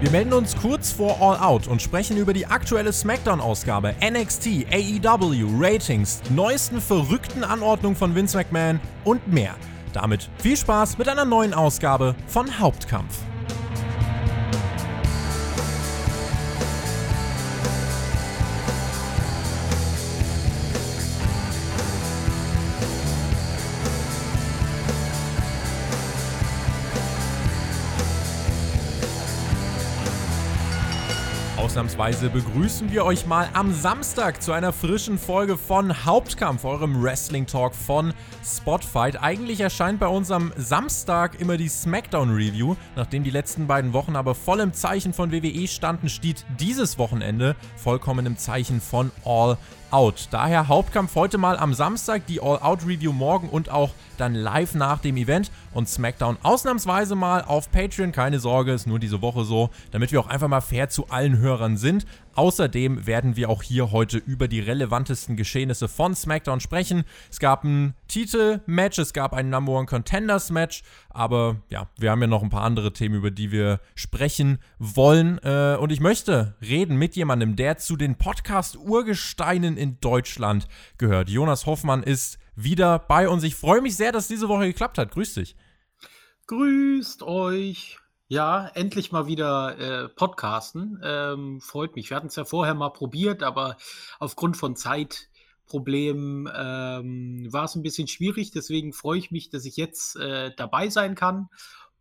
Wir 0.00 0.10
melden 0.10 0.32
uns 0.32 0.56
kurz 0.56 0.90
vor 0.90 1.22
All 1.22 1.38
Out 1.38 1.68
und 1.68 1.80
sprechen 1.80 2.16
über 2.16 2.32
die 2.32 2.46
aktuelle 2.46 2.92
SmackDown-Ausgabe, 2.92 3.94
NXT, 4.02 4.66
AEW, 4.70 5.46
Ratings, 5.58 6.20
neuesten 6.30 6.80
verrückten 6.80 7.44
Anordnungen 7.44 7.96
von 7.96 8.14
Vince 8.14 8.36
McMahon 8.36 8.80
und 9.04 9.26
mehr. 9.32 9.54
Damit 9.92 10.28
viel 10.38 10.56
Spaß 10.56 10.98
mit 10.98 11.08
einer 11.08 11.24
neuen 11.24 11.54
Ausgabe 11.54 12.16
von 12.26 12.58
Hauptkampf. 12.58 13.20
Ausnahmsweise 31.84 32.30
begrüßen 32.30 32.90
wir 32.92 33.04
euch 33.04 33.26
mal 33.26 33.46
am 33.52 33.70
Samstag 33.74 34.42
zu 34.42 34.52
einer 34.52 34.72
frischen 34.72 35.18
Folge 35.18 35.58
von 35.58 36.06
Hauptkampf, 36.06 36.64
eurem 36.64 37.02
Wrestling 37.02 37.44
Talk 37.44 37.74
von 37.74 38.14
Spotfight. 38.42 39.22
Eigentlich 39.22 39.60
erscheint 39.60 40.00
bei 40.00 40.06
uns 40.06 40.30
am 40.30 40.50
Samstag 40.56 41.38
immer 41.42 41.58
die 41.58 41.68
SmackDown 41.68 42.30
Review. 42.30 42.74
Nachdem 42.96 43.22
die 43.22 43.30
letzten 43.30 43.66
beiden 43.66 43.92
Wochen 43.92 44.16
aber 44.16 44.34
voll 44.34 44.60
im 44.60 44.72
Zeichen 44.72 45.12
von 45.12 45.30
WWE 45.30 45.68
standen, 45.68 46.08
steht 46.08 46.46
dieses 46.58 46.96
Wochenende 46.96 47.54
vollkommen 47.76 48.24
im 48.24 48.38
Zeichen 48.38 48.80
von 48.80 49.10
All 49.26 49.58
Out. 49.94 50.26
Daher 50.32 50.66
Hauptkampf 50.66 51.14
heute 51.14 51.38
mal 51.38 51.56
am 51.56 51.72
Samstag, 51.72 52.26
die 52.26 52.40
All-Out-Review 52.40 53.12
morgen 53.12 53.48
und 53.48 53.70
auch 53.70 53.90
dann 54.18 54.34
live 54.34 54.74
nach 54.74 54.98
dem 54.98 55.16
Event 55.16 55.52
und 55.72 55.88
SmackDown 55.88 56.36
ausnahmsweise 56.42 57.14
mal 57.14 57.42
auf 57.42 57.70
Patreon. 57.70 58.10
Keine 58.10 58.40
Sorge, 58.40 58.72
ist 58.72 58.88
nur 58.88 58.98
diese 58.98 59.22
Woche 59.22 59.44
so, 59.44 59.70
damit 59.92 60.10
wir 60.10 60.18
auch 60.18 60.26
einfach 60.26 60.48
mal 60.48 60.60
fair 60.62 60.88
zu 60.88 61.10
allen 61.10 61.38
Hörern 61.38 61.76
sind. 61.76 62.06
Außerdem 62.36 63.06
werden 63.06 63.36
wir 63.36 63.48
auch 63.48 63.62
hier 63.62 63.92
heute 63.92 64.18
über 64.18 64.48
die 64.48 64.60
relevantesten 64.60 65.36
Geschehnisse 65.36 65.88
von 65.88 66.14
SmackDown 66.14 66.60
sprechen. 66.60 67.04
Es 67.30 67.38
gab 67.38 67.64
ein 67.64 67.94
Titel-Match, 68.08 68.98
es 68.98 69.12
gab 69.12 69.32
ein 69.32 69.50
Number 69.50 69.72
One 69.72 69.86
Contenders-Match, 69.86 70.82
aber 71.10 71.62
ja, 71.68 71.88
wir 71.98 72.10
haben 72.10 72.20
ja 72.20 72.26
noch 72.26 72.42
ein 72.42 72.50
paar 72.50 72.62
andere 72.62 72.92
Themen, 72.92 73.14
über 73.14 73.30
die 73.30 73.52
wir 73.52 73.80
sprechen 73.94 74.58
wollen. 74.78 75.38
Äh, 75.42 75.76
und 75.80 75.92
ich 75.92 76.00
möchte 76.00 76.56
reden 76.60 76.96
mit 76.96 77.16
jemandem, 77.16 77.56
der 77.56 77.78
zu 77.78 77.96
den 77.96 78.16
Podcast-Urgesteinen 78.16 79.76
in 79.76 80.00
Deutschland 80.00 80.66
gehört. 80.98 81.28
Jonas 81.28 81.66
Hoffmann 81.66 82.02
ist 82.02 82.38
wieder 82.56 82.98
bei 82.98 83.28
uns. 83.28 83.42
Ich 83.42 83.54
freue 83.54 83.80
mich 83.80 83.96
sehr, 83.96 84.12
dass 84.12 84.28
diese 84.28 84.48
Woche 84.48 84.66
geklappt 84.66 84.98
hat. 84.98 85.10
Grüß 85.10 85.34
dich. 85.34 85.56
Grüßt 86.46 87.22
euch. 87.22 87.98
Ja, 88.28 88.68
endlich 88.68 89.12
mal 89.12 89.26
wieder 89.26 89.78
äh, 89.78 90.08
podcasten. 90.08 90.98
Ähm, 91.04 91.60
freut 91.60 91.94
mich. 91.94 92.08
Wir 92.08 92.16
hatten 92.16 92.28
es 92.28 92.36
ja 92.36 92.46
vorher 92.46 92.74
mal 92.74 92.88
probiert, 92.88 93.42
aber 93.42 93.76
aufgrund 94.18 94.56
von 94.56 94.76
Zeitproblemen 94.76 96.50
ähm, 96.56 97.46
war 97.52 97.64
es 97.64 97.74
ein 97.74 97.82
bisschen 97.82 98.08
schwierig. 98.08 98.50
Deswegen 98.50 98.94
freue 98.94 99.18
ich 99.18 99.30
mich, 99.30 99.50
dass 99.50 99.66
ich 99.66 99.76
jetzt 99.76 100.16
äh, 100.16 100.52
dabei 100.56 100.88
sein 100.88 101.14
kann. 101.14 101.50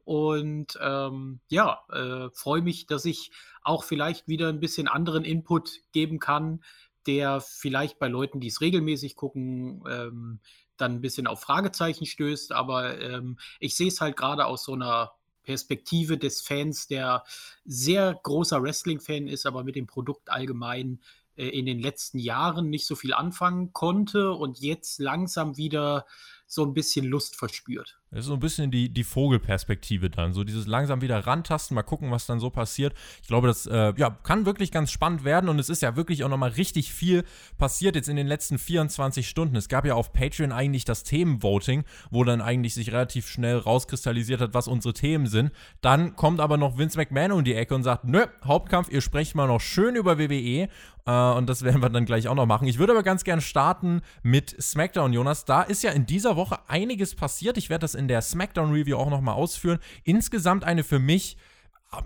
Und 0.05 0.79
ähm, 0.81 1.41
ja, 1.49 1.83
äh, 1.91 2.29
freue 2.33 2.61
mich, 2.61 2.85
dass 2.87 3.03
ich 3.03 3.31
auch 3.61 3.83
vielleicht 3.83 4.27
wieder 4.29 4.47
ein 4.47 4.61
bisschen 4.61 4.87
anderen 4.87 5.25
Input 5.25 5.81
geben 5.91 6.19
kann, 6.19 6.63
der 7.05 7.41
vielleicht 7.41 7.99
bei 7.99 8.07
Leuten, 8.07 8.39
die 8.39 8.47
es 8.47 8.61
regelmäßig 8.61 9.17
gucken, 9.17 9.83
ähm, 9.89 10.39
dann 10.77 10.93
ein 10.95 11.01
bisschen 11.01 11.27
auf 11.27 11.41
Fragezeichen 11.41 12.05
stößt. 12.05 12.53
Aber 12.53 12.97
ähm, 13.01 13.37
ich 13.59 13.75
sehe 13.75 13.89
es 13.89 13.99
halt 13.99 14.15
gerade 14.15 14.45
aus 14.45 14.63
so 14.63 14.73
einer 14.73 15.11
Perspektive 15.43 16.17
des 16.17 16.41
Fans, 16.41 16.87
der 16.87 17.23
sehr 17.65 18.19
großer 18.23 18.61
Wrestling-Fan 18.61 19.27
ist, 19.27 19.45
aber 19.45 19.63
mit 19.63 19.75
dem 19.75 19.87
Produkt 19.87 20.29
allgemein 20.29 20.99
äh, 21.35 21.47
in 21.47 21.65
den 21.65 21.79
letzten 21.79 22.19
Jahren 22.19 22.69
nicht 22.69 22.85
so 22.85 22.95
viel 22.95 23.13
anfangen 23.13 23.73
konnte 23.73 24.31
und 24.31 24.59
jetzt 24.59 24.99
langsam 24.99 25.57
wieder 25.57 26.05
so 26.47 26.63
ein 26.63 26.73
bisschen 26.73 27.05
Lust 27.05 27.35
verspürt. 27.35 27.99
Das 28.13 28.21
ist 28.21 28.27
so 28.27 28.35
ein 28.35 28.39
bisschen 28.39 28.69
die, 28.69 28.89
die 28.89 29.03
Vogelperspektive 29.03 30.11
dann. 30.11 30.33
So 30.33 30.43
dieses 30.43 30.67
langsam 30.67 31.01
wieder 31.01 31.25
rantasten, 31.25 31.73
mal 31.73 31.81
gucken, 31.81 32.11
was 32.11 32.27
dann 32.27 32.39
so 32.39 32.51
passiert. 32.51 32.93
Ich 33.23 33.27
glaube, 33.27 33.47
das 33.47 33.65
äh, 33.65 33.93
ja, 33.97 34.11
kann 34.11 34.45
wirklich 34.45 34.71
ganz 34.71 34.91
spannend 34.91 35.23
werden 35.23 35.49
und 35.49 35.57
es 35.57 35.67
ist 35.67 35.81
ja 35.81 35.95
wirklich 35.95 36.23
auch 36.23 36.29
nochmal 36.29 36.51
richtig 36.51 36.93
viel 36.93 37.23
passiert 37.57 37.95
jetzt 37.95 38.09
in 38.09 38.15
den 38.15 38.27
letzten 38.27 38.59
24 38.59 39.27
Stunden. 39.27 39.55
Es 39.55 39.67
gab 39.67 39.83
ja 39.85 39.95
auf 39.95 40.13
Patreon 40.13 40.51
eigentlich 40.51 40.85
das 40.85 41.03
Themenvoting, 41.03 41.85
wo 42.11 42.23
dann 42.23 42.41
eigentlich 42.41 42.75
sich 42.75 42.91
relativ 42.91 43.27
schnell 43.27 43.57
rauskristallisiert 43.57 44.41
hat, 44.41 44.53
was 44.53 44.67
unsere 44.67 44.93
Themen 44.93 45.25
sind. 45.25 45.51
Dann 45.81 46.15
kommt 46.15 46.39
aber 46.39 46.57
noch 46.57 46.77
Vince 46.77 46.99
McMahon 46.99 47.31
um 47.31 47.43
die 47.43 47.55
Ecke 47.55 47.73
und 47.73 47.81
sagt, 47.81 48.05
nö, 48.05 48.27
Hauptkampf, 48.43 48.91
ihr 48.91 49.01
sprecht 49.01 49.33
mal 49.33 49.47
noch 49.47 49.61
schön 49.61 49.95
über 49.95 50.19
WWE 50.19 50.69
Uh, 51.05 51.11
äh, 51.11 51.37
und 51.37 51.49
das 51.49 51.63
werden 51.63 51.81
wir 51.81 51.89
dann 51.89 52.05
gleich 52.05 52.27
auch 52.27 52.35
noch 52.35 52.45
machen. 52.45 52.67
Ich 52.67 52.79
würde 52.79 52.93
aber 52.93 53.03
ganz 53.03 53.23
gern 53.23 53.41
starten 53.41 54.01
mit 54.21 54.49
SmackDown, 54.61 55.13
Jonas. 55.13 55.45
Da 55.45 55.61
ist 55.61 55.83
ja 55.83 55.91
in 55.91 56.05
dieser 56.05 56.35
Woche 56.35 56.59
einiges 56.67 57.15
passiert. 57.15 57.57
Ich 57.57 57.69
werde 57.69 57.81
das 57.81 57.95
in 57.95 58.02
in 58.03 58.07
der 58.09 58.21
SmackDown-Review 58.21 58.97
auch 58.97 59.09
nochmal 59.09 59.35
ausführen. 59.35 59.79
Insgesamt 60.03 60.63
eine 60.63 60.83
für 60.83 60.99
mich 60.99 61.37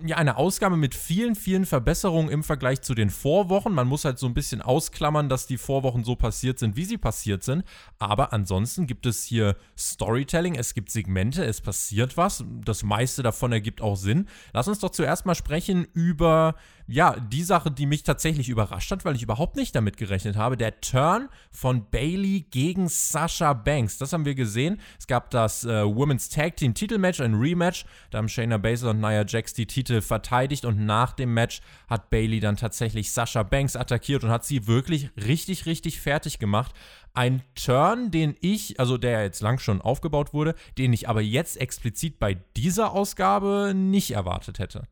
ja, 0.06 0.18
eine 0.18 0.38
Ausgabe 0.38 0.78
mit 0.78 0.96
vielen, 0.96 1.36
vielen 1.36 1.66
Verbesserungen 1.66 2.30
im 2.30 2.44
Vergleich 2.44 2.82
zu 2.82 2.94
den 2.94 3.10
Vorwochen. 3.10 3.74
Man 3.74 3.88
muss 3.88 4.06
halt 4.06 4.20
so 4.20 4.28
ein 4.28 4.34
bisschen 4.34 4.62
ausklammern, 4.62 5.30
dass 5.30 5.48
die 5.48 5.58
Vorwochen 5.58 6.04
so 6.04 6.16
passiert 6.16 6.60
sind, 6.60 6.76
wie 6.76 6.86
sie 6.86 6.98
passiert 6.98 7.44
sind. 7.44 7.64
Aber 8.00 8.34
ansonsten 8.34 8.88
gibt 8.88 9.06
es 9.06 9.24
hier 9.24 9.56
Storytelling, 9.78 10.56
es 10.56 10.74
gibt 10.74 10.92
Segmente, 10.92 11.46
es 11.46 11.62
passiert 11.62 12.18
was. 12.18 12.44
Das 12.66 12.84
meiste 12.84 13.24
davon 13.24 13.52
ergibt 13.52 13.82
auch 13.82 13.96
Sinn. 13.96 14.28
Lass 14.54 14.68
uns 14.68 14.80
doch 14.80 14.90
zuerst 14.90 15.26
mal 15.26 15.36
sprechen 15.36 15.88
über 15.94 16.56
ja, 16.90 17.20
die 17.20 17.44
Sache, 17.44 17.70
die 17.70 17.86
mich 17.86 18.04
tatsächlich 18.04 18.48
überrascht 18.48 18.90
hat, 18.92 19.04
weil 19.04 19.16
ich 19.16 19.22
überhaupt 19.22 19.58
nicht 19.58 19.76
damit 19.76 19.98
gerechnet 19.98 20.38
habe, 20.38 20.56
der 20.56 20.80
Turn 20.80 21.28
von 21.52 21.90
Bailey 21.90 22.46
gegen 22.50 22.88
Sasha 22.88 23.52
Banks. 23.52 23.98
Das 23.98 24.14
haben 24.14 24.24
wir 24.24 24.36
gesehen. 24.36 24.80
Es 24.98 25.06
gab 25.06 25.30
das 25.30 25.66
äh, 25.66 25.84
Women's 25.84 26.30
Tag 26.30 26.56
Team 26.56 26.74
Titelmatch, 26.74 27.20
ein 27.20 27.34
Rematch. 27.34 27.86
Da 28.10 28.20
haben 28.20 28.30
Shayna 28.30 28.58
Baszler 28.58 28.92
und 28.92 29.02
Nia 29.02 29.26
Jax 29.28 29.54
die 29.54 29.68
Titel 29.68 30.00
verteidigt 30.00 30.64
und 30.64 30.86
nach 30.86 31.12
dem 31.12 31.34
Match 31.34 31.60
hat 31.90 32.10
Bailey 32.10 32.40
dann 32.40 32.56
tatsächlich 32.56 33.12
Sasha 33.12 33.44
Banks 33.44 33.76
attackiert 33.76 34.24
und 34.24 34.30
hat 34.30 34.46
sie 34.46 34.66
wirklich 34.68 35.10
richtig, 35.18 35.66
richtig 35.66 36.00
fertig 36.00 36.40
gemacht. 36.40 36.74
Ein 37.14 37.42
Turn, 37.56 38.12
den 38.12 38.36
ich, 38.40 38.80
also 38.80 38.98
der 38.98 39.24
jetzt 39.24 39.42
lang 39.42 39.60
schon 39.60 39.82
aufgebaut 39.82 40.34
wurde, 40.34 40.56
den 40.78 40.94
ich 40.94 41.10
aber 41.10 41.22
jetzt 41.22 41.58
explizit 41.58 42.18
bei 42.18 42.36
dieser 42.56 42.94
Ausgabe 42.94 43.74
nicht 43.76 44.12
erwartet 44.12 44.60
hätte. 44.60 44.88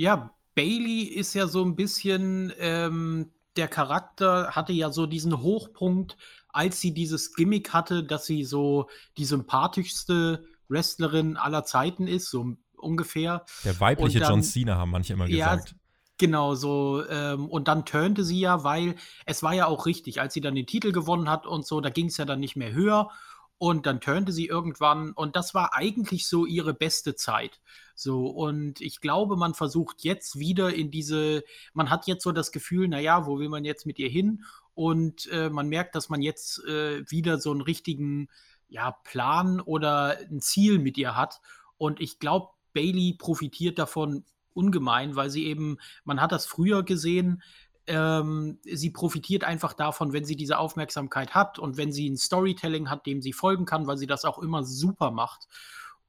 Ja, 0.00 0.34
Bailey 0.54 1.02
ist 1.02 1.34
ja 1.34 1.46
so 1.46 1.62
ein 1.62 1.76
bisschen 1.76 2.54
ähm, 2.58 3.32
der 3.58 3.68
Charakter 3.68 4.52
hatte 4.52 4.72
ja 4.72 4.90
so 4.90 5.04
diesen 5.04 5.42
Hochpunkt, 5.42 6.16
als 6.48 6.80
sie 6.80 6.94
dieses 6.94 7.34
Gimmick 7.34 7.74
hatte, 7.74 8.02
dass 8.02 8.24
sie 8.24 8.44
so 8.44 8.88
die 9.18 9.26
sympathischste 9.26 10.46
Wrestlerin 10.68 11.36
aller 11.36 11.64
Zeiten 11.64 12.06
ist, 12.06 12.30
so 12.30 12.56
ungefähr. 12.78 13.44
Der 13.64 13.78
weibliche 13.78 14.20
dann, 14.20 14.30
John 14.30 14.42
Cena 14.42 14.78
haben 14.78 14.90
manche 14.90 15.12
immer 15.12 15.26
ja, 15.26 15.56
gesagt. 15.56 15.74
Genau, 16.16 16.54
so, 16.54 17.06
ähm, 17.06 17.46
und 17.50 17.68
dann 17.68 17.84
turnte 17.84 18.24
sie 18.24 18.40
ja, 18.40 18.64
weil 18.64 18.94
es 19.26 19.42
war 19.42 19.52
ja 19.52 19.66
auch 19.66 19.84
richtig, 19.84 20.18
als 20.18 20.32
sie 20.32 20.40
dann 20.40 20.54
den 20.54 20.66
Titel 20.66 20.92
gewonnen 20.92 21.28
hat 21.28 21.46
und 21.46 21.66
so, 21.66 21.82
da 21.82 21.90
ging 21.90 22.06
es 22.06 22.16
ja 22.16 22.24
dann 22.24 22.40
nicht 22.40 22.56
mehr 22.56 22.72
höher 22.72 23.10
und 23.58 23.84
dann 23.84 24.00
turnte 24.00 24.32
sie 24.32 24.46
irgendwann 24.46 25.12
und 25.12 25.36
das 25.36 25.52
war 25.52 25.74
eigentlich 25.74 26.26
so 26.26 26.46
ihre 26.46 26.72
beste 26.72 27.16
Zeit. 27.16 27.60
So, 28.00 28.28
und 28.28 28.80
ich 28.80 29.02
glaube, 29.02 29.36
man 29.36 29.52
versucht 29.52 30.04
jetzt 30.04 30.38
wieder 30.38 30.72
in 30.72 30.90
diese, 30.90 31.44
man 31.74 31.90
hat 31.90 32.06
jetzt 32.06 32.22
so 32.22 32.32
das 32.32 32.50
Gefühl, 32.50 32.88
naja, 32.88 33.26
wo 33.26 33.38
will 33.38 33.50
man 33.50 33.66
jetzt 33.66 33.84
mit 33.84 33.98
ihr 33.98 34.08
hin? 34.08 34.42
Und 34.72 35.26
äh, 35.30 35.50
man 35.50 35.68
merkt, 35.68 35.94
dass 35.94 36.08
man 36.08 36.22
jetzt 36.22 36.64
äh, 36.64 37.02
wieder 37.10 37.38
so 37.38 37.50
einen 37.50 37.60
richtigen 37.60 38.28
ja, 38.68 38.92
Plan 39.04 39.60
oder 39.60 40.16
ein 40.30 40.40
Ziel 40.40 40.78
mit 40.78 40.96
ihr 40.96 41.14
hat. 41.14 41.42
Und 41.76 42.00
ich 42.00 42.18
glaube, 42.18 42.48
Bailey 42.72 43.16
profitiert 43.18 43.78
davon 43.78 44.24
ungemein, 44.54 45.14
weil 45.14 45.28
sie 45.28 45.44
eben, 45.44 45.76
man 46.04 46.22
hat 46.22 46.32
das 46.32 46.46
früher 46.46 46.82
gesehen, 46.82 47.42
ähm, 47.86 48.60
sie 48.64 48.90
profitiert 48.90 49.44
einfach 49.44 49.74
davon, 49.74 50.14
wenn 50.14 50.24
sie 50.24 50.36
diese 50.36 50.56
Aufmerksamkeit 50.56 51.34
hat 51.34 51.58
und 51.58 51.76
wenn 51.76 51.92
sie 51.92 52.08
ein 52.08 52.16
Storytelling 52.16 52.88
hat, 52.88 53.04
dem 53.04 53.20
sie 53.20 53.34
folgen 53.34 53.66
kann, 53.66 53.86
weil 53.86 53.98
sie 53.98 54.06
das 54.06 54.24
auch 54.24 54.38
immer 54.38 54.64
super 54.64 55.10
macht. 55.10 55.48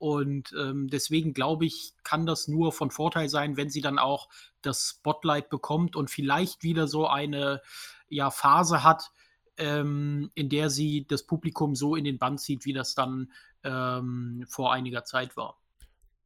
Und 0.01 0.51
ähm, 0.59 0.87
deswegen 0.87 1.31
glaube 1.35 1.67
ich, 1.67 1.93
kann 2.03 2.25
das 2.25 2.47
nur 2.47 2.71
von 2.71 2.89
Vorteil 2.89 3.29
sein, 3.29 3.55
wenn 3.55 3.69
sie 3.69 3.81
dann 3.81 3.99
auch 3.99 4.29
das 4.63 4.95
Spotlight 4.97 5.49
bekommt 5.49 5.95
und 5.95 6.09
vielleicht 6.09 6.63
wieder 6.63 6.87
so 6.87 7.05
eine 7.05 7.61
ja, 8.09 8.31
Phase 8.31 8.83
hat, 8.83 9.11
ähm, 9.57 10.31
in 10.33 10.49
der 10.49 10.71
sie 10.71 11.05
das 11.07 11.27
Publikum 11.27 11.75
so 11.75 11.95
in 11.95 12.03
den 12.03 12.17
Band 12.17 12.39
zieht, 12.41 12.65
wie 12.65 12.73
das 12.73 12.95
dann 12.95 13.31
ähm, 13.63 14.43
vor 14.49 14.73
einiger 14.73 15.05
Zeit 15.05 15.37
war 15.37 15.59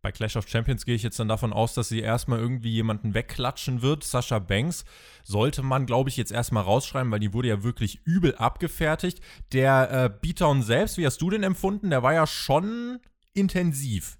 bei 0.01 0.11
Clash 0.11 0.35
of 0.35 0.47
Champions 0.47 0.85
gehe 0.85 0.93
ich 0.93 1.01
jetzt 1.01 1.19
dann 1.19 1.27
davon 1.27 1.51
aus, 1.51 1.73
dass 1.73 1.89
sie 1.89 1.99
erstmal 1.99 2.37
irgendwie 2.37 2.69
jemanden 2.69 3.15
wegklatschen 3.15 3.81
wird. 3.81 4.03
Sascha 4.03 4.37
Banks 4.37 4.85
sollte 5.23 5.63
man, 5.63 5.87
glaube 5.87 6.11
ich, 6.11 6.15
jetzt 6.15 6.31
erstmal 6.31 6.61
rausschreiben, 6.61 7.11
weil 7.11 7.19
die 7.19 7.33
wurde 7.33 7.47
ja 7.47 7.63
wirklich 7.63 8.01
übel 8.05 8.35
abgefertigt. 8.35 9.19
Der 9.51 9.91
äh, 9.91 10.09
Beatdown 10.21 10.61
selbst, 10.61 10.99
wie 10.99 11.07
hast 11.07 11.19
du 11.23 11.31
den 11.31 11.41
empfunden? 11.41 11.89
Der 11.89 12.03
war 12.03 12.13
ja 12.13 12.27
schon 12.27 12.99
intensiv. 13.35 14.17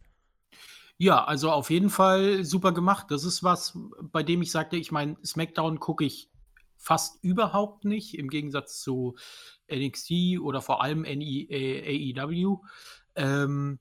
Ja, 0.97 1.25
also 1.25 1.51
auf 1.51 1.69
jeden 1.69 1.89
Fall 1.89 2.45
super 2.45 2.71
gemacht. 2.71 3.07
Das 3.09 3.25
ist 3.25 3.43
was, 3.43 3.77
bei 4.01 4.23
dem 4.23 4.41
ich 4.41 4.51
sagte, 4.51 4.77
ich 4.77 4.91
meine, 4.91 5.17
SmackDown 5.25 5.79
gucke 5.79 6.05
ich 6.05 6.29
fast 6.77 7.21
überhaupt 7.23 7.83
nicht, 7.83 8.17
im 8.17 8.29
Gegensatz 8.29 8.79
zu 8.79 9.15
NXT 9.69 10.39
oder 10.41 10.61
vor 10.61 10.81
allem 10.81 11.03
äh, 11.03 12.13
AEW. 12.15 12.59
Ähm, 13.15 13.79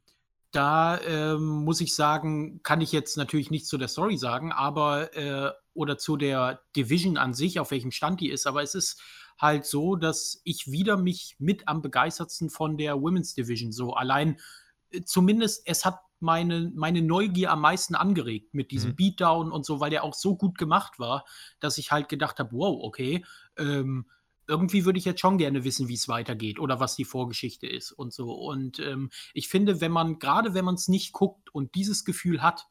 da 0.50 1.00
ähm, 1.00 1.64
muss 1.64 1.80
ich 1.80 1.94
sagen, 1.94 2.62
kann 2.62 2.80
ich 2.80 2.92
jetzt 2.92 3.16
natürlich 3.16 3.50
nichts 3.50 3.68
zu 3.68 3.76
der 3.76 3.88
Story 3.88 4.16
sagen, 4.16 4.52
aber 4.52 5.16
äh, 5.16 5.50
oder 5.74 5.98
zu 5.98 6.16
der 6.16 6.60
Division 6.76 7.16
an 7.16 7.34
sich, 7.34 7.58
auf 7.58 7.72
welchem 7.72 7.90
Stand 7.90 8.20
die 8.20 8.30
ist, 8.30 8.46
aber 8.46 8.62
es 8.62 8.74
ist 8.74 9.00
halt 9.36 9.66
so, 9.66 9.96
dass 9.96 10.40
ich 10.44 10.70
wieder 10.70 10.96
mich 10.96 11.36
mit 11.38 11.66
am 11.66 11.82
begeistertsten 11.82 12.50
von 12.50 12.76
der 12.76 13.00
Women's 13.00 13.34
Division 13.34 13.72
so 13.72 13.94
allein 13.94 14.38
zumindest 15.04 15.62
es 15.66 15.84
hat 15.84 15.98
meine, 16.20 16.72
meine 16.74 17.02
Neugier 17.02 17.50
am 17.50 17.60
meisten 17.60 17.94
angeregt 17.94 18.54
mit 18.54 18.70
diesem 18.70 18.90
mhm. 18.92 18.96
Beatdown 18.96 19.52
und 19.52 19.66
so, 19.66 19.80
weil 19.80 19.90
der 19.90 20.04
auch 20.04 20.14
so 20.14 20.36
gut 20.36 20.58
gemacht 20.58 20.98
war, 20.98 21.24
dass 21.60 21.78
ich 21.78 21.92
halt 21.92 22.08
gedacht 22.08 22.38
habe, 22.38 22.52
wow, 22.52 22.78
okay, 22.82 23.24
ähm, 23.58 24.06
irgendwie 24.46 24.84
würde 24.84 24.98
ich 24.98 25.04
jetzt 25.04 25.20
schon 25.20 25.38
gerne 25.38 25.64
wissen, 25.64 25.88
wie 25.88 25.94
es 25.94 26.08
weitergeht 26.08 26.58
oder 26.58 26.80
was 26.80 26.96
die 26.96 27.04
Vorgeschichte 27.04 27.66
ist 27.66 27.92
und 27.92 28.12
so. 28.12 28.32
Und 28.32 28.78
ähm, 28.78 29.10
ich 29.32 29.48
finde, 29.48 29.80
wenn 29.80 29.92
man, 29.92 30.18
gerade 30.18 30.54
wenn 30.54 30.64
man 30.64 30.74
es 30.74 30.88
nicht 30.88 31.12
guckt 31.12 31.54
und 31.54 31.74
dieses 31.74 32.04
Gefühl 32.04 32.42
hat, 32.42 32.66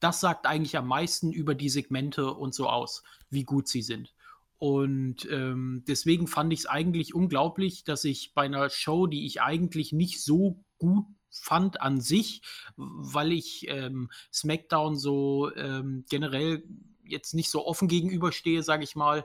das 0.00 0.20
sagt 0.20 0.46
eigentlich 0.46 0.76
am 0.76 0.86
meisten 0.86 1.32
über 1.32 1.54
die 1.54 1.68
Segmente 1.68 2.32
und 2.32 2.54
so 2.54 2.68
aus, 2.68 3.02
wie 3.30 3.42
gut 3.42 3.68
sie 3.68 3.82
sind. 3.82 4.14
Und 4.58 5.28
ähm, 5.30 5.84
deswegen 5.86 6.26
fand 6.26 6.52
ich 6.52 6.60
es 6.60 6.66
eigentlich 6.66 7.14
unglaublich, 7.14 7.84
dass 7.84 8.04
ich 8.04 8.34
bei 8.34 8.42
einer 8.42 8.70
Show, 8.70 9.06
die 9.06 9.26
ich 9.26 9.40
eigentlich 9.40 9.92
nicht 9.92 10.22
so 10.22 10.64
gut 10.78 11.06
fand 11.30 11.80
an 11.80 12.00
sich, 12.00 12.42
weil 12.76 13.32
ich 13.32 13.68
ähm, 13.68 14.10
SmackDown 14.32 14.96
so 14.96 15.54
ähm, 15.54 16.04
generell 16.08 16.64
jetzt 17.04 17.34
nicht 17.34 17.50
so 17.50 17.66
offen 17.66 17.88
gegenüberstehe, 17.88 18.62
sage 18.62 18.84
ich 18.84 18.96
mal, 18.96 19.24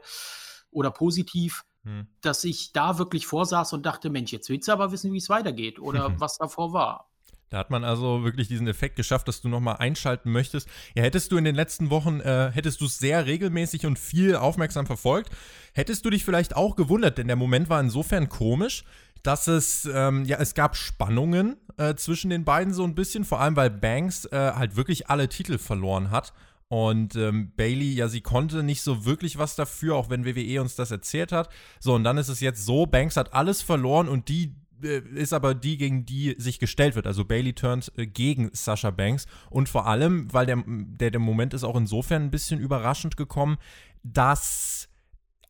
oder 0.72 0.92
positiv, 0.92 1.66
hm. 1.84 2.08
dass 2.22 2.44
ich 2.44 2.72
da 2.74 2.98
wirklich 2.98 3.28
vorsaß 3.28 3.74
und 3.74 3.86
dachte, 3.86 4.10
Mensch, 4.10 4.32
jetzt 4.32 4.50
willst 4.50 4.68
du 4.68 4.72
aber 4.72 4.92
wissen, 4.92 5.14
wie 5.14 5.18
es 5.18 5.30
weitergeht 5.30 5.80
oder 5.80 6.14
was 6.20 6.38
davor 6.38 6.74
war. 6.74 7.13
Da 7.54 7.60
hat 7.60 7.70
man 7.70 7.84
also 7.84 8.24
wirklich 8.24 8.48
diesen 8.48 8.68
Effekt 8.68 8.96
geschafft, 8.96 9.28
dass 9.28 9.42
du 9.42 9.48
nochmal 9.48 9.76
einschalten 9.78 10.32
möchtest. 10.32 10.68
Ja, 10.96 11.04
hättest 11.04 11.32
du 11.32 11.38
in 11.38 11.44
den 11.44 11.54
letzten 11.54 11.92
Wochen, 11.92 12.20
äh, 12.20 12.50
hättest 12.52 12.82
du 12.82 12.86
es 12.86 12.98
sehr 12.98 13.28
regelmäßig 13.28 13.86
und 13.86 14.00
viel 14.00 14.36
aufmerksam 14.36 14.88
verfolgt, 14.88 15.30
hättest 15.76 16.04
du 16.04 16.10
dich 16.10 16.26
vielleicht 16.26 16.56
auch 16.56 16.76
gewundert, 16.76 17.20
denn 17.20 17.28
der 17.28 17.36
Moment 17.36 17.70
war 17.70 17.80
insofern 17.80 18.28
komisch, 18.28 18.86
dass 19.22 19.46
es, 19.46 19.86
ähm, 19.86 20.26
ja, 20.26 20.38
es 20.40 20.56
gab 20.56 20.76
Spannungen 20.76 21.58
äh, 21.78 21.94
zwischen 21.94 22.32
den 22.32 22.44
beiden 22.44 22.74
so 22.74 22.86
ein 22.86 22.96
bisschen, 22.96 23.24
vor 23.24 23.40
allem 23.40 23.56
weil 23.56 23.70
Banks 23.70 24.26
äh, 24.26 24.54
halt 24.56 24.76
wirklich 24.76 25.12
alle 25.12 25.30
Titel 25.30 25.60
verloren 25.60 26.10
hat. 26.10 26.34
Und 26.70 27.16
ähm, 27.16 27.52
Bailey, 27.56 27.94
ja, 27.94 28.08
sie 28.08 28.22
konnte 28.22 28.64
nicht 28.64 28.82
so 28.82 29.06
wirklich 29.06 29.38
was 29.38 29.56
dafür, 29.56 29.96
auch 29.96 30.10
wenn 30.10 30.26
WWE 30.26 30.60
uns 30.60 30.76
das 30.76 30.90
erzählt 30.90 31.32
hat. 31.32 31.50
So, 31.80 31.94
und 31.94 32.04
dann 32.04 32.18
ist 32.18 32.30
es 32.30 32.40
jetzt 32.40 32.66
so, 32.66 32.88
Banks 32.88 33.16
hat 33.16 33.32
alles 33.36 33.62
verloren 33.62 34.10
und 34.10 34.28
die 34.28 34.56
ist 34.84 35.34
aber 35.34 35.56
die, 35.56 35.78
gegen 35.78 36.06
die 36.06 36.36
sich 36.38 36.60
gestellt 36.60 36.96
wird. 36.96 37.08
Also 37.08 37.26
Bailey 37.26 37.54
turnt 37.54 37.92
äh, 37.98 38.06
gegen 38.06 38.50
Sasha 38.54 38.92
Banks. 38.92 39.26
Und 39.50 39.70
vor 39.70 39.88
allem, 39.88 40.32
weil 40.32 40.46
der, 40.46 40.64
der, 40.66 41.12
der 41.12 41.20
Moment 41.20 41.54
ist 41.54 41.64
auch 41.64 41.76
insofern 41.76 42.24
ein 42.24 42.32
bisschen 42.32 42.60
überraschend 42.60 43.18
gekommen, 43.18 43.58
dass 44.04 44.90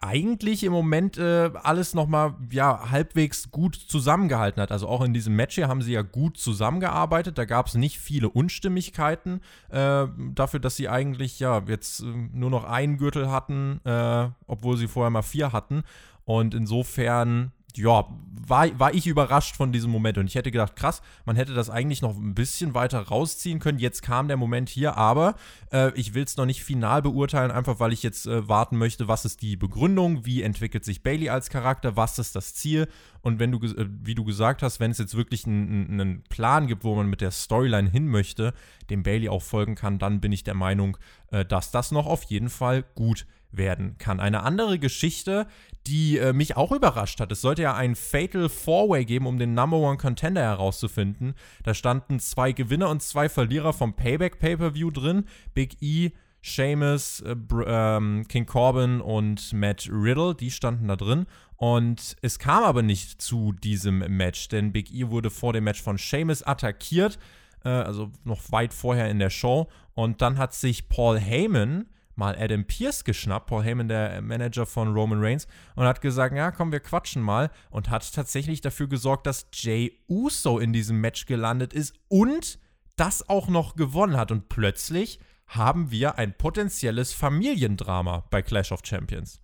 eigentlich 0.03 0.63
im 0.63 0.73
Moment 0.73 1.17
äh, 1.17 1.49
alles 1.63 1.93
nochmal 1.93 2.35
ja, 2.51 2.91
halbwegs 2.91 3.51
gut 3.51 3.75
zusammengehalten 3.75 4.61
hat. 4.61 4.71
Also 4.71 4.87
auch 4.87 5.01
in 5.01 5.13
diesem 5.13 5.35
Match 5.35 5.55
hier 5.55 5.69
haben 5.69 5.81
sie 5.81 5.93
ja 5.93 6.01
gut 6.01 6.37
zusammengearbeitet. 6.37 7.37
Da 7.37 7.45
gab 7.45 7.67
es 7.67 7.75
nicht 7.75 7.99
viele 7.99 8.29
Unstimmigkeiten 8.29 9.39
äh, 9.69 10.07
dafür, 10.33 10.59
dass 10.59 10.75
sie 10.75 10.89
eigentlich 10.89 11.39
ja 11.39 11.63
jetzt 11.67 12.01
äh, 12.01 12.05
nur 12.33 12.49
noch 12.49 12.65
einen 12.65 12.97
Gürtel 12.97 13.31
hatten, 13.31 13.79
äh, 13.85 14.27
obwohl 14.45 14.75
sie 14.77 14.87
vorher 14.87 15.09
mal 15.09 15.21
vier 15.21 15.53
hatten. 15.53 15.83
Und 16.25 16.53
insofern 16.53 17.51
ja, 17.75 18.07
war, 18.45 18.79
war 18.79 18.93
ich 18.93 19.07
überrascht 19.07 19.55
von 19.55 19.71
diesem 19.71 19.89
Moment 19.89 20.17
und 20.17 20.27
ich 20.27 20.35
hätte 20.35 20.51
gedacht, 20.51 20.75
krass, 20.75 21.01
man 21.25 21.35
hätte 21.35 21.53
das 21.53 21.69
eigentlich 21.69 22.01
noch 22.01 22.15
ein 22.17 22.35
bisschen 22.35 22.73
weiter 22.73 22.99
rausziehen 22.99 23.59
können. 23.59 23.79
Jetzt 23.79 24.01
kam 24.01 24.27
der 24.27 24.37
Moment 24.37 24.69
hier, 24.69 24.97
aber 24.97 25.35
äh, 25.71 25.91
ich 25.95 26.13
will 26.13 26.23
es 26.23 26.35
noch 26.35 26.45
nicht 26.45 26.63
final 26.63 27.01
beurteilen, 27.01 27.51
einfach 27.51 27.79
weil 27.79 27.93
ich 27.93 28.03
jetzt 28.03 28.27
äh, 28.27 28.47
warten 28.47 28.77
möchte, 28.77 29.07
was 29.07 29.25
ist 29.25 29.41
die 29.41 29.55
Begründung, 29.55 30.25
wie 30.25 30.41
entwickelt 30.41 30.83
sich 30.83 31.03
Bailey 31.03 31.29
als 31.29 31.49
Charakter, 31.49 31.95
was 31.95 32.19
ist 32.19 32.35
das 32.35 32.53
Ziel 32.53 32.87
und 33.21 33.39
wenn 33.39 33.51
du, 33.51 33.59
äh, 33.65 33.87
wie 33.87 34.15
du 34.15 34.25
gesagt 34.25 34.61
hast, 34.61 34.79
wenn 34.79 34.91
es 34.91 34.97
jetzt 34.97 35.15
wirklich 35.15 35.47
einen 35.47 36.23
Plan 36.29 36.67
gibt, 36.67 36.83
wo 36.83 36.95
man 36.95 37.07
mit 37.07 37.21
der 37.21 37.31
Storyline 37.31 37.89
hin 37.89 38.07
möchte, 38.07 38.53
dem 38.89 39.03
Bailey 39.03 39.29
auch 39.29 39.41
folgen 39.41 39.75
kann, 39.75 39.99
dann 39.99 40.19
bin 40.19 40.31
ich 40.31 40.43
der 40.43 40.55
Meinung, 40.55 40.97
äh, 41.31 41.45
dass 41.45 41.71
das 41.71 41.91
noch 41.91 42.05
auf 42.05 42.23
jeden 42.23 42.49
Fall 42.49 42.83
gut 42.95 43.25
werden 43.55 43.97
kann. 43.97 44.19
Eine 44.19 44.43
andere 44.43 44.79
Geschichte, 44.79 45.47
die 45.87 46.17
äh, 46.17 46.33
mich 46.33 46.55
auch 46.57 46.71
überrascht 46.71 47.19
hat. 47.19 47.31
Es 47.31 47.41
sollte 47.41 47.61
ja 47.63 47.75
ein 47.75 47.95
Fatal 47.95 48.49
Four-Way 48.49 49.05
geben, 49.05 49.27
um 49.27 49.37
den 49.37 49.53
Number 49.53 49.77
One 49.77 49.97
Contender 49.97 50.41
herauszufinden. 50.41 51.33
Da 51.63 51.73
standen 51.73 52.19
zwei 52.19 52.51
Gewinner 52.51 52.89
und 52.89 53.01
zwei 53.01 53.29
Verlierer 53.29 53.73
vom 53.73 53.93
Payback 53.95 54.39
Pay-Per-View 54.39 54.91
drin. 54.91 55.25
Big 55.53 55.81
E, 55.81 56.11
Seamus, 56.41 57.21
äh, 57.21 57.35
ähm, 57.65 58.25
King 58.27 58.45
Corbin 58.45 59.01
und 59.01 59.53
Matt 59.53 59.89
Riddle, 59.91 60.35
die 60.35 60.51
standen 60.51 60.87
da 60.87 60.95
drin. 60.95 61.25
Und 61.55 62.17
es 62.21 62.39
kam 62.39 62.63
aber 62.63 62.81
nicht 62.81 63.21
zu 63.21 63.53
diesem 63.53 63.99
Match, 63.99 64.49
denn 64.49 64.73
Big 64.73 64.93
E 64.93 65.09
wurde 65.09 65.29
vor 65.29 65.53
dem 65.53 65.63
Match 65.63 65.81
von 65.81 65.97
Seamus 65.97 66.43
attackiert, 66.43 67.17
äh, 67.63 67.69
also 67.69 68.11
noch 68.23 68.51
weit 68.51 68.73
vorher 68.73 69.09
in 69.09 69.19
der 69.19 69.29
Show. 69.29 69.69
Und 69.93 70.21
dann 70.21 70.37
hat 70.37 70.53
sich 70.53 70.89
Paul 70.89 71.19
Heyman 71.19 71.85
mal 72.15 72.35
Adam 72.37 72.65
Pierce 72.65 73.03
geschnappt, 73.03 73.47
Paul 73.47 73.63
Heyman, 73.63 73.87
der 73.87 74.21
Manager 74.21 74.65
von 74.65 74.93
Roman 74.93 75.21
Reigns, 75.21 75.47
und 75.75 75.85
hat 75.85 76.01
gesagt, 76.01 76.35
ja, 76.35 76.51
komm, 76.51 76.71
wir 76.71 76.79
quatschen 76.79 77.21
mal 77.21 77.49
und 77.69 77.89
hat 77.89 78.13
tatsächlich 78.13 78.61
dafür 78.61 78.87
gesorgt, 78.87 79.27
dass 79.27 79.47
Jay 79.53 79.99
Uso 80.07 80.59
in 80.59 80.73
diesem 80.73 81.01
Match 81.01 81.25
gelandet 81.25 81.73
ist 81.73 81.93
und 82.07 82.59
das 82.95 83.27
auch 83.27 83.47
noch 83.47 83.75
gewonnen 83.75 84.17
hat. 84.17 84.31
Und 84.31 84.49
plötzlich 84.49 85.19
haben 85.47 85.91
wir 85.91 86.17
ein 86.17 86.33
potenzielles 86.37 87.13
Familiendrama 87.13 88.25
bei 88.29 88.41
Clash 88.41 88.71
of 88.71 88.81
Champions. 88.83 89.42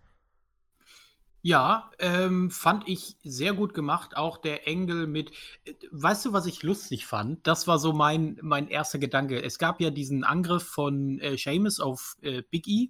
Ja, 1.42 1.90
ähm, 2.00 2.52
fand 2.52 2.88
ich 2.90 3.16
sehr 3.24 3.54
gut 3.54 3.74
gemacht. 3.74 4.18
Auch 4.18 4.38
der 4.38 4.68
Engel 4.68 5.08
mit 5.08 5.32
äh, 5.66 5.74
weißt 5.92 6.26
du, 6.26 6.34
was 6.34 6.46
ich 6.46 6.64
lustig 6.64 7.06
fand? 7.06 7.48
Das 7.48 7.66
war 7.66 7.80
so 7.80 7.94
mein 7.94 8.38
mein 8.42 8.68
erster 8.68 9.00
Gedanke. 9.00 9.42
Es 9.42 9.58
gab 9.58 9.80
ja 9.80 9.90
diesen 9.90 10.24
Angriff 10.26 10.64
von, 10.64 11.20
äh, 11.20 11.38
Sheamus 11.38 11.80
auf, 11.80 12.18
äh, 12.22 12.42
Big 12.50 12.68
E 12.68 12.90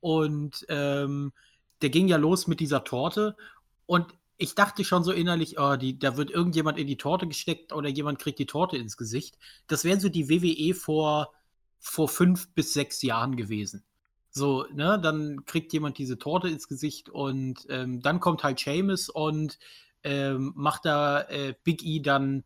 und, 0.00 0.66
ähm, 0.68 1.32
der 1.82 1.90
ging 1.90 2.08
ja 2.08 2.16
los 2.16 2.46
mit 2.48 2.58
dieser 2.60 2.82
Torte 2.84 3.36
und 3.86 4.06
ich 4.38 4.54
dachte 4.54 4.84
schon 4.84 5.04
so 5.04 5.12
innerlich: 5.12 5.58
„Oh, 5.60 5.76
die 5.76 5.98
da 5.98 6.16
wird 6.16 6.30
irgendjemand 6.30 6.78
in 6.78 6.86
die 6.88 6.96
Torte 6.98 7.26
gesteckt 7.28 7.72
oder 7.72 7.88
jemand 7.88 8.18
kriegt 8.18 8.38
die 8.40 8.46
Torte 8.46 8.76
ins 8.78 8.96
Gesicht.“ 8.96 9.38
Das 9.68 9.84
wäre 9.84 10.00
so 10.00 10.08
die 10.08 10.28
WWE 10.28 10.74
vor 10.74 11.32
vor 11.78 12.08
5 12.08 12.48
bis 12.54 12.72
6 12.72 13.02
Jahren 13.02 13.36
gewesen. 13.36 13.84
So, 14.36 14.66
ne, 14.70 15.00
dann 15.02 15.46
kriegt 15.46 15.72
jemand 15.72 15.96
diese 15.96 16.18
Torte 16.18 16.48
ins 16.48 16.68
Gesicht 16.68 17.08
und 17.08 17.66
ähm, 17.70 18.02
dann 18.02 18.20
kommt 18.20 18.44
halt 18.44 18.60
Seamus 18.60 19.08
und 19.08 19.58
ähm, 20.04 20.52
macht 20.54 20.84
da 20.84 21.22
äh, 21.22 21.54
Big 21.64 21.82
E 21.82 22.00
dann 22.00 22.44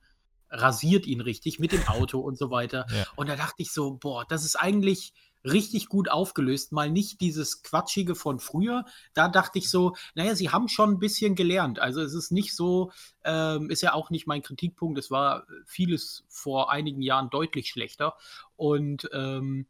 rasiert 0.51 1.05
ihn 1.05 1.21
richtig 1.21 1.59
mit 1.59 1.73
dem 1.73 1.89
Auto 1.89 2.21
und 2.21 2.39
so 2.39 2.53
weiter. 2.53 2.87
Ja. 2.95 3.07
Und 3.17 3.29
da 3.29 3.35
dachte 3.35 3.61
ich 3.63 3.73
so, 3.73 3.95
boah, 3.95 4.25
das 4.25 4.45
ist 4.45 4.55
eigentlich 4.55 5.15
richtig 5.45 5.89
gut 5.89 6.09
aufgelöst. 6.09 6.71
Mal 6.71 6.93
nicht 6.93 7.21
dieses 7.21 7.65
Quatschige 7.65 8.15
von 8.15 8.39
früher. 8.39 8.85
Da 9.13 9.27
dachte 9.27 9.59
ich 9.59 9.69
so, 9.69 9.97
naja, 10.15 10.37
sie 10.37 10.51
haben 10.51 10.69
schon 10.69 10.91
ein 10.91 10.99
bisschen 11.01 11.35
gelernt. 11.35 11.81
Also 11.81 12.03
es 12.03 12.15
ist 12.15 12.31
nicht 12.31 12.55
so, 12.55 12.93
ähm, 13.25 13.69
ist 13.69 13.83
ja 13.83 13.95
auch 13.95 14.11
nicht 14.11 14.29
mein 14.29 14.43
Kritikpunkt. 14.43 14.97
Es 14.97 15.11
war 15.11 15.45
vieles 15.67 16.23
vor 16.29 16.71
einigen 16.71 17.03
Jahren 17.03 17.31
deutlich 17.31 17.69
schlechter. 17.69 18.15
Und 18.55 19.11
ähm, 19.13 19.67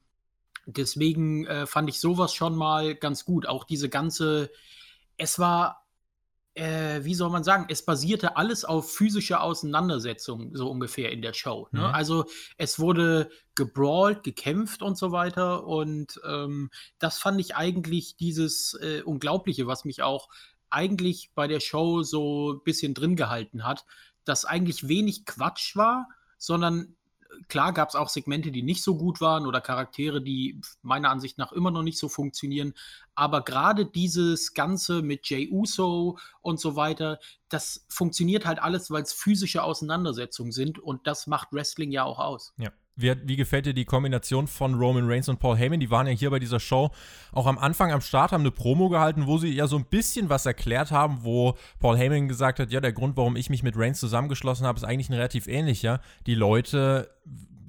Deswegen 0.73 1.47
äh, 1.47 1.67
fand 1.67 1.89
ich 1.89 2.01
sowas 2.01 2.35
schon 2.35 2.55
mal 2.57 2.95
ganz 2.95 3.25
gut. 3.25 3.47
Auch 3.47 3.65
diese 3.65 3.89
ganze, 3.89 4.51
es 5.17 5.39
war, 5.39 5.87
äh, 6.55 7.05
wie 7.05 7.15
soll 7.15 7.31
man 7.31 7.45
sagen, 7.45 7.67
es 7.69 7.85
basierte 7.85 8.37
alles 8.37 8.65
auf 8.65 8.93
physischer 8.93 9.43
Auseinandersetzung, 9.43 10.55
so 10.55 10.71
ungefähr 10.71 11.13
in 11.13 11.23
der 11.23 11.33
Show. 11.33 11.69
Ne? 11.73 11.81
Mhm. 11.81 11.87
Also 11.87 12.25
es 12.57 12.79
wurde 12.79 13.31
gebrawlt, 13.55 14.23
gekämpft 14.23 14.83
und 14.83 14.99
so 14.99 15.13
weiter. 15.13 15.67
Und 15.67 16.21
ähm, 16.27 16.71
das 16.99 17.19
fand 17.19 17.41
ich 17.41 17.57
eigentlich 17.57 18.17
dieses 18.17 18.75
äh, 18.81 19.03
Unglaubliche, 19.03 19.67
was 19.67 19.85
mich 19.85 20.03
auch 20.03 20.29
eigentlich 20.71 21.33
bei 21.35 21.49
der 21.49 21.61
Show 21.61 22.03
so 22.03 22.53
ein 22.53 22.63
bisschen 22.65 22.95
drin 22.95 23.17
gehalten 23.17 23.65
hat, 23.65 23.85
dass 24.25 24.45
eigentlich 24.45 24.89
wenig 24.89 25.27
Quatsch 25.27 25.77
war, 25.77 26.09
sondern 26.39 26.97
klar 27.49 27.73
gab 27.73 27.89
es 27.89 27.95
auch 27.95 28.09
Segmente, 28.09 28.51
die 28.51 28.63
nicht 28.63 28.83
so 28.83 28.97
gut 28.97 29.21
waren 29.21 29.47
oder 29.47 29.61
Charaktere, 29.61 30.23
die 30.23 30.61
meiner 30.83 31.11
Ansicht 31.11 31.39
nach 31.39 31.53
immer 31.53 31.71
noch 31.71 31.83
nicht 31.83 31.99
so 31.99 32.09
funktionieren. 32.09 32.75
Aber 33.15 33.43
gerade 33.43 33.87
dieses 33.87 34.55
Ganze 34.55 35.03
mit 35.03 35.29
Jay 35.29 35.49
Uso 35.51 36.19
und 36.41 36.61
so 36.61 36.77
weiter, 36.77 37.19
das 37.49 37.85
funktioniert 37.89 38.47
halt 38.47 38.61
alles, 38.61 38.91
weil 38.91 39.03
es 39.03 39.13
physische 39.13 39.63
Auseinandersetzungen 39.63 40.53
sind 40.53 40.79
und 40.79 41.07
das 41.07 41.27
macht 41.27 41.53
Wrestling 41.53 41.91
ja 41.91 42.05
auch 42.05 42.19
aus. 42.19 42.53
Ja. 42.57 42.71
Wie, 43.01 43.15
wie, 43.25 43.37
gefällt 43.37 43.67
dir 43.67 43.75
die 43.75 43.85
Kombination 43.85 44.47
von 44.47 44.75
Roman 44.75 45.09
Reigns 45.09 45.29
und 45.29 45.39
Paul 45.39 45.57
Heyman? 45.57 45.81
Die 45.81 45.91
waren 45.91 46.07
ja 46.07 46.13
hier 46.13 46.31
bei 46.31 46.39
dieser 46.39 46.61
Show 46.61 46.91
auch 47.33 47.47
am 47.47 47.59
Anfang 47.59 47.93
am 47.93 48.01
Start, 48.01 48.33
haben 48.33 48.43
eine 48.43 48.51
Promo 48.51 48.89
gehalten, 48.89 49.27
wo 49.27 49.39
sie 49.39 49.53
ja 49.53 49.67
so 49.67 49.77
ein 49.77 49.85
bisschen 49.85 50.29
was 50.29 50.47
erklärt 50.47 50.91
haben, 50.91 51.21
wo 51.23 51.55
Paul 51.79 51.97
Heyman 51.97 52.29
gesagt 52.29 52.59
hat, 52.59 52.71
ja, 52.71 52.81
der 52.81 52.93
Grund, 52.93 53.17
warum 53.17 53.37
ich 53.37 53.51
mich 53.51 53.63
mit 53.63 53.77
Reigns 53.77 54.01
zusammengeschlossen 54.01 54.67
habe, 54.67 54.77
ist 54.77 54.85
eigentlich 54.85 55.09
ein 55.09 55.15
relativ 55.15 55.47
ähnlicher. 55.47 56.01
Die 56.27 56.35
Leute 56.35 57.11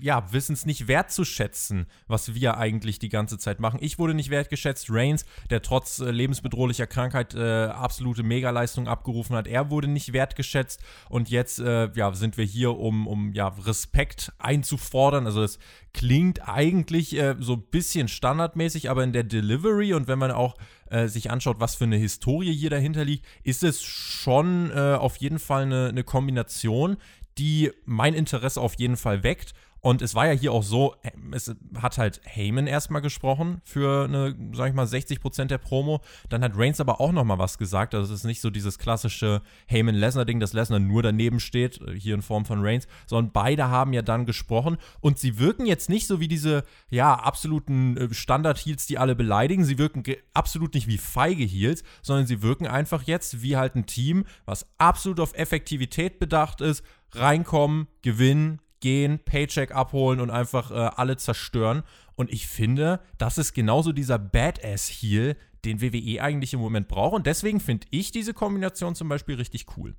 ja, 0.01 0.31
wissen 0.34 0.53
es 0.53 0.65
nicht 0.65 0.88
wertzuschätzen, 0.88 1.86
was 2.08 2.34
wir 2.34 2.58
eigentlich 2.58 3.00
die 3.00 3.10
ganze 3.10 3.38
Zeit 3.38 3.60
machen. 3.60 3.79
Ich 3.81 4.00
wurde 4.00 4.13
nicht 4.13 4.29
wertgeschätzt. 4.29 4.88
Reigns, 4.89 5.25
der 5.50 5.62
trotz 5.62 6.00
äh, 6.00 6.10
lebensbedrohlicher 6.10 6.88
Krankheit 6.88 7.36
äh, 7.36 7.65
absolute 7.65 8.24
Megaleistung 8.24 8.88
abgerufen 8.88 9.36
hat, 9.36 9.48
er 9.48 9.70
wurde 9.70 9.88
nicht 9.88 10.12
wertgeschätzt. 10.12 10.81
Und 11.10 11.29
jetzt 11.29 11.60
äh, 11.60 11.89
ja, 11.93 12.13
sind 12.13 12.38
wir 12.38 12.46
hier, 12.46 12.77
um, 12.77 13.08
um 13.08 13.34
ja, 13.34 13.50
Respekt 13.50 14.34
einzufordern. 14.39 15.25
Also 15.25 15.43
es 15.43 15.60
klingt 15.93 16.48
eigentlich 16.48 17.15
äh, 17.17 17.36
so 17.39 17.53
ein 17.53 17.63
bisschen 17.70 18.08
standardmäßig, 18.08 18.89
aber 18.89 19.03
in 19.03 19.13
der 19.13 19.24
Delivery 19.24 19.93
und 19.93 20.08
wenn 20.08 20.20
man 20.20 20.31
auch 20.31 20.55
äh, 20.89 21.08
sich 21.08 21.29
anschaut, 21.29 21.60
was 21.60 21.75
für 21.75 21.84
eine 21.84 21.98
Historie 21.98 22.53
hier 22.53 22.70
dahinter 22.70 23.05
liegt, 23.05 23.25
ist 23.43 23.63
es 23.63 23.84
schon 23.84 24.72
äh, 24.72 24.96
auf 24.96 25.17
jeden 25.17 25.39
Fall 25.39 25.63
eine, 25.63 25.89
eine 25.89 26.03
Kombination, 26.03 26.98
die 27.38 27.72
mein 27.86 28.13
Interesse 28.13 28.60
auf 28.60 28.75
jeden 28.77 28.98
Fall 28.98 29.24
weckt. 29.24 29.53
Und 29.81 30.03
es 30.03 30.13
war 30.13 30.27
ja 30.27 30.33
hier 30.33 30.53
auch 30.53 30.61
so, 30.61 30.95
es 31.31 31.53
hat 31.81 31.97
halt 31.97 32.21
Heyman 32.23 32.67
erstmal 32.67 33.01
gesprochen 33.01 33.61
für 33.63 34.05
eine, 34.05 34.35
sag 34.53 34.69
ich 34.69 34.75
mal, 34.75 34.85
60% 34.85 35.45
der 35.45 35.57
Promo. 35.57 36.01
Dann 36.29 36.43
hat 36.43 36.51
Reigns 36.55 36.79
aber 36.79 37.01
auch 37.01 37.11
nochmal 37.11 37.39
was 37.39 37.57
gesagt. 37.57 37.95
Also 37.95 38.13
es 38.13 38.19
ist 38.19 38.25
nicht 38.25 38.41
so 38.41 38.51
dieses 38.51 38.77
klassische 38.77 39.41
Heyman-Lesnar-Ding, 39.65 40.39
dass 40.39 40.53
Lesnar 40.53 40.79
nur 40.79 41.01
daneben 41.01 41.39
steht, 41.39 41.81
äh, 41.81 42.00
hier 42.00 42.13
in 42.13 42.21
Form 42.21 42.45
von 42.45 42.63
Reigns, 42.63 42.88
sondern 43.07 43.31
beide 43.31 43.69
haben 43.69 43.91
ja 43.93 44.03
dann 44.03 44.27
gesprochen. 44.27 44.77
Und 45.00 45.17
sie 45.17 45.39
wirken 45.39 45.65
jetzt 45.65 45.89
nicht 45.89 46.05
so 46.05 46.19
wie 46.19 46.27
diese, 46.27 46.63
ja, 46.91 47.15
absoluten 47.15 47.97
äh, 47.97 48.13
Standard-Heels, 48.13 48.85
die 48.85 49.00
alle 49.00 49.15
beleidigen. 49.15 49.65
Sie 49.65 49.79
wirken 49.79 50.03
absolut 50.35 50.75
nicht 50.75 50.88
wie 50.88 51.00
feige 51.00 51.43
Heels, 51.43 51.83
sondern 52.03 52.27
sie 52.27 52.43
wirken 52.43 52.67
einfach 52.67 53.01
jetzt 53.03 53.41
wie 53.41 53.57
halt 53.57 53.75
ein 53.75 53.88
Team, 53.88 54.25
was 54.45 54.67
absolut 54.77 55.19
auf 55.19 55.33
Effektivität 55.33 56.19
bedacht 56.19 56.61
ist. 56.61 56.83
Reinkommen, 57.13 57.88
gewinnen, 58.03 58.61
gehen, 58.81 59.19
Paycheck 59.23 59.73
abholen 59.73 60.19
und 60.19 60.29
einfach 60.29 60.71
äh, 60.71 60.91
alle 60.95 61.17
zerstören. 61.17 61.83
Und 62.15 62.31
ich 62.31 62.47
finde, 62.47 63.00
das 63.17 63.38
ist 63.38 63.53
genauso 63.53 63.93
dieser 63.93 64.19
Badass-Heal, 64.19 65.38
den 65.63 65.81
WWE 65.81 66.21
eigentlich 66.21 66.53
im 66.53 66.59
Moment 66.59 66.88
braucht. 66.88 67.13
Und 67.13 67.25
deswegen 67.25 67.59
finde 67.59 67.88
ich 67.91 68.11
diese 68.11 68.33
Kombination 68.33 68.95
zum 68.95 69.07
Beispiel 69.07 69.35
richtig 69.35 69.65
cool. 69.77 69.95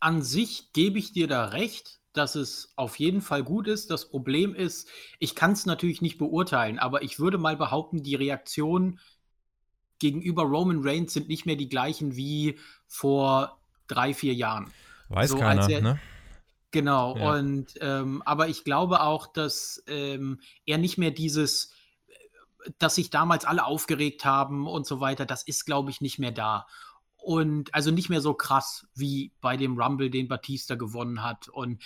An 0.00 0.22
sich 0.22 0.72
gebe 0.72 0.98
ich 0.98 1.12
dir 1.12 1.26
da 1.26 1.46
recht, 1.46 1.98
dass 2.12 2.34
es 2.34 2.72
auf 2.76 2.98
jeden 2.98 3.20
Fall 3.20 3.42
gut 3.42 3.66
ist. 3.66 3.90
Das 3.90 4.08
Problem 4.08 4.54
ist, 4.54 4.88
ich 5.18 5.34
kann 5.34 5.52
es 5.52 5.66
natürlich 5.66 6.02
nicht 6.02 6.18
beurteilen, 6.18 6.78
aber 6.78 7.02
ich 7.02 7.18
würde 7.18 7.38
mal 7.38 7.56
behaupten, 7.56 8.02
die 8.02 8.14
Reaktionen 8.14 9.00
gegenüber 9.98 10.44
Roman 10.44 10.80
Reigns 10.82 11.12
sind 11.12 11.28
nicht 11.28 11.46
mehr 11.46 11.56
die 11.56 11.68
gleichen 11.68 12.16
wie 12.16 12.58
vor 12.86 13.60
drei, 13.88 14.14
vier 14.14 14.34
Jahren. 14.34 14.70
Weiß 15.08 15.30
so, 15.30 15.38
keiner, 15.38 15.68
er, 15.68 15.80
ne? 15.80 16.00
Genau, 16.70 17.16
ja. 17.16 17.32
und 17.32 17.74
ähm, 17.80 18.22
aber 18.26 18.48
ich 18.48 18.62
glaube 18.62 19.00
auch, 19.00 19.26
dass 19.26 19.82
ähm, 19.86 20.40
er 20.66 20.76
nicht 20.76 20.98
mehr 20.98 21.10
dieses, 21.10 21.72
äh, 22.08 22.70
dass 22.78 22.96
sich 22.96 23.08
damals 23.08 23.46
alle 23.46 23.64
aufgeregt 23.64 24.24
haben 24.26 24.66
und 24.66 24.86
so 24.86 25.00
weiter, 25.00 25.24
das 25.24 25.42
ist, 25.42 25.64
glaube 25.64 25.90
ich, 25.90 26.00
nicht 26.02 26.18
mehr 26.18 26.32
da. 26.32 26.66
Und 27.20 27.74
also 27.74 27.90
nicht 27.90 28.10
mehr 28.10 28.20
so 28.20 28.32
krass 28.32 28.86
wie 28.94 29.32
bei 29.40 29.56
dem 29.56 29.78
Rumble, 29.78 30.08
den 30.08 30.28
Batista 30.28 30.76
gewonnen 30.76 31.22
hat. 31.22 31.48
Und 31.48 31.82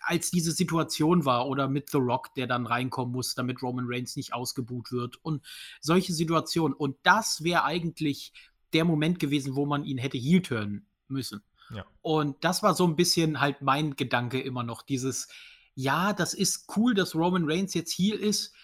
als 0.00 0.30
diese 0.30 0.52
Situation 0.52 1.24
war, 1.24 1.48
oder 1.48 1.68
mit 1.68 1.90
The 1.90 1.98
Rock, 1.98 2.32
der 2.34 2.46
dann 2.46 2.66
reinkommen 2.66 3.12
muss, 3.12 3.34
damit 3.34 3.62
Roman 3.62 3.86
Reigns 3.88 4.16
nicht 4.16 4.32
ausgebuht 4.32 4.92
wird. 4.92 5.16
Und 5.24 5.44
solche 5.80 6.14
Situationen. 6.14 6.74
Und 6.74 6.96
das 7.02 7.42
wäre 7.42 7.64
eigentlich 7.64 8.32
der 8.72 8.84
Moment 8.84 9.18
gewesen, 9.18 9.56
wo 9.56 9.66
man 9.66 9.84
ihn 9.84 9.98
hätte 9.98 10.18
heel 10.18 10.40
turnen 10.40 10.86
müssen. 11.08 11.42
Ja. 11.70 11.84
Und 12.02 12.36
das 12.44 12.62
war 12.62 12.74
so 12.74 12.86
ein 12.86 12.96
bisschen 12.96 13.40
halt 13.40 13.62
mein 13.62 13.96
Gedanke 13.96 14.40
immer 14.40 14.62
noch. 14.62 14.82
Dieses, 14.82 15.28
ja, 15.74 16.12
das 16.12 16.34
ist 16.34 16.66
cool, 16.76 16.94
dass 16.94 17.14
Roman 17.14 17.50
Reigns 17.50 17.74
jetzt 17.74 17.92
hier 17.92 18.18
ist, 18.18 18.54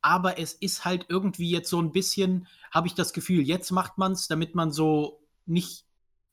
aber 0.00 0.38
es 0.38 0.52
ist 0.52 0.84
halt 0.84 1.06
irgendwie 1.08 1.50
jetzt 1.50 1.70
so 1.70 1.80
ein 1.80 1.92
bisschen, 1.92 2.46
habe 2.70 2.86
ich 2.86 2.94
das 2.94 3.12
Gefühl, 3.12 3.42
jetzt 3.42 3.70
macht 3.70 3.98
man 3.98 4.12
es, 4.12 4.28
damit 4.28 4.54
man 4.54 4.70
so 4.70 5.20
nicht 5.46 5.84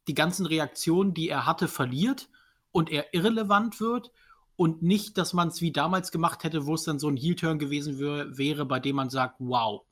die 0.07 0.13
ganzen 0.13 0.45
Reaktionen, 0.45 1.13
die 1.13 1.29
er 1.29 1.45
hatte, 1.45 1.67
verliert 1.67 2.29
und 2.71 2.91
er 2.91 3.13
irrelevant 3.13 3.79
wird 3.79 4.11
und 4.55 4.83
nicht, 4.83 5.17
dass 5.17 5.33
man 5.33 5.47
es 5.47 5.61
wie 5.61 5.71
damals 5.71 6.11
gemacht 6.11 6.43
hätte, 6.43 6.65
wo 6.65 6.75
es 6.75 6.83
dann 6.83 6.99
so 6.99 7.09
ein 7.09 7.17
Heel-Turn 7.17 7.59
gewesen 7.59 7.99
wär, 7.99 8.37
wäre, 8.37 8.65
bei 8.65 8.79
dem 8.79 8.95
man 8.95 9.09
sagt, 9.09 9.35
wow, 9.39 9.83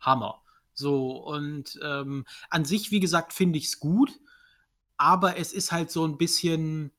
Hammer. 0.00 0.42
So, 0.74 1.18
und 1.18 1.78
ähm, 1.82 2.24
an 2.48 2.64
sich, 2.64 2.90
wie 2.90 3.00
gesagt, 3.00 3.32
finde 3.32 3.58
ich 3.58 3.66
es 3.66 3.80
gut 3.80 4.18
aber 5.02 5.36
es 5.36 5.52
ist 5.52 5.72
halt 5.72 5.90
so 5.90 6.06
ein 6.06 6.16
bisschen 6.16 6.92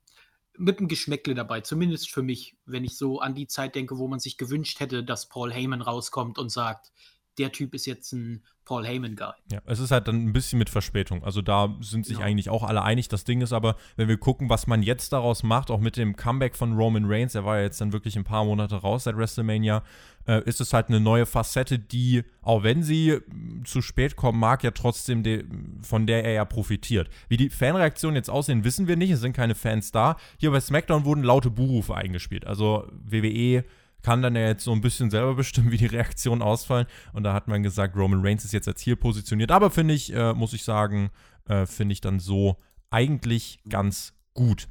mit 0.57 0.77
einem 0.77 0.89
Geschmäckle 0.89 1.35
dabei, 1.35 1.61
zumindest 1.61 2.11
für 2.11 2.21
mich, 2.21 2.57
wenn 2.65 2.83
ich 2.83 2.97
so 2.97 3.21
an 3.21 3.33
die 3.33 3.47
Zeit 3.47 3.75
denke, 3.75 3.97
wo 3.97 4.09
man 4.09 4.19
sich 4.19 4.37
gewünscht 4.37 4.81
hätte, 4.81 5.05
dass 5.05 5.29
Paul 5.29 5.53
Heyman 5.53 5.81
rauskommt 5.81 6.37
und 6.37 6.49
sagt, 6.49 6.91
der 7.37 7.51
Typ 7.51 7.73
ist 7.73 7.85
jetzt 7.85 8.11
ein 8.13 8.43
Paul 8.65 8.85
Heyman-Guy. 8.85 9.33
Ja, 9.51 9.61
es 9.65 9.79
ist 9.79 9.91
halt 9.91 10.07
dann 10.07 10.25
ein 10.25 10.31
bisschen 10.31 10.57
mit 10.57 10.69
Verspätung. 10.69 11.23
Also 11.23 11.41
da 11.41 11.75
sind 11.81 12.05
sich 12.05 12.19
ja. 12.19 12.25
eigentlich 12.25 12.49
auch 12.49 12.63
alle 12.63 12.81
einig. 12.81 13.09
Das 13.09 13.25
Ding 13.25 13.41
ist 13.41 13.51
aber, 13.51 13.75
wenn 13.97 14.07
wir 14.07 14.17
gucken, 14.17 14.49
was 14.49 14.67
man 14.67 14.83
jetzt 14.83 15.11
daraus 15.11 15.43
macht, 15.43 15.69
auch 15.69 15.81
mit 15.81 15.97
dem 15.97 16.15
Comeback 16.15 16.55
von 16.55 16.73
Roman 16.73 17.03
Reigns, 17.05 17.33
der 17.33 17.43
war 17.43 17.57
ja 17.57 17.63
jetzt 17.63 17.81
dann 17.81 17.91
wirklich 17.91 18.15
ein 18.15 18.23
paar 18.23 18.45
Monate 18.45 18.75
raus 18.75 19.03
seit 19.03 19.17
WrestleMania, 19.17 19.83
äh, 20.27 20.41
ist 20.45 20.61
es 20.61 20.71
halt 20.71 20.87
eine 20.87 21.01
neue 21.01 21.25
Facette, 21.25 21.77
die, 21.77 22.23
auch 22.41 22.63
wenn 22.63 22.83
sie 22.83 23.19
zu 23.65 23.81
spät 23.81 24.15
kommen 24.15 24.39
mag, 24.39 24.63
ja 24.63 24.71
trotzdem 24.71 25.23
de, 25.23 25.43
von 25.81 26.07
der 26.07 26.23
er 26.23 26.31
ja 26.31 26.45
profitiert. 26.45 27.09
Wie 27.27 27.37
die 27.37 27.49
Fanreaktionen 27.49 28.15
jetzt 28.15 28.29
aussehen, 28.29 28.63
wissen 28.63 28.87
wir 28.87 28.95
nicht. 28.95 29.11
Es 29.11 29.19
sind 29.19 29.33
keine 29.33 29.55
Fans 29.55 29.91
da. 29.91 30.15
Hier 30.37 30.51
bei 30.51 30.61
SmackDown 30.61 31.03
wurden 31.03 31.23
laute 31.23 31.49
Buhrufe 31.49 31.95
eingespielt. 31.95 32.47
Also 32.47 32.87
WWE 33.03 33.65
kann 34.03 34.21
dann 34.21 34.35
ja 34.35 34.47
jetzt 34.47 34.63
so 34.63 34.71
ein 34.71 34.81
bisschen 34.81 35.09
selber 35.09 35.33
bestimmen, 35.35 35.71
wie 35.71 35.77
die 35.77 35.87
Reaktionen 35.87 36.41
ausfallen. 36.41 36.85
Und 37.13 37.23
da 37.23 37.33
hat 37.33 37.47
man 37.47 37.63
gesagt, 37.63 37.95
Roman 37.95 38.23
Reigns 38.23 38.45
ist 38.45 38.53
jetzt 38.53 38.67
als 38.67 38.81
hier 38.81 38.95
positioniert. 38.95 39.51
Aber 39.51 39.71
finde 39.71 39.95
ich, 39.95 40.13
äh, 40.13 40.33
muss 40.33 40.53
ich 40.53 40.63
sagen, 40.63 41.09
äh, 41.45 41.65
finde 41.65 41.93
ich 41.93 42.01
dann 42.01 42.19
so 42.19 42.57
eigentlich 42.91 43.59
ganz 43.67 44.13
gut. 44.33 44.67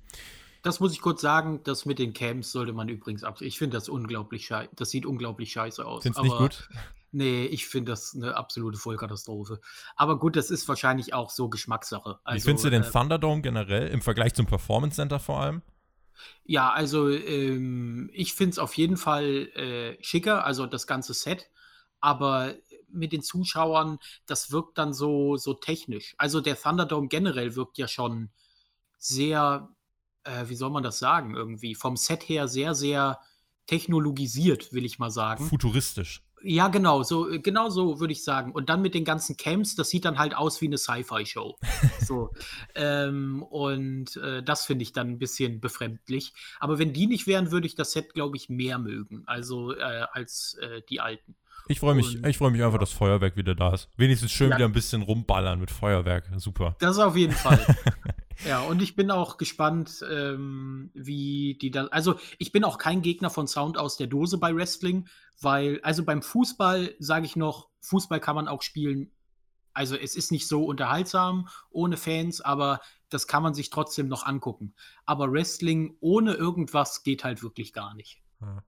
Das 0.63 0.79
muss 0.79 0.93
ich 0.93 1.01
kurz 1.01 1.21
sagen, 1.21 1.61
das 1.65 1.87
mit 1.87 1.99
den 1.99 2.13
Camps 2.13 2.53
sollte 2.53 2.73
man 2.73 2.89
übrigens 2.89 3.25
ab. 3.25 3.41
Ich 3.41 3.59
finde 3.59 3.77
das 3.77 3.89
unglaublich 3.89 4.47
scheiße. 4.47 4.71
Das 4.77 4.91
sieht 4.91 5.07
unglaublich 5.07 5.51
scheiße 5.51 5.85
aus. 5.85 6.05
Findest 6.05 6.21
du 6.21 6.25
nicht 6.25 6.39
gut? 6.39 6.69
Nee, 7.11 7.45
ich 7.45 7.67
finde 7.67 7.93
das 7.93 8.15
eine 8.15 8.37
absolute 8.37 8.79
Vollkatastrophe. 8.79 9.61
Aber 9.97 10.19
gut, 10.19 10.37
das 10.37 10.51
ist 10.51 10.67
wahrscheinlich 10.69 11.13
auch 11.13 11.31
so 11.31 11.49
Geschmackssache. 11.49 12.21
Also, 12.25 12.37
Wie 12.37 12.47
findest 12.47 12.65
du 12.65 12.71
den 12.71 12.85
äh, 12.85 12.91
Thunderdome 12.91 13.43
generell 13.43 13.89
im 13.89 14.01
Vergleich 14.01 14.35
zum 14.35 14.47
Performance 14.47 14.97
Center 14.97 15.19
vor 15.19 15.41
allem? 15.41 15.63
Ja, 16.45 16.71
also 16.71 17.09
ähm, 17.09 18.11
ich 18.13 18.35
finde 18.35 18.53
es 18.53 18.59
auf 18.59 18.75
jeden 18.75 18.97
Fall 18.97 19.49
äh, 19.55 20.03
schicker, 20.03 20.45
also 20.45 20.67
das 20.67 20.87
ganze 20.87 21.15
Set. 21.15 21.51
Aber 22.01 22.55
mit 22.89 23.13
den 23.13 23.23
Zuschauern, 23.23 23.99
das 24.27 24.51
wirkt 24.51 24.79
dann 24.79 24.93
so, 24.93 25.37
so 25.37 25.55
technisch. 25.55 26.15
Also 26.19 26.41
der 26.41 26.61
Thunderdome 26.61 27.09
generell 27.09 27.55
wirkt 27.57 27.79
ja 27.79 27.89
schon 27.89 28.31
sehr, 28.99 29.69
äh, 30.25 30.49
wie 30.49 30.57
soll 30.57 30.71
man 30.71 30.83
das 30.83 30.99
sagen, 30.99 31.35
irgendwie 31.35 31.75
vom 31.75 31.97
Set 31.97 32.29
her 32.29 32.49
sehr, 32.49 32.75
sehr 32.75 33.21
technologisiert, 33.67 34.73
will 34.73 34.85
ich 34.85 34.99
mal 34.99 35.11
sagen. 35.11 35.49
Futuristisch. 35.49 36.23
Ja, 36.45 36.69
genau, 36.69 37.03
so, 37.03 37.31
äh, 37.31 37.39
genau 37.39 37.71
so 37.71 38.01
würde 38.01 38.13
ich 38.13 38.25
sagen. 38.25 38.53
Und 38.53 38.69
dann 38.69 38.83
mit 38.83 38.95
den 38.95 39.05
ganzen 39.05 39.37
Camps, 39.37 39.75
das 39.75 39.91
sieht 39.91 40.05
dann 40.05 40.19
halt 40.19 40.35
aus 40.37 40.61
wie 40.61 40.67
eine 40.67 40.79
Sci-Fi-Show. 40.79 41.59
so. 42.01 42.31
Ähm, 42.75 43.43
und 43.43 44.17
äh, 44.17 44.43
das 44.43 44.65
finde 44.65 44.83
ich 44.83 44.93
dann 44.93 45.09
ein 45.09 45.19
bisschen 45.19 45.61
befremdlich. 45.61 46.33
Aber 46.61 46.79
wenn 46.79 46.93
die 46.93 47.07
nicht 47.07 47.27
wären, 47.27 47.51
würde 47.51 47.67
ich 47.67 47.75
das 47.75 47.93
Set, 47.93 48.15
glaube 48.15 48.37
ich, 48.37 48.49
mehr 48.49 48.79
mögen. 48.79 49.23
Also 49.27 49.75
äh, 49.75 50.07
als 50.13 50.57
äh, 50.61 50.83
die 50.89 51.01
alten. 51.01 51.35
Ich 51.69 51.79
freue 51.79 51.95
mich, 51.95 52.23
ich 52.25 52.39
freue 52.39 52.51
mich 52.51 52.63
einfach, 52.63 52.79
dass 52.79 52.93
Feuerwerk 52.93 53.37
wieder 53.37 53.55
da 53.55 53.73
ist. 53.73 53.89
Wenigstens 53.97 54.33
schön 54.33 54.51
ja. 54.51 54.57
wieder 54.57 54.67
ein 54.67 54.73
bisschen 54.73 55.03
rumballern 55.03 55.61
mit 55.61 55.71
Feuerwerk. 55.71 56.29
Super. 56.37 56.77
Das 56.81 56.99
auf 56.99 57.17
jeden 57.17 57.33
Fall. 57.33 57.65
Ja, 58.47 58.61
und 58.63 58.83
ich 58.83 58.97
bin 58.97 59.11
auch 59.11 59.37
gespannt, 59.37 60.05
ähm, 60.11 60.91
wie 60.95 61.57
die 61.61 61.71
dann. 61.71 61.89
Also, 61.89 62.19
ich 62.39 62.53
bin 62.53 62.65
auch 62.65 62.79
kein 62.79 63.03
Gegner 63.03 63.31
von 63.31 63.47
Sound 63.47 63.79
aus 63.79 63.97
der 63.97 64.07
Dose 64.07 64.39
bei 64.39 64.55
Wrestling, 64.55 65.09
weil, 65.41 65.81
also 65.83 66.05
beim 66.05 66.23
Fußball 66.23 66.95
sage 66.99 67.27
ich 67.27 67.37
noch, 67.37 67.69
Fußball 67.81 68.21
kann 68.21 68.37
man 68.37 68.49
auch 68.49 68.63
spielen. 68.63 69.11
Also, 69.75 69.97
es 69.97 70.17
ist 70.17 70.33
nicht 70.33 70.49
so 70.49 70.65
unterhaltsam 70.65 71.49
ohne 71.71 71.97
Fans, 71.97 72.41
aber 72.41 72.81
das 73.09 73.27
kann 73.27 73.43
man 73.43 73.55
sich 73.55 73.71
trotzdem 73.71 74.09
noch 74.09 74.25
angucken. 74.25 74.75
Aber 75.07 75.31
Wrestling 75.33 75.97
ohne 76.01 76.35
irgendwas 76.35 77.03
geht 77.03 77.25
halt 77.25 77.43
wirklich 77.43 77.73
gar 77.73 77.95
nicht. 77.95 78.21
Ja 78.41 78.63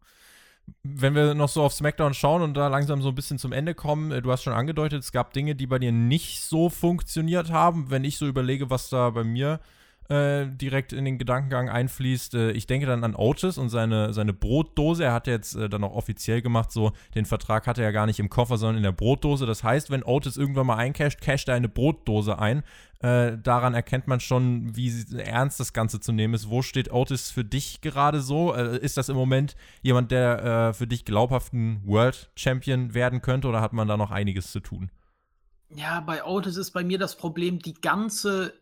wenn 0.83 1.15
wir 1.15 1.35
noch 1.35 1.49
so 1.49 1.63
auf 1.63 1.73
SmackDown 1.73 2.15
schauen 2.15 2.43
und 2.43 2.55
da 2.55 2.69
langsam 2.69 3.03
so 3.03 3.09
ein 3.09 3.15
bisschen 3.15 3.39
zum 3.39 3.53
Ende 3.53 3.75
kommen, 3.75 4.13
äh, 4.13 4.23
du 4.23 4.31
hast 4.31 4.43
schon 4.43 4.53
angedeutet, 4.53 5.03
es 5.03 5.13
gab 5.13 5.33
Dinge, 5.33 5.55
die 5.55 5.67
bei 5.67 5.79
dir 5.79 5.93
nicht 5.93 6.43
so 6.43 6.69
funktioniert 6.69 7.51
haben. 7.51 7.91
Wenn 7.91 8.05
ich 8.05 8.19
so 8.19 8.27
überlege, 8.27 8.71
was 8.71 8.89
da 8.89 9.11
bei 9.11 9.25
mir 9.25 9.55
äh, 9.55 9.84
direkt 10.11 10.93
in 10.93 11.05
den 11.05 11.19
Gedankengang 11.19 11.71
einfließt. 11.71 12.35
Äh, 12.35 12.51
ich 12.53 12.67
denke 12.67 12.87
dann 12.87 13.05
an 13.05 13.15
Otis 13.15 13.57
und 13.57 13.71
seine, 13.71 14.13
seine 14.13 14.33
Brotdose. 14.33 15.05
Er 15.05 15.13
hat 15.13 15.27
jetzt 15.27 15.55
äh, 15.55 15.69
dann 15.69 15.83
auch 15.83 15.95
offiziell 15.95 16.43
gemacht, 16.43 16.73
so 16.73 16.93
den 17.15 17.25
Vertrag 17.25 17.67
hat 17.67 17.79
er 17.79 17.85
ja 17.85 17.91
gar 17.91 18.07
nicht 18.07 18.21
im 18.21 18.29
Koffer, 18.29 18.59
sondern 18.59 18.77
in 18.79 18.83
der 18.83 18.93
Brotdose. 18.93 19.47
Das 19.47 19.65
heißt, 19.65 19.91
wenn 19.91 20.03
Otis 20.03 20.37
irgendwann 20.37 20.67
mal 20.67 20.77
eincasht, 20.77 21.21
casht 21.21 21.49
er 21.49 21.55
eine 21.55 21.69
Brotdose 21.69 22.39
ein. 22.39 22.63
Äh, 23.01 23.39
daran 23.43 23.75
erkennt 23.75 24.07
man 24.07 24.21
schon, 24.21 24.77
wie 24.77 24.93
ernst 25.19 25.61
das 25.61 25.73
Ganze 25.73 26.01
zu 26.01 26.13
nehmen 26.13 26.35
ist. 26.35 26.49
Wo 26.49 26.63
steht 26.63 26.93
Otis 26.93 27.31
für 27.31 27.45
dich 27.45 27.81
gerade 27.81 28.21
so? 28.21 28.55
Äh, 28.55 28.79
ist 28.79 28.97
das 28.97 29.09
im 29.09 29.17
Moment 29.17 29.57
jemand, 29.83 30.11
der 30.11 30.45
äh, 30.45 30.73
für 30.73 30.87
dich 30.87 31.05
glaubhaft 31.05 31.53
ein 31.53 31.83
World 31.85 32.31
Champion 32.35 32.95
werden 32.95 33.21
könnte 33.21 33.49
oder 33.49 33.61
hat 33.61 33.73
man 33.73 33.89
da 33.89 33.97
noch 33.97 34.11
einiges 34.11 34.53
zu 34.53 34.61
tun? 34.61 34.91
Ja, 35.75 36.01
bei 36.01 36.25
Otis 36.25 36.57
ist 36.57 36.71
bei 36.71 36.85
mir 36.85 36.99
das 36.99 37.17
Problem, 37.17 37.59
die 37.59 37.75
ganze 37.75 38.55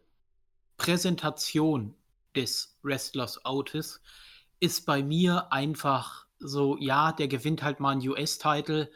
Präsentation 0.83 1.95
des 2.35 2.77
Wrestlers 2.83 3.45
Otis 3.45 4.01
ist 4.59 4.85
bei 4.85 5.01
mir 5.05 5.53
einfach 5.53 6.27
so, 6.41 6.77
ja, 6.77 7.13
der 7.13 7.29
gewinnt 7.29 7.63
halt 7.63 7.79
mal 7.79 7.91
einen 7.91 8.09
US-Title, 8.09 8.91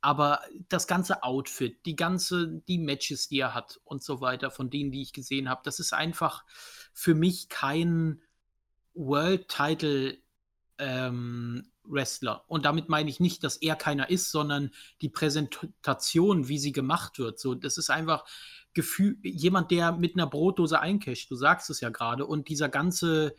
aber 0.00 0.40
das 0.68 0.88
ganze 0.88 1.22
Outfit, 1.22 1.86
die 1.86 1.94
ganze, 1.94 2.60
die 2.66 2.78
Matches, 2.78 3.28
die 3.28 3.38
er 3.38 3.54
hat 3.54 3.80
und 3.84 4.02
so 4.02 4.20
weiter, 4.20 4.50
von 4.50 4.68
denen, 4.68 4.90
die 4.90 5.00
ich 5.00 5.12
gesehen 5.12 5.48
habe, 5.48 5.60
das 5.64 5.78
ist 5.78 5.92
einfach 5.92 6.44
für 6.92 7.14
mich 7.14 7.48
kein 7.48 8.20
World 8.94 9.46
Title 9.48 10.18
ähm, 10.78 11.70
Wrestler. 11.84 12.44
Und 12.48 12.64
damit 12.64 12.88
meine 12.88 13.10
ich 13.10 13.20
nicht, 13.20 13.44
dass 13.44 13.58
er 13.58 13.76
keiner 13.76 14.10
ist, 14.10 14.32
sondern 14.32 14.72
die 15.02 15.08
Präsentation, 15.08 16.48
wie 16.48 16.58
sie 16.58 16.72
gemacht 16.72 17.20
wird. 17.20 17.38
So, 17.38 17.54
das 17.54 17.78
ist 17.78 17.90
einfach 17.90 18.24
Gefühl, 18.78 19.18
jemand, 19.24 19.72
der 19.72 19.90
mit 19.90 20.14
einer 20.14 20.28
Brotdose 20.28 20.78
eincasht. 20.78 21.28
Du 21.32 21.34
sagst 21.34 21.68
es 21.68 21.80
ja 21.80 21.88
gerade. 21.88 22.24
Und 22.24 22.48
dieser 22.48 22.68
ganze, 22.68 23.34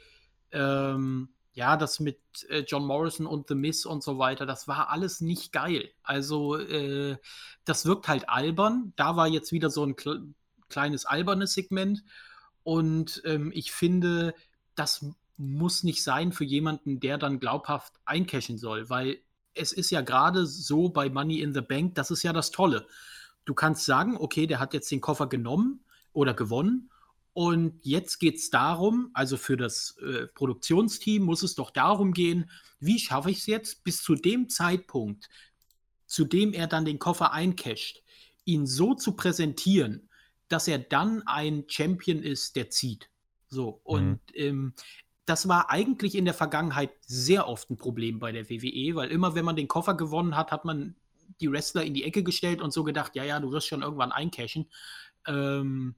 ähm, 0.52 1.30
ja, 1.54 1.78
das 1.78 2.02
mit 2.02 2.20
äh, 2.50 2.66
John 2.68 2.86
Morrison 2.86 3.26
und 3.26 3.48
The 3.48 3.56
Miss 3.56 3.86
und 3.86 4.04
so 4.04 4.20
weiter, 4.20 4.46
das 4.46 4.68
war 4.68 4.90
alles 4.90 5.22
nicht 5.22 5.54
geil. 5.54 5.92
Also, 6.04 6.58
äh, 6.58 7.16
das 7.64 7.86
wirkt 7.86 8.10
halt 8.10 8.28
albern. 8.28 8.92
Da 8.98 9.16
war 9.16 9.30
jetzt 9.30 9.54
wieder 9.54 9.70
so 9.70 9.86
ein 9.86 9.96
kle 9.96 10.28
kleines 10.68 11.06
albernes 11.06 11.54
Segment. 11.54 12.04
Und 12.64 13.22
ähm, 13.24 13.54
ich 13.56 13.72
finde, 13.72 14.36
das 14.76 15.06
muss 15.38 15.84
nicht 15.84 16.04
sein 16.04 16.34
für 16.34 16.44
jemanden, 16.44 17.00
der 17.00 17.18
dann 17.18 17.40
glaubhaft 17.40 17.94
eincashen 18.04 18.58
soll, 18.58 18.90
weil 18.90 19.22
es 19.54 19.72
ist 19.72 19.90
ja 19.90 20.02
gerade 20.02 20.46
so 20.46 20.90
bei 20.90 21.10
Money 21.10 21.40
in 21.40 21.54
the 21.54 21.62
Bank, 21.62 21.96
das 21.96 22.12
ist 22.12 22.24
ja 22.24 22.34
das 22.34 22.52
Tolle. 22.52 22.88
Du 23.50 23.56
kannst 23.56 23.84
sagen, 23.84 24.16
okay, 24.16 24.46
der 24.46 24.60
hat 24.60 24.76
jetzt 24.76 24.92
den 24.92 25.02
Koffer 25.02 25.26
genommen 25.26 25.84
oder 26.14 26.36
gewonnen 26.36 26.92
und 27.34 27.84
jetzt 27.84 28.20
geht 28.20 28.36
es 28.36 28.52
darum, 28.52 29.10
also 29.16 29.38
für 29.38 29.58
das 29.58 29.98
äh, 29.98 30.28
Produktionsteam 30.28 31.24
muss 31.24 31.42
es 31.42 31.56
doch 31.56 31.72
darum 31.72 32.14
gehen, 32.14 32.52
wie 32.80 33.00
schaffe 33.00 33.32
ich 33.32 33.40
es 33.40 33.46
jetzt 33.48 33.84
bis 33.84 34.04
zu 34.04 34.14
dem 34.14 34.50
Zeitpunkt, 34.50 35.30
zu 36.06 36.26
dem 36.26 36.54
er 36.54 36.68
dann 36.68 36.86
den 36.86 37.00
Koffer 37.00 37.34
eincasht, 37.34 38.04
ihn 38.46 38.68
so 38.68 38.94
zu 38.94 39.16
präsentieren, 39.16 40.10
dass 40.48 40.68
er 40.68 40.78
dann 40.78 41.24
ein 41.26 41.64
Champion 41.68 42.22
ist, 42.22 42.56
der 42.56 42.70
zieht. 42.70 43.10
So, 43.48 43.82
und 43.84 44.12
mhm. 44.12 44.20
ähm, 44.36 44.74
das 45.26 45.48
war 45.48 45.72
eigentlich 45.72 46.14
in 46.14 46.26
der 46.26 46.36
Vergangenheit 46.36 46.92
sehr 47.02 47.48
oft 47.48 47.72
ein 47.72 47.78
Problem 47.78 48.20
bei 48.20 48.32
der 48.32 48.48
WWE, 48.48 48.94
weil 48.94 49.10
immer, 49.10 49.34
wenn 49.34 49.46
man 49.46 49.56
den 49.56 49.68
Koffer 49.68 49.96
gewonnen 49.96 50.38
hat, 50.38 50.52
hat 50.52 50.66
man 50.66 50.96
die 51.42 51.52
Wrestler 51.52 51.84
in 51.84 51.94
die 51.94 52.04
Ecke 52.04 52.24
gestellt 52.24 52.62
und 52.62 52.72
so 52.72 52.84
gedacht, 52.84 53.16
ja, 53.16 53.24
ja, 53.24 53.40
du 53.40 53.52
wirst 53.52 53.68
schon 53.68 53.82
irgendwann 53.82 54.12
eincashen. 54.12 54.70
Ähm, 55.28 55.96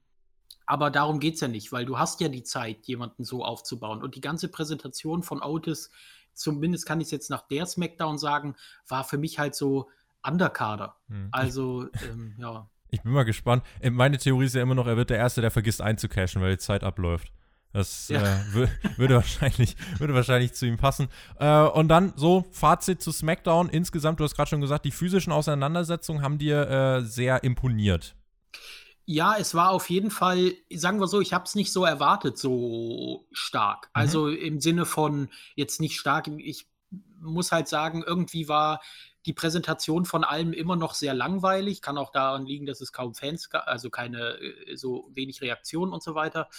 aber 0.66 0.90
darum 0.90 1.20
geht 1.20 1.36
es 1.36 1.42
ja 1.42 1.48
nicht, 1.48 1.72
weil 1.72 1.86
du 1.86 2.00
hast 2.00 2.22
ja 2.22 2.30
die 2.30 2.44
Zeit, 2.44 2.86
jemanden 2.88 3.24
so 3.24 3.44
aufzubauen. 3.44 4.02
Und 4.02 4.16
die 4.16 4.22
ganze 4.22 4.48
Präsentation 4.48 5.24
von 5.24 5.42
Otis, 5.42 5.92
zumindest 6.34 6.86
kann 6.86 7.02
ich 7.02 7.08
es 7.08 7.12
jetzt 7.12 7.30
nach 7.30 7.48
der 7.48 7.66
Smackdown 7.66 8.18
sagen, 8.18 8.56
war 8.88 9.04
für 9.04 9.18
mich 9.18 9.40
halt 9.40 9.56
so 9.56 9.90
Underkader. 10.24 10.96
Hm. 11.10 11.30
Also, 11.32 11.88
ähm, 12.04 12.36
ja. 12.38 12.70
Ich 12.90 13.02
bin 13.02 13.12
mal 13.12 13.24
gespannt. 13.24 13.64
Äh, 13.80 13.90
meine 13.90 14.18
Theorie 14.18 14.46
ist 14.46 14.56
ja 14.56 14.62
immer 14.62 14.76
noch, 14.76 14.88
er 14.88 14.98
wird 14.98 15.10
der 15.10 15.18
Erste, 15.18 15.42
der 15.42 15.52
vergisst 15.52 15.82
einzucashen, 15.82 16.42
weil 16.42 16.52
die 16.52 16.58
Zeit 16.58 16.84
abläuft. 16.84 17.32
Das 17.74 18.10
ja. 18.10 18.22
äh, 18.22 18.70
würde, 18.98 19.16
wahrscheinlich, 19.16 19.76
würde 19.98 20.14
wahrscheinlich 20.14 20.54
zu 20.54 20.66
ihm 20.66 20.78
passen. 20.78 21.08
Äh, 21.40 21.62
und 21.64 21.88
dann 21.88 22.14
so, 22.16 22.46
Fazit 22.52 23.02
zu 23.02 23.12
SmackDown. 23.12 23.70
Insgesamt, 23.70 24.20
du 24.20 24.24
hast 24.24 24.36
gerade 24.36 24.50
schon 24.50 24.62
gesagt, 24.62 24.86
die 24.86 24.92
physischen 24.92 25.32
Auseinandersetzungen 25.32 26.22
haben 26.22 26.38
dir 26.38 26.70
äh, 26.70 27.02
sehr 27.04 27.44
imponiert. 27.44 28.16
Ja, 29.06 29.36
es 29.38 29.56
war 29.56 29.72
auf 29.72 29.90
jeden 29.90 30.12
Fall, 30.12 30.54
sagen 30.74 31.00
wir 31.00 31.08
so, 31.08 31.22
ich 31.22 31.34
habe 31.34 31.46
es 31.46 31.56
nicht 31.56 31.74
so 31.74 31.84
erwartet, 31.86 32.38
so 32.38 33.28
stark. 33.32 33.88
Mhm. 33.88 33.90
Also 33.94 34.28
im 34.28 34.60
Sinne 34.62 34.86
von 34.86 35.30
jetzt 35.56 35.80
nicht 35.80 36.00
stark, 36.00 36.28
ich 36.28 36.68
muss 37.20 37.52
halt 37.52 37.68
sagen, 37.68 38.04
irgendwie 38.06 38.48
war 38.48 38.82
die 39.26 39.34
Präsentation 39.34 40.06
von 40.06 40.24
allem 40.24 40.52
immer 40.54 40.76
noch 40.76 40.96
sehr 40.96 41.14
langweilig. 41.14 41.82
Kann 41.82 41.98
auch 41.98 42.12
daran 42.12 42.46
liegen, 42.46 42.66
dass 42.66 42.82
es 42.82 42.92
kaum 42.92 43.14
Fans 43.14 43.50
gab, 43.50 43.68
also 43.68 43.90
keine 43.90 44.40
äh, 44.40 44.76
so 44.76 45.10
wenig 45.14 45.42
Reaktionen 45.42 45.94
und 45.94 46.02
so 46.02 46.16
weiter. 46.16 46.50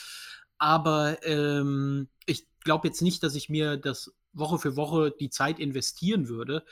Aber 0.63 1.19
ähm, 1.27 2.07
ich 2.25 2.47
glaube 2.61 2.87
jetzt 2.87 3.03
nicht, 3.03 3.25
dass 3.25 3.35
ich 3.35 3.49
mir 3.49 3.77
das 3.77 4.15
Woche 4.33 4.61
für 4.61 4.77
Woche 4.77 5.11
die 5.11 5.29
Zeit 5.29 5.59
investieren 5.59 6.29
würde. 6.29 6.65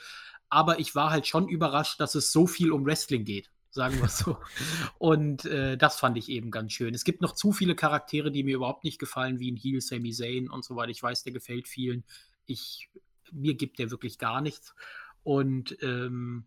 Aber 0.47 0.79
ich 0.79 0.95
war 0.95 1.09
halt 1.09 1.27
schon 1.27 1.49
überrascht, 1.49 1.99
dass 1.99 2.15
es 2.15 2.31
so 2.31 2.47
viel 2.47 2.71
um 2.71 2.85
Wrestling 2.85 3.25
geht, 3.25 3.51
sagen 3.69 3.99
wir 3.99 4.07
so. 4.07 4.37
Und 4.97 5.43
äh, 5.43 5.77
das 5.77 5.99
fand 5.99 6.17
ich 6.17 6.29
eben 6.29 6.51
ganz 6.51 6.71
schön. 6.71 6.93
Es 6.93 7.03
gibt 7.03 7.21
noch 7.21 7.33
zu 7.33 7.51
viele 7.51 7.75
Charaktere, 7.75 8.31
die 8.31 8.45
mir 8.45 8.55
überhaupt 8.55 8.85
nicht 8.85 8.97
gefallen, 8.97 9.41
wie 9.41 9.51
ein 9.51 9.57
Heel 9.57 9.81
Sami 9.81 10.13
Zayn 10.13 10.49
und 10.49 10.63
so 10.63 10.77
weiter. 10.77 10.91
Ich 10.91 11.03
weiß, 11.03 11.23
der 11.23 11.33
gefällt 11.33 11.67
vielen. 11.67 12.05
Ich, 12.45 12.87
mir 13.33 13.55
gibt 13.55 13.77
der 13.77 13.91
wirklich 13.91 14.17
gar 14.19 14.39
nichts. 14.39 14.73
Und 15.23 15.77
ähm, 15.81 16.45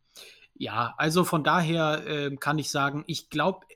ja, 0.54 0.94
also 0.96 1.24
von 1.24 1.44
daher 1.44 2.06
äh, 2.06 2.34
kann 2.36 2.58
ich 2.58 2.70
sagen, 2.70 3.04
ich 3.06 3.28
glaube, 3.28 3.66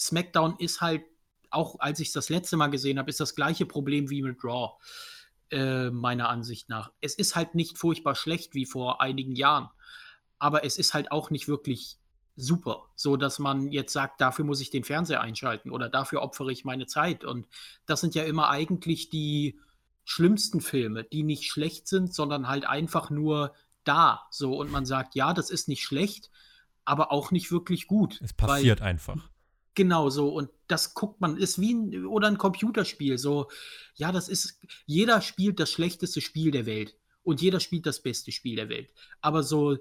SmackDown 0.00 0.56
ist 0.58 0.80
halt 0.80 1.02
auch 1.50 1.80
als 1.80 2.00
ich 2.00 2.08
es 2.08 2.12
das 2.14 2.28
letzte 2.28 2.56
Mal 2.56 2.68
gesehen 2.68 2.98
habe, 2.98 3.10
ist 3.10 3.20
das 3.20 3.34
gleiche 3.34 3.66
Problem 3.66 4.10
wie 4.10 4.22
mit 4.22 4.42
Raw, 4.44 4.74
äh, 5.50 5.90
meiner 5.90 6.28
Ansicht 6.28 6.68
nach. 6.68 6.92
Es 7.00 7.14
ist 7.14 7.36
halt 7.36 7.54
nicht 7.54 7.78
furchtbar 7.78 8.14
schlecht 8.14 8.54
wie 8.54 8.66
vor 8.66 9.00
einigen 9.00 9.34
Jahren, 9.34 9.68
aber 10.38 10.64
es 10.64 10.78
ist 10.78 10.94
halt 10.94 11.10
auch 11.10 11.30
nicht 11.30 11.48
wirklich 11.48 11.98
super, 12.36 12.84
so 12.94 13.16
dass 13.16 13.38
man 13.38 13.72
jetzt 13.72 13.92
sagt, 13.92 14.20
dafür 14.20 14.44
muss 14.44 14.60
ich 14.60 14.70
den 14.70 14.84
Fernseher 14.84 15.20
einschalten 15.20 15.70
oder 15.70 15.88
dafür 15.88 16.22
opfere 16.22 16.52
ich 16.52 16.64
meine 16.64 16.86
Zeit. 16.86 17.24
Und 17.24 17.48
das 17.86 18.00
sind 18.00 18.14
ja 18.14 18.22
immer 18.22 18.48
eigentlich 18.48 19.10
die 19.10 19.58
schlimmsten 20.04 20.60
Filme, 20.60 21.04
die 21.04 21.22
nicht 21.22 21.50
schlecht 21.50 21.88
sind, 21.88 22.14
sondern 22.14 22.48
halt 22.48 22.64
einfach 22.64 23.10
nur 23.10 23.54
da. 23.84 24.26
So 24.30 24.56
und 24.56 24.70
man 24.70 24.86
sagt, 24.86 25.14
ja, 25.16 25.34
das 25.34 25.50
ist 25.50 25.68
nicht 25.68 25.82
schlecht, 25.82 26.30
aber 26.84 27.12
auch 27.12 27.30
nicht 27.32 27.50
wirklich 27.50 27.86
gut. 27.86 28.20
Es 28.22 28.32
passiert 28.32 28.80
einfach. 28.80 29.28
Genau 29.78 30.10
so. 30.10 30.30
Und 30.30 30.50
das 30.66 30.92
guckt 30.92 31.20
man, 31.20 31.36
ist 31.36 31.60
wie 31.60 31.72
ein, 31.72 32.04
oder 32.06 32.26
ein 32.26 32.36
Computerspiel. 32.36 33.16
So, 33.16 33.46
ja, 33.94 34.10
das 34.10 34.28
ist, 34.28 34.58
jeder 34.86 35.20
spielt 35.20 35.60
das 35.60 35.70
schlechteste 35.70 36.20
Spiel 36.20 36.50
der 36.50 36.66
Welt. 36.66 36.96
Und 37.22 37.40
jeder 37.40 37.60
spielt 37.60 37.86
das 37.86 38.02
beste 38.02 38.32
Spiel 38.32 38.56
der 38.56 38.68
Welt. 38.68 38.90
Aber 39.20 39.44
so 39.44 39.78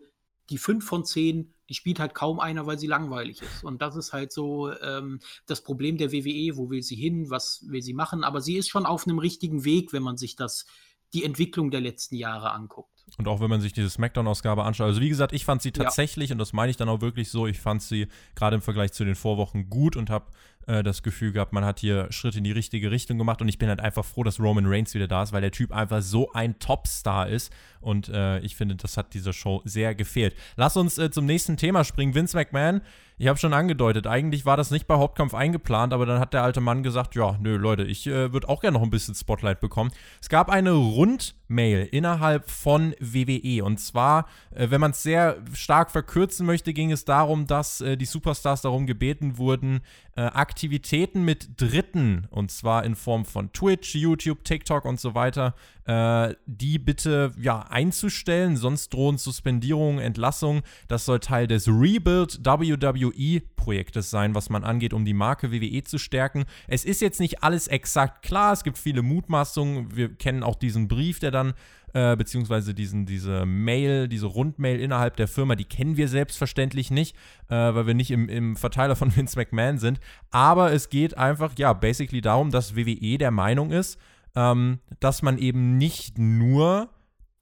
die 0.51 0.59
fünf 0.59 0.85
von 0.85 1.03
zehn, 1.03 1.51
die 1.67 1.73
spielt 1.73 1.99
halt 1.99 2.13
kaum 2.13 2.39
einer, 2.39 2.67
weil 2.67 2.77
sie 2.77 2.85
langweilig 2.85 3.41
ist. 3.41 3.63
Und 3.63 3.81
das 3.81 3.95
ist 3.95 4.13
halt 4.13 4.31
so 4.31 4.71
ähm, 4.81 5.19
das 5.47 5.63
Problem 5.63 5.97
der 5.97 6.11
WWE. 6.11 6.57
Wo 6.57 6.69
will 6.69 6.83
sie 6.83 6.95
hin? 6.95 7.31
Was 7.31 7.65
will 7.67 7.81
sie 7.81 7.95
machen? 7.95 8.23
Aber 8.23 8.39
sie 8.39 8.57
ist 8.57 8.69
schon 8.69 8.85
auf 8.85 9.07
einem 9.07 9.17
richtigen 9.17 9.65
Weg, 9.65 9.93
wenn 9.93 10.03
man 10.03 10.17
sich 10.17 10.35
das, 10.35 10.67
die 11.11 11.23
Entwicklung 11.23 11.71
der 11.71 11.81
letzten 11.81 12.17
Jahre 12.17 12.51
anguckt. 12.51 12.96
Und 13.17 13.27
auch 13.27 13.39
wenn 13.39 13.49
man 13.49 13.61
sich 13.61 13.73
diese 13.73 13.89
Smackdown-Ausgabe 13.89 14.63
anschaut. 14.63 14.87
Also 14.87 15.01
wie 15.01 15.09
gesagt, 15.09 15.33
ich 15.33 15.45
fand 15.45 15.61
sie 15.61 15.71
tatsächlich, 15.71 16.29
ja. 16.29 16.33
und 16.33 16.39
das 16.39 16.51
meine 16.51 16.69
ich 16.69 16.77
dann 16.77 16.89
auch 16.89 17.01
wirklich 17.01 17.29
so, 17.29 17.47
ich 17.47 17.59
fand 17.59 17.81
sie 17.81 18.07
gerade 18.35 18.55
im 18.55 18.61
Vergleich 18.61 18.91
zu 18.91 19.05
den 19.05 19.15
Vorwochen 19.15 19.69
gut 19.69 19.95
und 19.95 20.09
habe 20.09 20.25
äh, 20.67 20.83
das 20.83 21.01
Gefühl 21.01 21.31
gehabt, 21.31 21.53
man 21.53 21.63
hat 21.65 21.79
hier 21.79 22.11
Schritte 22.11 22.39
in 22.39 22.43
die 22.43 22.51
richtige 22.51 22.91
Richtung 22.91 23.17
gemacht. 23.17 23.41
Und 23.41 23.47
ich 23.47 23.57
bin 23.57 23.69
halt 23.69 23.79
einfach 23.79 24.05
froh, 24.05 24.23
dass 24.23 24.39
Roman 24.39 24.65
Reigns 24.67 24.93
wieder 24.93 25.07
da 25.07 25.23
ist, 25.23 25.31
weil 25.31 25.41
der 25.41 25.51
Typ 25.51 25.71
einfach 25.71 26.01
so 26.01 26.31
ein 26.33 26.59
Topstar 26.59 27.29
ist. 27.29 27.51
Und 27.79 28.09
äh, 28.09 28.39
ich 28.39 28.55
finde, 28.55 28.75
das 28.75 28.97
hat 28.97 29.13
dieser 29.13 29.33
Show 29.33 29.61
sehr 29.63 29.95
gefehlt. 29.95 30.35
Lass 30.57 30.75
uns 30.75 30.97
äh, 30.97 31.09
zum 31.09 31.25
nächsten 31.25 31.55
Thema 31.55 31.85
springen. 31.85 32.13
Vince 32.13 32.35
McMahon, 32.35 32.81
ich 33.17 33.27
habe 33.27 33.39
schon 33.39 33.53
angedeutet, 33.53 34.05
eigentlich 34.05 34.45
war 34.45 34.57
das 34.57 34.69
nicht 34.69 34.85
bei 34.85 34.95
Hauptkampf 34.95 35.33
eingeplant, 35.33 35.93
aber 35.93 36.05
dann 36.05 36.19
hat 36.19 36.33
der 36.33 36.43
alte 36.43 36.61
Mann 36.61 36.83
gesagt, 36.83 37.15
ja, 37.15 37.37
nö, 37.41 37.55
Leute, 37.55 37.83
ich 37.83 38.05
äh, 38.05 38.31
würde 38.33 38.49
auch 38.49 38.61
gerne 38.61 38.77
noch 38.77 38.83
ein 38.83 38.91
bisschen 38.91 39.15
Spotlight 39.15 39.59
bekommen. 39.59 39.91
Es 40.21 40.29
gab 40.29 40.49
eine 40.49 40.71
rund 40.71 41.35
Rundmail 41.49 41.87
innerhalb 41.91 42.49
von 42.49 42.93
WWE. 42.99 43.63
Und 43.63 43.79
zwar, 43.79 44.27
äh, 44.51 44.69
wenn 44.69 44.81
man 44.81 44.91
es 44.91 45.03
sehr 45.03 45.37
stark 45.53 45.91
verkürzen 45.91 46.45
möchte, 46.45 46.73
ging 46.73 46.91
es 46.91 47.05
darum, 47.05 47.47
dass 47.47 47.81
äh, 47.81 47.97
die 47.97 48.05
Superstars 48.05 48.61
darum 48.61 48.87
gebeten 48.87 49.37
wurden, 49.37 49.81
äh, 50.15 50.21
Aktivitäten 50.21 51.23
mit 51.23 51.61
Dritten, 51.61 52.27
und 52.31 52.51
zwar 52.51 52.83
in 52.83 52.95
Form 52.95 53.23
von 53.23 53.53
Twitch, 53.53 53.93
YouTube, 53.93 54.43
TikTok 54.43 54.85
und 54.85 54.99
so 54.99 55.13
weiter, 55.13 55.53
äh, 55.85 56.33
die 56.45 56.79
bitte 56.79 57.31
ja 57.39 57.61
einzustellen, 57.69 58.57
sonst 58.57 58.93
drohen 58.93 59.17
Suspendierungen, 59.17 59.99
Entlassungen. 59.99 60.63
Das 60.87 61.05
soll 61.05 61.19
Teil 61.19 61.47
des 61.47 61.67
Rebuild 61.67 62.43
WWE 62.43 63.41
Projektes 63.55 64.09
sein, 64.09 64.35
was 64.35 64.49
man 64.49 64.63
angeht, 64.63 64.93
um 64.93 65.05
die 65.05 65.13
Marke 65.13 65.51
WWE 65.51 65.83
zu 65.83 65.97
stärken. 65.97 66.45
Es 66.67 66.83
ist 66.83 67.01
jetzt 67.01 67.19
nicht 67.19 67.43
alles 67.43 67.67
exakt 67.67 68.21
klar, 68.23 68.53
es 68.53 68.63
gibt 68.63 68.77
viele 68.77 69.01
Mutmaßungen. 69.01 69.95
Wir 69.95 70.13
kennen 70.13 70.43
auch 70.43 70.55
diesen 70.55 70.87
Brief, 70.87 71.19
der 71.19 71.31
dann 71.31 71.53
äh, 71.97 72.15
beziehungsweise 72.15 72.75
diesen, 72.75 73.07
diese 73.07 73.47
Mail, 73.47 74.07
diese 74.07 74.27
Rundmail 74.27 74.79
innerhalb 74.79 75.15
der 75.15 75.27
Firma, 75.27 75.55
die 75.55 75.65
kennen 75.65 75.97
wir 75.97 76.07
selbstverständlich 76.07 76.91
nicht, 76.91 77.15
äh, 77.49 77.55
weil 77.55 77.87
wir 77.87 77.95
nicht 77.95 78.11
im, 78.11 78.29
im 78.29 78.55
Verteiler 78.55 78.95
von 78.95 79.11
Vince 79.15 79.35
McMahon 79.35 79.79
sind. 79.79 79.99
Aber 80.29 80.71
es 80.71 80.89
geht 80.89 81.17
einfach, 81.17 81.53
ja, 81.57 81.73
basically 81.73 82.21
darum, 82.21 82.51
dass 82.51 82.75
WWE 82.75 83.17
der 83.17 83.31
Meinung 83.31 83.71
ist, 83.71 83.99
ähm, 84.35 84.77
dass 84.99 85.23
man 85.23 85.39
eben 85.39 85.79
nicht 85.79 86.19
nur 86.19 86.89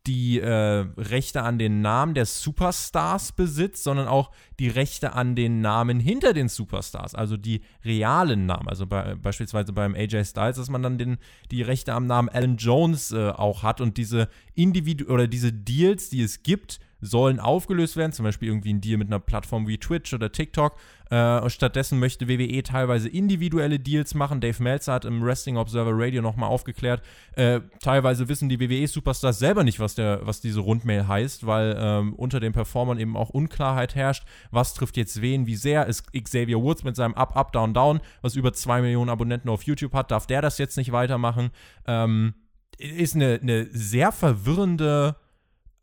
die 0.08 0.40
äh, 0.40 0.86
Rechte 0.98 1.42
an 1.42 1.58
den 1.58 1.82
Namen 1.82 2.14
der 2.14 2.26
Superstars 2.26 3.32
besitzt, 3.32 3.84
sondern 3.84 4.08
auch 4.08 4.32
die 4.60 4.68
Rechte 4.68 5.14
an 5.14 5.36
den 5.36 5.62
Namen 5.62 6.00
hinter 6.00 6.34
den 6.34 6.48
Superstars, 6.48 7.16
also 7.16 7.38
die 7.38 7.62
realen 7.84 8.46
Namen. 8.46 8.68
Also 8.68 8.86
bei, 8.86 9.16
beispielsweise 9.16 9.74
beim 9.74 9.96
AJ 9.96 10.26
Styles, 10.26 10.58
dass 10.58 10.70
man 10.70 10.84
dann 10.84 10.98
den, 10.98 11.18
die 11.52 11.62
Rechte 11.62 11.94
am 11.94 12.06
Namen 12.06 12.30
Alan 12.30 12.58
Jones 12.58 13.12
äh, 13.12 13.30
auch 13.30 13.64
hat 13.64 13.82
und 13.82 13.98
diese 13.98 14.30
Individu 14.54 15.06
oder 15.06 15.28
diese 15.28 15.52
Deals, 15.52 16.10
die 16.10 16.22
es 16.22 16.44
gibt, 16.44 16.80
sollen 17.02 17.40
aufgelöst 17.40 17.98
werden, 17.98 18.12
zum 18.12 18.24
Beispiel 18.24 18.50
irgendwie 18.50 18.74
ein 18.74 18.82
Deal 18.82 18.98
mit 18.98 19.08
einer 19.08 19.20
Plattform 19.20 19.68
wie 19.68 19.78
Twitch 19.78 20.14
oder 20.14 20.32
TikTok. 20.32 20.76
Äh, 21.12 21.50
stattdessen 21.50 22.00
möchte 22.00 22.28
WWE 22.28 22.64
teilweise 22.64 23.10
individuelle 23.10 23.80
Deals 23.80 24.16
machen. 24.16 24.42
Dave 24.42 24.62
Meltzer 24.62 24.94
hat 24.94 25.06
im 25.06 25.24
Wrestling 25.24 25.58
Observer 25.58 25.92
Radio 25.94 26.22
nochmal 26.22 26.50
aufgeklärt. 26.50 27.04
Äh, 27.36 27.62
teilweise 27.80 28.28
wissen 28.28 28.50
die 28.50 28.60
WWE-Superstars 28.60 29.38
selber 29.38 29.64
nicht, 29.64 29.80
was, 29.80 29.94
der, 29.96 30.26
was 30.26 30.42
diese 30.42 30.62
Rundmail 30.62 31.08
heißt, 31.08 31.46
weil 31.46 31.76
ähm, 31.78 32.14
unter 32.14 32.40
den 32.40 32.54
Performern 32.54 32.98
eben 33.00 33.16
auch 33.16 33.30
Unklarheit 33.30 33.94
herrscht. 33.94 34.26
Was 34.50 34.74
trifft 34.74 34.98
jetzt 34.98 35.22
wen, 35.22 35.46
wie 35.46 35.56
sehr? 35.56 35.86
Ist 35.86 36.12
Xavier 36.12 36.62
Woods 36.62 36.84
mit 36.84 36.96
seinem 36.96 37.14
Up, 37.14 37.36
Up, 37.36 37.52
Down, 37.52 37.74
Down, 37.74 38.00
was 38.22 38.36
über 38.36 38.54
zwei 38.54 38.82
Millionen 38.82 39.10
Abonnenten 39.10 39.50
auf 39.50 39.64
YouTube 39.64 39.94
hat, 39.94 40.10
darf 40.10 40.26
der 40.26 40.42
das 40.42 40.58
jetzt 40.58 40.76
nicht 40.76 40.92
weitermachen? 40.92 41.52
Ähm, 41.86 42.34
ist 42.80 43.16
eine, 43.16 43.40
eine 43.42 43.68
sehr 43.72 44.12
verwirrende 44.12 45.16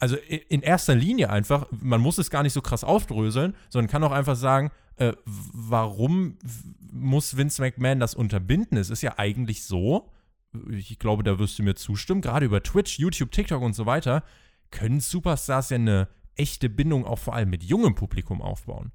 also 0.02 0.16
in 0.16 0.62
erster 0.62 0.96
Linie 0.96 1.30
einfach, 1.30 1.68
man 1.70 2.00
muss 2.00 2.18
es 2.18 2.28
gar 2.28 2.42
nicht 2.42 2.52
so 2.52 2.60
krass 2.60 2.82
aufdröseln, 2.82 3.54
sondern 3.68 3.88
kann 3.88 4.02
auch 4.02 4.10
einfach 4.10 4.34
sagen, 4.34 4.72
äh, 4.96 5.12
warum 5.24 6.38
muss 6.90 7.36
Vince 7.36 7.62
McMahon 7.62 8.00
das 8.00 8.16
unterbinden? 8.16 8.76
Es 8.78 8.90
ist 8.90 9.02
ja 9.02 9.16
eigentlich 9.20 9.64
so, 9.64 10.10
ich 10.68 10.98
glaube, 10.98 11.22
da 11.22 11.38
wirst 11.38 11.60
du 11.60 11.62
mir 11.62 11.76
zustimmen, 11.76 12.20
gerade 12.20 12.46
über 12.46 12.64
Twitch, 12.64 12.98
YouTube, 12.98 13.30
TikTok 13.30 13.62
und 13.62 13.74
so 13.74 13.86
weiter, 13.86 14.24
können 14.72 14.98
Superstars 14.98 15.70
ja 15.70 15.76
eine 15.76 16.08
echte 16.34 16.68
Bindung 16.68 17.06
auch 17.06 17.20
vor 17.20 17.36
allem 17.36 17.50
mit 17.50 17.62
jungem 17.62 17.94
Publikum 17.94 18.42
aufbauen. 18.42 18.90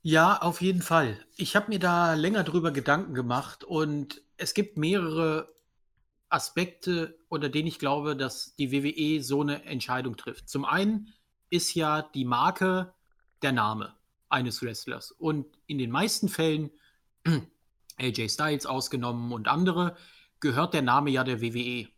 Ja, 0.00 0.38
auf 0.40 0.62
jeden 0.62 0.80
Fall. 0.80 1.18
Ich 1.36 1.56
habe 1.56 1.68
mir 1.68 1.78
da 1.78 2.14
länger 2.14 2.42
drüber 2.42 2.70
Gedanken 2.70 3.12
gemacht 3.12 3.64
und 3.64 4.22
es 4.38 4.54
gibt 4.54 4.78
mehrere 4.78 5.53
Aspekte, 6.34 7.16
unter 7.28 7.48
denen 7.48 7.68
ich 7.68 7.78
glaube, 7.78 8.16
dass 8.16 8.56
die 8.56 8.72
WWE 8.72 9.22
so 9.22 9.40
eine 9.40 9.64
Entscheidung 9.64 10.16
trifft. 10.16 10.48
Zum 10.48 10.64
einen 10.64 11.12
ist 11.48 11.74
ja 11.74 12.02
die 12.02 12.24
Marke 12.24 12.92
der 13.42 13.52
Name 13.52 13.94
eines 14.28 14.60
Wrestlers. 14.60 15.12
Und 15.12 15.46
in 15.66 15.78
den 15.78 15.92
meisten 15.92 16.28
Fällen, 16.28 16.70
AJ 17.98 18.30
Styles 18.30 18.66
ausgenommen 18.66 19.32
und 19.32 19.46
andere, 19.46 19.96
gehört 20.40 20.74
der 20.74 20.82
Name 20.82 21.10
ja 21.10 21.22
der 21.22 21.40
WWE, 21.40 21.88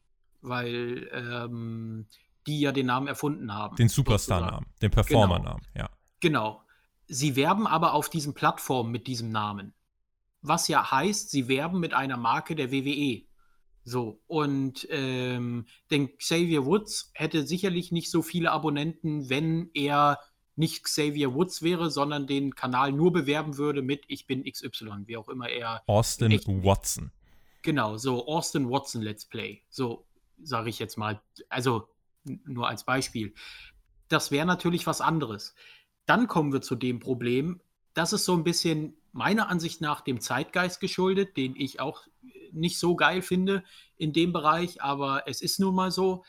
weil 0.43 1.09
ähm, 1.13 2.07
die 2.47 2.61
ja 2.61 2.73
den 2.73 2.87
Namen 2.87 3.09
erfunden 3.09 3.55
haben. 3.55 3.77
Den 3.77 3.89
Superstar-Namen, 3.89 4.67
den 4.83 4.91
Performer-Namen, 4.91 5.63
genau. 5.73 5.87
ja. 5.87 5.91
Genau. 6.21 6.63
Sie 7.09 7.37
werben 7.37 7.67
aber 7.67 7.95
auf 7.95 8.11
diesen 8.11 8.35
Plattformen 8.35 8.93
mit 8.93 9.07
diesem 9.07 9.31
Namen. 9.31 9.73
Was 10.43 10.69
ja 10.69 10.91
heißt, 10.91 11.31
sie 11.31 11.49
werben 11.49 11.81
mit 11.81 11.95
einer 11.95 12.19
Marke 12.19 12.55
der 12.55 12.71
WWE. 12.71 13.27
So, 13.89 14.21
und 14.27 14.85
ähm, 14.91 15.67
denn 15.93 16.17
Xavier 16.17 16.67
Woods 16.67 17.13
hätte 17.15 17.47
sicherlich 17.47 17.93
nicht 17.93 18.11
so 18.11 18.21
viele 18.21 18.51
Abonnenten, 18.51 19.31
wenn 19.31 19.71
er 19.75 20.19
nicht 20.57 20.83
Xavier 20.83 21.35
Woods 21.35 21.63
wäre, 21.63 21.89
sondern 21.89 22.27
den 22.27 22.57
Kanal 22.57 22.91
nur 22.91 23.13
bewerben 23.13 23.59
würde 23.59 23.83
mit 23.83 24.03
Ich 24.09 24.27
bin 24.27 24.43
XY, 24.43 25.05
wie 25.07 25.17
auch 25.17 25.29
immer 25.29 25.49
er. 25.49 25.85
Austin 25.87 26.33
Watson. 26.65 27.13
Genau, 27.63 27.97
so 27.97 28.27
Austin 28.27 28.69
Watson 28.69 29.03
Let's 29.03 29.25
Play. 29.25 29.63
So 29.69 30.05
sage 30.43 30.69
ich 30.69 30.81
jetzt 30.81 30.99
mal. 30.99 31.23
Also 31.49 31.89
nur 32.25 32.67
als 32.67 32.83
Beispiel. 32.83 33.35
Das 34.09 34.33
wäre 34.33 34.47
natürlich 34.47 34.89
was 34.89 35.01
anderes. 35.01 35.55
Dann 36.07 36.27
kommen 36.27 36.53
wir 36.53 36.61
zu 36.61 36.75
dem 36.75 36.99
Problem, 36.99 37.61
das 37.95 38.13
ist 38.13 38.25
so 38.25 38.35
ein 38.35 38.43
bisschen 38.43 38.97
meiner 39.13 39.49
Ansicht 39.49 39.81
nach 39.81 40.01
dem 40.01 40.21
Zeitgeist 40.21 40.81
geschuldet, 40.81 41.37
den 41.37 41.55
ich 41.55 41.79
auch 41.79 42.03
nicht 42.53 42.79
so 42.79 42.97
geil 42.97 43.23
finde 43.23 43.63
in 43.97 44.13
dem 44.13 44.33
Bereich, 44.33 44.83
aber 44.83 45.25
es 45.27 45.41
ist 45.41 45.61
nun 45.61 45.75
mal 45.75 45.91
so. 45.91 46.25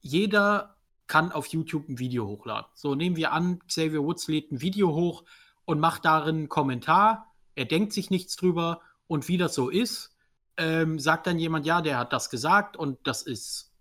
Jeder 0.00 0.76
kann 1.06 1.32
auf 1.32 1.46
YouTube 1.46 1.88
ein 1.88 1.98
Video 1.98 2.26
hochladen. 2.26 2.70
So 2.74 2.94
nehmen 2.94 3.16
wir 3.16 3.32
an, 3.32 3.60
Xavier 3.66 4.02
Woods 4.02 4.28
lädt 4.28 4.50
ein 4.50 4.60
Video 4.60 4.94
hoch 4.94 5.24
und 5.64 5.80
macht 5.80 6.04
darin 6.04 6.36
einen 6.36 6.48
Kommentar. 6.48 7.32
Er 7.54 7.64
denkt 7.64 7.92
sich 7.92 8.10
nichts 8.10 8.36
drüber 8.36 8.80
und 9.06 9.28
wie 9.28 9.38
das 9.38 9.54
so 9.54 9.68
ist, 9.68 10.16
ähm, 10.56 10.98
sagt 10.98 11.26
dann 11.26 11.38
jemand, 11.38 11.66
ja, 11.66 11.80
der 11.80 11.98
hat 11.98 12.12
das 12.12 12.30
gesagt 12.30 12.76
und 12.76 12.98
das 13.06 13.22
ist, 13.22 13.72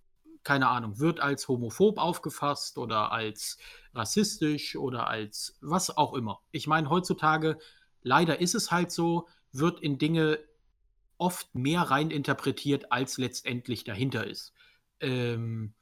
keine 0.43 0.67
Ahnung, 0.67 0.99
wird 0.99 1.19
als 1.19 1.47
homophob 1.47 1.97
aufgefasst 1.97 2.77
oder 2.77 3.11
als 3.11 3.57
rassistisch 3.93 4.75
oder 4.75 5.07
als 5.07 5.57
was 5.61 5.95
auch 5.95 6.13
immer. 6.13 6.41
Ich 6.51 6.67
meine, 6.67 6.89
heutzutage, 6.89 7.57
leider 8.01 8.39
ist 8.39 8.55
es 8.55 8.71
halt 8.71 8.91
so, 8.91 9.27
wird 9.51 9.79
in 9.79 9.97
Dinge 9.97 10.39
oft 11.17 11.53
mehr 11.55 11.81
rein 11.81 12.11
interpretiert, 12.11 12.91
als 12.91 13.17
letztendlich 13.17 13.83
dahinter 13.83 14.25
ist. 14.27 14.53
Ähm, 14.99 15.73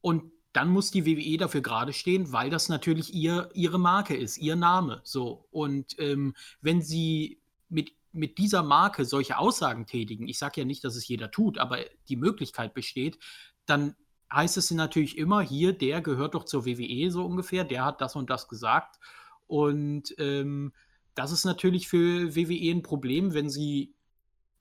und 0.00 0.32
dann 0.52 0.70
muss 0.70 0.90
die 0.90 1.04
WWE 1.04 1.36
dafür 1.36 1.60
gerade 1.60 1.92
stehen, 1.92 2.32
weil 2.32 2.48
das 2.48 2.68
natürlich 2.68 3.12
ihr, 3.12 3.50
ihre 3.52 3.78
Marke 3.78 4.16
ist, 4.16 4.38
ihr 4.38 4.56
Name. 4.56 5.00
So. 5.04 5.46
Und 5.50 5.98
ähm, 5.98 6.34
wenn 6.62 6.80
sie 6.80 7.40
mit, 7.68 7.92
mit 8.12 8.38
dieser 8.38 8.62
Marke 8.62 9.04
solche 9.04 9.36
Aussagen 9.36 9.86
tätigen, 9.86 10.26
ich 10.28 10.38
sage 10.38 10.62
ja 10.62 10.64
nicht, 10.64 10.82
dass 10.82 10.96
es 10.96 11.06
jeder 11.06 11.30
tut, 11.30 11.58
aber 11.58 11.80
die 12.08 12.16
Möglichkeit 12.16 12.72
besteht, 12.72 13.18
dann 13.66 13.96
heißt 14.32 14.56
es 14.56 14.70
natürlich 14.70 15.18
immer, 15.18 15.42
hier, 15.42 15.72
der 15.72 16.00
gehört 16.00 16.34
doch 16.34 16.44
zur 16.44 16.64
WWE 16.64 17.10
so 17.10 17.26
ungefähr, 17.26 17.64
der 17.64 17.84
hat 17.84 18.00
das 18.00 18.16
und 18.16 18.30
das 18.30 18.48
gesagt. 18.48 18.98
Und 19.46 20.14
ähm, 20.18 20.72
das 21.14 21.32
ist 21.32 21.44
natürlich 21.44 21.88
für 21.88 22.34
WWE 22.34 22.70
ein 22.70 22.82
Problem, 22.82 23.34
wenn 23.34 23.50
sie 23.50 23.94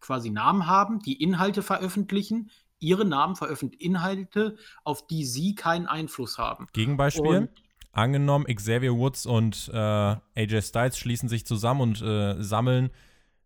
quasi 0.06 0.30
Namen 0.30 0.68
haben, 0.68 1.00
die 1.00 1.22
Inhalte 1.22 1.62
veröffentlichen, 1.62 2.52
ihre 2.80 3.06
Namen 3.06 3.36
veröffentlichen 3.36 3.82
Inhalte, 3.82 4.58
auf 4.84 5.08
die 5.08 5.26
sie 5.26 5.56
keinen 5.56 5.88
Einfluss 5.88 6.38
haben. 6.38 6.68
Gegenbeispiel? 6.74 7.38
Und 7.38 7.50
Angenommen, 7.96 8.46
Xavier 8.54 8.94
Woods 8.94 9.26
und 9.26 9.72
äh, 9.74 9.78
AJ 9.78 10.64
Styles 10.64 10.98
schließen 10.98 11.30
sich 11.30 11.46
zusammen 11.46 11.80
und 11.80 12.02
äh, 12.02 12.44
sammeln 12.44 12.90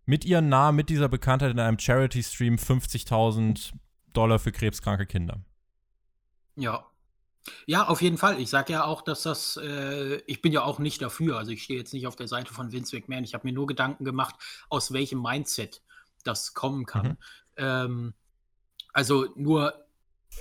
mit 0.06 0.26
ihren 0.26 0.50
Namen, 0.50 0.76
mit 0.76 0.89
dieser 0.89 1.08
Bekanntheit 1.08 1.52
in 1.52 1.60
einem 1.60 1.78
Charity-Stream 1.78 2.56
50.000 2.56 3.74
Dollar 4.12 4.39
für 4.39 4.52
krebskranke 4.52 5.06
Kinder. 5.06 5.41
Ja. 6.56 6.84
Ja, 7.67 7.88
auf 7.88 8.02
jeden 8.02 8.17
Fall. 8.17 8.39
Ich 8.41 8.50
sage 8.50 8.74
ja 8.74 8.86
auch, 8.86 9.04
dass 9.04 9.22
das, 9.22 9.58
äh, 9.58 10.15
ich 10.26 10.41
bin 10.41 10.52
ja 10.52 10.63
auch 10.63 10.80
nicht 10.80 11.00
dafür. 11.04 11.38
Also 11.38 11.52
ich 11.52 11.62
stehe 11.62 11.78
jetzt 11.78 11.93
nicht 11.93 12.08
auf 12.08 12.15
der 12.15 12.28
Seite 12.28 12.52
von 12.52 12.72
Vince 12.72 12.95
McMahon. 12.95 13.24
Ich 13.24 13.36
habe 13.36 13.48
mir 13.48 13.54
nur 13.54 13.67
Gedanken 13.67 14.04
gemacht, 14.04 14.34
aus 14.69 14.91
welchem 14.93 15.22
Mindset 15.22 15.84
das 16.23 16.53
kommen 16.53 16.86
kann. 16.86 17.08
Mhm. 17.08 17.17
Ähm, 17.58 18.13
also 18.93 19.27
nur, 19.36 19.73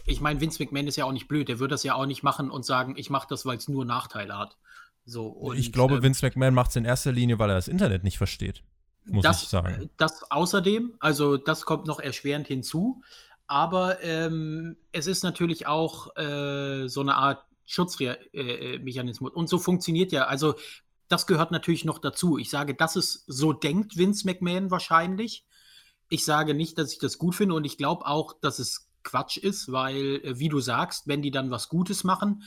ich 0.04 0.20
meine, 0.20 0.40
Vince 0.40 0.62
McMahon 0.62 0.86
ist 0.86 0.96
ja 0.96 1.04
auch 1.04 1.12
nicht 1.12 1.28
blöd, 1.28 1.48
der 1.48 1.58
würde 1.58 1.74
das 1.74 1.82
ja 1.82 1.94
auch 1.94 2.06
nicht 2.06 2.22
machen 2.22 2.50
und 2.50 2.64
sagen, 2.64 2.94
ich 2.96 3.10
mache 3.10 3.26
das, 3.28 3.46
weil 3.46 3.56
es 3.56 3.68
nur 3.68 3.84
Nachteile 3.84 4.36
hat. 4.36 4.56
So, 5.04 5.26
und, 5.26 5.56
ich 5.56 5.72
glaube, 5.72 5.96
ähm, 5.96 6.02
Vince 6.02 6.24
McMahon 6.24 6.54
macht 6.54 6.70
es 6.70 6.76
in 6.76 6.84
erster 6.84 7.12
Linie, 7.12 7.38
weil 7.38 7.50
er 7.50 7.56
das 7.56 7.68
Internet 7.68 8.04
nicht 8.04 8.18
versteht. 8.18 8.62
Muss 9.06 9.22
das, 9.22 9.42
ich 9.42 9.48
sagen. 9.48 9.88
Das 9.96 10.30
außerdem, 10.30 10.94
also 11.00 11.36
das 11.36 11.64
kommt 11.64 11.86
noch 11.86 11.98
erschwerend 11.98 12.46
hinzu. 12.46 13.02
Aber 13.46 14.02
ähm, 14.02 14.76
es 14.92 15.06
ist 15.06 15.22
natürlich 15.22 15.66
auch 15.66 16.14
äh, 16.16 16.86
so 16.88 17.00
eine 17.00 17.14
Art 17.14 17.42
Schutzmechanismus. 17.64 19.32
Äh, 19.32 19.34
und 19.34 19.48
so 19.48 19.58
funktioniert 19.58 20.12
ja, 20.12 20.24
also 20.24 20.54
das 21.08 21.26
gehört 21.26 21.50
natürlich 21.50 21.86
noch 21.86 21.98
dazu. 21.98 22.36
Ich 22.36 22.50
sage, 22.50 22.74
dass 22.74 22.96
es 22.96 23.24
so 23.26 23.54
denkt 23.54 23.96
Vince 23.96 24.26
McMahon 24.26 24.70
wahrscheinlich. 24.70 25.46
Ich 26.08 26.24
sage 26.24 26.54
nicht, 26.54 26.78
dass 26.78 26.92
ich 26.92 26.98
das 26.98 27.18
gut 27.18 27.34
finde 27.34 27.54
und 27.54 27.64
ich 27.64 27.76
glaube 27.76 28.06
auch, 28.06 28.32
dass 28.40 28.58
es 28.58 28.90
Quatsch 29.02 29.36
ist, 29.36 29.72
weil, 29.72 30.20
äh, 30.24 30.38
wie 30.38 30.48
du 30.48 30.60
sagst, 30.60 31.06
wenn 31.06 31.22
die 31.22 31.30
dann 31.30 31.50
was 31.50 31.68
Gutes 31.68 32.04
machen, 32.04 32.42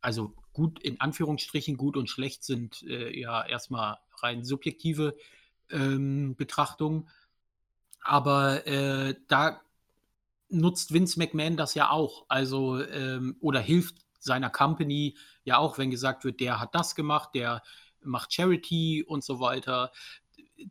also 0.00 0.34
gut 0.52 0.78
in 0.82 1.00
Anführungsstrichen, 1.00 1.76
gut 1.76 1.96
und 1.96 2.08
schlecht 2.08 2.44
sind 2.44 2.82
äh, 2.82 3.18
ja 3.18 3.44
erstmal 3.44 3.98
rein 4.22 4.44
subjektive 4.44 5.16
ähm, 5.70 6.36
Betrachtungen. 6.36 7.08
Aber 8.02 8.66
äh, 8.66 9.14
da 9.28 9.60
nutzt 10.48 10.92
Vince 10.92 11.18
McMahon 11.18 11.56
das 11.56 11.74
ja 11.74 11.90
auch. 11.90 12.24
Also, 12.28 12.80
ähm, 12.82 13.36
oder 13.40 13.60
hilft 13.60 13.96
seiner 14.18 14.50
Company 14.50 15.16
ja 15.44 15.58
auch, 15.58 15.78
wenn 15.78 15.90
gesagt 15.90 16.24
wird, 16.24 16.40
der 16.40 16.60
hat 16.60 16.74
das 16.74 16.94
gemacht, 16.94 17.30
der 17.34 17.62
macht 18.00 18.32
Charity 18.32 19.04
und 19.06 19.24
so 19.24 19.40
weiter. 19.40 19.92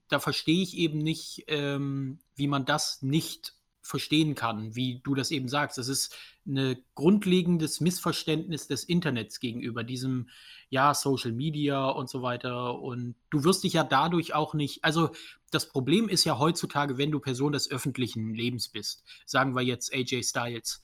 Da 0.07 0.19
verstehe 0.19 0.61
ich 0.61 0.77
eben 0.77 0.99
nicht, 0.99 1.45
ähm, 1.47 2.19
wie 2.35 2.47
man 2.47 2.65
das 2.65 3.01
nicht 3.01 3.55
verstehen 3.85 4.33
kann, 4.33 4.75
wie 4.75 4.99
du 5.03 5.13
das 5.13 5.29
eben 5.29 5.47
sagst. 5.47 5.77
Das 5.77 5.87
ist 5.87 6.15
ein 6.47 6.77
grundlegendes 6.95 7.81
Missverständnis 7.81 8.67
des 8.67 8.83
Internets 8.83 9.39
gegenüber 9.39 9.83
diesem, 9.83 10.29
ja, 10.69 10.95
Social 10.95 11.31
Media 11.31 11.85
und 11.89 12.09
so 12.09 12.23
weiter. 12.23 12.79
Und 12.79 13.15
du 13.29 13.43
wirst 13.43 13.63
dich 13.63 13.73
ja 13.73 13.83
dadurch 13.83 14.33
auch 14.33 14.55
nicht, 14.55 14.83
also 14.83 15.11
das 15.51 15.69
Problem 15.69 16.09
ist 16.09 16.23
ja 16.23 16.39
heutzutage, 16.39 16.97
wenn 16.97 17.11
du 17.11 17.19
Person 17.19 17.51
des 17.51 17.69
öffentlichen 17.69 18.33
Lebens 18.33 18.69
bist, 18.69 19.03
sagen 19.27 19.55
wir 19.55 19.61
jetzt 19.61 19.93
AJ 19.93 20.23
Styles, 20.23 20.81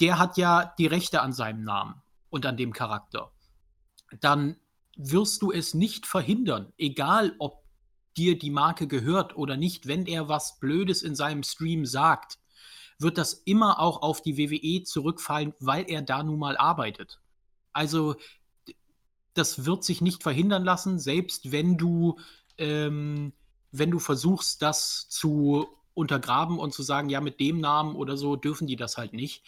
der 0.00 0.18
hat 0.18 0.38
ja 0.38 0.74
die 0.78 0.86
Rechte 0.86 1.20
an 1.20 1.34
seinem 1.34 1.62
Namen 1.62 2.00
und 2.30 2.46
an 2.46 2.56
dem 2.56 2.72
Charakter. 2.72 3.32
Dann 4.20 4.56
wirst 4.96 5.42
du 5.42 5.52
es 5.52 5.74
nicht 5.74 6.06
verhindern, 6.06 6.72
egal 6.78 7.34
ob 7.38 7.61
dir 8.16 8.38
die 8.38 8.50
Marke 8.50 8.86
gehört 8.86 9.36
oder 9.36 9.56
nicht, 9.56 9.86
wenn 9.86 10.06
er 10.06 10.28
was 10.28 10.58
Blödes 10.58 11.02
in 11.02 11.14
seinem 11.14 11.42
Stream 11.42 11.86
sagt, 11.86 12.38
wird 12.98 13.18
das 13.18 13.32
immer 13.32 13.80
auch 13.80 14.02
auf 14.02 14.22
die 14.22 14.38
WWE 14.38 14.84
zurückfallen, 14.84 15.54
weil 15.58 15.84
er 15.88 16.02
da 16.02 16.22
nun 16.22 16.38
mal 16.38 16.56
arbeitet. 16.56 17.20
Also 17.72 18.16
das 19.34 19.64
wird 19.64 19.84
sich 19.84 20.00
nicht 20.00 20.22
verhindern 20.22 20.64
lassen, 20.64 20.98
selbst 20.98 21.52
wenn 21.52 21.78
du, 21.78 22.18
ähm, 22.58 23.32
wenn 23.70 23.90
du 23.90 23.98
versuchst, 23.98 24.62
das 24.62 25.08
zu 25.08 25.66
untergraben 25.94 26.58
und 26.58 26.72
zu 26.72 26.82
sagen, 26.82 27.08
ja, 27.08 27.20
mit 27.20 27.40
dem 27.40 27.60
Namen 27.60 27.96
oder 27.96 28.16
so 28.16 28.36
dürfen 28.36 28.66
die 28.66 28.76
das 28.76 28.98
halt 28.98 29.12
nicht. 29.12 29.42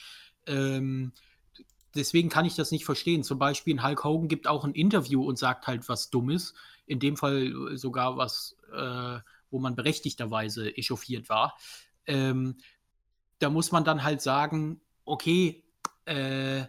Ähm, 0.46 1.12
deswegen 1.94 2.28
kann 2.28 2.44
ich 2.44 2.54
das 2.54 2.70
nicht 2.70 2.84
verstehen. 2.84 3.22
Zum 3.22 3.38
Beispiel 3.38 3.82
Hulk 3.82 4.04
Hogan 4.04 4.28
gibt 4.28 4.46
auch 4.46 4.64
ein 4.64 4.74
Interview 4.74 5.24
und 5.24 5.38
sagt 5.38 5.66
halt 5.66 5.88
was 5.88 6.10
Dummes 6.10 6.54
in 6.86 7.00
dem 7.00 7.16
Fall 7.16 7.72
äh, 7.72 7.76
sogar 7.76 8.16
was, 8.16 8.56
äh, 8.72 9.18
wo 9.50 9.58
man 9.58 9.76
berechtigterweise 9.76 10.76
echauffiert 10.76 11.28
war. 11.28 11.56
Ähm, 12.06 12.56
da 13.38 13.50
muss 13.50 13.72
man 13.72 13.84
dann 13.84 14.04
halt 14.04 14.22
sagen, 14.22 14.80
okay, 15.04 15.64
äh, 16.04 16.64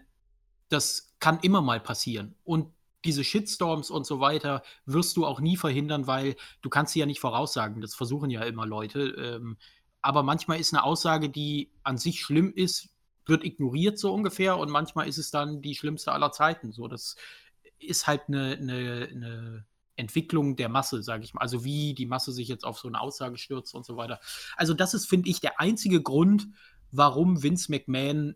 das 0.69 1.15
kann 1.19 1.39
immer 1.39 1.61
mal 1.61 1.79
passieren. 1.79 2.35
Und 2.43 2.73
diese 3.05 3.23
Shitstorms 3.23 3.91
und 3.91 4.05
so 4.05 4.19
weiter 4.19 4.63
wirst 4.85 5.15
du 5.15 5.25
auch 5.25 5.39
nie 5.39 5.57
verhindern, 5.57 6.07
weil 6.07 6.35
du 6.61 6.69
kannst 6.69 6.93
sie 6.93 6.99
ja 6.99 7.05
nicht 7.05 7.19
voraussagen. 7.19 7.81
Das 7.81 7.93
versuchen 7.93 8.31
ja 8.31 8.41
immer 8.41 8.65
Leute. 8.65 9.01
Ähm, 9.01 9.57
aber 10.01 10.23
manchmal 10.23 10.59
ist 10.59 10.73
eine 10.73 10.83
Aussage, 10.83 11.29
die 11.29 11.71
an 11.83 11.97
sich 11.97 12.21
schlimm 12.21 12.51
ist, 12.53 12.89
wird 13.25 13.43
ignoriert 13.43 13.97
so 13.97 14.13
ungefähr 14.13 14.57
und 14.57 14.69
manchmal 14.69 15.07
ist 15.07 15.17
es 15.17 15.31
dann 15.31 15.61
die 15.61 15.75
schlimmste 15.75 16.11
aller 16.11 16.31
Zeiten. 16.31 16.71
So, 16.71 16.87
das 16.87 17.15
ist 17.79 18.07
halt 18.07 18.23
eine, 18.27 18.57
eine, 18.59 19.09
eine 19.11 19.65
Entwicklung 19.95 20.55
der 20.55 20.69
Masse, 20.69 21.03
sage 21.03 21.23
ich 21.23 21.33
mal. 21.33 21.41
Also 21.41 21.63
wie 21.63 21.93
die 21.93 22.05
Masse 22.05 22.31
sich 22.31 22.47
jetzt 22.47 22.65
auf 22.65 22.77
so 22.79 22.87
eine 22.87 22.99
Aussage 22.99 23.37
stürzt 23.37 23.73
und 23.73 23.85
so 23.85 23.97
weiter. 23.97 24.19
Also 24.57 24.73
das 24.73 24.93
ist, 24.93 25.07
finde 25.07 25.29
ich, 25.29 25.39
der 25.39 25.59
einzige 25.59 26.01
Grund, 26.01 26.47
warum 26.91 27.43
Vince 27.43 27.71
McMahon 27.71 28.35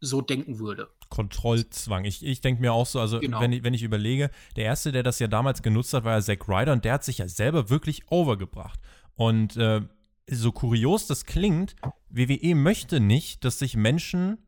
so 0.00 0.20
denken 0.20 0.58
würde. 0.58 0.88
Kontrollzwang. 1.08 2.04
Ich, 2.04 2.24
ich 2.24 2.40
denke 2.40 2.60
mir 2.60 2.72
auch 2.72 2.86
so, 2.86 3.00
also 3.00 3.20
genau. 3.20 3.40
wenn, 3.40 3.52
ich, 3.52 3.64
wenn 3.64 3.74
ich 3.74 3.82
überlege, 3.82 4.30
der 4.56 4.64
Erste, 4.64 4.92
der 4.92 5.02
das 5.02 5.18
ja 5.18 5.26
damals 5.26 5.62
genutzt 5.62 5.92
hat, 5.94 6.04
war 6.04 6.14
ja 6.14 6.20
Zack 6.20 6.48
Ryder 6.48 6.72
und 6.72 6.84
der 6.84 6.94
hat 6.94 7.04
sich 7.04 7.18
ja 7.18 7.28
selber 7.28 7.70
wirklich 7.70 8.10
overgebracht. 8.10 8.78
Und 9.16 9.56
äh, 9.56 9.82
so 10.30 10.52
kurios 10.52 11.06
das 11.06 11.24
klingt, 11.24 11.74
WWE 12.10 12.54
möchte 12.54 13.00
nicht, 13.00 13.44
dass 13.44 13.58
sich 13.58 13.76
Menschen 13.76 14.38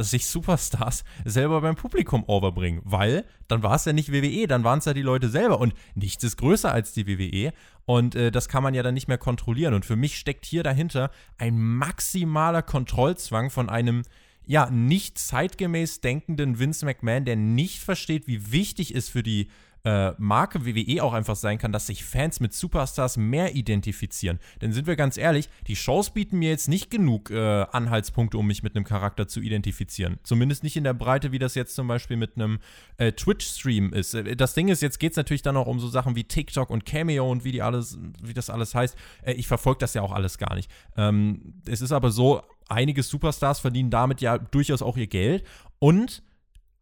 dass 0.00 0.12
sich 0.12 0.24
Superstars 0.24 1.04
selber 1.26 1.60
beim 1.60 1.76
Publikum 1.76 2.24
overbringen, 2.26 2.80
weil 2.84 3.26
dann 3.48 3.62
war 3.62 3.74
es 3.74 3.84
ja 3.84 3.92
nicht 3.92 4.10
WWE, 4.10 4.46
dann 4.46 4.64
waren 4.64 4.78
es 4.78 4.86
ja 4.86 4.94
die 4.94 5.02
Leute 5.02 5.28
selber 5.28 5.60
und 5.60 5.74
nichts 5.94 6.24
ist 6.24 6.38
größer 6.38 6.72
als 6.72 6.94
die 6.94 7.06
WWE 7.06 7.52
und 7.84 8.14
äh, 8.14 8.30
das 8.30 8.48
kann 8.48 8.62
man 8.62 8.72
ja 8.72 8.82
dann 8.82 8.94
nicht 8.94 9.08
mehr 9.08 9.18
kontrollieren 9.18 9.74
und 9.74 9.84
für 9.84 9.96
mich 9.96 10.16
steckt 10.16 10.46
hier 10.46 10.62
dahinter 10.62 11.10
ein 11.36 11.60
maximaler 11.60 12.62
Kontrollzwang 12.62 13.50
von 13.50 13.68
einem 13.68 14.02
ja, 14.46 14.70
nicht 14.70 15.18
zeitgemäß 15.18 16.00
denkenden 16.00 16.58
Vince 16.58 16.86
McMahon, 16.86 17.26
der 17.26 17.36
nicht 17.36 17.80
versteht, 17.80 18.26
wie 18.26 18.52
wichtig 18.52 18.94
es 18.94 19.10
für 19.10 19.22
die 19.22 19.48
äh, 19.84 20.12
Marke 20.18 20.66
WWE 20.66 21.02
auch 21.02 21.12
einfach 21.12 21.36
sein 21.36 21.58
kann, 21.58 21.72
dass 21.72 21.86
sich 21.86 22.04
Fans 22.04 22.40
mit 22.40 22.52
Superstars 22.52 23.16
mehr 23.16 23.54
identifizieren. 23.54 24.38
Denn 24.60 24.72
sind 24.72 24.86
wir 24.86 24.96
ganz 24.96 25.16
ehrlich, 25.16 25.48
die 25.66 25.76
Shows 25.76 26.10
bieten 26.10 26.38
mir 26.38 26.50
jetzt 26.50 26.68
nicht 26.68 26.90
genug 26.90 27.30
äh, 27.30 27.66
Anhaltspunkte, 27.70 28.38
um 28.38 28.46
mich 28.46 28.62
mit 28.62 28.76
einem 28.76 28.84
Charakter 28.84 29.28
zu 29.28 29.40
identifizieren. 29.40 30.18
Zumindest 30.22 30.62
nicht 30.62 30.76
in 30.76 30.84
der 30.84 30.94
Breite, 30.94 31.32
wie 31.32 31.38
das 31.38 31.54
jetzt 31.54 31.74
zum 31.74 31.88
Beispiel 31.88 32.16
mit 32.16 32.36
einem 32.36 32.58
äh, 32.96 33.12
Twitch-Stream 33.12 33.92
ist. 33.92 34.14
Äh, 34.14 34.36
das 34.36 34.54
Ding 34.54 34.68
ist, 34.68 34.82
jetzt 34.82 34.98
geht 34.98 35.12
es 35.12 35.16
natürlich 35.16 35.42
dann 35.42 35.56
auch 35.56 35.66
um 35.66 35.80
so 35.80 35.88
Sachen 35.88 36.16
wie 36.16 36.24
TikTok 36.24 36.70
und 36.70 36.84
Cameo 36.84 37.30
und 37.30 37.44
wie 37.44 37.52
die 37.52 37.62
alles, 37.62 37.98
wie 38.22 38.34
das 38.34 38.50
alles 38.50 38.74
heißt. 38.74 38.96
Äh, 39.22 39.32
ich 39.32 39.46
verfolge 39.46 39.78
das 39.78 39.94
ja 39.94 40.02
auch 40.02 40.12
alles 40.12 40.38
gar 40.38 40.54
nicht. 40.54 40.70
Ähm, 40.96 41.54
es 41.66 41.80
ist 41.80 41.92
aber 41.92 42.10
so, 42.10 42.42
einige 42.68 43.02
Superstars 43.02 43.60
verdienen 43.60 43.90
damit 43.90 44.20
ja 44.20 44.38
durchaus 44.38 44.82
auch 44.82 44.96
ihr 44.96 45.06
Geld 45.06 45.44
und 45.78 46.22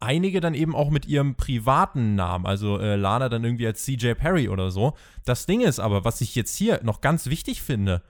einige 0.01 0.41
dann 0.41 0.55
eben 0.55 0.75
auch 0.75 0.91
mit 0.91 1.07
ihrem 1.07 1.35
privaten 1.35 2.15
Namen, 2.15 2.47
also 2.47 2.79
äh, 2.79 2.97
Lana 2.97 3.29
dann 3.29 3.45
irgendwie 3.45 3.67
als 3.67 3.85
CJ 3.85 4.13
Perry 4.15 4.49
oder 4.49 4.71
so. 4.71 4.95
Das 5.25 5.47
Ding 5.47 5.61
ist 5.61 5.81
aber, 5.81 6.05
was 6.05 6.21
ich 6.21 6.35
jetzt 6.35 6.57
hier 6.57 6.81
noch 6.83 7.01
ganz 7.01 7.27
wichtig 7.27 7.63
finde, 7.63 8.03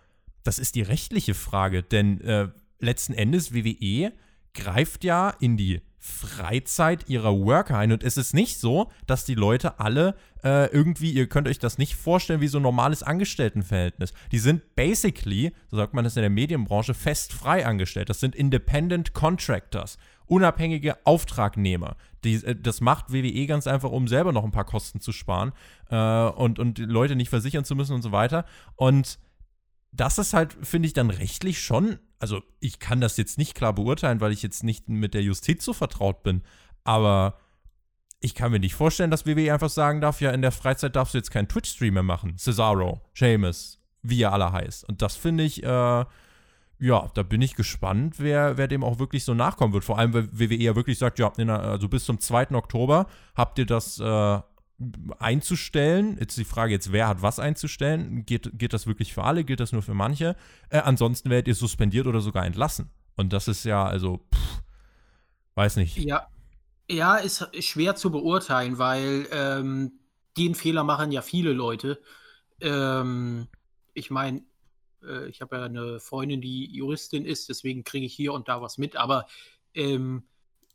das 0.44 0.58
ist 0.58 0.74
die 0.74 0.82
rechtliche 0.82 1.34
Frage, 1.34 1.82
denn 1.82 2.20
äh, 2.20 2.48
letzten 2.78 3.14
Endes 3.14 3.54
WWE 3.54 4.12
greift 4.54 5.04
ja 5.04 5.30
in 5.40 5.56
die 5.56 5.80
Freizeit 5.98 7.08
ihrer 7.08 7.36
Worker 7.36 7.76
ein. 7.76 7.92
Und 7.92 8.04
es 8.04 8.16
ist 8.16 8.32
nicht 8.32 8.58
so, 8.58 8.90
dass 9.06 9.24
die 9.24 9.34
Leute 9.34 9.80
alle 9.80 10.14
äh, 10.44 10.70
irgendwie, 10.70 11.10
ihr 11.10 11.28
könnt 11.28 11.48
euch 11.48 11.58
das 11.58 11.76
nicht 11.76 11.96
vorstellen, 11.96 12.40
wie 12.40 12.48
so 12.48 12.58
ein 12.58 12.62
normales 12.62 13.02
Angestelltenverhältnis. 13.02 14.12
Die 14.30 14.38
sind 14.38 14.76
basically, 14.76 15.52
so 15.70 15.76
sagt 15.76 15.94
man 15.94 16.04
das 16.04 16.16
in 16.16 16.22
der 16.22 16.30
Medienbranche, 16.30 16.94
fest 16.94 17.32
frei 17.32 17.66
angestellt. 17.66 18.08
Das 18.08 18.20
sind 18.20 18.36
Independent 18.36 19.12
Contractors 19.12 19.98
unabhängige 20.28 21.04
Auftragnehmer. 21.06 21.96
Die, 22.24 22.34
äh, 22.34 22.54
das 22.54 22.80
macht 22.80 23.12
WWE 23.12 23.46
ganz 23.46 23.66
einfach, 23.66 23.90
um 23.90 24.08
selber 24.08 24.32
noch 24.32 24.44
ein 24.44 24.50
paar 24.50 24.64
Kosten 24.64 25.00
zu 25.00 25.12
sparen 25.12 25.52
äh, 25.90 26.28
und, 26.28 26.58
und 26.58 26.78
Leute 26.78 27.16
nicht 27.16 27.30
versichern 27.30 27.64
zu 27.64 27.74
müssen 27.74 27.94
und 27.94 28.02
so 28.02 28.12
weiter. 28.12 28.44
Und 28.76 29.18
das 29.92 30.18
ist 30.18 30.34
halt, 30.34 30.56
finde 30.62 30.86
ich, 30.86 30.92
dann 30.92 31.10
rechtlich 31.10 31.60
schon, 31.60 31.98
also 32.18 32.42
ich 32.60 32.78
kann 32.78 33.00
das 33.00 33.16
jetzt 33.16 33.38
nicht 33.38 33.54
klar 33.54 33.72
beurteilen, 33.72 34.20
weil 34.20 34.32
ich 34.32 34.42
jetzt 34.42 34.62
nicht 34.62 34.88
mit 34.88 35.14
der 35.14 35.22
Justiz 35.22 35.64
so 35.64 35.72
vertraut 35.72 36.22
bin, 36.22 36.42
aber 36.84 37.38
ich 38.20 38.34
kann 38.34 38.50
mir 38.50 38.58
nicht 38.58 38.74
vorstellen, 38.74 39.10
dass 39.10 39.26
WWE 39.26 39.52
einfach 39.52 39.70
sagen 39.70 40.00
darf, 40.00 40.20
ja, 40.20 40.30
in 40.32 40.42
der 40.42 40.52
Freizeit 40.52 40.96
darfst 40.96 41.14
du 41.14 41.18
jetzt 41.18 41.30
keinen 41.30 41.48
Twitch-Stream 41.48 41.94
mehr 41.94 42.02
machen. 42.02 42.36
Cesaro, 42.36 43.00
Seamus, 43.14 43.80
wie 44.02 44.22
er 44.22 44.32
alle 44.32 44.52
heißt. 44.52 44.88
Und 44.88 45.02
das 45.02 45.14
finde 45.16 45.44
ich, 45.44 45.62
äh, 45.62 46.04
ja, 46.80 47.10
da 47.14 47.22
bin 47.22 47.42
ich 47.42 47.54
gespannt, 47.54 48.16
wer, 48.18 48.56
wer 48.56 48.68
dem 48.68 48.84
auch 48.84 48.98
wirklich 48.98 49.24
so 49.24 49.34
nachkommen 49.34 49.72
wird. 49.72 49.84
Vor 49.84 49.98
allem, 49.98 50.14
weil 50.14 50.28
WWE 50.32 50.56
ja 50.56 50.76
wirklich 50.76 50.98
sagt, 50.98 51.18
ja, 51.18 51.28
also 51.28 51.88
bis 51.88 52.04
zum 52.04 52.20
2. 52.20 52.50
Oktober 52.52 53.06
habt 53.34 53.58
ihr 53.58 53.66
das 53.66 53.98
äh, 53.98 54.40
einzustellen. 55.18 56.16
Jetzt 56.20 56.38
die 56.38 56.44
Frage 56.44 56.72
jetzt, 56.72 56.92
wer 56.92 57.08
hat 57.08 57.20
was 57.20 57.40
einzustellen? 57.40 58.24
Geht, 58.24 58.52
geht 58.56 58.72
das 58.72 58.86
wirklich 58.86 59.12
für 59.12 59.24
alle? 59.24 59.44
Gilt 59.44 59.60
das 59.60 59.72
nur 59.72 59.82
für 59.82 59.94
manche? 59.94 60.36
Äh, 60.70 60.78
ansonsten 60.78 61.30
werdet 61.30 61.48
ihr 61.48 61.54
suspendiert 61.54 62.06
oder 62.06 62.20
sogar 62.20 62.46
entlassen. 62.46 62.90
Und 63.16 63.32
das 63.32 63.48
ist 63.48 63.64
ja, 63.64 63.84
also, 63.84 64.20
pff, 64.32 64.62
weiß 65.56 65.76
nicht. 65.76 65.96
Ja, 65.96 66.28
ja, 66.88 67.16
ist 67.16 67.48
schwer 67.60 67.96
zu 67.96 68.10
beurteilen, 68.10 68.78
weil 68.78 69.26
ähm, 69.32 69.98
den 70.36 70.54
Fehler 70.54 70.84
machen 70.84 71.10
ja 71.10 71.22
viele 71.22 71.52
Leute. 71.52 72.00
Ähm, 72.60 73.48
ich 73.94 74.10
meine, 74.10 74.42
äh, 75.02 75.28
ich 75.28 75.40
habe 75.40 75.56
ja 75.56 75.64
eine 75.64 76.00
Freundin, 76.00 76.40
die 76.40 76.66
Juristin 76.74 77.24
ist, 77.24 77.48
deswegen 77.48 77.84
kriege 77.84 78.06
ich 78.06 78.14
hier 78.14 78.32
und 78.32 78.48
da 78.48 78.60
was 78.62 78.78
mit, 78.78 78.96
aber 78.96 79.26
ähm, 79.74 80.24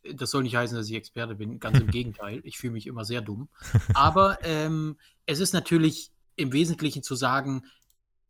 das 0.04 0.32
soll 0.32 0.44
nicht 0.44 0.56
heißen, 0.56 0.76
dass 0.76 0.90
ich 0.90 0.96
Experte 0.96 1.36
bin, 1.36 1.60
ganz 1.60 1.80
im 1.80 1.88
Gegenteil. 1.92 2.42
Ich 2.44 2.58
fühle 2.58 2.74
mich 2.74 2.88
immer 2.88 3.06
sehr 3.06 3.22
dumm. 3.22 3.50
Aber 3.94 4.38
ähm, 4.44 4.98
es 5.26 5.40
ist 5.40 5.54
natürlich 5.54 6.12
im 6.36 6.52
Wesentlichen 6.52 7.04
zu 7.04 7.16
sagen, 7.16 7.64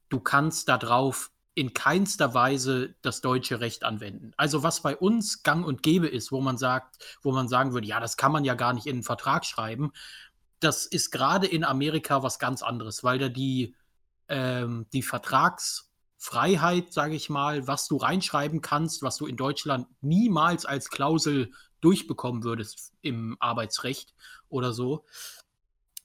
du 0.10 0.19
kannst 0.19 0.69
darauf 0.69 1.32
in 1.56 1.73
keinster 1.73 2.34
Weise 2.34 2.95
das 3.01 3.21
deutsche 3.21 3.60
Recht 3.60 3.84
anwenden. 3.84 4.34
Also 4.38 4.63
was 4.63 4.82
bei 4.82 4.97
uns 4.97 5.43
gang 5.43 5.65
und 5.65 5.84
gäbe 5.84 6.08
ist, 6.08 6.32
wo 6.32 6.41
man 6.41 6.58
sagt, 6.58 6.97
wo 7.21 7.32
man 7.32 7.47
sagen 7.47 7.73
würde, 7.73 7.88
ja, 7.88 7.99
das 7.99 8.17
kann 8.17 8.32
man 8.32 8.43
ja 8.43 8.56
gar 8.56 8.73
nicht 8.73 8.88
in 8.88 8.97
einen 8.97 9.03
Vertrag 9.03 9.45
schreiben, 9.45 9.91
das 10.60 10.86
ist 10.86 11.12
gerade 11.12 11.45
in 11.45 11.63
Amerika 11.63 12.23
was 12.23 12.39
ganz 12.39 12.63
anderes, 12.63 13.03
weil 13.03 13.19
da 13.19 13.29
die, 13.29 13.75
ähm, 14.27 14.88
die 14.93 15.03
Vertrags 15.03 15.93
Freiheit, 16.17 16.93
sage 16.93 17.15
ich 17.15 17.29
mal, 17.29 17.67
was 17.67 17.89
du 17.89 17.97
reinschreiben 17.97 18.62
kannst, 18.62 19.01
was 19.03 19.17
du 19.17 19.25
in 19.25 19.36
Deutschland 19.36 19.88
niemals 19.99 20.65
als 20.65 20.89
Klausel 20.89 21.51
durchbekommen 21.81 22.45
würdest 22.45 22.93
im 23.01 23.36
Arbeitsrecht 23.41 24.13
oder 24.47 24.71
so, 24.71 25.03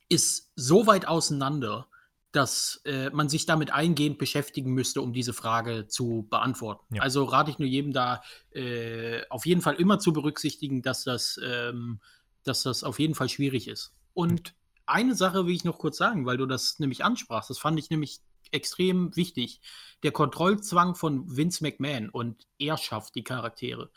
ist 0.09 0.50
so 0.57 0.88
weit 0.88 1.07
auseinander, 1.07 1.87
dass 2.33 2.81
äh, 2.85 3.11
man 3.11 3.28
sich 3.28 3.46
damit 3.46 3.72
eingehend 3.72 4.18
beschäftigen 4.18 4.72
müsste, 4.72 5.02
um 5.02 5.12
diese 5.12 5.33
Frage 5.33 5.87
zu 5.87 6.26
beantworten. 6.28 6.96
Ja. 6.96 7.02
Also 7.02 7.22
rate 7.24 7.52
ich 7.52 7.61
nur 7.61 7.68
jedem 7.68 7.92
da 7.92 8.20
äh, 8.50 9.22
auf 9.31 9.46
jeden 9.46 9.62
Fall 9.62 9.76
immer 9.76 10.00
zu 10.00 10.12
berücksichtigen, 10.12 10.83
dass 10.83 11.04
das, 11.04 11.38
ähm, 11.44 12.00
dass 12.42 12.64
das 12.64 12.83
auf 12.83 12.98
jeden 12.98 13.14
Fall 13.14 13.28
schwierig 13.28 13.68
ist. 13.68 13.94
Und 14.14 14.54
eine 14.88 15.14
Sache 15.14 15.46
will 15.46 15.55
ich 15.55 15.64
noch 15.64 15.79
kurz 15.79 15.98
sagen, 15.98 16.27
weil 16.27 16.37
du 16.37 16.46
das 16.46 16.79
nämlich 16.79 17.05
ansprachst. 17.05 17.51
Das 17.51 17.59
fand 17.59 17.79
ich 17.79 17.90
nämlich 17.90 18.20
extrem 18.51 19.14
wichtig. 19.16 19.61
Der 20.03 20.12
Kontrollzwang 20.12 20.94
von 20.94 21.37
Vince 21.37 21.62
McMahon 21.62 22.09
und 22.09 22.46
er 22.59 22.77
schafft 22.77 23.14
die 23.14 23.24
Charaktere. 23.24 23.90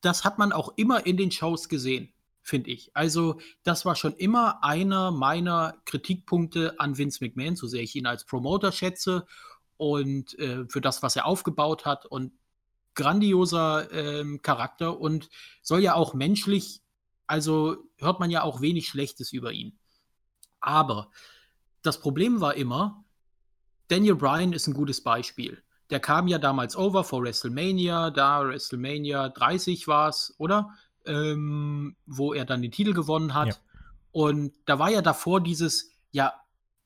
Das 0.00 0.24
hat 0.24 0.38
man 0.38 0.52
auch 0.52 0.72
immer 0.76 1.06
in 1.06 1.16
den 1.16 1.30
Shows 1.30 1.68
gesehen, 1.68 2.12
finde 2.42 2.70
ich. 2.70 2.90
Also, 2.94 3.40
das 3.62 3.84
war 3.84 3.96
schon 3.96 4.14
immer 4.14 4.62
einer 4.62 5.10
meiner 5.10 5.76
Kritikpunkte 5.84 6.78
an 6.78 6.96
Vince 6.96 7.22
McMahon, 7.22 7.56
so 7.56 7.66
sehr 7.66 7.82
ich 7.82 7.94
ihn 7.96 8.06
als 8.06 8.24
Promoter 8.24 8.72
schätze 8.72 9.26
und 9.76 10.38
äh, 10.38 10.66
für 10.68 10.80
das, 10.80 11.02
was 11.02 11.16
er 11.16 11.26
aufgebaut 11.26 11.84
hat 11.84 12.06
und 12.06 12.32
grandioser 12.94 13.92
äh, 13.92 14.38
Charakter 14.38 15.00
und 15.00 15.28
soll 15.62 15.80
ja 15.80 15.94
auch 15.94 16.14
menschlich, 16.14 16.80
also 17.26 17.76
hört 17.98 18.20
man 18.20 18.30
ja 18.30 18.42
auch 18.42 18.60
wenig 18.60 18.88
Schlechtes 18.88 19.32
über 19.32 19.52
ihn. 19.52 19.78
Aber 20.64 21.10
das 21.82 22.00
Problem 22.00 22.40
war 22.40 22.54
immer, 22.54 23.04
Daniel 23.88 24.14
Bryan 24.14 24.52
ist 24.52 24.66
ein 24.66 24.74
gutes 24.74 25.02
Beispiel. 25.02 25.62
Der 25.90 26.00
kam 26.00 26.26
ja 26.26 26.38
damals 26.38 26.74
over 26.74 27.04
vor 27.04 27.22
WrestleMania, 27.22 28.10
da 28.10 28.42
WrestleMania 28.42 29.28
30 29.28 29.86
war 29.86 30.08
es, 30.08 30.34
oder? 30.38 30.70
Ähm, 31.04 31.96
wo 32.06 32.32
er 32.32 32.46
dann 32.46 32.62
den 32.62 32.72
Titel 32.72 32.94
gewonnen 32.94 33.34
hat. 33.34 33.48
Ja. 33.48 33.56
Und 34.10 34.54
da 34.64 34.78
war 34.78 34.90
ja 34.90 35.02
davor 35.02 35.42
dieses, 35.42 35.90
ja, 36.12 36.32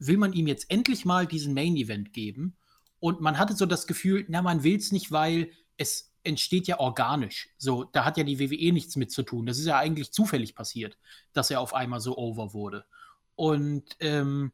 will 0.01 0.17
man 0.17 0.33
ihm 0.33 0.49
jetzt 0.49 0.69
endlich 0.71 1.05
mal 1.05 1.27
diesen 1.27 1.55
Main 1.55 1.77
Event 1.77 2.13
geben? 2.13 2.57
Und 2.99 3.21
man 3.21 3.39
hatte 3.39 3.55
so 3.55 3.65
das 3.65 3.87
Gefühl, 3.87 4.25
na, 4.29 4.43
man 4.43 4.65
will 4.65 4.77
es 4.77 4.91
nicht, 4.91 5.13
weil 5.13 5.53
es 5.77 6.13
entsteht 6.25 6.67
ja 6.67 6.81
organisch. 6.81 7.51
So, 7.57 7.85
da 7.85 8.05
hat 8.05 8.17
ja 8.17 8.25
die 8.25 8.41
WWE 8.41 8.73
nichts 8.73 8.97
mit 8.97 9.13
zu 9.13 9.23
tun. 9.23 9.47
Das 9.47 9.59
ist 9.59 9.67
ja 9.67 9.79
eigentlich 9.79 10.13
zufällig 10.13 10.57
passiert, 10.57 10.99
dass 11.33 11.53
er 11.53 11.61
auf 11.61 11.75
einmal 11.75 12.01
so 12.01 12.19
over 12.19 12.53
wurde. 12.53 12.85
Und 13.39 13.85
ähm, 14.01 14.51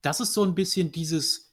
das 0.00 0.20
ist 0.20 0.32
so 0.32 0.42
ein 0.42 0.54
bisschen 0.54 0.90
dieses 0.90 1.52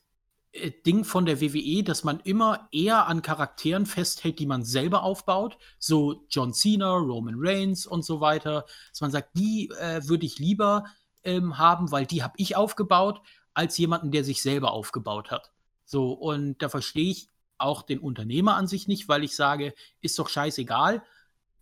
äh, 0.53 0.71
Ding 0.85 1.03
von 1.03 1.25
der 1.25 1.41
WWE, 1.41 1.83
dass 1.83 2.05
man 2.05 2.21
immer 2.21 2.69
eher 2.71 3.05
an 3.07 3.21
Charakteren 3.21 3.85
festhält, 3.85 4.39
die 4.39 4.45
man 4.45 4.63
selber 4.63 5.03
aufbaut. 5.03 5.57
So 5.77 6.25
John 6.29 6.53
Cena, 6.53 6.93
Roman 6.93 7.35
Reigns 7.37 7.85
und 7.85 8.05
so 8.05 8.21
weiter. 8.21 8.65
Dass 8.91 9.01
man 9.01 9.11
sagt, 9.11 9.37
die 9.37 9.69
äh, 9.77 10.07
würde 10.07 10.25
ich 10.25 10.39
lieber 10.39 10.85
ähm, 11.25 11.57
haben, 11.57 11.91
weil 11.91 12.05
die 12.05 12.23
habe 12.23 12.35
ich 12.37 12.55
aufgebaut, 12.55 13.19
als 13.53 13.77
jemanden, 13.77 14.11
der 14.11 14.23
sich 14.23 14.41
selber 14.41 14.71
aufgebaut 14.71 15.31
hat. 15.31 15.51
So, 15.83 16.13
und 16.13 16.61
da 16.61 16.69
verstehe 16.69 17.11
ich 17.11 17.27
auch 17.57 17.81
den 17.81 17.99
Unternehmer 17.99 18.55
an 18.55 18.67
sich 18.67 18.87
nicht, 18.87 19.09
weil 19.09 19.25
ich 19.25 19.35
sage, 19.35 19.73
ist 19.99 20.17
doch 20.17 20.29
scheißegal. 20.29 21.03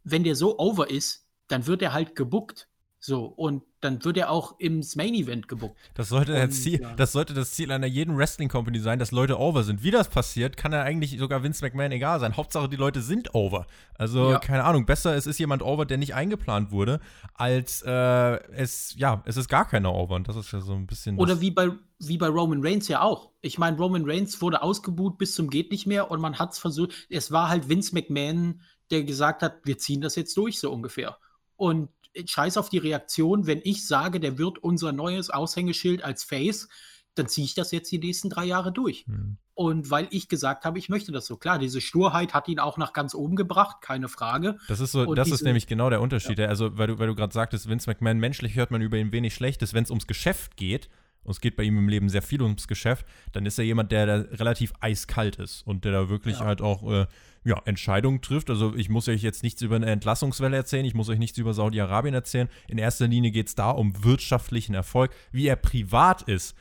Wenn 0.03 0.23
der 0.23 0.35
so 0.35 0.59
over 0.59 0.91
ist, 0.91 1.25
dann 1.47 1.65
wird 1.65 1.81
er 1.81 1.93
halt 1.93 2.15
gebuckt. 2.15 2.67
So, 3.07 3.23
und 3.23 3.63
dann 3.79 4.03
wird 4.03 4.17
er 4.17 4.29
auch 4.29 4.59
ins 4.59 4.97
Main 4.97 5.13
Event 5.13 5.47
gebuckt. 5.47 5.77
Das 5.93 6.09
sollte, 6.09 6.33
und, 6.33 6.49
das, 6.49 6.61
Ziel, 6.61 6.81
ja. 6.81 6.93
das 6.95 7.13
sollte 7.13 7.33
das 7.33 7.51
Ziel 7.51 7.71
einer 7.71 7.87
jeden 7.87 8.17
Wrestling 8.17 8.49
Company 8.49 8.79
sein, 8.79 8.99
dass 8.99 9.13
Leute 9.13 9.39
over 9.39 9.63
sind. 9.63 9.81
Wie 9.81 9.91
das 9.91 10.09
passiert, 10.09 10.57
kann 10.57 10.73
ja 10.73 10.83
eigentlich 10.83 11.17
sogar 11.17 11.41
Vince 11.41 11.63
McMahon 11.63 11.93
egal 11.93 12.19
sein. 12.19 12.35
Hauptsache, 12.35 12.67
die 12.67 12.75
Leute 12.75 13.01
sind 13.01 13.33
over. 13.33 13.65
Also, 13.97 14.31
ja. 14.31 14.39
keine 14.39 14.65
Ahnung, 14.65 14.85
besser 14.85 15.15
es 15.15 15.25
ist 15.25 15.39
jemand 15.39 15.61
over, 15.61 15.85
der 15.85 15.97
nicht 15.97 16.15
eingeplant 16.15 16.71
wurde, 16.71 16.99
als 17.33 17.81
äh, 17.81 17.91
es, 18.51 18.93
ja, 18.97 19.21
es 19.23 19.37
ist 19.37 19.47
gar 19.47 19.65
keiner 19.65 19.95
over. 19.95 20.15
Und 20.15 20.27
das 20.27 20.35
ist 20.35 20.51
ja 20.51 20.59
so 20.59 20.73
ein 20.73 20.85
bisschen. 20.85 21.17
Oder 21.17 21.39
wie 21.39 21.51
bei, 21.51 21.69
wie 21.99 22.17
bei 22.17 22.27
Roman 22.27 22.59
Reigns 22.61 22.89
ja 22.89 22.99
auch. 22.99 23.31
Ich 23.39 23.57
meine, 23.57 23.77
Roman 23.77 24.03
Reigns 24.03 24.41
wurde 24.41 24.61
ausgebuht 24.61 25.17
bis 25.17 25.33
zum 25.33 25.49
Geht 25.49 25.71
nicht 25.71 25.87
mehr 25.87 26.11
und 26.11 26.19
man 26.19 26.39
hat 26.39 26.51
es 26.51 26.59
versucht. 26.59 27.07
Es 27.09 27.31
war 27.31 27.47
halt 27.47 27.69
Vince 27.69 27.95
McMahon, 27.95 28.59
der 28.91 29.05
gesagt 29.05 29.43
hat, 29.43 29.61
wir 29.63 29.77
ziehen 29.77 30.01
das 30.01 30.17
jetzt 30.17 30.35
durch, 30.35 30.59
so 30.59 30.73
ungefähr. 30.73 31.17
Und 31.55 31.89
scheiß 32.25 32.57
auf 32.57 32.69
die 32.69 32.77
Reaktion, 32.77 33.47
wenn 33.47 33.61
ich 33.63 33.87
sage, 33.87 34.19
der 34.19 34.37
wird 34.37 34.59
unser 34.59 34.91
neues 34.91 35.29
Aushängeschild 35.29 36.03
als 36.03 36.23
Face, 36.23 36.67
dann 37.15 37.27
ziehe 37.27 37.45
ich 37.45 37.55
das 37.55 37.71
jetzt 37.71 37.91
die 37.91 37.99
nächsten 37.99 38.29
drei 38.29 38.45
Jahre 38.45 38.71
durch. 38.71 39.05
Mhm. 39.07 39.37
Und 39.53 39.89
weil 39.89 40.07
ich 40.11 40.29
gesagt 40.29 40.65
habe, 40.65 40.77
ich 40.77 40.87
möchte 40.87 41.11
das 41.11 41.25
so. 41.25 41.35
Klar, 41.35 41.57
diese 41.57 41.81
Sturheit 41.81 42.35
hat 42.35 42.47
ihn 42.47 42.59
auch 42.59 42.77
nach 42.77 42.93
ganz 42.93 43.15
oben 43.15 43.35
gebracht, 43.35 43.77
keine 43.81 44.07
Frage. 44.07 44.57
Das 44.67 44.79
ist 44.79 44.91
so, 44.91 45.01
und 45.01 45.15
das 45.15 45.25
diese, 45.25 45.35
ist 45.35 45.43
nämlich 45.43 45.65
genau 45.65 45.89
der 45.89 45.99
Unterschied. 45.99 46.37
Ja. 46.37 46.47
Also, 46.47 46.77
weil 46.77 46.87
du, 46.87 46.99
weil 46.99 47.07
du 47.07 47.15
gerade 47.15 47.33
sagtest, 47.33 47.67
Vince 47.67 47.89
McMahon, 47.89 48.19
menschlich 48.19 48.55
hört 48.55 48.69
man 48.69 48.81
über 48.81 48.97
ihn 48.97 49.11
wenig 49.11 49.33
Schlechtes, 49.33 49.73
wenn 49.73 49.83
es 49.83 49.89
ums 49.89 50.05
Geschäft 50.05 50.57
geht, 50.57 50.89
und 51.23 51.31
es 51.31 51.41
geht 51.41 51.57
bei 51.57 51.63
ihm 51.63 51.77
im 51.77 51.89
Leben 51.89 52.07
sehr 52.07 52.21
viel 52.21 52.41
ums 52.41 52.67
Geschäft, 52.67 53.05
dann 53.33 53.45
ist 53.45 53.57
er 53.57 53.65
jemand, 53.65 53.91
der 53.91 54.05
da 54.05 54.15
relativ 54.37 54.73
eiskalt 54.79 55.37
ist 55.37 55.65
und 55.67 55.83
der 55.83 55.91
da 55.91 56.09
wirklich 56.09 56.39
ja. 56.39 56.45
halt 56.45 56.61
auch 56.61 56.89
äh, 56.89 57.05
ja, 57.47 57.61
Entscheidungen 57.63 58.21
trifft. 58.21 58.49
Also 58.49 58.75
ich 58.75 58.89
muss 58.89 59.07
euch 59.07 59.21
jetzt 59.21 59.41
nichts 59.41 59.61
über 59.61 59.77
eine 59.77 59.85
Entlassungswelle 59.85 60.57
erzählen, 60.57 60.85
ich 60.85 60.93
muss 60.93 61.07
euch 61.07 61.17
nichts 61.17 61.37
über 61.37 61.53
Saudi-Arabien 61.53 62.13
erzählen. 62.13 62.49
In 62.67 62.77
erster 62.77 63.07
Linie 63.07 63.31
geht 63.31 63.47
es 63.47 63.55
da 63.55 63.71
um 63.71 64.03
wirtschaftlichen 64.03 64.75
Erfolg. 64.75 65.11
Wie 65.31 65.47
er 65.47 65.55
privat 65.55 66.23
ist, 66.23 66.57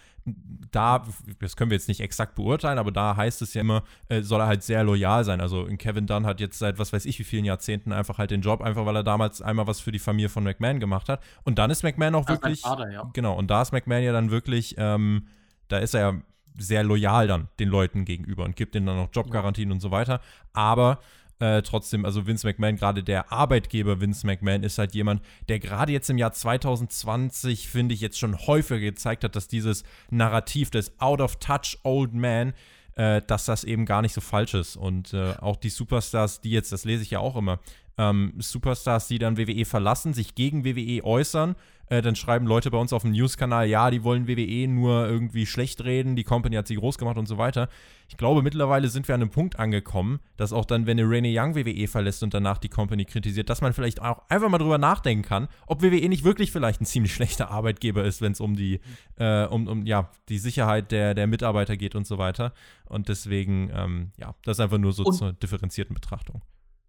da, 0.70 1.04
das 1.40 1.56
können 1.56 1.70
wir 1.70 1.76
jetzt 1.76 1.88
nicht 1.88 2.00
exakt 2.00 2.36
beurteilen, 2.36 2.78
aber 2.78 2.92
da 2.92 3.16
heißt 3.16 3.42
es 3.42 3.54
ja 3.54 3.62
immer, 3.62 3.82
äh, 4.08 4.22
soll 4.22 4.40
er 4.40 4.46
halt 4.46 4.62
sehr 4.62 4.84
loyal 4.84 5.24
sein. 5.24 5.40
Also 5.40 5.66
Kevin 5.76 6.06
Dunn 6.06 6.24
hat 6.24 6.40
jetzt 6.40 6.58
seit 6.58 6.78
was 6.78 6.92
weiß 6.92 7.04
ich 7.04 7.18
wie 7.18 7.24
vielen 7.24 7.44
Jahrzehnten 7.44 7.92
einfach 7.92 8.18
halt 8.18 8.30
den 8.30 8.42
Job, 8.42 8.60
einfach 8.60 8.86
weil 8.86 8.96
er 8.96 9.04
damals 9.04 9.42
einmal 9.42 9.66
was 9.66 9.80
für 9.80 9.92
die 9.92 9.98
Familie 9.98 10.28
von 10.28 10.44
McMahon 10.44 10.78
gemacht 10.78 11.08
hat. 11.08 11.20
Und 11.44 11.58
dann 11.58 11.70
ist 11.70 11.82
McMahon 11.82 12.14
auch 12.14 12.24
das 12.24 12.36
wirklich. 12.36 12.60
Vater, 12.60 12.90
ja. 12.92 13.10
Genau, 13.12 13.36
und 13.36 13.50
da 13.50 13.62
ist 13.62 13.72
McMahon 13.72 14.02
ja 14.02 14.12
dann 14.12 14.30
wirklich, 14.30 14.76
ähm, 14.78 15.26
da 15.68 15.78
ist 15.78 15.94
er 15.94 16.00
ja 16.00 16.20
sehr 16.58 16.84
loyal 16.84 17.26
dann 17.26 17.48
den 17.58 17.68
Leuten 17.68 18.04
gegenüber 18.04 18.44
und 18.44 18.56
gibt 18.56 18.74
denen 18.74 18.86
dann 18.86 18.96
noch 18.96 19.08
Jobgarantien 19.12 19.68
ja. 19.68 19.74
und 19.74 19.80
so 19.80 19.90
weiter. 19.90 20.20
Aber 20.52 21.00
äh, 21.38 21.62
trotzdem, 21.62 22.04
also 22.04 22.26
Vince 22.26 22.46
McMahon, 22.46 22.76
gerade 22.76 23.02
der 23.02 23.30
Arbeitgeber 23.30 24.00
Vince 24.00 24.26
McMahon, 24.26 24.62
ist 24.62 24.78
halt 24.78 24.94
jemand, 24.94 25.22
der 25.48 25.58
gerade 25.58 25.92
jetzt 25.92 26.08
im 26.08 26.16
Jahr 26.16 26.32
2020, 26.32 27.68
finde 27.68 27.94
ich, 27.94 28.00
jetzt 28.00 28.18
schon 28.18 28.38
häufiger 28.46 28.80
gezeigt 28.80 29.22
hat, 29.22 29.36
dass 29.36 29.48
dieses 29.48 29.84
Narrativ 30.10 30.70
des 30.70 30.98
Out-of-Touch 30.98 31.80
Old 31.82 32.14
Man, 32.14 32.54
äh, 32.94 33.20
dass 33.26 33.44
das 33.44 33.64
eben 33.64 33.84
gar 33.84 34.00
nicht 34.00 34.14
so 34.14 34.22
falsch 34.22 34.54
ist. 34.54 34.76
Und 34.76 35.12
äh, 35.12 35.34
auch 35.38 35.56
die 35.56 35.68
Superstars, 35.68 36.40
die 36.40 36.50
jetzt, 36.50 36.72
das 36.72 36.84
lese 36.84 37.02
ich 37.02 37.10
ja 37.10 37.18
auch 37.18 37.36
immer, 37.36 37.60
ähm, 37.98 38.34
Superstars, 38.38 39.08
die 39.08 39.18
dann 39.18 39.38
WWE 39.38 39.64
verlassen, 39.64 40.12
sich 40.12 40.34
gegen 40.34 40.64
WWE 40.64 41.04
äußern, 41.04 41.56
äh, 41.88 42.02
dann 42.02 42.16
schreiben 42.16 42.46
Leute 42.46 42.70
bei 42.70 42.78
uns 42.78 42.92
auf 42.92 43.02
dem 43.02 43.12
News-Kanal, 43.12 43.66
ja, 43.68 43.90
die 43.90 44.02
wollen 44.02 44.26
WWE 44.26 44.68
nur 44.68 45.06
irgendwie 45.06 45.46
schlecht 45.46 45.84
reden, 45.84 46.16
die 46.16 46.24
Company 46.24 46.56
hat 46.56 46.66
sie 46.66 46.74
groß 46.74 46.98
gemacht 46.98 47.16
und 47.16 47.26
so 47.26 47.38
weiter. 47.38 47.68
Ich 48.08 48.16
glaube, 48.16 48.42
mittlerweile 48.42 48.88
sind 48.88 49.06
wir 49.08 49.14
an 49.14 49.22
einem 49.22 49.30
Punkt 49.30 49.58
angekommen, 49.58 50.20
dass 50.36 50.52
auch 50.52 50.64
dann, 50.64 50.86
wenn 50.86 50.98
eine 50.98 51.08
Renee 51.08 51.38
Young 51.38 51.54
WWE 51.54 51.86
verlässt 51.86 52.22
und 52.22 52.34
danach 52.34 52.58
die 52.58 52.68
Company 52.68 53.04
kritisiert, 53.04 53.48
dass 53.50 53.60
man 53.60 53.72
vielleicht 53.72 54.02
auch 54.02 54.22
einfach 54.28 54.48
mal 54.48 54.58
drüber 54.58 54.78
nachdenken 54.78 55.22
kann, 55.22 55.48
ob 55.66 55.82
WWE 55.82 56.08
nicht 56.08 56.24
wirklich 56.24 56.52
vielleicht 56.52 56.80
ein 56.80 56.86
ziemlich 56.86 57.14
schlechter 57.14 57.50
Arbeitgeber 57.50 58.04
ist, 58.04 58.20
wenn 58.20 58.32
es 58.32 58.40
um 58.40 58.56
die, 58.56 58.80
äh, 59.16 59.44
um, 59.46 59.68
um 59.68 59.86
ja, 59.86 60.10
die 60.28 60.38
Sicherheit 60.38 60.90
der, 60.90 61.14
der 61.14 61.26
Mitarbeiter 61.26 61.76
geht 61.76 61.94
und 61.94 62.06
so 62.06 62.18
weiter. 62.18 62.52
Und 62.86 63.08
deswegen, 63.08 63.70
ähm, 63.72 64.10
ja, 64.16 64.34
das 64.44 64.58
ist 64.58 64.60
einfach 64.60 64.78
nur 64.78 64.92
so 64.92 65.04
und 65.04 65.12
zur 65.12 65.32
differenzierten 65.32 65.94
Betrachtung. 65.94 66.42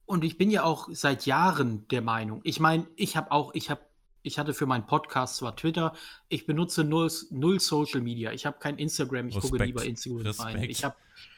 Und 0.08 0.24
ich 0.24 0.38
bin 0.38 0.50
ja 0.50 0.64
auch 0.64 0.88
seit 0.92 1.26
Jahren 1.26 1.88
der 1.90 2.02
Meinung, 2.02 2.40
ich 2.44 2.60
meine, 2.60 2.88
ich 2.96 3.16
habe 3.18 3.30
auch, 3.32 3.54
ich 3.54 3.70
habe 3.70 3.82
ich 4.24 4.40
hatte 4.40 4.54
für 4.54 4.66
meinen 4.66 4.86
Podcast 4.86 5.38
zwar 5.38 5.56
Twitter, 5.56 5.94
ich 6.28 6.46
benutze 6.46 6.84
null, 6.84 7.10
null 7.30 7.60
Social 7.60 8.02
Media. 8.02 8.32
Ich 8.32 8.46
habe 8.46 8.58
kein 8.60 8.78
Instagram, 8.78 9.28
ich 9.30 9.36
Respekt. 9.36 9.52
gucke 9.52 9.64
lieber 9.64 9.86
Instagram 9.86 10.22
Respekt. 10.26 10.56
rein. 10.56 10.64
Ich 10.64 10.84
habe 10.84 10.96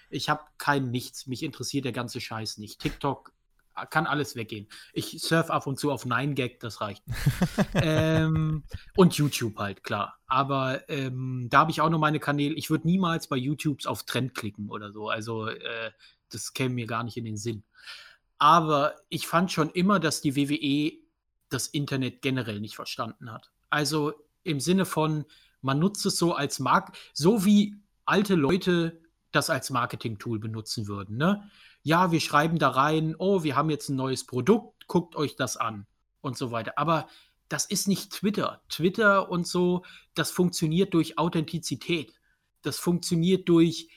ich 0.09 0.29
hab 0.29 0.57
kein 0.57 0.89
Nichts. 0.89 1.27
Mich 1.27 1.43
interessiert 1.43 1.85
der 1.85 1.91
ganze 1.91 2.21
Scheiß 2.21 2.57
nicht. 2.57 2.79
TikTok 2.79 3.31
kann 3.89 4.07
alles 4.07 4.35
weggehen. 4.35 4.67
Ich 4.93 5.19
surf 5.19 5.49
ab 5.49 5.67
und 5.67 5.79
zu 5.79 5.91
auf 5.91 6.05
9gag, 6.05 6.59
das 6.59 6.81
reicht. 6.81 7.03
ähm, 7.75 8.63
und 8.95 9.15
YouTube 9.15 9.57
halt, 9.57 9.83
klar. 9.83 10.17
Aber 10.27 10.87
ähm, 10.89 11.47
da 11.49 11.59
habe 11.59 11.71
ich 11.71 11.81
auch 11.81 11.89
noch 11.89 11.99
meine 11.99 12.19
Kanäle. 12.19 12.55
Ich 12.55 12.69
würde 12.69 12.87
niemals 12.87 13.27
bei 13.27 13.37
YouTube 13.37 13.85
auf 13.85 14.03
Trend 14.03 14.35
klicken 14.35 14.69
oder 14.69 14.91
so. 14.91 15.09
Also 15.09 15.47
äh, 15.47 15.91
das 16.29 16.53
käme 16.53 16.75
mir 16.75 16.87
gar 16.87 17.03
nicht 17.03 17.17
in 17.17 17.25
den 17.25 17.37
Sinn. 17.37 17.63
Aber 18.39 18.95
ich 19.09 19.27
fand 19.27 19.51
schon 19.51 19.69
immer, 19.69 19.99
dass 19.99 20.21
die 20.21 20.35
WWE 20.35 20.97
das 21.49 21.67
Internet 21.67 22.21
generell 22.21 22.59
nicht 22.59 22.75
verstanden 22.75 23.31
hat. 23.31 23.51
Also 23.69 24.13
im 24.43 24.59
Sinne 24.59 24.85
von, 24.85 25.25
man 25.61 25.79
nutzt 25.79 26.05
es 26.05 26.17
so 26.17 26.33
als 26.33 26.59
Mark, 26.59 26.97
so 27.13 27.45
wie 27.45 27.75
alte 28.05 28.35
Leute 28.35 29.01
das 29.31 29.49
als 29.49 29.69
Marketing-Tool 29.69 30.39
benutzen 30.39 30.87
würden. 30.87 31.17
Ne? 31.17 31.43
Ja, 31.83 32.11
wir 32.11 32.19
schreiben 32.19 32.57
da 32.57 32.69
rein, 32.69 33.15
oh, 33.19 33.43
wir 33.43 33.55
haben 33.55 33.69
jetzt 33.69 33.89
ein 33.89 33.95
neues 33.95 34.25
Produkt, 34.25 34.87
guckt 34.87 35.15
euch 35.15 35.35
das 35.35 35.57
an 35.57 35.85
und 36.21 36.37
so 36.37 36.51
weiter. 36.51 36.73
Aber 36.77 37.07
das 37.49 37.65
ist 37.65 37.87
nicht 37.87 38.11
Twitter. 38.11 38.61
Twitter 38.69 39.29
und 39.29 39.47
so, 39.47 39.83
das 40.15 40.31
funktioniert 40.31 40.93
durch 40.93 41.17
Authentizität. 41.17 42.13
Das 42.61 42.77
funktioniert 42.77 43.49
durch 43.49 43.89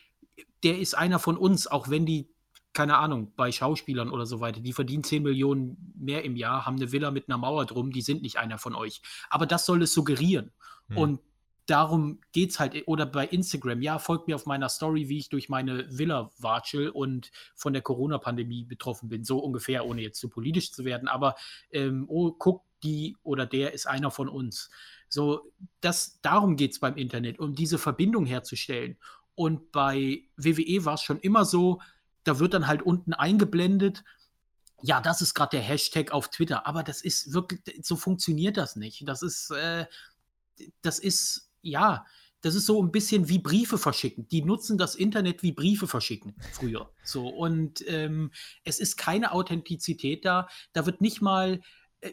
der 0.62 0.78
ist 0.78 0.94
einer 0.94 1.18
von 1.18 1.36
uns, 1.36 1.66
auch 1.66 1.88
wenn 1.88 2.06
die, 2.06 2.31
keine 2.72 2.98
Ahnung, 2.98 3.32
bei 3.36 3.52
Schauspielern 3.52 4.10
oder 4.10 4.26
so 4.26 4.40
weiter, 4.40 4.60
die 4.60 4.72
verdienen 4.72 5.04
10 5.04 5.22
Millionen 5.22 5.92
mehr 5.96 6.24
im 6.24 6.36
Jahr, 6.36 6.64
haben 6.66 6.76
eine 6.76 6.92
Villa 6.92 7.10
mit 7.10 7.28
einer 7.28 7.38
Mauer 7.38 7.66
drum, 7.66 7.92
die 7.92 8.02
sind 8.02 8.22
nicht 8.22 8.38
einer 8.38 8.58
von 8.58 8.74
euch. 8.74 9.02
Aber 9.30 9.46
das 9.46 9.66
soll 9.66 9.82
es 9.82 9.92
suggerieren. 9.92 10.52
Hm. 10.88 10.96
Und 10.96 11.20
darum 11.66 12.20
geht 12.32 12.50
es 12.50 12.60
halt, 12.60 12.82
oder 12.86 13.06
bei 13.06 13.26
Instagram, 13.26 13.82
ja, 13.82 13.98
folgt 13.98 14.26
mir 14.26 14.34
auf 14.34 14.46
meiner 14.46 14.68
Story, 14.68 15.08
wie 15.08 15.18
ich 15.18 15.28
durch 15.28 15.48
meine 15.48 15.86
Villa 15.96 16.30
watschel 16.38 16.88
und 16.88 17.30
von 17.54 17.72
der 17.72 17.82
Corona-Pandemie 17.82 18.64
betroffen 18.64 19.08
bin, 19.08 19.24
so 19.24 19.38
ungefähr, 19.38 19.86
ohne 19.86 20.02
jetzt 20.02 20.18
zu 20.18 20.28
politisch 20.28 20.72
zu 20.72 20.84
werden, 20.84 21.08
aber 21.08 21.36
ähm, 21.70 22.04
oh, 22.08 22.32
guck, 22.32 22.62
die 22.82 23.16
oder 23.22 23.46
der 23.46 23.72
ist 23.72 23.86
einer 23.86 24.10
von 24.10 24.28
uns. 24.28 24.70
So, 25.08 25.52
das, 25.80 26.20
darum 26.20 26.56
geht 26.56 26.72
es 26.72 26.80
beim 26.80 26.96
Internet, 26.96 27.38
um 27.38 27.54
diese 27.54 27.78
Verbindung 27.78 28.26
herzustellen. 28.26 28.96
Und 29.34 29.72
bei 29.72 30.24
WWE 30.36 30.84
war 30.84 30.94
es 30.94 31.02
schon 31.02 31.20
immer 31.20 31.44
so, 31.44 31.80
da 32.24 32.38
wird 32.38 32.54
dann 32.54 32.66
halt 32.66 32.82
unten 32.82 33.12
eingeblendet, 33.12 34.04
ja, 34.82 35.00
das 35.00 35.22
ist 35.22 35.34
gerade 35.34 35.56
der 35.56 35.66
Hashtag 35.66 36.10
auf 36.10 36.28
Twitter, 36.28 36.66
aber 36.66 36.82
das 36.82 37.02
ist 37.02 37.32
wirklich, 37.32 37.60
so 37.82 37.96
funktioniert 37.96 38.56
das 38.56 38.76
nicht. 38.76 39.06
Das 39.08 39.22
ist, 39.22 39.50
äh, 39.50 39.86
das 40.82 40.98
ist 40.98 41.50
ja, 41.62 42.04
das 42.40 42.56
ist 42.56 42.66
so 42.66 42.82
ein 42.82 42.90
bisschen 42.90 43.28
wie 43.28 43.38
Briefe 43.38 43.78
verschicken. 43.78 44.26
Die 44.28 44.42
nutzen 44.42 44.76
das 44.76 44.96
Internet 44.96 45.44
wie 45.44 45.52
Briefe 45.52 45.86
verschicken 45.86 46.34
früher. 46.52 46.92
So 47.04 47.28
und 47.28 47.84
ähm, 47.86 48.32
es 48.64 48.80
ist 48.80 48.96
keine 48.96 49.30
Authentizität 49.32 50.24
da. 50.24 50.48
Da 50.72 50.84
wird 50.84 51.00
nicht 51.00 51.22
mal 51.22 51.60
äh, 52.00 52.12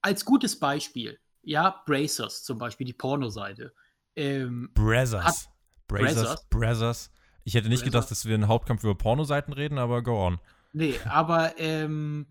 als 0.00 0.24
gutes 0.24 0.58
Beispiel, 0.58 1.20
ja, 1.42 1.82
Bracers 1.86 2.42
zum 2.44 2.56
Beispiel 2.56 2.86
die 2.86 2.94
Pornoseite. 2.94 3.74
Ähm, 4.16 4.70
Brazzers. 4.72 5.48
Brazzers. 5.86 6.48
Brazzers. 6.48 7.10
Ich 7.48 7.54
hätte 7.54 7.70
nicht 7.70 7.82
gedacht, 7.82 8.10
dass 8.10 8.26
wir 8.26 8.34
einen 8.34 8.46
Hauptkampf 8.46 8.84
über 8.84 8.94
Pornoseiten 8.94 9.54
reden, 9.54 9.78
aber 9.78 10.02
go 10.02 10.22
on. 10.22 10.38
Nee, 10.74 10.94
aber 11.06 11.58
ähm, 11.58 12.26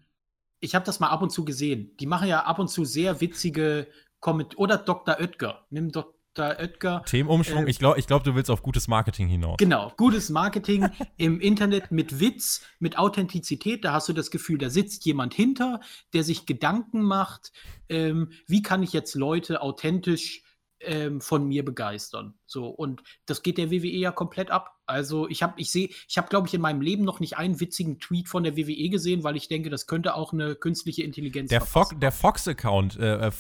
ich 0.60 0.76
habe 0.76 0.86
das 0.86 1.00
mal 1.00 1.10
ab 1.10 1.24
und 1.24 1.32
zu 1.32 1.44
gesehen. 1.44 1.98
Die 2.00 2.06
machen 2.06 2.28
ja 2.28 2.44
ab 2.44 2.60
und 2.60 2.68
zu 2.68 2.86
sehr 2.86 3.20
witzige 3.20 3.88
Kommentare. 4.20 4.60
Oder 4.60 4.78
Dr. 4.78 5.18
Oetker. 5.20 5.66
Nimm 5.72 5.92
Dr. 5.92 6.14
Dr. 6.36 6.60
Oetker. 6.60 7.02
Themenumschwung, 7.08 7.66
äh, 7.66 7.70
ich 7.72 7.80
glaube, 7.80 7.98
ich 7.98 8.06
glaub, 8.06 8.24
du 8.24 8.36
willst 8.36 8.52
auf 8.52 8.62
gutes 8.62 8.88
Marketing 8.88 9.28
hinaus. 9.28 9.58
Genau, 9.58 9.92
gutes 9.98 10.30
Marketing 10.30 10.88
im 11.18 11.40
Internet 11.40 11.90
mit 11.90 12.20
Witz, 12.20 12.62
mit 12.78 13.00
Authentizität. 13.00 13.84
Da 13.84 13.94
hast 13.94 14.08
du 14.10 14.14
das 14.14 14.30
Gefühl, 14.30 14.60
da 14.60 14.70
sitzt 14.70 15.04
jemand 15.06 15.34
hinter, 15.34 15.80
der 16.14 16.24
sich 16.24 16.46
Gedanken 16.46 17.02
macht, 17.02 17.54
ähm, 17.90 18.34
wie 18.46 18.62
kann 18.62 18.84
ich 18.84 18.94
jetzt 18.94 19.16
Leute 19.16 19.64
authentisch 19.64 20.44
ähm, 20.80 21.22
von 21.22 21.48
mir 21.48 21.66
begeistern. 21.66 22.36
So, 22.46 22.68
und 22.68 23.02
das 23.26 23.42
geht 23.42 23.58
der 23.58 23.72
WWE 23.72 23.88
ja 23.88 24.12
komplett 24.12 24.52
ab. 24.52 24.77
Also 24.88 25.28
ich 25.28 25.44
habe, 25.44 25.54
ich 25.58 25.70
sehe, 25.70 25.90
ich 26.08 26.18
habe, 26.18 26.30
glaube 26.30 26.48
ich, 26.48 26.54
in 26.54 26.62
meinem 26.62 26.82
Leben 26.82 27.04
noch 27.04 27.20
nicht 27.20 27.38
einen 27.38 27.60
witzigen 27.60 28.00
Tweet 28.00 28.30
von 28.30 28.44
der 28.44 28.56
WWE 28.56 28.90
gesehen, 28.90 29.24
weil 29.24 29.36
ich 29.36 29.50
denke, 29.50 29.70
das 29.70 29.86
könnte 29.86 30.16
auch 30.16 30.32
eine 30.32 30.56
künstliche 30.56 31.04
Intelligenz 31.04 31.50
Der, 31.50 31.62
Fo 31.62 31.84
der 31.94 32.12
Fox-Account, 32.12 32.98
äh, 32.98 33.28
äh 33.28 33.32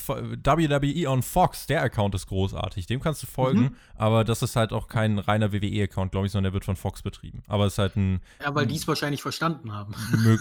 WWE 0.43 1.09
on 1.09 1.23
Fox, 1.23 1.65
der 1.65 1.81
Account 1.81 2.15
ist 2.15 2.27
großartig. 2.27 2.85
Dem 2.85 2.99
kannst 2.99 3.23
du 3.23 3.27
folgen, 3.27 3.61
mhm. 3.61 3.75
aber 3.95 4.23
das 4.23 4.41
ist 4.43 4.55
halt 4.55 4.73
auch 4.73 4.87
kein 4.87 5.19
reiner 5.19 5.53
WWE-Account, 5.53 6.11
glaube 6.11 6.27
ich, 6.27 6.33
sondern 6.33 6.51
der 6.51 6.53
wird 6.53 6.65
von 6.65 6.75
Fox 6.75 7.01
betrieben. 7.01 7.43
Aber 7.47 7.65
es 7.65 7.73
ist 7.73 7.79
halt 7.79 7.95
ein. 7.95 8.21
Ja, 8.43 8.53
weil 8.53 8.67
die 8.67 8.75
es 8.75 8.87
wahrscheinlich 8.87 9.21
verstanden 9.21 9.71
haben. 9.71 9.95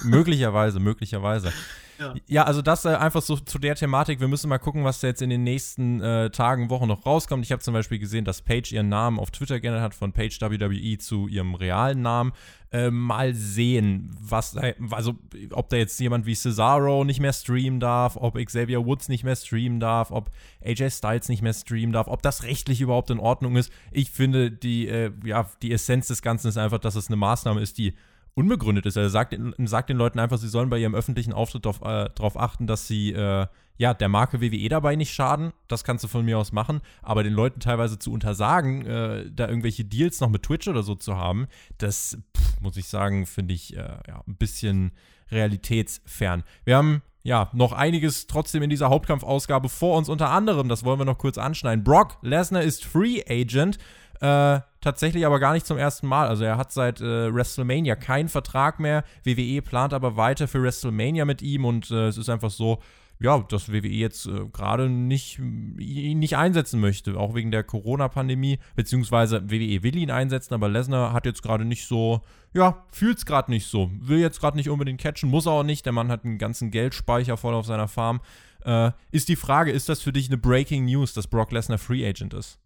möglicherweise, 0.05 0.81
möglicherweise. 0.81 1.53
Ja. 1.99 2.15
ja, 2.27 2.43
also 2.45 2.63
das 2.63 2.85
äh, 2.85 2.89
einfach 2.91 3.23
so 3.23 3.37
zu 3.37 3.59
der 3.59 3.75
Thematik. 3.75 4.21
Wir 4.21 4.29
müssen 4.29 4.49
mal 4.49 4.59
gucken, 4.59 4.85
was 4.85 5.01
da 5.01 5.09
jetzt 5.09 5.23
in 5.23 5.31
den 5.31 5.43
nächsten 5.43 6.01
äh, 6.01 6.31
Tagen, 6.31 6.71
Wochen 6.71 6.89
noch 6.89 7.07
rauskommt. 7.07 7.45
Ich 7.45 7.53
habe 7.53 7.63
zum 7.63 7.75
Beispiel 7.75 7.99
gesehen, 7.99 8.25
dass 8.25 8.43
Paige 8.43 8.75
ihren 8.75 8.89
Namen 8.89 9.19
auf 9.19 9.31
Twitter 9.31 9.61
geändert 9.61 9.83
hat 9.83 9.95
von 9.95 10.13
Paige 10.13 10.39
WWE 10.41 10.99
zu 10.99 11.29
ihrem 11.29 11.55
realen 11.55 12.03
Namen. 12.03 12.33
Äh, 12.73 12.91
mal 12.91 13.33
sehen, 13.33 14.11
was 14.21 14.57
also 14.91 15.15
ob 15.53 15.69
da 15.69 15.77
jetzt 15.77 15.99
jemand 16.01 16.27
wie 16.27 16.35
Cesaro 16.35 17.05
nicht 17.05 17.21
mehr 17.21 17.33
streamen 17.33 17.79
darf, 17.79 18.17
ob 18.17 18.35
Xavier 18.35 18.85
Woods 18.85 19.09
nicht 19.09 19.23
mehr 19.23 19.37
streamen 19.37 19.79
darf, 19.79 20.11
ob 20.11 20.31
AJ 20.65 20.91
Styles 20.91 21.29
nicht 21.29 21.43
mehr 21.43 21.55
streamen 21.55 21.93
darf, 21.93 22.09
ob 22.09 22.23
das 22.23 22.43
rechtlich 22.43 22.81
überhaupt 22.81 23.11
in 23.11 23.21
Ordnung 23.21 23.57
ist. 23.57 23.73
Ich 23.93 24.11
finde, 24.11 24.51
die, 24.51 24.89
äh, 24.89 25.13
ja, 25.25 25.49
die 25.63 25.73
Essenz 25.73 26.09
des 26.09 26.23
Ganzen 26.23 26.49
ist 26.49 26.59
einfach, 26.59 26.79
dass 26.79 26.97
es 26.97 27.07
eine 27.07 27.17
Maßnahme 27.17 27.61
ist, 27.61 27.79
die 27.79 27.95
unbegründet 28.37 28.87
ist. 28.87 28.97
Er 28.97 29.09
sagt, 29.09 29.37
sagt 29.65 29.89
den 29.89 29.97
Leuten 29.97 30.19
einfach, 30.19 30.39
sie 30.39 30.49
sollen 30.49 30.69
bei 30.69 30.79
ihrem 30.79 30.95
öffentlichen 30.95 31.33
Auftritt 31.33 31.65
darauf 31.65 32.35
äh, 32.35 32.39
achten, 32.39 32.67
dass 32.67 32.87
sie 32.87 33.13
äh, 33.13 33.47
ja, 33.79 33.95
der 33.95 34.09
Marke 34.09 34.41
WWE 34.41 34.69
dabei 34.69 34.95
nicht 34.95 35.13
schaden. 35.13 35.53
Das 35.69 35.85
kannst 35.85 36.05
du 36.05 36.09
von 36.09 36.25
mir 36.25 36.39
aus 36.39 36.53
machen. 36.53 36.81
Aber 37.03 37.23
den 37.23 37.33
Leuten 37.33 37.61
teilweise 37.61 37.99
zu 37.99 38.13
untersagen, 38.13 38.87
äh, 38.87 39.31
da 39.31 39.49
irgendwelche 39.49 39.85
Deals 39.85 40.21
noch 40.21 40.29
mit 40.29 40.43
Twitch 40.43 40.69
oder 40.69 40.83
so 40.83 40.95
zu 40.95 41.17
haben, 41.17 41.47
das 41.79 42.19
pff, 42.37 42.61
muss 42.61 42.77
ich 42.77 42.87
sagen, 42.87 43.27
finde 43.27 43.55
ich 43.55 43.75
äh, 43.75 43.99
ja, 44.07 44.23
ein 44.27 44.37
bisschen 44.37 44.93
realitätsfern. 45.31 46.45
Wir 46.65 46.77
haben 46.77 47.03
ja, 47.23 47.51
noch 47.53 47.73
einiges 47.73 48.29
trotzdem 48.29 48.63
in 48.63 48.71
dieser 48.71 48.89
Hauptkampfausgabe 48.89 49.69
vor 49.69 49.99
uns. 49.99 50.09
Unter 50.09 50.31
anderem, 50.31 50.69
das 50.69 50.85
wollen 50.85 51.01
wir 51.01 51.05
noch 51.05 51.19
kurz 51.19 51.39
anschneiden. 51.39 51.83
Brock 51.83 52.19
Lesnar 52.23 52.63
ist 52.63 52.85
Free 52.85 53.23
Agent. 53.29 53.79
Äh, 54.21 54.61
tatsächlich 54.87 55.27
aber 55.27 55.41
gar 55.41 55.53
nicht 55.53 55.67
zum 55.67 55.79
ersten 55.79 56.07
Mal. 56.07 56.29
Also 56.29 56.45
er 56.45 56.57
hat 56.57 56.71
seit 56.71 57.01
äh, 57.01 57.35
WrestleMania 57.35 57.97
keinen 57.97 58.29
Vertrag 58.29 58.79
mehr. 58.79 59.03
WWE 59.25 59.61
plant 59.61 59.93
aber 59.93 60.17
weiter 60.17 60.47
für 60.47 60.63
WrestleMania 60.63 61.25
mit 61.25 61.43
ihm 61.43 61.65
und 61.65 61.91
äh, 61.91 62.07
es 62.07 62.17
ist 62.17 62.29
einfach 62.29 62.51
so, 62.51 62.79
ja, 63.19 63.39
dass 63.49 63.73
WWE 63.73 63.89
jetzt 63.89 64.27
äh, 64.27 64.47
gerade 64.53 64.89
nicht, 64.89 65.41
ihn 65.41 66.21
nicht 66.21 66.37
einsetzen 66.37 66.81
möchte, 66.81 67.19
auch 67.19 67.35
wegen 67.35 67.51
der 67.51 67.65
Corona-Pandemie, 67.65 68.61
beziehungsweise 68.77 69.51
WWE 69.51 69.83
will 69.83 69.97
ihn 69.97 70.13
einsetzen, 70.13 70.55
aber 70.55 70.69
Lesnar 70.69 71.13
hat 71.13 71.27
jetzt 71.27 71.43
gerade 71.43 71.65
nicht 71.65 71.87
so, 71.87 72.21
ja, 72.55 72.85
fühlt 72.93 73.19
es 73.19 73.27
gerade 73.27 73.51
nicht 73.51 73.67
so, 73.67 73.91
will 73.99 74.21
jetzt 74.21 74.39
gerade 74.39 74.57
nicht 74.57 74.71
unbedingt 74.71 75.01
catchen, 75.01 75.29
muss 75.29 75.49
auch 75.49 75.65
nicht, 75.65 75.85
der 75.85 75.95
Mann 75.95 76.13
hat 76.13 76.25
einen 76.25 76.39
ganzen 76.39 76.71
Geldspeicher 76.71 77.37
voll 77.37 77.55
auf 77.55 77.67
seiner 77.67 77.89
Farm. 77.89 78.21
Äh, 78.65 78.93
ist 79.11 79.29
die 79.29 79.37
Frage, 79.37 79.73
ist 79.73 79.89
das 79.89 80.01
für 80.01 80.13
dich 80.13 80.29
eine 80.29 80.39
Breaking 80.39 80.85
News, 80.85 81.13
dass 81.13 81.27
Brock 81.27 81.51
Lesnar 81.51 81.79
Free 81.79 82.07
Agent 82.07 82.35
ist? 82.35 82.61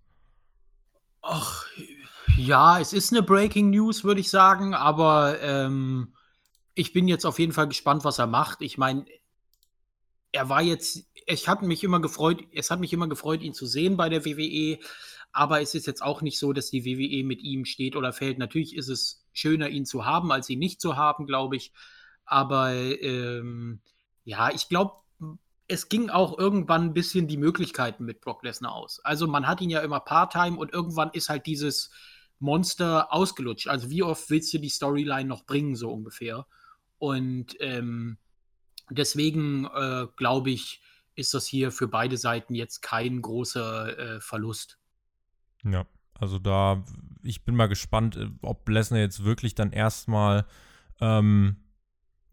Ach, 1.23 1.65
ja, 2.37 2.81
es 2.81 2.93
ist 2.93 3.13
eine 3.13 3.23
Breaking 3.23 3.71
News, 3.71 4.05
würde 4.05 4.21
ich 4.21 4.31
sagen, 4.31 4.75
aber 4.75 5.41
ähm, 5.41 6.15
ich 6.75 6.93
bin 6.93 7.09
jetzt 7.09 7.25
auf 7.25 7.39
jeden 7.39 7.53
Fall 7.53 7.69
gespannt, 7.69 8.05
was 8.05 8.19
er 8.19 8.27
macht. 8.27 8.63
Ich 8.63 8.79
meine, 8.79 9.05
er 10.33 10.49
war 10.49 10.63
jetzt, 10.63 11.05
ich 11.27 11.49
habe 11.49 11.67
mich 11.67 11.85
immer 11.85 12.01
gefreut, 12.01 12.43
es 12.53 12.71
hat 12.71 12.81
mich 12.81 12.93
immer 12.93 13.09
gefreut, 13.09 13.43
ihn 13.43 13.55
zu 13.55 13.67
sehen 13.67 13.97
bei 13.97 14.09
der 14.09 14.25
WWE, 14.25 14.79
aber 15.33 15.61
es 15.61 15.75
ist 15.75 15.87
jetzt 15.87 16.03
auch 16.03 16.23
nicht 16.23 16.39
so, 16.39 16.53
dass 16.53 16.71
die 16.71 16.85
WWE 16.85 17.25
mit 17.25 17.43
ihm 17.43 17.65
steht 17.65 17.97
oder 17.97 18.13
fällt. 18.13 18.39
Natürlich 18.39 18.75
ist 18.77 18.89
es 18.89 19.25
schöner, 19.33 19.69
ihn 19.69 19.87
zu 19.87 20.05
haben, 20.05 20.33
als 20.33 20.49
ihn 20.49 20.59
nicht 20.59 20.81
zu 20.81 20.97
haben, 20.97 21.27
glaube 21.27 21.57
ich. 21.57 21.73
Aber 22.25 22.73
ähm, 22.73 23.81
ja, 24.25 24.51
ich 24.53 24.69
glaube, 24.69 24.95
es 25.69 25.89
ging 25.89 26.11
auch 26.11 26.37
irgendwann 26.37 26.87
ein 26.87 26.95
bisschen 26.95 27.29
die 27.29 27.37
Möglichkeiten 27.37 28.05
mit 28.05 28.21
Brock 28.21 28.43
Lesnar 28.43 28.73
aus. 28.73 29.01
Also 29.05 29.29
man 29.29 29.47
hat 29.47 29.61
ihn 29.61 29.71
ja 29.71 29.81
immer 29.81 30.01
Part-Time 30.01 30.59
und 30.59 30.73
irgendwann 30.73 31.11
ist 31.13 31.29
halt 31.29 31.47
dieses 31.47 31.91
Monster 32.41 33.13
ausgelutscht. 33.13 33.69
Also 33.69 33.91
wie 33.91 34.03
oft 34.03 34.29
willst 34.31 34.53
du 34.53 34.59
die 34.59 34.69
Storyline 34.69 35.29
noch 35.29 35.45
bringen, 35.45 35.77
so 35.77 35.93
ungefähr? 35.93 36.47
Und 36.99 37.57
ähm, 37.61 38.19
deswegen 38.91 39.67
äh, 39.67 40.07
glaube 40.17 40.51
ich, 40.51 40.83
ist 41.15 41.35
das 41.35 41.47
hier 41.47 41.71
für 41.71 41.87
beide 41.87 42.17
Seiten 42.17 42.55
jetzt 42.55 42.81
kein 42.81 43.23
großer 43.23 43.99
äh, 43.99 44.21
Verlust. 44.21 44.79
Ja, 45.65 45.87
also 46.15 46.39
da, 46.39 46.85
ich 47.23 47.45
bin 47.45 47.55
mal 47.55 47.69
gespannt, 47.69 48.17
äh, 48.17 48.29
ob 48.43 48.69
Lesnar 48.69 49.01
jetzt 49.01 49.25
wirklich 49.25 49.55
dann 49.55 49.73
erstmal 49.73 50.47
ähm, 51.01 51.57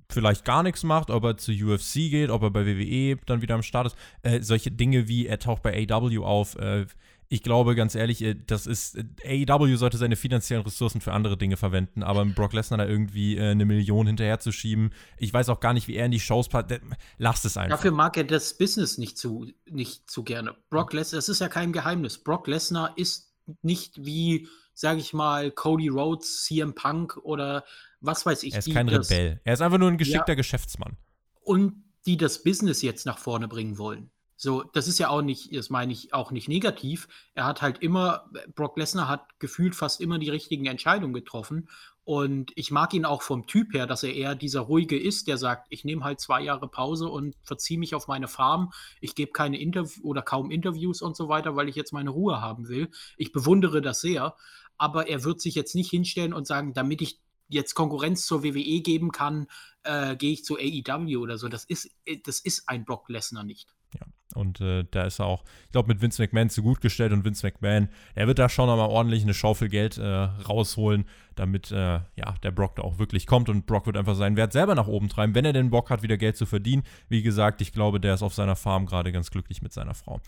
vielleicht 0.10 0.45
gar 0.45 0.64
nichts 0.64 0.84
macht, 0.84 1.10
ob 1.10 1.24
er 1.24 1.38
zu 1.38 1.51
UFC 1.51 1.93
geht, 2.10 2.30
ob 2.30 2.43
er 2.43 2.51
bei 2.51 2.66
WWE 2.66 3.18
dann 3.26 3.41
wieder 3.41 3.55
am 3.55 3.64
Start 3.64 3.88
ist. 3.88 3.97
Äh, 4.22 4.41
solche 4.41 4.72
Dinge 4.72 5.08
wie 5.08 5.28
er 5.28 5.39
taucht 5.39 5.64
bei 5.64 5.88
AW 5.89 6.18
auf. 6.20 6.55
Äh, 6.55 6.86
ich 7.30 7.44
glaube 7.44 7.76
ganz 7.76 7.96
ehrlich, 7.96 8.22
äh, 8.22 8.36
das 8.36 8.68
ist 8.68 8.98
äh, 9.24 9.46
AEW 9.50 9.76
sollte 9.78 9.98
seine 9.98 10.16
finanziellen 10.16 10.64
Ressourcen 10.64 11.02
für 11.02 11.14
andere 11.14 11.38
Dinge 11.38 11.58
verwenden, 11.58 12.04
aber 12.04 12.26
Brock 12.26 12.54
Lesnar 12.54 12.78
da 12.78 12.86
irgendwie 12.86 13.38
äh, 13.38 13.52
eine 13.52 13.66
Million 13.66 14.08
hinterherzuschieben. 14.08 14.94
Ich 15.18 15.34
weiß 15.34 15.50
auch 15.50 15.60
gar 15.60 15.74
nicht, 15.74 15.88
wie 15.88 15.96
er 15.96 16.06
in 16.06 16.12
die 16.12 16.20
Shows 16.20 16.50
passt. 16.50 16.80
Lasst 17.18 17.46
es 17.46 17.58
einfach. 17.58 17.78
Dafür 17.78 17.92
mag 17.92 18.18
er 18.18 18.24
das 18.24 18.58
Business 18.58 18.98
nicht 18.98 19.18
zu 19.18 19.48
nicht 19.70 20.10
zu 20.10 20.24
gerne. 20.24 20.56
Brock 20.70 20.94
Lesnar, 20.94 21.18
das 21.18 21.30
ist 21.30 21.40
ja 21.40 21.50
kein 21.50 21.74
Geheimnis. 21.74 22.18
Brock 22.18 22.48
Lesnar 22.48 22.98
ist 22.98 23.34
nicht 23.62 24.06
wie 24.06 24.48
sage 24.78 25.00
ich 25.00 25.12
mal, 25.12 25.50
Cody 25.50 25.88
Rhodes, 25.88 26.44
CM 26.44 26.76
Punk 26.76 27.18
oder 27.24 27.66
was 28.00 28.28
weiß 28.28 28.44
ich. 28.44 28.54
Er 28.54 28.60
ist 28.60 28.72
kein 28.72 28.86
das, 28.86 29.10
Rebell. 29.10 29.42
Er 29.44 29.54
ist 29.54 29.62
einfach 29.62 29.80
nur 29.80 29.90
ein 29.90 29.98
geschickter 29.98 30.34
ja, 30.34 30.36
Geschäftsmann. 30.36 30.98
Und 31.42 31.84
die 32.06 32.16
das 32.16 32.44
Business 32.44 32.84
jetzt 32.84 33.08
nach 33.08 33.18
vorne 33.18 33.48
bringen 33.48 33.80
wollen. 33.80 34.12
So, 34.40 34.62
das 34.62 34.88
ist 34.88 35.00
ja 35.00 35.10
auch 35.10 35.24
nicht, 35.24 35.56
das 35.56 35.72
meine 35.72 35.92
ich 35.92 36.14
auch 36.14 36.32
nicht 36.32 36.48
negativ. 36.48 37.08
Er 37.34 37.46
hat 37.46 37.64
halt 37.64 37.80
immer, 37.82 38.30
Brock 38.56 38.78
Lesnar 38.78 39.08
hat 39.08 39.40
gefühlt 39.40 39.76
fast 39.76 40.00
immer 40.00 40.20
die 40.20 40.30
richtigen 40.30 40.68
Entscheidungen 40.68 41.14
getroffen. 41.14 41.70
Und 42.04 42.52
ich 42.56 42.72
mag 42.72 42.94
ihn 42.94 43.04
auch 43.04 43.22
vom 43.22 43.48
Typ 43.48 43.74
her, 43.74 43.86
dass 43.88 44.04
er 44.04 44.14
eher 44.14 44.36
dieser 44.36 44.62
ruhige 44.62 44.98
ist, 44.98 45.28
der 45.28 45.38
sagt, 45.38 45.68
ich 45.72 45.84
nehme 45.84 46.06
halt 46.06 46.22
zwei 46.22 46.42
Jahre 46.42 46.70
Pause 46.70 47.10
und 47.10 47.36
verziehe 47.44 47.80
mich 47.80 47.96
auf 47.96 48.08
meine 48.08 48.28
Farm. 48.30 48.72
Ich 49.02 49.16
gebe 49.16 49.32
keine 49.34 49.60
Interviews 49.60 50.04
oder 50.04 50.22
kaum 50.22 50.52
Interviews 50.52 51.02
und 51.02 51.18
so 51.18 51.28
weiter, 51.28 51.56
weil 51.56 51.68
ich 51.68 51.76
jetzt 51.76 51.92
meine 51.92 52.12
Ruhe 52.12 52.40
haben 52.40 52.70
will. 52.70 52.90
Ich 53.18 53.34
bewundere 53.34 53.82
das 53.82 54.02
sehr. 54.02 54.36
aber 54.78 55.08
er 55.08 55.24
wird 55.24 55.42
sich 55.42 55.56
jetzt 55.56 55.76
nicht 55.76 55.90
hinstellen 55.90 56.34
und 56.34 56.48
sagen, 56.48 56.74
damit 56.74 57.02
ich 57.02 57.20
jetzt 57.50 57.74
Konkurrenz 57.74 58.26
zur 58.26 58.44
WWE 58.44 58.82
geben 58.82 59.12
kann, 59.12 59.48
äh, 59.84 60.16
gehe 60.16 60.34
ich 60.34 60.44
zu 60.44 60.58
AEW 60.58 61.18
oder 61.18 61.38
so. 61.38 61.48
Das 61.48 61.66
ist, 61.66 61.90
äh, 62.06 62.18
das 62.24 62.40
ist 62.40 62.68
ein 62.68 62.86
Brock 62.86 63.10
Lesnar 63.10 63.44
nicht. 63.44 63.68
Ja, 63.94 64.06
und 64.36 64.62
äh, 64.62 64.86
da 64.92 65.04
ist 65.04 65.20
er 65.20 65.26
auch, 65.26 65.44
ich 65.66 65.72
glaube, 65.72 65.88
mit 65.88 66.02
Vince 66.02 66.22
McMahon 66.22 66.50
zu 66.50 66.62
gut 66.62 66.82
gestellt 66.82 67.12
und 67.14 67.26
Vince 67.26 67.46
McMahon, 67.46 67.90
er 68.16 68.28
wird 68.28 68.40
da 68.40 68.50
schon 68.50 68.68
nochmal 68.68 68.90
ordentlich 68.90 69.24
eine 69.24 69.34
Schaufel 69.34 69.70
Geld 69.70 69.98
äh, 69.98 70.06
rausholen, 70.06 71.06
damit 71.36 71.72
äh, 71.72 72.00
ja, 72.16 72.36
der 72.44 72.52
Brock 72.52 72.76
da 72.76 72.84
auch 72.84 73.00
wirklich 73.00 73.26
kommt 73.26 73.50
und 73.50 73.66
Brock 73.66 73.86
wird 73.86 73.98
einfach 73.98 74.16
seinen 74.16 74.38
Wert 74.38 74.54
selber 74.54 74.76
nach 74.76 74.88
oben 74.88 75.10
treiben, 75.10 75.36
wenn 75.36 75.46
er 75.46 75.54
den 75.54 75.70
Bock 75.70 75.90
hat, 75.90 76.04
wieder 76.04 76.18
Geld 76.18 76.38
zu 76.38 76.46
verdienen. 76.46 76.84
Wie 77.10 77.22
gesagt, 77.22 77.62
ich 77.62 77.72
glaube, 77.72 78.00
der 78.00 78.16
ist 78.16 78.24
auf 78.24 78.34
seiner 78.34 78.56
Farm 78.56 78.86
gerade 78.86 79.12
ganz 79.12 79.32
glücklich 79.32 79.62
mit 79.62 79.74
seiner 79.74 79.94
Frau. 79.94 80.22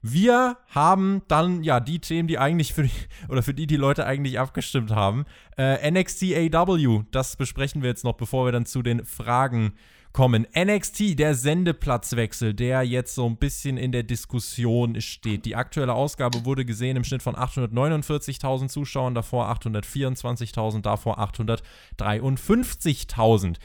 Wir 0.00 0.56
haben 0.68 1.22
dann 1.26 1.64
ja 1.64 1.80
die 1.80 1.98
Themen, 1.98 2.28
die 2.28 2.38
eigentlich 2.38 2.72
für 2.72 2.84
die, 2.84 2.90
oder 3.28 3.42
für 3.42 3.54
die 3.54 3.66
die 3.66 3.76
Leute 3.76 4.06
eigentlich 4.06 4.38
abgestimmt 4.38 4.90
haben. 4.90 5.24
Äh, 5.56 5.90
NXT 5.90 6.54
AW, 6.54 7.02
das 7.10 7.36
besprechen 7.36 7.82
wir 7.82 7.88
jetzt 7.88 8.04
noch, 8.04 8.14
bevor 8.14 8.46
wir 8.46 8.52
dann 8.52 8.66
zu 8.66 8.82
den 8.82 9.04
Fragen 9.04 9.72
kommen. 10.12 10.46
NXT, 10.56 11.18
der 11.18 11.34
Sendeplatzwechsel, 11.34 12.54
der 12.54 12.82
jetzt 12.82 13.14
so 13.14 13.26
ein 13.26 13.36
bisschen 13.36 13.76
in 13.76 13.92
der 13.92 14.02
Diskussion 14.02 15.00
steht. 15.00 15.44
Die 15.44 15.54
aktuelle 15.56 15.94
Ausgabe 15.94 16.44
wurde 16.44 16.64
gesehen 16.64 16.96
im 16.96 17.04
Schnitt 17.04 17.22
von 17.22 17.36
849.000 17.36 18.68
Zuschauern, 18.68 19.14
davor 19.14 19.50
824.000, 19.50 20.82
davor 20.82 21.18
853.000. 21.18 23.56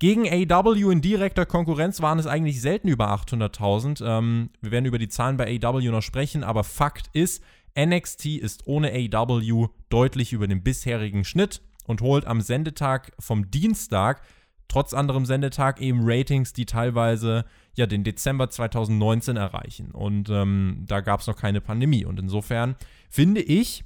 Gegen 0.00 0.28
AW 0.28 0.92
in 0.92 1.00
direkter 1.00 1.44
Konkurrenz 1.44 2.00
waren 2.00 2.20
es 2.20 2.26
eigentlich 2.26 2.60
selten 2.60 2.86
über 2.86 3.12
800.000. 3.12 4.04
Ähm, 4.04 4.50
wir 4.60 4.70
werden 4.70 4.84
über 4.84 4.98
die 4.98 5.08
Zahlen 5.08 5.36
bei 5.36 5.58
AW 5.60 5.90
noch 5.90 6.02
sprechen, 6.02 6.44
aber 6.44 6.62
Fakt 6.62 7.10
ist, 7.14 7.42
NXT 7.76 8.26
ist 8.26 8.66
ohne 8.66 8.92
AW 8.92 9.68
deutlich 9.88 10.32
über 10.32 10.46
dem 10.46 10.62
bisherigen 10.62 11.24
Schnitt 11.24 11.62
und 11.86 12.00
holt 12.00 12.26
am 12.26 12.40
Sendetag 12.40 13.12
vom 13.18 13.50
Dienstag, 13.50 14.22
trotz 14.68 14.92
anderem 14.92 15.26
Sendetag, 15.26 15.80
eben 15.80 16.00
Ratings, 16.02 16.52
die 16.52 16.66
teilweise 16.66 17.44
ja 17.74 17.86
den 17.86 18.04
Dezember 18.04 18.50
2019 18.50 19.36
erreichen. 19.36 19.90
Und 19.90 20.28
ähm, 20.28 20.84
da 20.86 21.00
gab 21.00 21.20
es 21.20 21.26
noch 21.26 21.36
keine 21.36 21.60
Pandemie. 21.60 22.04
Und 22.04 22.20
insofern 22.20 22.76
finde 23.08 23.40
ich, 23.40 23.84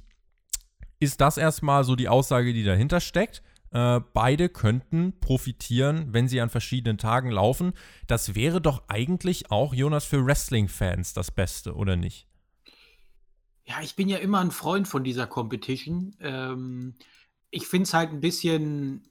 ist 0.99 1.21
das 1.21 1.37
erstmal 1.37 1.83
so 1.83 1.95
die 1.95 2.09
Aussage, 2.09 2.53
die 2.53 2.63
dahinter 2.63 2.99
steckt. 2.99 3.41
Äh, 3.71 4.01
beide 4.13 4.49
könnten 4.49 5.19
profitieren, 5.19 6.13
wenn 6.13 6.27
sie 6.27 6.41
an 6.41 6.49
verschiedenen 6.49 6.97
Tagen 6.97 7.31
laufen. 7.31 7.73
Das 8.07 8.35
wäre 8.35 8.61
doch 8.61 8.83
eigentlich 8.87 9.51
auch, 9.51 9.73
Jonas, 9.73 10.05
für 10.05 10.25
Wrestling-Fans 10.25 11.13
das 11.13 11.31
Beste, 11.31 11.75
oder 11.75 11.95
nicht? 11.95 12.27
Ja, 13.65 13.81
ich 13.81 13.95
bin 13.95 14.09
ja 14.09 14.17
immer 14.17 14.41
ein 14.41 14.51
Freund 14.51 14.87
von 14.87 15.03
dieser 15.03 15.25
Competition. 15.25 16.15
Ähm, 16.19 16.95
ich 17.49 17.65
finde 17.67 17.83
es 17.83 17.93
halt 17.93 18.11
ein 18.11 18.19
bisschen 18.19 19.07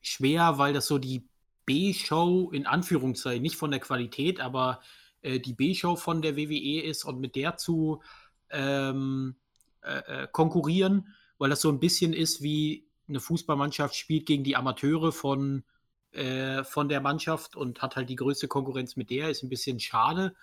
schwer, 0.00 0.58
weil 0.58 0.72
das 0.72 0.86
so 0.86 0.98
die 0.98 1.28
B-Show 1.66 2.50
in 2.52 2.66
Anführungszeichen, 2.66 3.42
nicht 3.42 3.56
von 3.56 3.70
der 3.70 3.80
Qualität, 3.80 4.40
aber 4.40 4.80
äh, 5.22 5.40
die 5.40 5.52
B-Show 5.52 5.96
von 5.96 6.22
der 6.22 6.36
WWE 6.36 6.82
ist 6.82 7.04
und 7.04 7.20
mit 7.20 7.36
der 7.36 7.56
zu 7.56 8.02
ähm, 8.50 9.36
äh, 9.82 10.22
äh 10.24 10.28
konkurrieren, 10.30 11.14
weil 11.38 11.50
das 11.50 11.60
so 11.60 11.70
ein 11.70 11.80
bisschen 11.80 12.12
ist 12.12 12.42
wie 12.42 12.88
eine 13.08 13.20
Fußballmannschaft 13.20 13.94
spielt 13.94 14.26
gegen 14.26 14.44
die 14.44 14.56
Amateure 14.56 15.12
von, 15.12 15.64
äh, 16.12 16.64
von 16.64 16.88
der 16.88 17.00
Mannschaft 17.00 17.56
und 17.56 17.82
hat 17.82 17.96
halt 17.96 18.08
die 18.08 18.16
größte 18.16 18.48
Konkurrenz 18.48 18.96
mit 18.96 19.10
der, 19.10 19.30
ist 19.30 19.42
ein 19.42 19.48
bisschen 19.48 19.80
schade. 19.80 20.34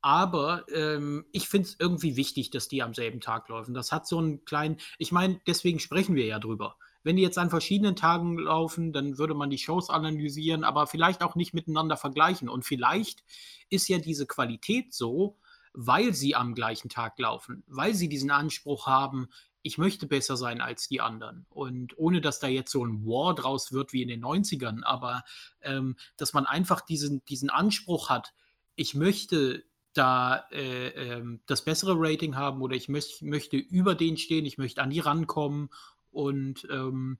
Aber 0.00 0.66
ähm, 0.68 1.24
ich 1.32 1.48
finde 1.48 1.68
es 1.68 1.76
irgendwie 1.78 2.16
wichtig, 2.16 2.50
dass 2.50 2.68
die 2.68 2.82
am 2.82 2.92
selben 2.92 3.20
Tag 3.20 3.48
laufen. 3.48 3.72
Das 3.72 3.90
hat 3.90 4.06
so 4.06 4.18
einen 4.18 4.44
kleinen, 4.44 4.76
ich 4.98 5.12
meine, 5.12 5.40
deswegen 5.46 5.78
sprechen 5.78 6.14
wir 6.14 6.26
ja 6.26 6.38
drüber. 6.38 6.76
Wenn 7.04 7.16
die 7.16 7.22
jetzt 7.22 7.38
an 7.38 7.50
verschiedenen 7.50 7.94
Tagen 7.94 8.38
laufen, 8.38 8.92
dann 8.92 9.18
würde 9.18 9.34
man 9.34 9.50
die 9.50 9.58
Shows 9.58 9.90
analysieren, 9.90 10.64
aber 10.64 10.88
vielleicht 10.88 11.22
auch 11.22 11.36
nicht 11.36 11.54
miteinander 11.54 11.96
vergleichen. 11.96 12.48
Und 12.48 12.64
vielleicht 12.64 13.22
ist 13.70 13.88
ja 13.88 13.98
diese 13.98 14.26
Qualität 14.26 14.92
so, 14.92 15.38
weil 15.74 16.14
sie 16.14 16.34
am 16.34 16.54
gleichen 16.54 16.88
Tag 16.88 17.18
laufen, 17.18 17.62
weil 17.66 17.94
sie 17.94 18.08
diesen 18.08 18.30
Anspruch 18.30 18.86
haben, 18.86 19.28
ich 19.62 19.78
möchte 19.78 20.06
besser 20.06 20.36
sein 20.36 20.60
als 20.60 20.88
die 20.88 21.00
anderen. 21.00 21.46
Und 21.48 21.96
ohne 21.96 22.20
dass 22.20 22.38
da 22.38 22.46
jetzt 22.46 22.70
so 22.70 22.84
ein 22.84 23.04
War 23.06 23.34
draus 23.34 23.72
wird 23.72 23.92
wie 23.92 24.02
in 24.02 24.08
den 24.08 24.24
90ern, 24.24 24.82
aber 24.82 25.24
ähm, 25.62 25.96
dass 26.16 26.32
man 26.32 26.46
einfach 26.46 26.80
diesen, 26.80 27.24
diesen 27.24 27.50
Anspruch 27.50 28.10
hat, 28.10 28.34
ich 28.76 28.94
möchte 28.94 29.64
da 29.94 30.44
äh, 30.50 30.88
äh, 30.88 31.38
das 31.46 31.64
bessere 31.64 31.94
Rating 31.96 32.36
haben 32.36 32.60
oder 32.60 32.76
ich 32.76 32.88
möcht, 32.88 33.22
möchte 33.22 33.56
über 33.56 33.94
den 33.94 34.16
stehen, 34.16 34.44
ich 34.44 34.58
möchte 34.58 34.82
an 34.82 34.90
die 34.90 35.00
rankommen. 35.00 35.70
Und 36.14 36.66
ähm, 36.70 37.18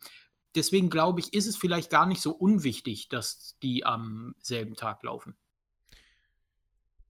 deswegen 0.54 0.90
glaube 0.90 1.20
ich, 1.20 1.34
ist 1.34 1.46
es 1.46 1.56
vielleicht 1.56 1.90
gar 1.90 2.06
nicht 2.06 2.20
so 2.20 2.32
unwichtig, 2.32 3.08
dass 3.08 3.58
die 3.62 3.84
am 3.84 4.34
selben 4.38 4.74
Tag 4.74 5.02
laufen. 5.02 5.36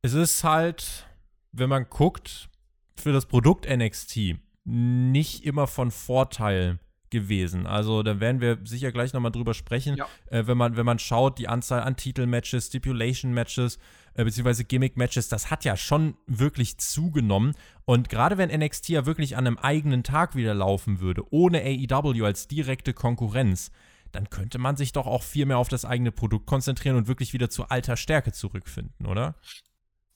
Es 0.02 0.12
ist 0.14 0.44
halt, 0.44 1.06
wenn 1.52 1.68
man 1.68 1.88
guckt, 1.88 2.48
für 2.96 3.12
das 3.12 3.26
Produkt 3.26 3.68
NXT 3.68 4.36
nicht 4.64 5.44
immer 5.44 5.66
von 5.66 5.90
Vorteil 5.90 6.78
gewesen. 7.10 7.66
Also 7.66 8.02
da 8.02 8.20
werden 8.20 8.40
wir 8.40 8.58
sicher 8.64 8.92
gleich 8.92 9.12
nochmal 9.12 9.32
drüber 9.32 9.54
sprechen, 9.54 9.96
ja. 9.96 10.06
äh, 10.30 10.46
wenn, 10.46 10.58
man, 10.58 10.76
wenn 10.76 10.86
man 10.86 10.98
schaut, 10.98 11.38
die 11.38 11.48
Anzahl 11.48 11.82
an 11.82 11.96
Titelmatches, 11.96 12.66
Stipulation-Matches, 12.66 13.78
äh, 14.14 14.24
beziehungsweise 14.24 14.64
Gimmick-Matches, 14.64 15.28
das 15.28 15.50
hat 15.50 15.64
ja 15.64 15.76
schon 15.76 16.16
wirklich 16.26 16.78
zugenommen. 16.78 17.54
Und 17.84 18.08
gerade 18.08 18.38
wenn 18.38 18.50
NXT 18.50 18.88
ja 18.90 19.06
wirklich 19.06 19.36
an 19.36 19.46
einem 19.46 19.58
eigenen 19.58 20.02
Tag 20.02 20.34
wieder 20.34 20.54
laufen 20.54 21.00
würde, 21.00 21.22
ohne 21.30 21.62
AEW 21.62 22.24
als 22.24 22.48
direkte 22.48 22.92
Konkurrenz, 22.94 23.70
dann 24.12 24.30
könnte 24.30 24.58
man 24.58 24.76
sich 24.76 24.92
doch 24.92 25.06
auch 25.06 25.22
viel 25.22 25.46
mehr 25.46 25.58
auf 25.58 25.68
das 25.68 25.84
eigene 25.84 26.12
Produkt 26.12 26.46
konzentrieren 26.46 26.96
und 26.96 27.08
wirklich 27.08 27.32
wieder 27.32 27.50
zu 27.50 27.68
alter 27.68 27.96
Stärke 27.96 28.32
zurückfinden, 28.32 29.06
oder? 29.06 29.34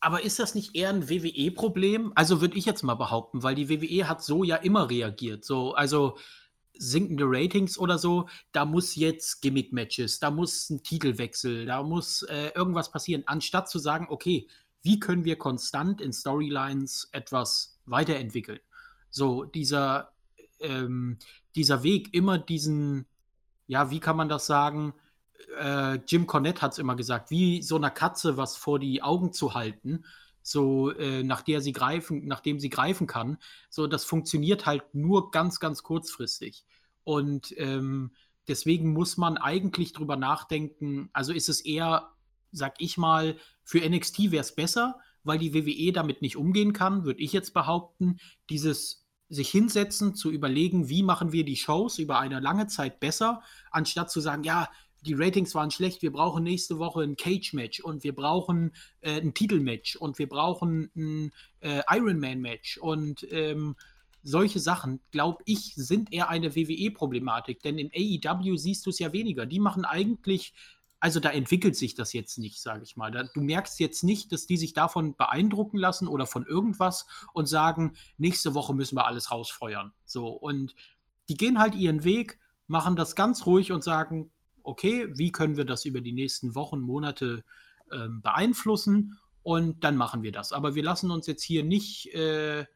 Aber 0.01 0.23
ist 0.23 0.39
das 0.39 0.55
nicht 0.55 0.77
eher 0.77 0.91
ein 0.91 1.09
WWE-Problem? 1.09 2.13
Also 2.15 2.41
würde 2.41 2.57
ich 2.57 2.65
jetzt 2.65 2.83
mal 2.83 2.95
behaupten, 2.95 3.43
weil 3.43 3.57
die 3.57 3.69
WWE 3.69 4.09
hat 4.09 4.23
so 4.23 4.45
ja 4.45 4.57
immer 4.57 4.89
reagiert. 4.89 5.45
So, 5.45 5.75
also 5.75 6.17
sinkende 6.79 7.25
Ratings 7.27 7.79
oder 7.79 7.99
so, 7.99 8.29
da 8.53 8.65
muss 8.65 8.95
jetzt 8.95 9.43
Gimmick-Matches, 9.43 10.21
da 10.21 10.31
muss 10.31 10.71
ein 10.71 10.83
Titelwechsel, 10.83 11.67
da 11.67 11.83
muss 11.83 12.23
äh, 12.23 12.53
irgendwas 12.55 12.91
passieren, 12.91 13.25
anstatt 13.27 13.69
zu 13.69 13.79
sagen, 13.79 14.07
okay, 14.09 14.49
wie 14.83 15.01
können 15.01 15.25
wir 15.25 15.37
konstant 15.37 16.01
in 16.01 16.13
Storylines 16.13 17.09
etwas 17.13 17.79
weiterentwickeln? 17.85 18.61
So, 19.11 19.45
dieser, 19.45 20.13
ähm, 20.61 21.19
dieser 21.55 21.83
Weg, 21.83 22.15
immer 22.15 22.39
diesen, 22.39 23.07
ja, 23.67 23.91
wie 23.91 24.01
kann 24.01 24.17
man 24.17 24.29
das 24.29 24.47
sagen? 24.47 24.95
äh, 25.59 25.99
Jim 26.07 26.27
Cornette 26.27 26.63
hat 26.63 26.73
es 26.73 26.79
immer 26.79 26.97
gesagt, 26.97 27.31
wie 27.31 27.63
so 27.63 27.77
einer 27.77 27.91
Katze 27.91 28.37
was 28.37 28.57
vor 28.57 28.79
die 28.79 29.03
Augen 29.03 29.33
zu 29.33 29.55
halten, 29.55 30.05
so 30.49 30.91
äh, 30.93 31.23
nach 31.23 31.43
der 31.43 31.61
sie 31.61 31.73
greifen, 31.73 32.27
nachdem 32.27 32.59
sie 32.59 32.71
greifen 32.71 33.07
kann. 33.07 33.37
So, 33.69 33.87
das 33.87 34.05
funktioniert 34.05 34.65
halt 34.65 34.95
nur 34.95 35.31
ganz, 35.31 35.61
ganz 35.61 35.83
kurzfristig. 35.83 36.65
Und 37.05 37.55
ähm, 37.59 38.13
deswegen 38.49 38.93
muss 38.93 39.19
man 39.19 39.37
eigentlich 39.37 39.93
drüber 39.93 40.17
nachdenken, 40.17 41.11
also 41.13 41.33
ist 41.33 41.51
es 41.51 41.61
eher, 41.61 42.13
sag 42.51 42.77
ich 42.79 42.97
mal, 42.97 43.37
für 43.63 43.87
NXT 43.87 44.31
wäre 44.31 44.41
es 44.41 44.55
besser, 44.55 44.99
weil 45.23 45.39
die 45.39 45.53
WWE 45.53 45.93
damit 45.93 46.23
nicht 46.23 46.37
umgehen 46.37 46.73
kann, 46.73 47.05
würde 47.05 47.21
ich 47.21 47.33
jetzt 47.35 47.53
behaupten, 47.53 48.19
dieses 48.49 49.07
sich 49.29 49.51
hinsetzen, 49.51 50.15
zu 50.15 50.31
überlegen, 50.31 50.89
wie 50.89 51.03
machen 51.03 51.33
wir 51.33 51.45
die 51.45 51.57
Shows 51.57 51.99
über 51.99 52.19
eine 52.19 52.41
lange 52.41 52.69
Zeit 52.69 53.01
besser, 53.01 53.43
anstatt 53.71 54.11
zu 54.11 54.21
sagen, 54.21 54.43
ja, 54.45 54.71
die 55.03 55.15
Ratings 55.15 55.55
waren 55.55 55.71
schlecht, 55.71 56.03
wir 56.03 56.13
brauchen 56.13 56.45
nächste 56.45 56.79
Woche 56.79 57.03
ein 57.03 57.17
Cage-Match 57.17 57.81
und 57.81 58.05
wir 58.05 58.15
brauchen 58.15 58.73
äh, 59.01 59.21
ein 59.21 59.35
Titelmatch 59.35 59.97
und 59.97 60.19
wir 60.19 60.29
brauchen 60.29 60.91
ein 60.97 61.33
äh, 61.61 61.83
Ironman-Match 61.89 62.79
und 62.79 63.27
ähm, 63.31 63.77
solche 64.23 64.61
Sachen, 64.61 65.01
glaube 65.11 65.43
ich, 65.47 65.75
sind 65.77 66.13
eher 66.13 66.29
eine 66.29 66.55
WWE-Problematik, 66.55 67.63
denn 67.63 67.79
in 67.79 67.91
AEW 67.95 68.57
siehst 68.57 68.85
du 68.87 68.91
es 68.91 68.99
ja 68.99 69.13
weniger. 69.13 69.47
Die 69.47 69.61
machen 69.61 69.85
eigentlich, 69.85 70.53
also 71.01 71.21
da 71.21 71.31
entwickelt 71.31 71.77
sich 71.77 71.95
das 71.95 72.13
jetzt 72.13 72.39
nicht, 72.39 72.61
sage 72.61 72.83
ich 72.83 72.97
mal. 72.97 73.11
Da, 73.11 73.23
du 73.23 73.41
merkst 73.41 73.79
jetzt 73.79 74.03
nicht, 74.03 74.33
dass 74.33 74.47
die 74.47 74.57
sich 74.57 74.73
davon 74.73 75.15
beeindrucken 75.17 75.79
lassen 75.79 76.09
oder 76.09 76.27
von 76.27 76.45
irgendwas 76.45 77.07
und 77.33 77.47
sagen, 77.47 77.95
nächste 78.17 78.55
Woche 78.55 78.75
müssen 78.75 78.97
wir 78.97 79.07
alles 79.07 79.31
rausfeuern. 79.31 79.93
So, 80.05 80.29
und 80.29 80.75
die 81.29 81.37
gehen 81.37 81.59
halt 81.59 81.75
ihren 81.75 82.05
Weg, 82.05 82.39
machen 82.67 82.97
das 82.97 83.15
ganz 83.15 83.47
ruhig 83.47 83.73
und 83.73 83.85
sagen, 83.85 84.31
okay, 84.69 85.09
wie 85.17 85.33
können 85.33 85.57
wir 85.57 85.65
das 85.65 85.85
über 85.85 86.01
die 86.01 86.13
nächsten 86.13 86.55
Wochen, 86.55 86.81
Monate 86.81 87.45
ähm, 87.91 88.21
beeinflussen 88.21 89.19
und 89.43 89.83
dann 89.83 89.97
machen 89.97 90.23
wir 90.23 90.33
das. 90.33 90.53
Aber 90.53 90.75
wir 90.75 90.83
lassen 90.83 91.11
uns 91.11 91.27
jetzt 91.27 91.43
hier 91.43 91.65
nicht 91.65 92.15
äh, 92.15 92.67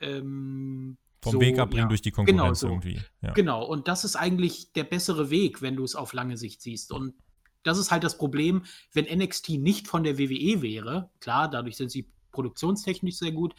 ähm, 0.00 0.96
vom 1.20 1.32
so, 1.32 1.40
Weg 1.40 1.58
abbringen 1.58 1.84
ja, 1.84 1.88
durch 1.88 2.02
die 2.02 2.10
Konkurrenz 2.10 2.40
genau 2.40 2.54
so. 2.54 2.68
irgendwie. 2.68 3.00
Ja. 3.22 3.32
Genau, 3.32 3.64
und 3.64 3.88
das 3.88 4.04
ist 4.04 4.16
eigentlich 4.16 4.72
der 4.72 4.84
bessere 4.84 5.30
Weg, 5.30 5.62
wenn 5.62 5.76
du 5.76 5.84
es 5.84 5.94
auf 5.94 6.12
lange 6.12 6.36
Sicht 6.36 6.62
siehst. 6.62 6.92
Und 6.92 7.14
das 7.62 7.78
ist 7.78 7.90
halt 7.90 8.04
das 8.04 8.18
Problem, 8.18 8.64
wenn 8.92 9.04
NXT 9.04 9.50
nicht 9.50 9.88
von 9.88 10.02
der 10.02 10.18
WWE 10.18 10.62
wäre, 10.62 11.10
klar, 11.20 11.50
dadurch 11.50 11.76
sind 11.76 11.90
sie 11.90 12.10
produktionstechnisch 12.32 13.16
sehr 13.16 13.32
gut, 13.32 13.54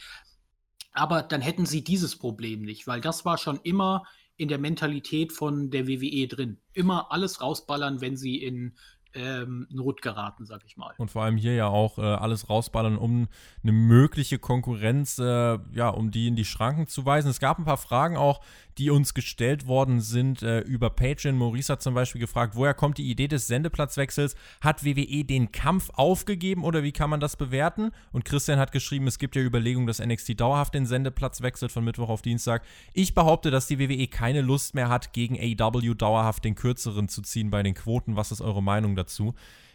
Aber 0.92 1.24
dann 1.24 1.42
hätten 1.42 1.66
sie 1.66 1.84
dieses 1.84 2.16
Problem 2.16 2.62
nicht, 2.62 2.88
weil 2.88 3.02
das 3.02 3.26
war 3.26 3.38
schon 3.38 3.60
immer 3.64 4.06
in 4.38 4.48
der 4.48 4.58
Mentalität 4.58 5.32
von 5.32 5.70
der 5.70 5.88
WWE 5.88 6.28
drin. 6.28 6.58
Immer 6.74 7.12
alles 7.12 7.42
rausballern, 7.42 8.02
wenn 8.02 8.18
sie 8.18 8.38
in 8.38 8.76
ähm, 9.16 9.68
Not 9.72 10.02
geraten, 10.02 10.46
sag 10.46 10.62
ich 10.66 10.78
mal. 10.78 10.94
Und 10.98 11.12
vor 11.12 11.24
allem 11.24 11.38
hier 11.38 11.56
ja 11.56 11.68
auch 11.68 11.98
äh, 11.98 12.02
alles 12.02 12.50
rausballern, 12.50 12.98
um 12.98 13.28
eine 13.64 13.72
mögliche 13.72 14.38
Konkurrenz, 14.38 15.18
äh, 15.18 15.24
ja, 15.74 15.90
um 15.90 16.12
die 16.12 16.28
in 16.28 16.36
die 16.36 16.46
Schranken 16.46 16.88
zu 16.88 17.06
weisen. 17.06 17.30
Es 17.30 17.40
gab 17.40 17.58
ein 17.58 17.66
paar 17.66 17.78
Fragen 17.78 18.18
auch, 18.18 18.42
die 18.78 18.90
uns 18.90 19.14
gestellt 19.14 19.68
worden 19.68 20.02
sind 20.02 20.44
äh, 20.44 20.60
über 20.60 20.90
Patreon. 20.90 21.38
Maurice 21.38 21.72
hat 21.72 21.82
zum 21.82 21.94
Beispiel 21.94 22.20
gefragt, 22.20 22.56
woher 22.56 22.74
kommt 22.74 22.98
die 22.98 23.10
Idee 23.10 23.30
des 23.30 23.48
Sendeplatzwechsels? 23.48 24.36
Hat 24.60 24.84
WWE 24.84 25.24
den 25.24 25.52
Kampf 25.54 25.90
aufgegeben 25.94 26.64
oder 26.64 26.84
wie 26.84 26.92
kann 26.92 27.10
man 27.10 27.22
das 27.22 27.38
bewerten? 27.38 27.92
Und 28.12 28.26
Christian 28.26 28.60
hat 28.60 28.74
geschrieben, 28.74 29.08
es 29.08 29.18
gibt 29.18 29.36
ja 29.38 29.42
Überlegungen, 29.42 29.88
dass 29.88 30.06
NXT 30.06 30.40
dauerhaft 30.40 30.74
den 30.74 30.86
Sendeplatz 30.86 31.42
wechselt 31.42 31.72
von 31.72 31.86
Mittwoch 31.86 32.10
auf 32.10 32.22
Dienstag. 32.22 32.64
Ich 32.94 33.14
behaupte, 33.14 33.50
dass 33.50 33.68
die 33.68 33.80
WWE 33.80 34.08
keine 34.08 34.42
Lust 34.42 34.76
mehr 34.76 34.90
hat, 34.90 35.14
gegen 35.14 35.38
AEW 35.40 35.94
dauerhaft 35.94 36.44
den 36.44 36.56
kürzeren 36.56 37.08
zu 37.08 37.22
ziehen 37.22 37.50
bei 37.50 37.64
den 37.64 37.76
Quoten. 37.76 38.18
Was 38.18 38.32
ist 38.34 38.42
eure 38.42 38.62
Meinung 38.62 38.96
dazu? 38.96 39.05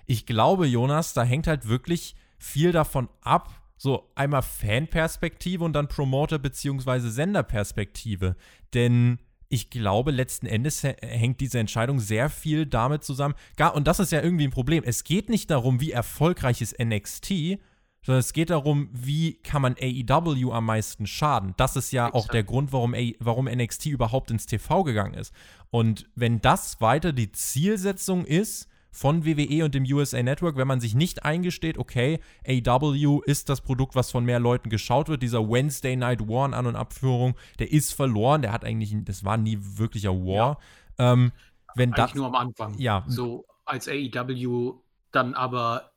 Ich 0.06 0.26
glaube, 0.26 0.66
Jonas, 0.66 1.14
da 1.14 1.22
hängt 1.22 1.46
halt 1.46 1.68
wirklich 1.68 2.14
viel 2.38 2.72
davon 2.72 3.08
ab, 3.20 3.50
so 3.76 4.10
einmal 4.14 4.42
Fanperspektive 4.42 5.64
und 5.64 5.72
dann 5.72 5.88
Promoter- 5.88 6.38
bzw. 6.38 7.08
Senderperspektive. 7.08 8.36
Denn 8.74 9.18
ich 9.48 9.70
glaube, 9.70 10.12
letzten 10.12 10.46
Endes 10.46 10.82
hängt 10.82 11.40
diese 11.40 11.58
Entscheidung 11.58 11.98
sehr 11.98 12.30
viel 12.30 12.66
damit 12.66 13.04
zusammen. 13.04 13.34
Gar, 13.56 13.74
und 13.74 13.86
das 13.88 13.98
ist 13.98 14.12
ja 14.12 14.22
irgendwie 14.22 14.44
ein 14.44 14.52
Problem. 14.52 14.84
Es 14.86 15.02
geht 15.02 15.28
nicht 15.28 15.50
darum, 15.50 15.80
wie 15.80 15.90
erfolgreich 15.90 16.60
ist 16.60 16.78
NXT, 16.78 17.58
sondern 18.02 18.20
es 18.20 18.32
geht 18.32 18.50
darum, 18.50 18.88
wie 18.92 19.34
kann 19.42 19.60
man 19.60 19.74
AEW 19.74 20.52
am 20.52 20.66
meisten 20.66 21.06
schaden. 21.06 21.54
Das 21.56 21.76
ist 21.76 21.90
ja 21.90 22.14
auch 22.14 22.28
der 22.28 22.44
Grund, 22.44 22.72
warum, 22.72 22.94
A 22.94 23.12
warum 23.18 23.46
NXT 23.46 23.86
überhaupt 23.86 24.30
ins 24.30 24.46
TV 24.46 24.84
gegangen 24.84 25.14
ist. 25.14 25.34
Und 25.70 26.08
wenn 26.14 26.40
das 26.40 26.80
weiter 26.80 27.12
die 27.12 27.32
Zielsetzung 27.32 28.24
ist, 28.24 28.68
von 28.90 29.24
WWE 29.24 29.64
und 29.64 29.74
dem 29.74 29.84
USA 29.84 30.22
Network, 30.22 30.56
wenn 30.56 30.66
man 30.66 30.80
sich 30.80 30.94
nicht 30.94 31.24
eingesteht, 31.24 31.78
okay, 31.78 32.20
AW 32.46 33.20
ist 33.24 33.48
das 33.48 33.60
Produkt, 33.60 33.94
was 33.94 34.10
von 34.10 34.24
mehr 34.24 34.40
Leuten 34.40 34.68
geschaut 34.68 35.08
wird. 35.08 35.22
Dieser 35.22 35.48
Wednesday 35.48 35.96
Night 35.96 36.26
War 36.28 36.46
in 36.46 36.54
An- 36.54 36.66
und 36.66 36.76
Abführung, 36.76 37.34
der 37.58 37.70
ist 37.70 37.92
verloren. 37.92 38.42
Der 38.42 38.52
hat 38.52 38.64
eigentlich, 38.64 38.94
das 39.04 39.24
war 39.24 39.36
nie 39.36 39.58
wirklicher 39.60 40.12
War. 40.12 40.58
Ja. 40.98 41.12
Ähm, 41.12 41.32
wenn 41.74 41.90
eigentlich 41.92 42.06
das, 42.06 42.14
nur 42.14 42.26
am 42.26 42.34
Anfang. 42.34 42.78
Ja. 42.78 43.04
So 43.06 43.46
als 43.64 43.88
AEW 43.88 44.74
dann 45.12 45.34
aber 45.34 45.92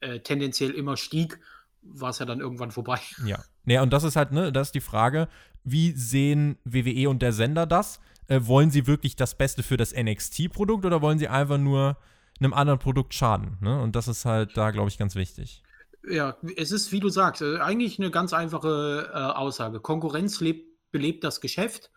äh, 0.00 0.20
tendenziell 0.20 0.70
immer 0.70 0.96
stieg, 0.96 1.40
war 1.82 2.10
es 2.10 2.18
ja 2.18 2.26
dann 2.26 2.40
irgendwann 2.40 2.70
vorbei. 2.70 3.00
Ja. 3.26 3.38
Naja, 3.66 3.82
und 3.82 3.94
das 3.94 4.04
ist 4.04 4.16
halt, 4.16 4.32
ne, 4.32 4.52
das 4.52 4.68
ist 4.68 4.74
die 4.74 4.80
Frage, 4.80 5.28
wie 5.64 5.92
sehen 5.92 6.58
WWE 6.64 7.08
und 7.08 7.22
der 7.22 7.32
Sender 7.32 7.64
das? 7.64 7.98
Äh, 8.26 8.40
wollen 8.42 8.70
sie 8.70 8.86
wirklich 8.86 9.16
das 9.16 9.36
Beste 9.38 9.62
für 9.62 9.78
das 9.78 9.94
NXT-Produkt 9.94 10.84
oder 10.84 11.00
wollen 11.00 11.18
sie 11.18 11.28
einfach 11.28 11.56
nur 11.56 11.96
einem 12.40 12.52
anderen 12.52 12.78
Produkt 12.78 13.14
schaden. 13.14 13.58
Ne? 13.60 13.80
Und 13.80 13.96
das 13.96 14.08
ist 14.08 14.24
halt 14.24 14.56
da, 14.56 14.70
glaube 14.70 14.88
ich, 14.88 14.98
ganz 14.98 15.14
wichtig. 15.14 15.62
Ja, 16.08 16.36
es 16.56 16.70
ist, 16.72 16.92
wie 16.92 17.00
du 17.00 17.08
sagst, 17.08 17.42
äh, 17.42 17.58
eigentlich 17.58 17.98
eine 17.98 18.10
ganz 18.10 18.32
einfache 18.32 19.10
äh, 19.12 19.16
Aussage. 19.16 19.80
Konkurrenz 19.80 20.40
lebt, 20.40 20.68
belebt 20.92 21.24
das 21.24 21.40
Geschäft. 21.40 21.90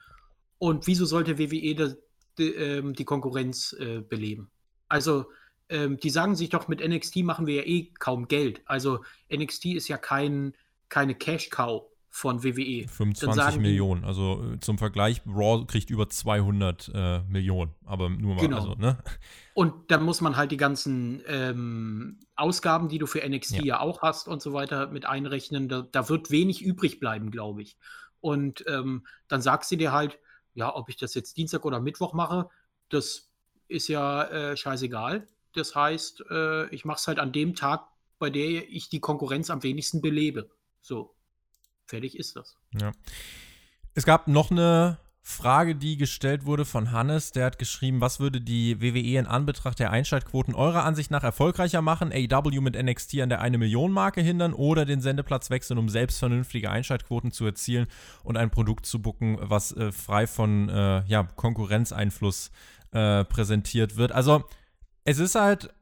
Und 0.60 0.88
wieso 0.88 1.06
sollte 1.06 1.38
WWE 1.38 1.76
das, 1.76 1.98
die, 2.38 2.54
ähm, 2.54 2.94
die, 2.94 3.06
Konkurrenz 3.06 3.76
äh, 3.80 4.00
beleben? 4.00 4.50
Also, 4.88 5.26
ähm, 5.70 6.00
die 6.00 6.10
sagen 6.10 6.36
sich 6.36 6.50
doch, 6.50 6.68
mit 6.68 6.88
NXT 6.88 7.18
machen 7.18 7.48
wir 7.48 7.56
ja 7.56 7.64
eh 7.64 7.92
kaum 8.00 8.28
Geld. 8.28 8.62
Also, 8.66 9.04
NXT 9.34 9.66
ist 9.66 9.88
ja 9.90 9.98
kein, 9.98 10.54
keine 10.88 11.14
Cash-Cow 11.14 11.84
von 12.18 12.44
WWE. 12.44 12.88
25 12.88 13.60
Millionen. 13.60 14.02
Die, 14.02 14.08
also 14.08 14.44
äh, 14.44 14.60
zum 14.60 14.80
Vergleich, 14.80 15.22
Raw 15.28 15.66
kriegt 15.68 15.92
über 15.92 16.10
200 16.10 16.92
äh, 16.92 17.20
Millionen. 17.30 17.76
Aber 17.86 18.10
nur 18.10 18.34
mal, 18.34 18.42
genau. 18.42 18.58
also, 18.58 18.74
ne? 18.74 18.98
Und 19.54 19.92
dann 19.92 20.02
muss 20.02 20.20
man 20.20 20.36
halt 20.36 20.52
die 20.52 20.58
ganzen 20.58 21.22
ähm, 21.28 22.20
Ausgaben, 22.36 22.90
die 22.90 22.98
du 22.98 23.06
für 23.06 23.20
NXT 23.28 23.58
ja. 23.58 23.64
ja. 23.64 23.80
auch 23.82 24.02
hast 24.02 24.28
und 24.28 24.42
so 24.42 24.52
weiter, 24.52 24.88
mit 24.88 25.06
einrechnen. 25.06 25.70
Da, 25.70 25.84
da 25.84 26.10
wird 26.10 26.32
wenig 26.32 26.64
übrig 26.64 27.00
bleiben, 27.00 27.30
glaube 27.30 27.62
ich. 27.62 27.78
Und 28.20 28.66
ähm, 28.68 29.06
dann 29.28 29.44
sagst 29.44 29.72
du 29.72 29.76
dir 29.76 29.92
halt, 29.92 30.18
ja, 30.56 30.76
ob 30.76 30.90
ich 30.90 30.98
das 30.98 31.14
jetzt 31.14 31.38
Dienstag 31.38 31.66
oder 31.66 31.80
Mittwoch 31.80 32.14
mache, 32.14 32.50
das 32.90 33.30
ist 33.68 33.90
ja 33.90 34.24
äh, 34.24 34.58
scheißegal. 34.58 35.28
Das 35.54 35.76
heißt, 35.76 36.24
äh, 36.32 36.68
ich 36.74 36.84
mache 36.84 36.98
es 36.98 37.08
halt 37.08 37.20
an 37.20 37.32
dem 37.32 37.54
Tag, 37.54 37.88
bei 38.18 38.32
der 38.32 38.68
ich 38.70 38.90
die 38.90 39.02
Konkurrenz 39.02 39.52
am 39.52 39.62
wenigsten 39.62 40.02
belebe. 40.02 40.50
So. 40.82 41.14
Fertig 41.88 42.18
ist 42.18 42.36
das. 42.36 42.56
Ja. 42.80 42.92
Es 43.94 44.06
gab 44.06 44.28
noch 44.28 44.52
eine 44.52 45.00
Frage, 45.30 45.76
die 45.76 45.98
gestellt 45.98 46.46
wurde 46.46 46.64
von 46.64 46.94
Hannes. 46.94 47.32
Der 47.34 47.46
hat 47.46 47.60
geschrieben, 47.60 48.00
was 48.00 48.22
würde 48.22 48.40
die 48.40 48.82
WWE 48.82 49.20
in 49.20 49.28
Anbetracht 49.28 49.78
der 49.78 49.92
Einschaltquoten 49.92 50.56
eurer 50.56 50.86
Ansicht 50.86 51.12
nach 51.12 51.24
erfolgreicher 51.24 51.82
machen? 51.82 52.14
AEW 52.14 52.62
mit 52.62 52.82
NXT 52.82 53.20
an 53.20 53.30
der 53.30 53.42
1 53.42 53.58
Million 53.58 53.92
Marke 53.92 54.22
hindern 54.22 54.54
oder 54.54 54.86
den 54.86 55.02
Sendeplatz 55.02 55.50
wechseln, 55.50 55.80
um 55.80 55.90
selbst 55.90 56.20
vernünftige 56.20 56.72
Einschaltquoten 56.72 57.32
zu 57.32 57.46
erzielen 57.46 57.88
und 58.24 58.38
ein 58.38 58.52
Produkt 58.52 58.86
zu 58.86 59.02
bucken, 59.02 59.38
was 59.42 59.74
äh, 59.74 59.92
frei 59.92 60.28
von 60.28 60.70
äh, 60.70 61.04
ja, 61.08 61.24
Konkurrenzeinfluss 61.24 62.50
äh, 62.92 63.26
präsentiert 63.26 63.98
wird? 63.98 64.14
Also, 64.14 64.46
es 65.04 65.20
ist 65.20 65.36
halt, 65.36 65.74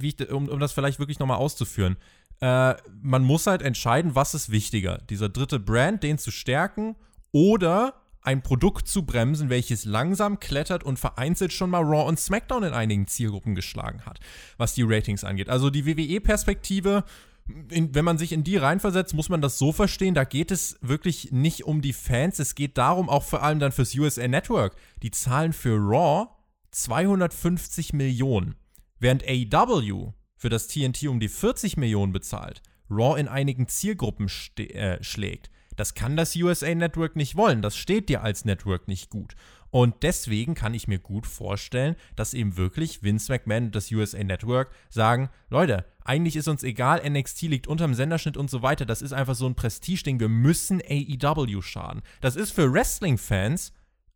ich, 0.00 0.30
um, 0.30 0.48
um 0.48 0.60
das 0.60 0.72
vielleicht 0.72 0.98
wirklich 0.98 1.18
nochmal 1.18 1.38
auszuführen, 1.38 1.98
äh, 2.40 2.74
man 3.02 3.24
muss 3.24 3.46
halt 3.46 3.62
entscheiden, 3.62 4.14
was 4.14 4.34
ist 4.34 4.50
wichtiger. 4.50 4.98
Dieser 5.10 5.28
dritte 5.28 5.58
Brand, 5.58 6.02
den 6.02 6.18
zu 6.18 6.30
stärken 6.30 6.96
oder 7.32 7.94
ein 8.24 8.42
Produkt 8.42 8.88
zu 8.88 9.04
bremsen, 9.04 9.50
welches 9.50 9.84
langsam 9.84 10.40
klettert 10.40 10.82
und 10.82 10.98
vereinzelt 10.98 11.52
schon 11.52 11.70
mal 11.70 11.82
Raw 11.82 12.08
und 12.08 12.18
SmackDown 12.18 12.64
in 12.64 12.72
einigen 12.72 13.06
Zielgruppen 13.06 13.54
geschlagen 13.54 14.06
hat, 14.06 14.18
was 14.56 14.74
die 14.74 14.82
Ratings 14.82 15.24
angeht. 15.24 15.50
Also 15.50 15.68
die 15.68 15.84
WWE-Perspektive, 15.84 17.04
wenn 17.46 18.04
man 18.04 18.16
sich 18.16 18.32
in 18.32 18.42
die 18.42 18.56
reinversetzt, 18.56 19.12
muss 19.12 19.28
man 19.28 19.42
das 19.42 19.58
so 19.58 19.72
verstehen, 19.72 20.14
da 20.14 20.24
geht 20.24 20.50
es 20.50 20.78
wirklich 20.80 21.32
nicht 21.32 21.64
um 21.64 21.82
die 21.82 21.92
Fans, 21.92 22.38
es 22.38 22.54
geht 22.54 22.78
darum, 22.78 23.10
auch 23.10 23.24
vor 23.24 23.42
allem 23.42 23.58
dann 23.58 23.72
fürs 23.72 23.94
USA 23.94 24.26
Network, 24.26 24.74
die 25.02 25.10
Zahlen 25.10 25.52
für 25.52 25.76
Raw 25.76 26.28
250 26.70 27.92
Millionen, 27.92 28.54
während 28.98 29.22
AEW 29.28 30.14
für 30.44 30.50
das 30.50 30.66
TNT 30.66 31.04
um 31.04 31.20
die 31.20 31.30
40 31.30 31.78
Millionen 31.78 32.12
bezahlt, 32.12 32.60
Raw 32.90 33.18
in 33.18 33.28
einigen 33.28 33.66
Zielgruppen 33.66 34.30
äh, 34.58 35.02
schlägt. 35.02 35.50
Das 35.74 35.94
kann 35.94 36.18
das 36.18 36.36
USA 36.36 36.74
Network 36.74 37.16
nicht 37.16 37.34
wollen. 37.34 37.62
Das 37.62 37.78
steht 37.78 38.10
dir 38.10 38.22
als 38.22 38.44
Network 38.44 38.86
nicht 38.86 39.08
gut. 39.08 39.36
Und 39.70 40.02
deswegen 40.02 40.54
kann 40.54 40.74
ich 40.74 40.86
mir 40.86 40.98
gut 40.98 41.26
vorstellen, 41.26 41.96
dass 42.14 42.34
eben 42.34 42.58
wirklich 42.58 43.02
Vince 43.02 43.32
McMahon 43.32 43.64
und 43.64 43.74
das 43.74 43.90
USA 43.90 44.22
Network 44.22 44.70
sagen: 44.90 45.30
Leute, 45.48 45.86
eigentlich 46.04 46.36
ist 46.36 46.46
uns 46.46 46.62
egal, 46.62 47.00
NXT 47.08 47.40
liegt 47.44 47.66
unterm 47.66 47.94
Senderschnitt 47.94 48.36
und 48.36 48.50
so 48.50 48.60
weiter. 48.60 48.84
Das 48.84 49.00
ist 49.00 49.14
einfach 49.14 49.36
so 49.36 49.46
ein 49.46 49.54
Prestigeding. 49.54 50.20
Wir 50.20 50.28
müssen 50.28 50.82
AEW 50.82 51.62
schaden. 51.62 52.02
Das 52.20 52.36
ist 52.36 52.50
für 52.50 52.70
Wrestling-Fans 52.70 53.72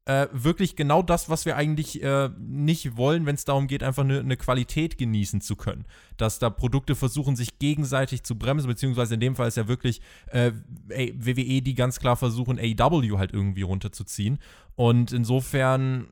äh, 0.08 0.26
wirklich 0.32 0.74
genau 0.74 1.02
das, 1.02 1.28
was 1.28 1.44
wir 1.44 1.56
eigentlich 1.56 2.02
äh, 2.02 2.30
nicht 2.38 2.96
wollen, 2.96 3.26
wenn 3.26 3.34
es 3.34 3.44
darum 3.44 3.66
geht, 3.66 3.82
einfach 3.82 4.04
eine 4.04 4.24
ne 4.24 4.38
Qualität 4.38 4.96
genießen 4.96 5.42
zu 5.42 5.54
können. 5.54 5.84
Dass 6.16 6.38
da 6.38 6.48
Produkte 6.48 6.94
versuchen, 6.94 7.36
sich 7.36 7.58
gegenseitig 7.58 8.22
zu 8.22 8.38
bremsen, 8.38 8.68
beziehungsweise 8.68 9.14
in 9.14 9.20
dem 9.20 9.36
Fall 9.36 9.48
ist 9.48 9.58
ja 9.58 9.68
wirklich 9.68 10.00
äh, 10.28 10.52
WWE, 10.88 11.60
die 11.60 11.74
ganz 11.74 12.00
klar 12.00 12.16
versuchen, 12.16 12.58
AEW 12.58 13.18
halt 13.18 13.34
irgendwie 13.34 13.60
runterzuziehen. 13.60 14.38
Und 14.76 15.12
insofern 15.12 16.06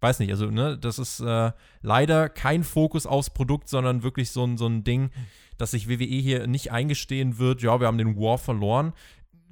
weiß 0.00 0.20
nicht, 0.20 0.30
also, 0.30 0.50
ne, 0.52 0.78
das 0.78 1.00
ist 1.00 1.18
äh, 1.18 1.50
leider 1.82 2.28
kein 2.28 2.62
Fokus 2.62 3.04
aufs 3.04 3.30
Produkt, 3.30 3.68
sondern 3.68 4.04
wirklich 4.04 4.30
so, 4.30 4.56
so 4.56 4.66
ein 4.66 4.84
Ding, 4.84 5.10
dass 5.58 5.72
sich 5.72 5.88
WWE 5.88 6.04
hier 6.04 6.46
nicht 6.46 6.70
eingestehen 6.70 7.38
wird, 7.38 7.62
ja, 7.62 7.80
wir 7.80 7.88
haben 7.88 7.98
den 7.98 8.16
War 8.16 8.38
verloren 8.38 8.92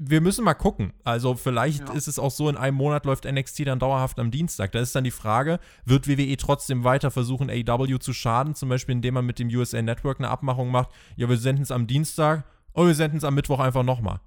wir 0.05 0.21
müssen 0.21 0.45
mal 0.45 0.55
gucken. 0.55 0.93
Also 1.05 1.35
vielleicht 1.35 1.89
ja. 1.89 1.95
ist 1.95 2.09
es 2.09 2.19
auch 2.19 2.31
so, 2.31 2.49
in 2.49 2.57
einem 2.57 2.77
Monat 2.77 3.05
läuft 3.05 3.25
NXT 3.25 3.67
dann 3.67 3.79
dauerhaft 3.79 4.19
am 4.19 4.31
Dienstag. 4.31 4.73
Da 4.73 4.81
ist 4.81 4.95
dann 4.95 5.05
die 5.05 5.13
Frage, 5.13 5.61
wird 5.85 6.09
WWE 6.09 6.37
trotzdem 6.37 6.83
weiter 6.83 7.11
versuchen, 7.11 7.51
AW 7.51 7.99
zu 7.99 8.13
schaden, 8.13 8.55
zum 8.55 8.69
Beispiel 8.69 8.95
indem 8.95 9.15
man 9.15 9.27
mit 9.27 9.39
dem 9.39 9.49
USA 9.49 9.81
Network 9.81 10.19
eine 10.19 10.29
Abmachung 10.29 10.71
macht, 10.71 10.91
ja, 11.17 11.29
wir 11.29 11.37
senden 11.37 11.63
es 11.63 11.71
am 11.71 11.87
Dienstag 11.87 12.45
oder 12.75 12.89
wir 12.89 12.95
senden 12.95 13.19
es 13.19 13.25
am 13.25 13.35
Mittwoch 13.35 13.61
einfach 13.61 13.85
nochmal. 13.85 14.21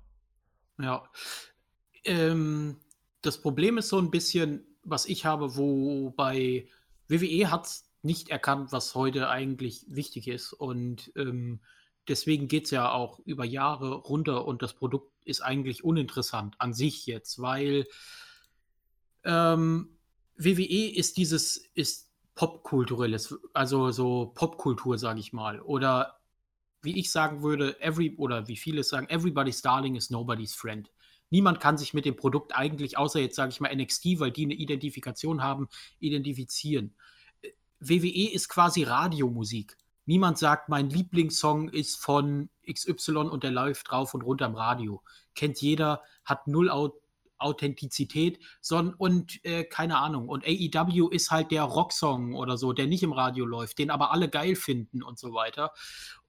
Ja. 0.80 1.04
Ähm, 2.06 2.78
das 3.22 3.42
Problem 3.42 3.78
ist 3.78 3.90
so 3.90 4.00
ein 4.00 4.12
bisschen, 4.12 4.66
was 4.84 5.06
ich 5.06 5.26
habe, 5.26 5.58
wo 5.58 6.12
bei 6.12 6.68
WWE 7.10 7.52
hat 7.52 7.66
es 7.66 7.90
nicht 8.02 8.30
erkannt, 8.30 8.72
was 8.72 8.96
heute 8.96 9.30
eigentlich 9.30 9.86
wichtig 9.90 10.28
ist. 10.28 10.54
Und 10.54 11.12
ähm, 11.18 11.60
deswegen 12.08 12.48
geht 12.48 12.66
es 12.66 12.72
ja 12.72 12.92
auch 12.92 13.20
über 13.20 13.46
Jahre 13.46 13.96
runter 13.96 14.46
und 14.46 14.62
das 14.62 14.74
Produkt 14.74 15.12
ist 15.26 15.42
eigentlich 15.42 15.84
uninteressant 15.84 16.56
an 16.60 16.74
sich 16.74 17.06
jetzt, 17.06 17.42
weil 17.42 17.88
ähm, 19.24 19.98
WWE 20.38 20.96
ist 20.96 21.18
dieses, 21.18 21.58
ist 21.74 22.12
popkulturelles, 22.36 23.36
also 23.54 23.92
so 23.92 24.32
Popkultur, 24.36 24.98
sage 24.98 25.20
ich 25.20 25.34
mal. 25.34 25.62
Oder 25.62 26.20
wie 26.82 27.00
ich 27.00 27.12
sagen 27.12 27.42
würde, 27.42 27.80
every, 27.82 28.16
oder 28.18 28.48
wie 28.48 28.58
viele 28.58 28.84
sagen, 28.84 29.10
everybody's 29.10 29.62
darling 29.62 29.96
is 29.96 30.10
nobody's 30.10 30.54
friend. 30.54 30.92
Niemand 31.32 31.60
kann 31.60 31.78
sich 31.78 31.94
mit 31.94 32.06
dem 32.06 32.16
Produkt 32.16 32.56
eigentlich, 32.56 32.98
außer 32.98 33.20
jetzt 33.20 33.36
sage 33.36 33.50
ich 33.50 33.60
mal 33.60 33.76
NXT, 33.76 34.20
weil 34.20 34.32
die 34.32 34.46
eine 34.46 34.54
Identifikation 34.54 35.42
haben, 35.42 35.68
identifizieren. 36.00 36.94
WWE 37.80 38.32
ist 38.32 38.48
quasi 38.48 38.84
Radiomusik. 38.84 39.78
Niemand 40.06 40.38
sagt, 40.38 40.70
mein 40.70 40.90
Lieblingssong 40.90 41.70
ist 41.70 41.98
von 41.98 42.50
XY 42.72 43.18
und 43.30 43.44
der 43.44 43.52
läuft 43.52 43.90
drauf 43.90 44.14
und 44.14 44.22
runter 44.22 44.46
im 44.46 44.56
Radio. 44.56 45.02
Kennt 45.34 45.62
jeder, 45.62 46.02
hat 46.24 46.48
null 46.48 46.70
Authentizität, 47.38 48.40
sondern 48.62 48.96
und 48.96 49.44
äh, 49.44 49.64
keine 49.64 49.98
Ahnung. 49.98 50.30
Und 50.30 50.46
AEW 50.46 51.10
ist 51.10 51.32
halt 51.32 51.52
der 51.52 51.64
Rocksong 51.64 52.34
oder 52.34 52.58
so, 52.58 52.74
der 52.74 52.88
nicht 52.88 53.04
im 53.04 53.12
Radio 53.12 53.46
läuft, 53.46 53.80
den 53.80 53.92
aber 53.92 54.12
alle 54.12 54.30
geil 54.30 54.56
finden 54.56 55.04
und 55.04 55.20
so 55.20 55.34
weiter. 55.34 55.72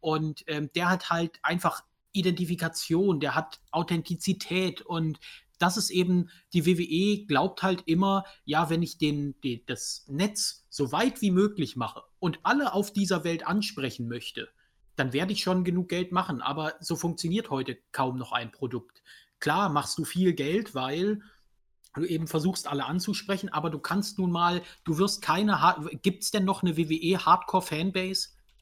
Und 0.00 0.44
ähm, 0.46 0.70
der 0.74 0.90
hat 0.90 1.10
halt 1.10 1.38
einfach 1.42 1.82
Identifikation, 2.12 3.20
der 3.20 3.34
hat 3.34 3.60
Authentizität 3.70 4.80
und 4.80 5.18
das 5.58 5.76
ist 5.76 5.90
eben, 5.90 6.28
die 6.52 6.66
WWE 6.66 7.26
glaubt 7.26 7.62
halt 7.62 7.82
immer, 7.86 8.24
ja, 8.44 8.70
wenn 8.70 8.82
ich 8.82 8.98
den, 8.98 9.40
den, 9.40 9.60
das 9.66 10.04
Netz 10.08 10.66
so 10.68 10.92
weit 10.92 11.22
wie 11.22 11.30
möglich 11.30 11.76
mache 11.76 12.02
und 12.18 12.40
alle 12.42 12.72
auf 12.72 12.92
dieser 12.92 13.24
Welt 13.24 13.46
ansprechen 13.46 14.08
möchte, 14.08 14.48
dann 14.96 15.12
werde 15.12 15.32
ich 15.32 15.42
schon 15.42 15.64
genug 15.64 15.88
Geld 15.88 16.12
machen. 16.12 16.40
Aber 16.40 16.74
so 16.80 16.96
funktioniert 16.96 17.50
heute 17.50 17.78
kaum 17.92 18.16
noch 18.16 18.32
ein 18.32 18.50
Produkt. 18.50 19.02
Klar 19.38 19.68
machst 19.68 19.98
du 19.98 20.04
viel 20.04 20.32
Geld, 20.32 20.74
weil 20.74 21.20
du 21.94 22.04
eben 22.04 22.26
versuchst, 22.26 22.66
alle 22.66 22.84
anzusprechen, 22.84 23.48
aber 23.48 23.70
du 23.70 23.78
kannst 23.78 24.18
nun 24.18 24.30
mal, 24.30 24.62
du 24.84 24.98
wirst 24.98 25.22
keine, 25.22 25.58
gibt 26.02 26.24
es 26.24 26.30
denn 26.30 26.44
noch 26.44 26.62
eine 26.62 26.76
WWE 26.76 27.24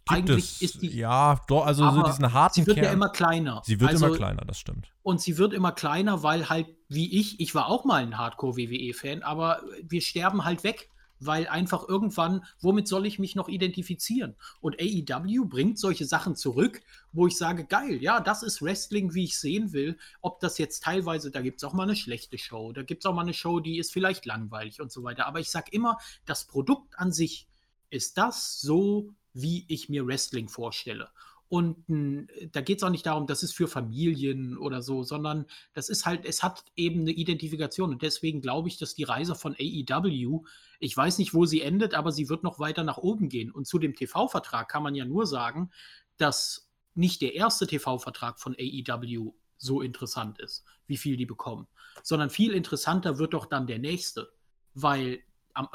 Hardcore-Fanbase? 0.08 0.32
Eigentlich 0.32 0.44
es, 0.44 0.62
ist 0.62 0.82
die. 0.82 0.96
Ja, 0.96 1.40
doch, 1.48 1.66
also 1.66 1.90
so 1.90 2.02
diesen 2.02 2.32
harten 2.32 2.54
Sie 2.60 2.66
wird 2.66 2.76
Kern, 2.76 2.86
ja 2.86 2.92
immer 2.92 3.08
kleiner. 3.10 3.62
Sie 3.64 3.80
wird 3.80 3.90
also, 3.90 4.06
immer 4.06 4.16
kleiner, 4.16 4.44
das 4.44 4.58
stimmt. 4.58 4.88
Und 5.02 5.20
sie 5.20 5.38
wird 5.38 5.52
immer 5.52 5.72
kleiner, 5.72 6.22
weil 6.22 6.48
halt, 6.48 6.68
wie 6.88 7.18
ich, 7.18 7.40
ich 7.40 7.54
war 7.54 7.68
auch 7.68 7.84
mal 7.84 8.02
ein 8.02 8.18
Hardcore-WWE-Fan, 8.18 9.22
aber 9.22 9.62
wir 9.82 10.00
sterben 10.00 10.44
halt 10.44 10.64
weg 10.64 10.90
weil 11.26 11.46
einfach 11.46 11.88
irgendwann, 11.88 12.44
womit 12.60 12.88
soll 12.88 13.06
ich 13.06 13.18
mich 13.18 13.34
noch 13.34 13.48
identifizieren? 13.48 14.36
Und 14.60 14.80
AEW 14.80 15.46
bringt 15.46 15.78
solche 15.78 16.04
Sachen 16.04 16.36
zurück, 16.36 16.82
wo 17.12 17.26
ich 17.26 17.36
sage, 17.36 17.64
geil, 17.64 18.02
ja, 18.02 18.20
das 18.20 18.42
ist 18.42 18.62
Wrestling, 18.62 19.14
wie 19.14 19.24
ich 19.24 19.38
sehen 19.38 19.72
will. 19.72 19.98
Ob 20.20 20.40
das 20.40 20.58
jetzt 20.58 20.82
teilweise, 20.82 21.30
da 21.30 21.40
gibt 21.40 21.58
es 21.58 21.64
auch 21.64 21.72
mal 21.72 21.84
eine 21.84 21.96
schlechte 21.96 22.38
Show, 22.38 22.72
da 22.72 22.82
gibt 22.82 23.04
es 23.04 23.10
auch 23.10 23.14
mal 23.14 23.22
eine 23.22 23.34
Show, 23.34 23.60
die 23.60 23.78
ist 23.78 23.92
vielleicht 23.92 24.26
langweilig 24.26 24.80
und 24.80 24.92
so 24.92 25.02
weiter. 25.02 25.26
Aber 25.26 25.40
ich 25.40 25.50
sage 25.50 25.70
immer, 25.72 25.98
das 26.26 26.46
Produkt 26.46 26.98
an 26.98 27.12
sich 27.12 27.48
ist 27.90 28.18
das 28.18 28.60
so, 28.60 29.10
wie 29.34 29.66
ich 29.68 29.88
mir 29.88 30.06
Wrestling 30.06 30.48
vorstelle. 30.48 31.10
Und 31.48 31.86
hm, 31.88 32.26
da 32.52 32.62
geht 32.62 32.78
es 32.78 32.82
auch 32.82 32.90
nicht 32.90 33.06
darum, 33.06 33.26
das 33.26 33.42
ist 33.42 33.54
für 33.54 33.68
Familien 33.68 34.56
oder 34.56 34.82
so, 34.82 35.02
sondern 35.02 35.46
das 35.72 35.88
ist 35.88 36.06
halt, 36.06 36.24
es 36.24 36.42
hat 36.42 36.64
eben 36.74 37.02
eine 37.02 37.12
Identifikation. 37.12 37.90
Und 37.90 38.02
deswegen 38.02 38.40
glaube 38.40 38.68
ich, 38.68 38.78
dass 38.78 38.94
die 38.94 39.04
Reise 39.04 39.34
von 39.34 39.54
AEW, 39.54 40.44
ich 40.80 40.96
weiß 40.96 41.18
nicht, 41.18 41.34
wo 41.34 41.44
sie 41.44 41.60
endet, 41.60 41.94
aber 41.94 42.12
sie 42.12 42.28
wird 42.28 42.42
noch 42.42 42.58
weiter 42.58 42.82
nach 42.82 42.98
oben 42.98 43.28
gehen. 43.28 43.50
Und 43.50 43.66
zu 43.66 43.78
dem 43.78 43.94
TV-Vertrag 43.94 44.68
kann 44.68 44.82
man 44.82 44.94
ja 44.94 45.04
nur 45.04 45.26
sagen, 45.26 45.70
dass 46.16 46.70
nicht 46.94 47.20
der 47.20 47.34
erste 47.34 47.66
TV-Vertrag 47.66 48.40
von 48.40 48.56
AEW 48.58 49.34
so 49.58 49.80
interessant 49.80 50.38
ist, 50.40 50.64
wie 50.86 50.96
viel 50.96 51.16
die 51.16 51.26
bekommen, 51.26 51.66
sondern 52.02 52.30
viel 52.30 52.52
interessanter 52.52 53.18
wird 53.18 53.34
doch 53.34 53.46
dann 53.46 53.66
der 53.66 53.78
nächste. 53.78 54.32
Weil 54.74 55.22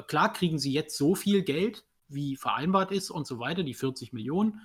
klar 0.07 0.33
kriegen 0.33 0.59
sie 0.59 0.73
jetzt 0.73 0.97
so 0.97 1.15
viel 1.15 1.43
Geld, 1.43 1.85
wie 2.09 2.35
vereinbart 2.35 2.91
ist 2.91 3.09
und 3.09 3.27
so 3.27 3.39
weiter, 3.39 3.63
die 3.63 3.73
40 3.73 4.13
Millionen. 4.13 4.61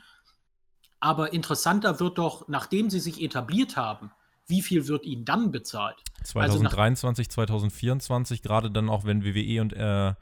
Aber 1.00 1.32
interessanter 1.32 2.00
wird 2.00 2.18
doch, 2.18 2.48
nachdem 2.48 2.90
sie 2.90 3.00
sich 3.00 3.22
etabliert 3.22 3.76
haben, 3.76 4.10
wie 4.46 4.62
viel 4.62 4.88
wird 4.88 5.04
ihnen 5.04 5.24
dann 5.24 5.52
bezahlt? 5.52 5.96
2023, 6.22 7.26
also 7.26 7.34
2024, 7.34 8.42
gerade 8.42 8.70
dann 8.70 8.88
auch, 8.88 9.04
wenn 9.04 9.24
WWE 9.24 9.60
und 9.60 9.72
äh, 9.72 10.14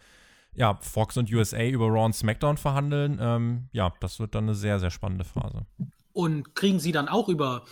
ja, 0.55 0.79
Fox 0.81 1.17
und 1.17 1.33
USA 1.33 1.65
über 1.65 1.87
Raw 1.87 2.05
und 2.05 2.15
SmackDown 2.15 2.57
verhandeln, 2.57 3.19
ähm, 3.21 3.69
ja, 3.73 3.93
das 4.01 4.21
wird 4.21 4.35
dann 4.35 4.45
eine 4.45 4.55
sehr, 4.55 4.79
sehr 4.81 4.91
spannende 4.91 5.25
Phase. 5.25 5.67
Und 6.13 6.55
kriegen 6.55 6.79
sie 6.79 6.93
dann 6.93 7.09
auch 7.09 7.29
über 7.29 7.65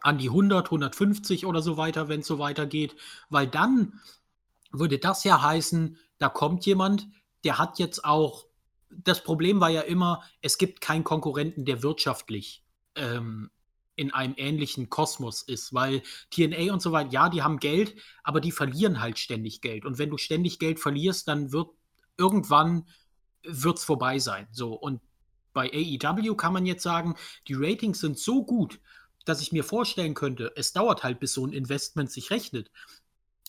an 0.00 0.18
die 0.18 0.28
100, 0.28 0.66
150 0.66 1.46
oder 1.46 1.62
so 1.62 1.76
weiter, 1.76 2.08
wenn 2.08 2.20
es 2.20 2.26
so 2.26 2.38
weitergeht? 2.38 2.94
Weil 3.30 3.46
dann 3.46 4.00
würde 4.70 4.98
das 4.98 5.24
ja 5.24 5.42
heißen, 5.42 5.96
da 6.18 6.28
kommt 6.28 6.66
jemand, 6.66 7.08
der 7.44 7.58
hat 7.58 7.78
jetzt 7.78 8.04
auch 8.04 8.46
das 9.02 9.24
Problem 9.24 9.60
war 9.60 9.70
ja 9.70 9.80
immer, 9.82 10.22
es 10.40 10.58
gibt 10.58 10.80
keinen 10.80 11.04
Konkurrenten, 11.04 11.64
der 11.64 11.82
wirtschaftlich 11.82 12.64
ähm, 12.94 13.50
in 13.96 14.12
einem 14.12 14.34
ähnlichen 14.36 14.90
Kosmos 14.90 15.42
ist, 15.42 15.72
weil 15.72 16.02
TNA 16.30 16.72
und 16.72 16.82
so 16.82 16.92
weiter, 16.92 17.10
ja, 17.10 17.28
die 17.28 17.42
haben 17.42 17.58
Geld, 17.58 17.94
aber 18.22 18.40
die 18.40 18.52
verlieren 18.52 19.00
halt 19.00 19.18
ständig 19.18 19.60
Geld. 19.60 19.84
Und 19.84 19.98
wenn 19.98 20.10
du 20.10 20.18
ständig 20.18 20.58
Geld 20.58 20.80
verlierst, 20.80 21.28
dann 21.28 21.52
wird 21.52 21.68
irgendwann 22.16 22.86
wird's 23.42 23.84
vorbei 23.84 24.18
sein. 24.18 24.48
So 24.52 24.74
und 24.74 25.00
bei 25.52 25.70
AEW 25.72 26.34
kann 26.34 26.52
man 26.52 26.66
jetzt 26.66 26.82
sagen, 26.82 27.14
die 27.46 27.54
Ratings 27.54 28.00
sind 28.00 28.18
so 28.18 28.44
gut, 28.44 28.80
dass 29.24 29.40
ich 29.40 29.52
mir 29.52 29.64
vorstellen 29.64 30.14
könnte, 30.14 30.52
es 30.56 30.72
dauert 30.72 31.02
halt, 31.02 31.20
bis 31.20 31.32
so 31.32 31.46
ein 31.46 31.52
Investment 31.52 32.10
sich 32.10 32.30
rechnet. 32.30 32.70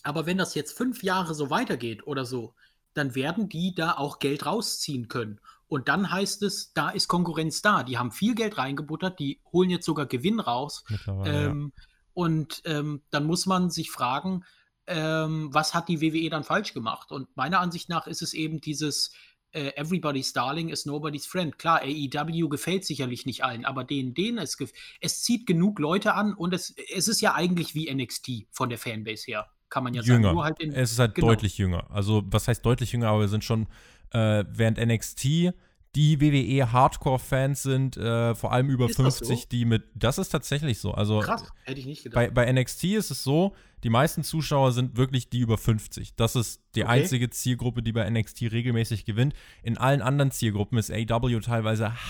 Aber 0.03 0.25
wenn 0.25 0.37
das 0.37 0.55
jetzt 0.55 0.77
fünf 0.77 1.03
Jahre 1.03 1.33
so 1.33 1.49
weitergeht 1.49 2.05
oder 2.05 2.25
so, 2.25 2.53
dann 2.95 3.15
werden 3.15 3.49
die 3.49 3.75
da 3.75 3.93
auch 3.93 4.19
Geld 4.19 4.45
rausziehen 4.45 5.07
können. 5.07 5.39
Und 5.67 5.87
dann 5.87 6.11
heißt 6.11 6.43
es, 6.43 6.73
da 6.73 6.89
ist 6.89 7.07
Konkurrenz 7.07 7.61
da. 7.61 7.83
Die 7.83 7.97
haben 7.97 8.11
viel 8.11 8.35
Geld 8.35 8.57
reingebuttert, 8.57 9.19
die 9.19 9.41
holen 9.51 9.69
jetzt 9.69 9.85
sogar 9.85 10.05
Gewinn 10.05 10.39
raus. 10.39 10.83
Ähm, 11.25 11.73
ja. 11.75 11.83
Und 12.13 12.61
ähm, 12.65 13.01
dann 13.09 13.25
muss 13.25 13.45
man 13.45 13.69
sich 13.69 13.91
fragen, 13.91 14.45
ähm, 14.87 15.49
was 15.51 15.73
hat 15.73 15.89
die 15.89 16.01
WWE 16.01 16.29
dann 16.29 16.43
falsch 16.43 16.73
gemacht? 16.73 17.11
Und 17.11 17.35
meiner 17.35 17.59
Ansicht 17.59 17.89
nach 17.89 18.07
ist 18.07 18.21
es 18.21 18.33
eben 18.33 18.61
dieses 18.61 19.11
äh, 19.51 19.71
Everybody's 19.75 20.31
Darling 20.33 20.69
is 20.69 20.85
Nobody's 20.85 21.25
Friend. 21.25 21.57
Klar, 21.57 21.81
AEW 21.81 22.47
gefällt 22.47 22.85
sicherlich 22.85 23.25
nicht 23.25 23.43
allen, 23.43 23.65
aber 23.65 23.83
denen, 23.83 24.13
denen 24.13 24.37
es, 24.37 24.57
es 25.01 25.23
zieht 25.23 25.47
genug 25.47 25.79
Leute 25.79 26.13
an 26.13 26.33
und 26.33 26.53
es, 26.53 26.75
es 26.93 27.07
ist 27.07 27.21
ja 27.21 27.33
eigentlich 27.33 27.73
wie 27.73 27.93
NXT 27.93 28.47
von 28.51 28.69
der 28.69 28.77
Fanbase 28.77 29.25
her 29.25 29.49
kann 29.69 29.83
man 29.83 29.93
ja 29.93 30.01
jünger. 30.01 30.29
sagen. 30.29 30.43
Halt 30.43 30.61
es 30.61 30.91
ist 30.91 30.99
halt 30.99 31.15
genau. 31.15 31.27
deutlich 31.27 31.57
jünger. 31.57 31.89
Also, 31.89 32.23
was 32.25 32.47
heißt 32.47 32.65
deutlich 32.65 32.91
jünger, 32.91 33.09
aber 33.09 33.21
wir 33.21 33.27
sind 33.27 33.43
schon, 33.43 33.67
äh, 34.11 34.43
während 34.49 34.77
NXT 34.77 35.53
die 35.95 36.19
WWE 36.19 36.71
Hardcore-Fans 36.73 37.63
sind, 37.63 37.95
äh, 37.95 38.35
vor 38.35 38.51
allem 38.51 38.69
über 38.69 38.89
ist 38.89 38.97
50, 38.97 39.27
so? 39.27 39.47
die 39.49 39.63
mit. 39.65 39.83
Das 39.95 40.17
ist 40.17 40.29
tatsächlich 40.29 40.79
so. 40.79 40.93
Also, 40.93 41.19
Krass, 41.19 41.51
hätte 41.63 41.79
ich 41.79 41.85
nicht 41.85 42.03
gedacht. 42.03 42.33
Bei, 42.33 42.45
bei 42.45 42.51
NXT 42.51 42.83
ist 42.85 43.11
es 43.11 43.23
so, 43.23 43.55
die 43.83 43.89
meisten 43.89 44.23
Zuschauer 44.23 44.73
sind 44.73 44.97
wirklich 44.97 45.29
die 45.29 45.39
über 45.39 45.57
50. 45.57 46.15
Das 46.15 46.35
ist 46.35 46.61
die 46.75 46.83
okay. 46.83 46.91
einzige 47.01 47.29
Zielgruppe, 47.29 47.81
die 47.81 47.93
bei 47.93 48.09
NXT 48.09 48.43
regelmäßig 48.51 49.05
gewinnt. 49.05 49.33
In 49.63 49.77
allen 49.77 50.01
anderen 50.01 50.31
Zielgruppen 50.31 50.77
ist 50.77 50.91
AW 50.91 51.39
teilweise 51.39 52.05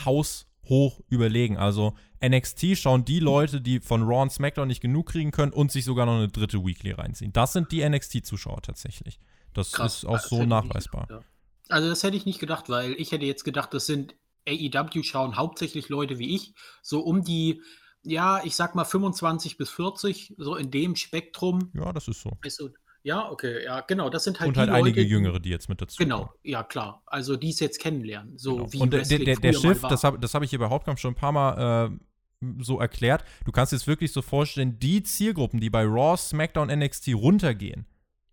haushoch 0.70 1.02
überlegen. 1.10 1.58
Also 1.58 1.96
NXT 2.24 2.78
schauen 2.78 3.06
die 3.06 3.20
Leute, 3.20 3.62
die 3.62 3.80
von 3.80 4.04
Raw 4.04 4.24
und 4.24 4.32
SmackDown 4.32 4.68
nicht 4.68 4.82
genug 4.82 5.08
kriegen 5.08 5.32
können 5.32 5.52
und 5.54 5.72
sich 5.72 5.86
sogar 5.86 6.06
noch 6.06 6.16
eine 6.16 6.28
dritte 6.28 6.66
Weekly 6.66 6.92
reinziehen. 6.92 7.34
Das 7.34 7.54
sind 7.54 7.72
die 7.72 7.88
NXT-Zuschauer 7.88 8.62
tatsächlich. 8.62 9.20
Das 9.54 9.72
Krass, 9.72 9.98
ist 9.98 10.06
auch 10.06 10.14
das 10.14 10.30
so 10.30 10.44
nachweisbar. 10.44 11.08
Gedacht, 11.08 11.24
ja. 11.24 11.30
Also 11.70 11.90
das 11.90 12.04
hätte 12.04 12.18
ich 12.18 12.26
nicht 12.26 12.40
gedacht, 12.40 12.70
weil 12.70 12.94
ich 12.94 13.12
hätte 13.12 13.26
jetzt 13.26 13.44
gedacht, 13.44 13.74
das 13.74 13.86
sind 13.86 14.16
AEW 14.48 15.04
schauen 15.04 15.38
hauptsächlich 15.38 15.90
Leute 15.90 16.20
wie 16.20 16.36
ich, 16.36 16.54
so 16.84 17.00
um 17.00 17.24
die, 17.24 17.62
ja, 18.04 18.44
ich 18.44 18.56
sag 18.56 18.76
mal 18.76 18.86
25 18.86 19.58
bis 19.58 19.72
40, 19.72 20.36
so 20.38 20.56
in 20.56 20.70
dem 20.70 20.96
Spektrum. 20.96 21.72
Ja, 21.74 21.92
das 21.92 22.08
ist 22.08 22.22
so. 22.22 22.38
Ist 22.44 22.58
so 22.58 22.70
ja, 23.06 23.30
okay, 23.30 23.64
ja, 23.64 23.82
genau. 23.82 24.10
Das 24.10 24.24
sind 24.24 24.40
halt 24.40 24.50
Und 24.50 24.58
halt 24.58 24.70
Leute, 24.70 24.80
einige 24.84 25.02
Jüngere, 25.04 25.40
die 25.40 25.50
jetzt 25.50 25.70
mit 25.70 25.80
dazu 25.80 25.96
Genau, 25.98 26.26
kommen. 26.26 26.40
ja, 26.44 26.64
klar. 26.64 27.04
Also 27.06 27.36
die 27.36 27.50
es 27.50 27.60
jetzt 27.60 27.80
kennenlernen. 27.80 28.36
So 28.36 28.56
genau. 28.56 28.74
wie 28.74 28.80
Und 28.80 28.94
der, 28.94 29.04
der, 29.04 29.36
der 29.36 29.54
Shift, 29.54 29.84
das 29.84 30.04
habe 30.04 30.18
das 30.18 30.34
hab 30.34 30.42
ich 30.42 30.50
hier 30.50 30.58
bei 30.58 30.70
Hauptkampf 30.70 31.00
schon 31.00 31.12
ein 31.12 31.16
paar 31.16 31.32
Mal 31.32 31.92
äh, 31.92 32.54
so 32.64 32.80
erklärt. 32.80 33.24
Du 33.46 33.52
kannst 33.52 33.72
dir 33.72 33.76
es 33.76 33.86
wirklich 33.86 34.12
so 34.12 34.24
vorstellen, 34.24 34.80
die 34.80 35.04
Zielgruppen, 35.04 35.60
die 35.60 35.70
bei 35.70 35.84
Raw, 35.84 36.18
SmackDown, 36.18 36.68
NXT 36.68 37.10
runtergehen, 37.14 37.86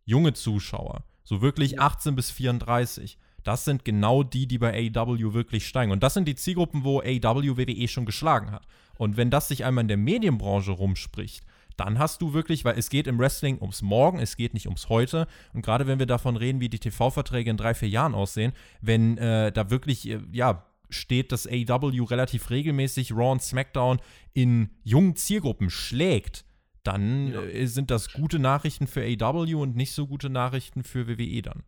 junge 0.06 0.32
Zuschauer, 0.32 1.04
so 1.22 1.42
wirklich 1.42 1.72
ja. 1.72 1.80
18 1.80 2.16
bis 2.16 2.30
34, 2.30 3.18
das 3.44 3.66
sind 3.66 3.84
genau 3.84 4.22
die, 4.22 4.46
die 4.46 4.56
bei 4.56 4.72
AEW 4.72 5.34
wirklich 5.34 5.68
steigen. 5.68 5.92
Und 5.92 6.02
das 6.02 6.14
sind 6.14 6.26
die 6.26 6.34
Zielgruppen, 6.34 6.82
wo 6.82 7.00
AEW 7.00 7.58
WWE 7.58 7.88
schon 7.88 8.06
geschlagen 8.06 8.50
hat. 8.50 8.66
Und 8.96 9.18
wenn 9.18 9.30
das 9.30 9.48
sich 9.48 9.66
einmal 9.66 9.82
in 9.82 9.88
der 9.88 9.96
Medienbranche 9.98 10.72
rumspricht, 10.72 11.44
dann 11.76 11.98
hast 11.98 12.22
du 12.22 12.32
wirklich, 12.32 12.64
weil 12.64 12.78
es 12.78 12.90
geht 12.90 13.06
im 13.06 13.18
Wrestling 13.18 13.58
ums 13.60 13.82
Morgen, 13.82 14.18
es 14.18 14.36
geht 14.36 14.54
nicht 14.54 14.66
ums 14.66 14.88
Heute. 14.88 15.26
Und 15.52 15.62
gerade 15.62 15.86
wenn 15.86 15.98
wir 15.98 16.06
davon 16.06 16.36
reden, 16.36 16.60
wie 16.60 16.68
die 16.68 16.78
TV-Verträge 16.78 17.50
in 17.50 17.56
drei, 17.56 17.74
vier 17.74 17.88
Jahren 17.88 18.14
aussehen, 18.14 18.52
wenn 18.80 19.18
äh, 19.18 19.52
da 19.52 19.70
wirklich, 19.70 20.08
äh, 20.08 20.20
ja, 20.32 20.66
steht, 20.90 21.32
dass 21.32 21.46
AEW 21.46 22.04
relativ 22.04 22.50
regelmäßig 22.50 23.12
Raw 23.12 23.32
und 23.32 23.42
SmackDown 23.42 24.00
in 24.34 24.70
jungen 24.84 25.16
Zielgruppen 25.16 25.70
schlägt, 25.70 26.44
dann 26.82 27.32
ja. 27.32 27.42
äh, 27.42 27.66
sind 27.66 27.90
das 27.90 28.12
gute 28.12 28.38
Nachrichten 28.38 28.86
für 28.86 29.02
AEW 29.02 29.60
und 29.62 29.76
nicht 29.76 29.92
so 29.92 30.06
gute 30.06 30.30
Nachrichten 30.30 30.82
für 30.82 31.08
WWE 31.08 31.42
dann. 31.42 31.62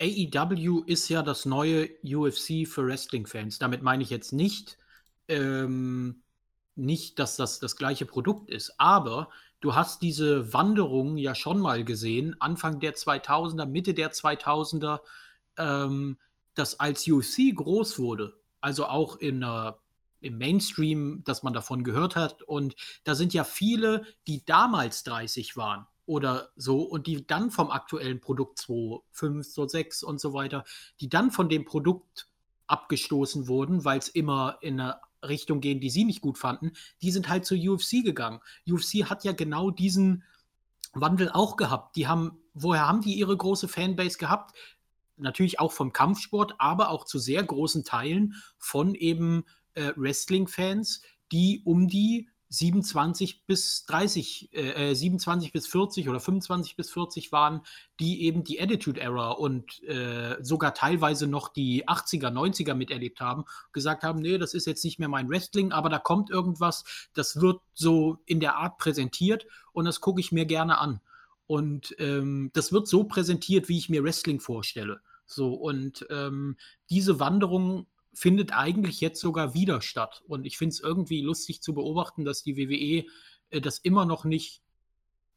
AEW 0.00 0.82
ist 0.86 1.08
ja 1.08 1.22
das 1.22 1.44
neue 1.44 1.88
UFC 2.02 2.66
für 2.66 2.86
Wrestling-Fans. 2.86 3.58
Damit 3.58 3.82
meine 3.82 4.02
ich 4.02 4.10
jetzt 4.10 4.32
nicht, 4.32 4.76
ähm, 5.28 6.23
nicht, 6.76 7.18
dass 7.18 7.36
das 7.36 7.60
das 7.60 7.76
gleiche 7.76 8.06
Produkt 8.06 8.50
ist, 8.50 8.74
aber 8.78 9.28
du 9.60 9.74
hast 9.74 10.02
diese 10.02 10.52
Wanderung 10.52 11.16
ja 11.16 11.34
schon 11.34 11.60
mal 11.60 11.84
gesehen, 11.84 12.36
Anfang 12.40 12.80
der 12.80 12.94
2000er, 12.94 13.66
Mitte 13.66 13.94
der 13.94 14.12
2000er, 14.12 15.00
ähm, 15.56 16.18
dass 16.54 16.80
als 16.80 17.08
UFC 17.08 17.54
groß 17.54 17.98
wurde, 17.98 18.34
also 18.60 18.86
auch 18.86 19.16
in 19.16 19.40
der 19.40 19.78
im 20.24 20.38
Mainstream, 20.38 21.22
dass 21.24 21.42
man 21.42 21.52
davon 21.52 21.84
gehört 21.84 22.16
hat. 22.16 22.42
Und 22.42 22.74
da 23.04 23.14
sind 23.14 23.34
ja 23.34 23.44
viele, 23.44 24.06
die 24.26 24.44
damals 24.44 25.04
30 25.04 25.56
waren 25.56 25.86
oder 26.06 26.48
so 26.56 26.82
und 26.82 27.06
die 27.06 27.26
dann 27.26 27.50
vom 27.50 27.70
aktuellen 27.70 28.20
Produkt 28.20 28.58
2, 28.58 29.00
5, 29.10 29.46
so 29.46 29.68
6 29.68 30.02
und 30.02 30.20
so 30.20 30.32
weiter, 30.32 30.64
die 31.00 31.08
dann 31.08 31.30
von 31.30 31.48
dem 31.48 31.64
Produkt 31.64 32.28
abgestoßen 32.66 33.48
wurden, 33.48 33.84
weil 33.84 33.98
es 33.98 34.08
immer 34.08 34.58
in 34.62 34.80
eine 34.80 34.96
Richtung 35.28 35.60
gehen, 35.60 35.80
die 35.80 35.90
sie 35.90 36.04
nicht 36.04 36.20
gut 36.20 36.38
fanden, 36.38 36.72
die 37.02 37.10
sind 37.10 37.28
halt 37.28 37.44
zur 37.44 37.58
UFC 37.58 38.04
gegangen. 38.04 38.40
UFC 38.68 39.08
hat 39.08 39.24
ja 39.24 39.32
genau 39.32 39.70
diesen 39.70 40.24
Wandel 40.92 41.30
auch 41.30 41.56
gehabt. 41.56 41.96
Die 41.96 42.06
haben, 42.06 42.38
woher 42.52 42.86
haben 42.86 43.00
die 43.00 43.14
ihre 43.14 43.36
große 43.36 43.68
Fanbase 43.68 44.18
gehabt? 44.18 44.56
Natürlich 45.16 45.60
auch 45.60 45.72
vom 45.72 45.92
Kampfsport, 45.92 46.54
aber 46.58 46.90
auch 46.90 47.04
zu 47.04 47.18
sehr 47.18 47.42
großen 47.42 47.84
Teilen 47.84 48.34
von 48.58 48.94
eben 48.94 49.44
äh, 49.74 49.92
Wrestling-Fans, 49.96 51.02
die 51.32 51.62
um 51.64 51.88
die 51.88 52.28
27 52.54 53.46
bis 53.46 53.84
30, 53.86 54.50
äh, 54.52 54.94
27 54.94 55.48
äh, 55.48 55.52
bis 55.52 55.66
40 55.66 56.08
oder 56.08 56.20
25 56.20 56.76
bis 56.76 56.90
40 56.90 57.32
waren, 57.32 57.62
die 57.98 58.22
eben 58.22 58.44
die 58.44 58.60
Attitude 58.60 59.00
Era 59.00 59.32
und 59.32 59.82
äh, 59.84 60.36
sogar 60.40 60.74
teilweise 60.74 61.26
noch 61.26 61.48
die 61.48 61.88
80er, 61.88 62.30
90er 62.30 62.74
miterlebt 62.74 63.20
haben, 63.20 63.44
gesagt 63.72 64.04
haben, 64.04 64.20
nee, 64.20 64.38
das 64.38 64.54
ist 64.54 64.66
jetzt 64.66 64.84
nicht 64.84 64.98
mehr 64.98 65.08
mein 65.08 65.28
Wrestling, 65.28 65.72
aber 65.72 65.88
da 65.88 65.98
kommt 65.98 66.30
irgendwas, 66.30 66.84
das 67.12 67.40
wird 67.40 67.60
so 67.74 68.18
in 68.24 68.40
der 68.40 68.56
Art 68.56 68.78
präsentiert 68.78 69.46
und 69.72 69.84
das 69.84 70.00
gucke 70.00 70.20
ich 70.20 70.30
mir 70.30 70.46
gerne 70.46 70.78
an. 70.78 71.00
Und 71.46 71.94
ähm, 71.98 72.50
das 72.54 72.72
wird 72.72 72.88
so 72.88 73.04
präsentiert, 73.04 73.68
wie 73.68 73.78
ich 73.78 73.88
mir 73.88 74.02
Wrestling 74.02 74.40
vorstelle. 74.40 75.00
So, 75.26 75.54
und 75.54 76.06
ähm, 76.10 76.56
diese 76.88 77.18
Wanderung 77.18 77.86
findet 78.14 78.52
eigentlich 78.52 79.00
jetzt 79.00 79.20
sogar 79.20 79.54
wieder 79.54 79.80
statt. 79.82 80.22
Und 80.26 80.46
ich 80.46 80.56
finde 80.56 80.72
es 80.72 80.80
irgendwie 80.80 81.20
lustig 81.20 81.60
zu 81.62 81.74
beobachten, 81.74 82.24
dass 82.24 82.42
die 82.42 82.56
WWE 82.56 83.06
äh, 83.50 83.60
das 83.60 83.78
immer 83.78 84.06
noch 84.06 84.24
nicht 84.24 84.62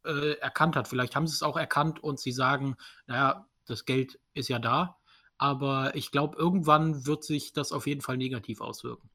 äh, 0.05 0.37
erkannt 0.39 0.75
hat. 0.75 0.87
Vielleicht 0.87 1.15
haben 1.15 1.27
sie 1.27 1.33
es 1.33 1.43
auch 1.43 1.57
erkannt 1.57 2.01
und 2.03 2.19
sie 2.19 2.31
sagen, 2.31 2.75
naja, 3.07 3.47
das 3.65 3.85
Geld 3.85 4.19
ist 4.33 4.49
ja 4.49 4.59
da. 4.59 4.97
Aber 5.37 5.95
ich 5.95 6.11
glaube, 6.11 6.37
irgendwann 6.37 7.05
wird 7.05 7.23
sich 7.23 7.53
das 7.53 7.71
auf 7.71 7.85
jeden 7.85 8.01
Fall 8.01 8.17
negativ 8.17 8.61
auswirken. 8.61 9.09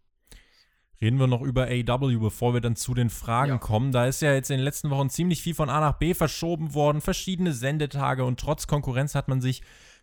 Reden 1.01 1.19
wir 1.19 1.27
noch 1.27 1.43
über 1.43 1.67
AW, 1.67 2.17
bevor 2.19 2.55
wir 2.55 2.61
dann 2.61 2.77
zu 2.77 2.95
den 2.95 3.11
Fragen 3.11 3.53
ja. 3.53 3.59
kommen. 3.59 3.91
Da 3.91 4.07
ist 4.07 4.23
ja 4.23 4.33
jetzt 4.33 4.51
in 4.51 4.59
den 4.59 4.65
letzten 4.65 4.89
Wochen 4.91 5.11
ziemlich 5.11 5.43
viel 5.43 5.55
von 5.55 5.69
A 5.69 5.81
nach 5.81 5.99
B 5.99 6.15
verschoben 6.15 6.75
worden, 6.75 7.01
verschiedene 7.01 7.53
Sendetage 7.53 8.25
und 8.25 8.39
trotz 8.39 8.69
Konkurrenz 8.69 9.17
hat 9.17 9.27
man 9.27 9.41
sich 9.41 9.63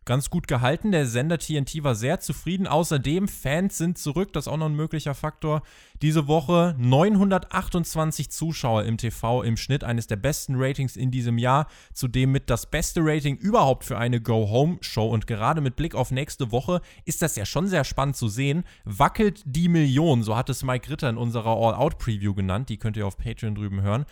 ganz 0.10 0.32
gut 0.32 0.48
gehalten. 0.48 0.92
Der 0.92 1.06
Sender 1.06 1.38
TNT 1.38 1.84
war 1.84 1.94
sehr 1.94 2.20
zufrieden. 2.20 2.66
Außerdem, 2.66 3.28
Fans 3.28 3.78
sind 3.78 4.00
zurück, 4.00 4.34
das 4.34 4.48
ist 4.48 4.52
auch 4.52 4.58
noch 4.58 4.66
ein 4.66 4.76
möglicher 4.76 5.14
Faktor. 5.14 5.62
Diese 6.02 6.28
Woche 6.28 6.74
928 6.80 8.32
Zuschauer 8.32 8.86
im 8.86 8.98
TV 8.98 9.44
im 9.44 9.56
Schnitt, 9.56 9.84
eines 9.84 10.08
der 10.08 10.16
besten 10.16 10.56
Ratings 10.58 10.96
in 10.96 11.12
diesem 11.12 11.38
Jahr. 11.38 11.68
Zudem 11.94 12.32
mit 12.32 12.50
das 12.50 12.66
beste 12.66 13.02
Rating 13.04 13.38
überhaupt 13.38 13.84
für 13.84 14.00
eine 14.00 14.20
Go-Home-Show. 14.20 15.08
Und 15.08 15.28
gerade 15.28 15.62
mit 15.62 15.76
Blick 15.76 15.94
auf 15.94 16.10
nächste 16.10 16.52
Woche 16.52 16.82
ist 17.06 17.22
das 17.22 17.36
ja 17.36 17.46
schon 17.46 17.68
sehr 17.68 17.84
spannend 17.84 18.16
zu 18.16 18.30
sehen. 18.30 18.64
Wackelt 18.86 19.44
die 19.46 19.68
Million, 19.70 20.24
so 20.24 20.36
hat 20.36 20.50
es 20.50 20.64
Mike 20.64 20.90
Ritter 20.90 21.10
in 21.10 21.18
unserer 21.18 21.56
All-Out-Preview 21.56 22.34
genannt. 22.34 22.70
Die 22.70 22.78
könnt 22.78 22.98
ihr 22.98 23.06
auf 23.06 23.16
Patreon 23.16 23.54
drüben 23.54 23.84
hören. 23.84 24.06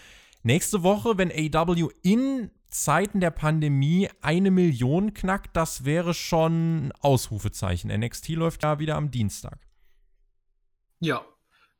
Nächste 0.44 0.84
Woche, 0.84 1.18
wenn 1.18 1.32
AW 1.32 1.90
in 2.04 2.52
Zeiten 2.70 3.20
der 3.20 3.32
Pandemie 3.32 4.10
eine 4.22 4.52
Million 4.52 5.14
knackt, 5.14 5.56
das 5.56 5.86
wäre 5.86 6.14
schon 6.14 6.92
Ausrufezeichen. 7.00 7.90
NXT 7.90 8.30
läuft 8.30 8.64
ja 8.64 8.80
wieder 8.80 8.96
am 8.96 9.12
Dienstag. 9.12 9.60
Ja, 11.00 11.24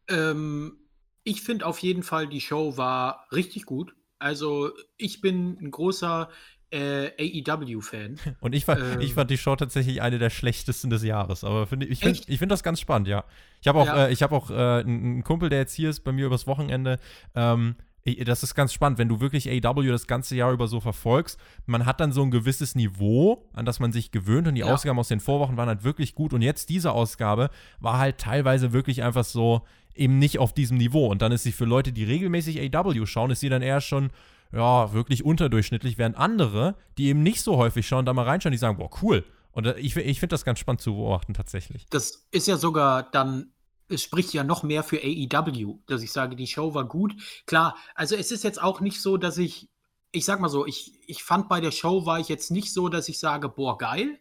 ähm, 0.10 0.78
ich 1.24 1.42
finde 1.42 1.66
auf 1.66 1.80
jeden 1.80 2.04
Fall, 2.04 2.28
die 2.28 2.42
Show 2.42 2.78
war 2.78 3.28
richtig 3.32 3.66
gut. 3.66 3.94
Also 4.20 4.72
ich 4.98 5.22
bin 5.22 5.58
ein 5.62 5.72
großer 5.72 6.30
äh, 6.72 7.12
AEW-Fan. 7.20 8.20
Und 8.40 8.56
ich 8.56 8.66
fand, 8.66 8.82
ähm, 8.82 9.02
ich 9.02 9.14
fand 9.14 9.30
die 9.30 9.38
Show 9.38 9.56
tatsächlich 9.56 10.02
eine 10.02 10.20
der 10.20 10.30
schlechtesten 10.30 10.90
des 10.90 11.04
Jahres. 11.04 11.44
Aber 11.44 11.68
find, 11.68 11.84
ich 11.84 12.00
finde 12.00 12.38
find 12.38 12.52
das 12.52 12.64
ganz 12.64 12.80
spannend, 12.80 13.08
ja. 13.08 13.26
Ich 13.62 13.68
habe 13.68 13.80
auch, 13.80 13.88
ja. 13.88 14.08
äh, 14.08 14.12
ich 14.12 14.24
hab 14.24 14.32
auch 14.32 14.50
äh, 14.50 14.54
einen 14.54 15.24
Kumpel, 15.24 15.50
der 15.50 15.60
jetzt 15.60 15.74
hier 15.74 15.90
ist 15.90 16.02
bei 16.02 16.12
mir 16.12 16.26
übers 16.26 16.48
Wochenende. 16.48 17.00
Ähm, 17.36 17.76
das 18.16 18.44
ist 18.44 18.56
ganz 18.56 18.74
spannend, 18.74 19.00
wenn 19.00 19.10
du 19.10 19.20
wirklich 19.20 19.50
AW 19.50 19.88
das 19.88 20.08
ganze 20.08 20.36
Jahr 20.36 20.52
über 20.52 20.68
so 20.68 20.80
verfolgst. 20.80 21.40
Man 21.66 21.86
hat 21.86 22.00
dann 22.00 22.12
so 22.12 22.24
ein 22.24 22.32
gewisses 22.32 22.76
Niveau, 22.76 23.50
an 23.54 23.66
das 23.66 23.80
man 23.80 23.92
sich 23.92 24.12
gewöhnt 24.12 24.48
und 24.48 24.56
die 24.56 24.62
ja. 24.62 24.74
Ausgaben 24.74 24.98
aus 25.00 25.10
den 25.10 25.20
Vorwochen 25.20 25.58
waren 25.58 25.68
halt 25.68 25.84
wirklich 25.84 26.16
gut. 26.16 26.34
Und 26.34 26.42
jetzt 26.42 26.70
diese 26.70 26.92
Ausgabe 26.92 27.50
war 27.80 27.98
halt 27.98 28.18
teilweise 28.18 28.74
wirklich 28.74 29.04
einfach 29.04 29.26
so 29.26 29.62
eben 29.96 30.20
nicht 30.20 30.40
auf 30.40 30.54
diesem 30.54 30.78
Niveau. 30.78 31.08
Und 31.08 31.22
dann 31.22 31.32
ist 31.32 31.44
sie 31.44 31.52
für 31.52 31.66
Leute, 31.66 31.92
die 31.92 32.04
regelmäßig 32.04 32.74
AW 32.76 33.06
schauen, 33.06 33.32
ist 33.32 33.40
sie 33.40 33.50
dann 33.50 33.62
eher 33.62 33.82
schon 33.82 34.12
ja, 34.54 34.94
wirklich 34.94 35.26
unterdurchschnittlich, 35.26 35.98
während 35.98 36.18
andere, 36.18 36.76
die 36.98 37.08
eben 37.08 37.24
nicht 37.24 37.42
so 37.42 37.58
häufig 37.58 37.86
schauen, 37.88 38.06
da 38.06 38.14
mal 38.14 38.24
reinschauen, 38.24 38.52
die 38.52 38.58
sagen, 38.58 38.78
boah, 38.78 38.90
cool. 39.02 39.26
Und 39.52 39.68
ich, 39.78 39.96
ich 39.98 40.20
finde 40.20 40.34
das 40.34 40.46
ganz 40.46 40.60
spannend 40.60 40.82
zu 40.82 40.96
beobachten, 40.96 41.34
tatsächlich. 41.34 41.88
Das 41.90 42.28
ist 42.32 42.48
ja 42.48 42.58
sogar 42.58 43.10
dann 43.12 43.52
es 43.90 44.04
spricht 44.04 44.34
ja 44.34 44.44
noch 44.44 44.64
mehr 44.64 44.84
für 44.84 44.98
AEW, 44.98 45.80
dass 45.88 46.02
ich 46.02 46.12
sage, 46.12 46.36
die 46.36 46.48
Show 46.48 46.74
war 46.74 46.86
gut. 46.86 47.16
Klar, 47.46 47.78
also 47.96 48.16
es 48.16 48.32
ist 48.32 48.44
jetzt 48.44 48.62
auch 48.62 48.82
nicht 48.82 49.02
so, 49.02 49.18
dass 49.18 49.38
ich, 49.38 49.70
ich 50.12 50.26
sag 50.26 50.40
mal 50.40 50.50
so, 50.50 50.66
ich, 50.66 50.94
ich 51.08 51.24
fand 51.24 51.50
bei 51.50 51.62
der 51.62 51.72
Show 51.72 52.06
war 52.06 52.20
ich 52.20 52.28
jetzt 52.28 52.52
nicht 52.52 52.74
so, 52.74 52.90
dass 52.90 53.10
ich 53.10 53.20
sage, 53.20 53.50
boah, 53.50 53.78
geil. 53.78 54.20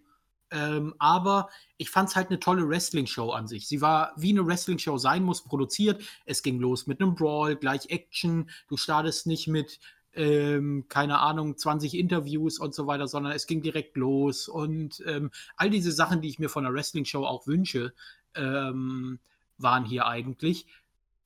Ähm, 0.50 0.94
aber 0.98 1.48
ich 1.76 1.90
fand 1.90 2.08
es 2.08 2.16
halt 2.16 2.28
eine 2.28 2.38
tolle 2.38 2.68
Wrestling-Show 2.68 3.30
an 3.30 3.48
sich. 3.48 3.66
Sie 3.66 3.80
war 3.80 4.12
wie 4.16 4.30
eine 4.30 4.46
Wrestling-Show 4.46 4.98
sein 4.98 5.24
muss, 5.24 5.42
produziert. 5.42 6.02
Es 6.24 6.42
ging 6.42 6.60
los 6.60 6.86
mit 6.86 7.00
einem 7.00 7.14
Brawl, 7.16 7.56
gleich 7.56 7.90
Action. 7.90 8.48
Du 8.68 8.76
startest 8.76 9.26
nicht 9.26 9.48
mit, 9.48 9.80
ähm, 10.12 10.86
keine 10.88 11.18
Ahnung, 11.18 11.56
20 11.56 11.94
Interviews 11.94 12.60
und 12.60 12.74
so 12.74 12.86
weiter, 12.86 13.08
sondern 13.08 13.32
es 13.32 13.48
ging 13.48 13.60
direkt 13.60 13.96
los. 13.96 14.46
Und 14.48 15.02
ähm, 15.06 15.32
all 15.56 15.70
diese 15.70 15.90
Sachen, 15.90 16.20
die 16.20 16.28
ich 16.28 16.38
mir 16.38 16.48
von 16.48 16.64
einer 16.64 16.74
Wrestling-Show 16.74 17.24
auch 17.24 17.48
wünsche, 17.48 17.92
ähm, 18.36 19.18
waren 19.58 19.84
hier 19.84 20.06
eigentlich. 20.06 20.66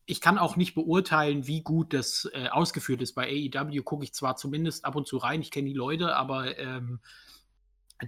Ich 0.07 0.21
kann 0.21 0.39
auch 0.39 0.57
nicht 0.57 0.75
beurteilen, 0.75 1.47
wie 1.47 1.63
gut 1.63 1.93
das 1.93 2.29
äh, 2.33 2.49
ausgeführt 2.49 3.01
ist. 3.03 3.15
Bei 3.15 3.29
AEW 3.29 3.83
gucke 3.83 4.05
ich 4.05 4.13
zwar 4.13 4.37
zumindest 4.37 4.85
ab 4.85 4.97
und 4.97 5.07
zu 5.07 5.19
rein, 5.19 5.41
ich 5.41 5.51
kenne 5.51 5.69
die 5.69 5.75
Leute, 5.75 6.17
aber 6.17 6.59
ähm, 6.59 7.01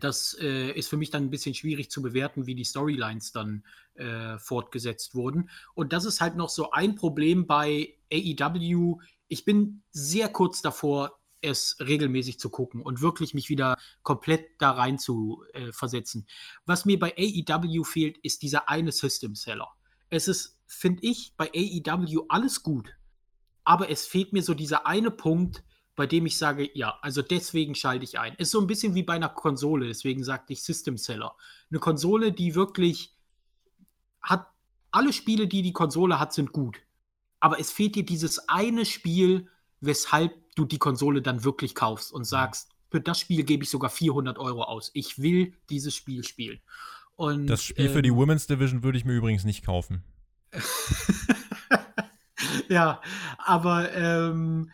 das 0.00 0.36
äh, 0.40 0.70
ist 0.72 0.88
für 0.88 0.96
mich 0.96 1.10
dann 1.10 1.24
ein 1.24 1.30
bisschen 1.30 1.54
schwierig 1.54 1.90
zu 1.90 2.02
bewerten, 2.02 2.46
wie 2.46 2.54
die 2.54 2.64
Storylines 2.64 3.32
dann 3.32 3.64
äh, 3.94 4.38
fortgesetzt 4.38 5.14
wurden. 5.14 5.50
Und 5.74 5.92
das 5.92 6.04
ist 6.04 6.20
halt 6.20 6.36
noch 6.36 6.48
so 6.48 6.70
ein 6.70 6.94
Problem 6.94 7.46
bei 7.46 7.94
AEW. 8.12 8.98
Ich 9.28 9.44
bin 9.44 9.82
sehr 9.90 10.28
kurz 10.28 10.62
davor, 10.62 11.18
es 11.42 11.76
regelmäßig 11.80 12.38
zu 12.38 12.50
gucken 12.50 12.82
und 12.82 13.00
wirklich 13.00 13.34
mich 13.34 13.48
wieder 13.48 13.76
komplett 14.02 14.46
da 14.58 14.70
rein 14.70 14.98
zu 14.98 15.44
äh, 15.52 15.72
versetzen. 15.72 16.26
Was 16.66 16.84
mir 16.84 16.98
bei 16.98 17.14
AEW 17.16 17.84
fehlt, 17.84 18.16
ist 18.18 18.42
dieser 18.42 18.68
eine 18.68 18.92
System 18.92 19.34
Seller 19.34 19.68
es 20.12 20.28
ist, 20.28 20.60
finde 20.66 21.02
ich, 21.02 21.34
bei 21.36 21.50
AEW 21.54 22.26
alles 22.28 22.62
gut. 22.62 22.94
Aber 23.64 23.88
es 23.90 24.06
fehlt 24.06 24.32
mir 24.32 24.42
so 24.42 24.52
dieser 24.52 24.86
eine 24.86 25.10
Punkt, 25.10 25.64
bei 25.96 26.06
dem 26.06 26.26
ich 26.26 26.36
sage, 26.36 26.70
ja, 26.74 26.98
also 27.00 27.22
deswegen 27.22 27.74
schalte 27.74 28.04
ich 28.04 28.18
ein. 28.18 28.34
Ist 28.36 28.50
so 28.50 28.60
ein 28.60 28.66
bisschen 28.66 28.94
wie 28.94 29.02
bei 29.02 29.14
einer 29.14 29.30
Konsole, 29.30 29.86
deswegen 29.86 30.22
sagte 30.22 30.52
ich 30.52 30.62
System 30.62 30.98
Seller. 30.98 31.34
Eine 31.70 31.80
Konsole, 31.80 32.32
die 32.32 32.54
wirklich 32.54 33.16
hat, 34.20 34.46
alle 34.90 35.12
Spiele, 35.12 35.48
die 35.48 35.62
die 35.62 35.72
Konsole 35.72 36.20
hat, 36.20 36.34
sind 36.34 36.52
gut. 36.52 36.78
Aber 37.40 37.58
es 37.58 37.70
fehlt 37.70 37.94
dir 37.94 38.04
dieses 38.04 38.48
eine 38.50 38.84
Spiel, 38.84 39.48
weshalb 39.80 40.54
du 40.54 40.66
die 40.66 40.78
Konsole 40.78 41.22
dann 41.22 41.42
wirklich 41.42 41.74
kaufst 41.74 42.12
und 42.12 42.24
sagst, 42.24 42.70
für 42.90 43.00
das 43.00 43.18
Spiel 43.18 43.44
gebe 43.44 43.64
ich 43.64 43.70
sogar 43.70 43.88
400 43.88 44.38
Euro 44.38 44.64
aus. 44.64 44.90
Ich 44.92 45.20
will 45.20 45.54
dieses 45.70 45.94
Spiel 45.94 46.22
spielen. 46.22 46.60
Und, 47.22 47.46
das 47.46 47.62
Spiel 47.62 47.88
für 47.88 48.02
die 48.02 48.08
ähm, 48.08 48.16
Women's 48.16 48.48
Division 48.48 48.82
würde 48.82 48.98
ich 48.98 49.04
mir 49.04 49.12
übrigens 49.12 49.44
nicht 49.44 49.64
kaufen. 49.64 50.02
ja, 52.68 53.00
aber 53.38 53.94
ähm, 53.94 54.72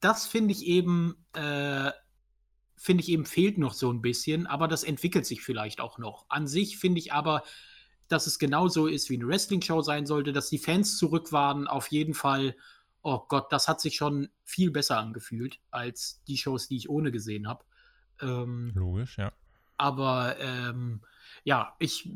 das 0.00 0.26
finde 0.26 0.52
ich 0.52 0.64
eben, 0.64 1.14
äh, 1.34 1.90
finde 2.78 3.02
ich 3.02 3.10
eben 3.10 3.26
fehlt 3.26 3.58
noch 3.58 3.74
so 3.74 3.92
ein 3.92 4.00
bisschen, 4.00 4.46
aber 4.46 4.66
das 4.66 4.82
entwickelt 4.82 5.26
sich 5.26 5.42
vielleicht 5.42 5.82
auch 5.82 5.98
noch. 5.98 6.24
An 6.30 6.46
sich 6.46 6.78
finde 6.78 7.00
ich 7.00 7.12
aber, 7.12 7.42
dass 8.08 8.26
es 8.26 8.38
genauso 8.38 8.86
ist, 8.86 9.10
wie 9.10 9.16
eine 9.16 9.28
Wrestling-Show 9.28 9.82
sein 9.82 10.06
sollte, 10.06 10.32
dass 10.32 10.48
die 10.48 10.56
Fans 10.56 10.96
zurück 10.96 11.32
waren, 11.32 11.68
auf 11.68 11.88
jeden 11.88 12.14
Fall. 12.14 12.56
Oh 13.02 13.26
Gott, 13.28 13.52
das 13.52 13.68
hat 13.68 13.82
sich 13.82 13.96
schon 13.96 14.30
viel 14.42 14.70
besser 14.70 14.96
angefühlt 14.96 15.60
als 15.70 16.22
die 16.28 16.38
Shows, 16.38 16.66
die 16.66 16.78
ich 16.78 16.88
ohne 16.88 17.12
gesehen 17.12 17.46
habe. 17.46 17.62
Ähm, 18.22 18.72
Logisch, 18.74 19.18
ja. 19.18 19.34
Aber 19.76 20.40
ähm, 20.40 21.02
ja, 21.44 21.74
ich 21.78 22.08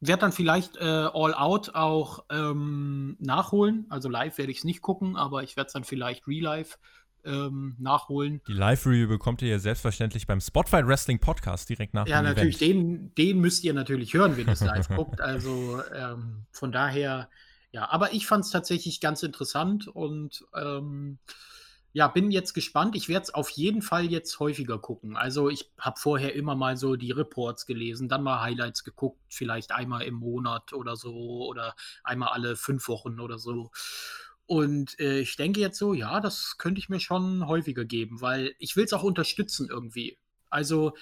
werde 0.00 0.22
dann 0.22 0.32
vielleicht 0.32 0.76
äh, 0.76 0.84
All 0.84 1.34
Out 1.34 1.74
auch 1.74 2.24
ähm, 2.30 3.16
nachholen. 3.20 3.86
Also 3.90 4.08
live 4.08 4.38
werde 4.38 4.50
ich 4.50 4.58
es 4.58 4.64
nicht 4.64 4.80
gucken, 4.80 5.16
aber 5.16 5.42
ich 5.42 5.56
werde 5.56 5.68
es 5.68 5.72
dann 5.74 5.84
vielleicht 5.84 6.26
real 6.26 6.42
live 6.42 6.78
ähm, 7.24 7.76
nachholen. 7.78 8.40
Die 8.48 8.54
Live-Review 8.54 9.08
bekommt 9.08 9.42
ihr 9.42 9.48
ja 9.48 9.58
selbstverständlich 9.58 10.26
beim 10.26 10.40
Spotify 10.40 10.86
Wrestling 10.86 11.18
Podcast 11.18 11.68
direkt 11.68 11.92
nach 11.92 12.06
Ja, 12.06 12.22
natürlich, 12.22 12.56
den, 12.58 13.14
den 13.14 13.38
müsst 13.40 13.62
ihr 13.64 13.74
natürlich 13.74 14.14
hören, 14.14 14.38
wenn 14.38 14.46
ihr 14.46 14.54
es 14.54 14.62
live 14.62 14.88
guckt. 14.88 15.20
Also 15.20 15.82
ähm, 15.94 16.46
von 16.50 16.72
daher, 16.72 17.28
ja, 17.72 17.90
aber 17.90 18.14
ich 18.14 18.26
fand 18.26 18.44
es 18.44 18.50
tatsächlich 18.50 19.00
ganz 19.00 19.22
interessant 19.22 19.86
und 19.86 20.44
ähm, 20.54 21.18
ja, 21.92 22.06
bin 22.08 22.30
jetzt 22.30 22.54
gespannt. 22.54 22.94
Ich 22.94 23.08
werde 23.08 23.24
es 23.24 23.34
auf 23.34 23.50
jeden 23.50 23.82
Fall 23.82 24.06
jetzt 24.06 24.38
häufiger 24.38 24.78
gucken. 24.78 25.16
Also 25.16 25.48
ich 25.48 25.70
habe 25.78 25.98
vorher 25.98 26.34
immer 26.34 26.54
mal 26.54 26.76
so 26.76 26.96
die 26.96 27.10
Reports 27.10 27.66
gelesen, 27.66 28.08
dann 28.08 28.22
mal 28.22 28.40
Highlights 28.40 28.84
geguckt, 28.84 29.18
vielleicht 29.28 29.72
einmal 29.72 30.02
im 30.02 30.14
Monat 30.14 30.72
oder 30.72 30.96
so 30.96 31.46
oder 31.46 31.74
einmal 32.04 32.28
alle 32.28 32.56
fünf 32.56 32.86
Wochen 32.88 33.18
oder 33.18 33.38
so. 33.38 33.70
Und 34.46 34.98
äh, 35.00 35.20
ich 35.20 35.36
denke 35.36 35.60
jetzt 35.60 35.78
so, 35.78 35.94
ja, 35.94 36.20
das 36.20 36.58
könnte 36.58 36.80
ich 36.80 36.88
mir 36.88 37.00
schon 37.00 37.46
häufiger 37.46 37.84
geben, 37.84 38.20
weil 38.20 38.54
ich 38.58 38.76
will 38.76 38.84
es 38.84 38.92
auch 38.92 39.02
unterstützen 39.02 39.68
irgendwie. 39.70 40.18
Also 40.48 40.92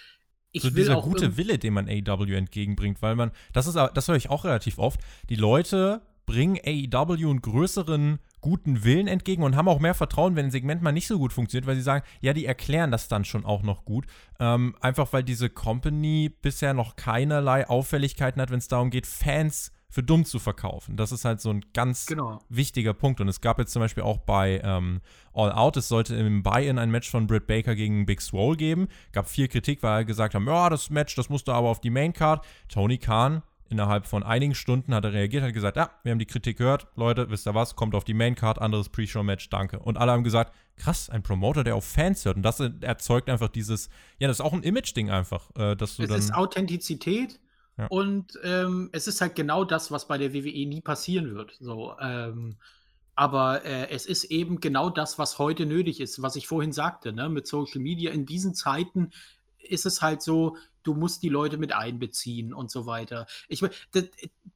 ich 0.52 0.62
so 0.62 0.68
will 0.68 0.84
dieser 0.84 0.96
auch 0.96 1.04
gute 1.04 1.36
Wille, 1.36 1.58
den 1.58 1.74
man 1.74 1.88
AEW 1.88 2.34
entgegenbringt, 2.34 3.02
weil 3.02 3.14
man, 3.14 3.30
das 3.52 3.66
ist, 3.66 3.74
das 3.76 4.08
höre 4.08 4.16
ich 4.16 4.30
auch 4.30 4.44
relativ 4.44 4.78
oft, 4.78 5.00
die 5.28 5.36
Leute 5.36 6.02
bringen 6.26 6.58
AEW 6.62 7.30
einen 7.30 7.42
größeren 7.42 8.18
guten 8.40 8.84
Willen 8.84 9.06
entgegen 9.08 9.42
und 9.42 9.56
haben 9.56 9.68
auch 9.68 9.80
mehr 9.80 9.94
Vertrauen, 9.94 10.36
wenn 10.36 10.46
ein 10.46 10.50
Segment 10.50 10.82
mal 10.82 10.92
nicht 10.92 11.06
so 11.06 11.18
gut 11.18 11.32
funktioniert, 11.32 11.66
weil 11.66 11.76
sie 11.76 11.82
sagen, 11.82 12.04
ja, 12.20 12.32
die 12.32 12.46
erklären 12.46 12.90
das 12.90 13.08
dann 13.08 13.24
schon 13.24 13.44
auch 13.44 13.62
noch 13.62 13.84
gut. 13.84 14.06
Ähm, 14.40 14.74
einfach 14.80 15.12
weil 15.12 15.24
diese 15.24 15.50
Company 15.50 16.30
bisher 16.42 16.74
noch 16.74 16.96
keinerlei 16.96 17.68
Auffälligkeiten 17.68 18.40
hat, 18.40 18.50
wenn 18.50 18.58
es 18.58 18.68
darum 18.68 18.90
geht, 18.90 19.06
Fans 19.06 19.72
für 19.90 20.02
dumm 20.02 20.26
zu 20.26 20.38
verkaufen. 20.38 20.96
Das 20.98 21.12
ist 21.12 21.24
halt 21.24 21.40
so 21.40 21.48
ein 21.50 21.64
ganz 21.72 22.04
Genau. 22.06 22.40
wichtiger 22.50 22.92
Punkt. 22.92 23.22
Und 23.22 23.28
es 23.28 23.40
gab 23.40 23.58
jetzt 23.58 23.72
zum 23.72 23.80
Beispiel 23.80 24.02
auch 24.02 24.18
bei 24.18 24.60
ähm, 24.62 25.00
All 25.32 25.50
Out, 25.50 25.78
es 25.78 25.88
sollte 25.88 26.14
im 26.14 26.42
Buy-In 26.42 26.78
ein 26.78 26.90
Match 26.90 27.10
von 27.10 27.26
Britt 27.26 27.46
Baker 27.46 27.74
gegen 27.74 28.04
Big 28.04 28.20
Swole 28.20 28.56
geben. 28.58 28.88
Gab 29.12 29.28
viel 29.30 29.48
Kritik, 29.48 29.82
weil 29.82 30.00
er 30.00 30.04
gesagt 30.04 30.34
haben, 30.34 30.46
ja, 30.46 30.68
das 30.68 30.90
Match, 30.90 31.14
das 31.14 31.30
musste 31.30 31.54
aber 31.54 31.68
auf 31.70 31.80
die 31.80 31.88
Maincard. 31.90 32.44
Tony 32.68 32.98
Khan 32.98 33.42
innerhalb 33.70 34.06
von 34.06 34.22
einigen 34.22 34.54
Stunden 34.54 34.94
hat 34.94 35.04
er 35.04 35.12
reagiert, 35.12 35.42
hat 35.42 35.52
gesagt, 35.52 35.76
ja, 35.76 35.90
wir 36.02 36.12
haben 36.12 36.18
die 36.18 36.26
Kritik 36.26 36.58
gehört, 36.58 36.86
Leute, 36.96 37.30
wisst 37.30 37.46
ihr 37.46 37.54
was, 37.54 37.76
kommt 37.76 37.94
auf 37.94 38.04
die 38.04 38.14
Maincard, 38.14 38.58
anderes 38.60 38.88
Pre-Show-Match, 38.88 39.48
danke. 39.50 39.78
Und 39.78 39.96
alle 39.98 40.12
haben 40.12 40.24
gesagt, 40.24 40.54
krass, 40.76 41.10
ein 41.10 41.22
Promoter, 41.22 41.64
der 41.64 41.74
auf 41.76 41.84
Fans 41.84 42.24
hört. 42.24 42.36
Und 42.36 42.42
das 42.42 42.60
erzeugt 42.60 43.28
einfach 43.28 43.48
dieses, 43.48 43.88
ja, 44.18 44.28
das 44.28 44.38
ist 44.38 44.44
auch 44.44 44.52
ein 44.52 44.62
Image-Ding 44.62 45.10
einfach, 45.10 45.50
äh, 45.56 45.74
dass 45.76 45.96
du 45.96 46.02
Es 46.04 46.08
dann. 46.08 46.18
ist 46.18 46.34
Authentizität 46.34 47.40
Ja. 47.76 47.86
und 47.88 48.38
ähm, 48.44 48.88
es 48.92 49.06
ist 49.06 49.20
halt 49.20 49.34
genau 49.34 49.64
das, 49.64 49.90
was 49.90 50.08
bei 50.08 50.18
der 50.18 50.32
WWE 50.34 50.66
nie 50.66 50.80
passieren 50.80 51.34
wird. 51.34 51.56
So, 51.60 51.94
ähm, 52.00 52.56
aber 53.14 53.64
äh, 53.64 53.90
es 53.90 54.06
ist 54.06 54.24
eben 54.24 54.60
genau 54.60 54.90
das, 54.90 55.18
was 55.18 55.38
heute 55.38 55.66
nötig 55.66 56.00
ist, 56.00 56.22
was 56.22 56.36
ich 56.36 56.46
vorhin 56.46 56.72
sagte, 56.72 57.12
ne? 57.12 57.28
mit 57.28 57.46
Social 57.48 57.80
Media. 57.80 58.12
In 58.12 58.26
diesen 58.26 58.54
Zeiten 58.54 59.10
ist 59.58 59.86
es 59.86 60.02
halt 60.02 60.22
so, 60.22 60.56
du 60.88 60.94
musst 60.94 61.22
die 61.22 61.28
Leute 61.28 61.58
mit 61.58 61.74
einbeziehen 61.74 62.54
und 62.54 62.70
so 62.70 62.86
weiter. 62.86 63.26
Ich, 63.48 63.62
das, 63.92 64.04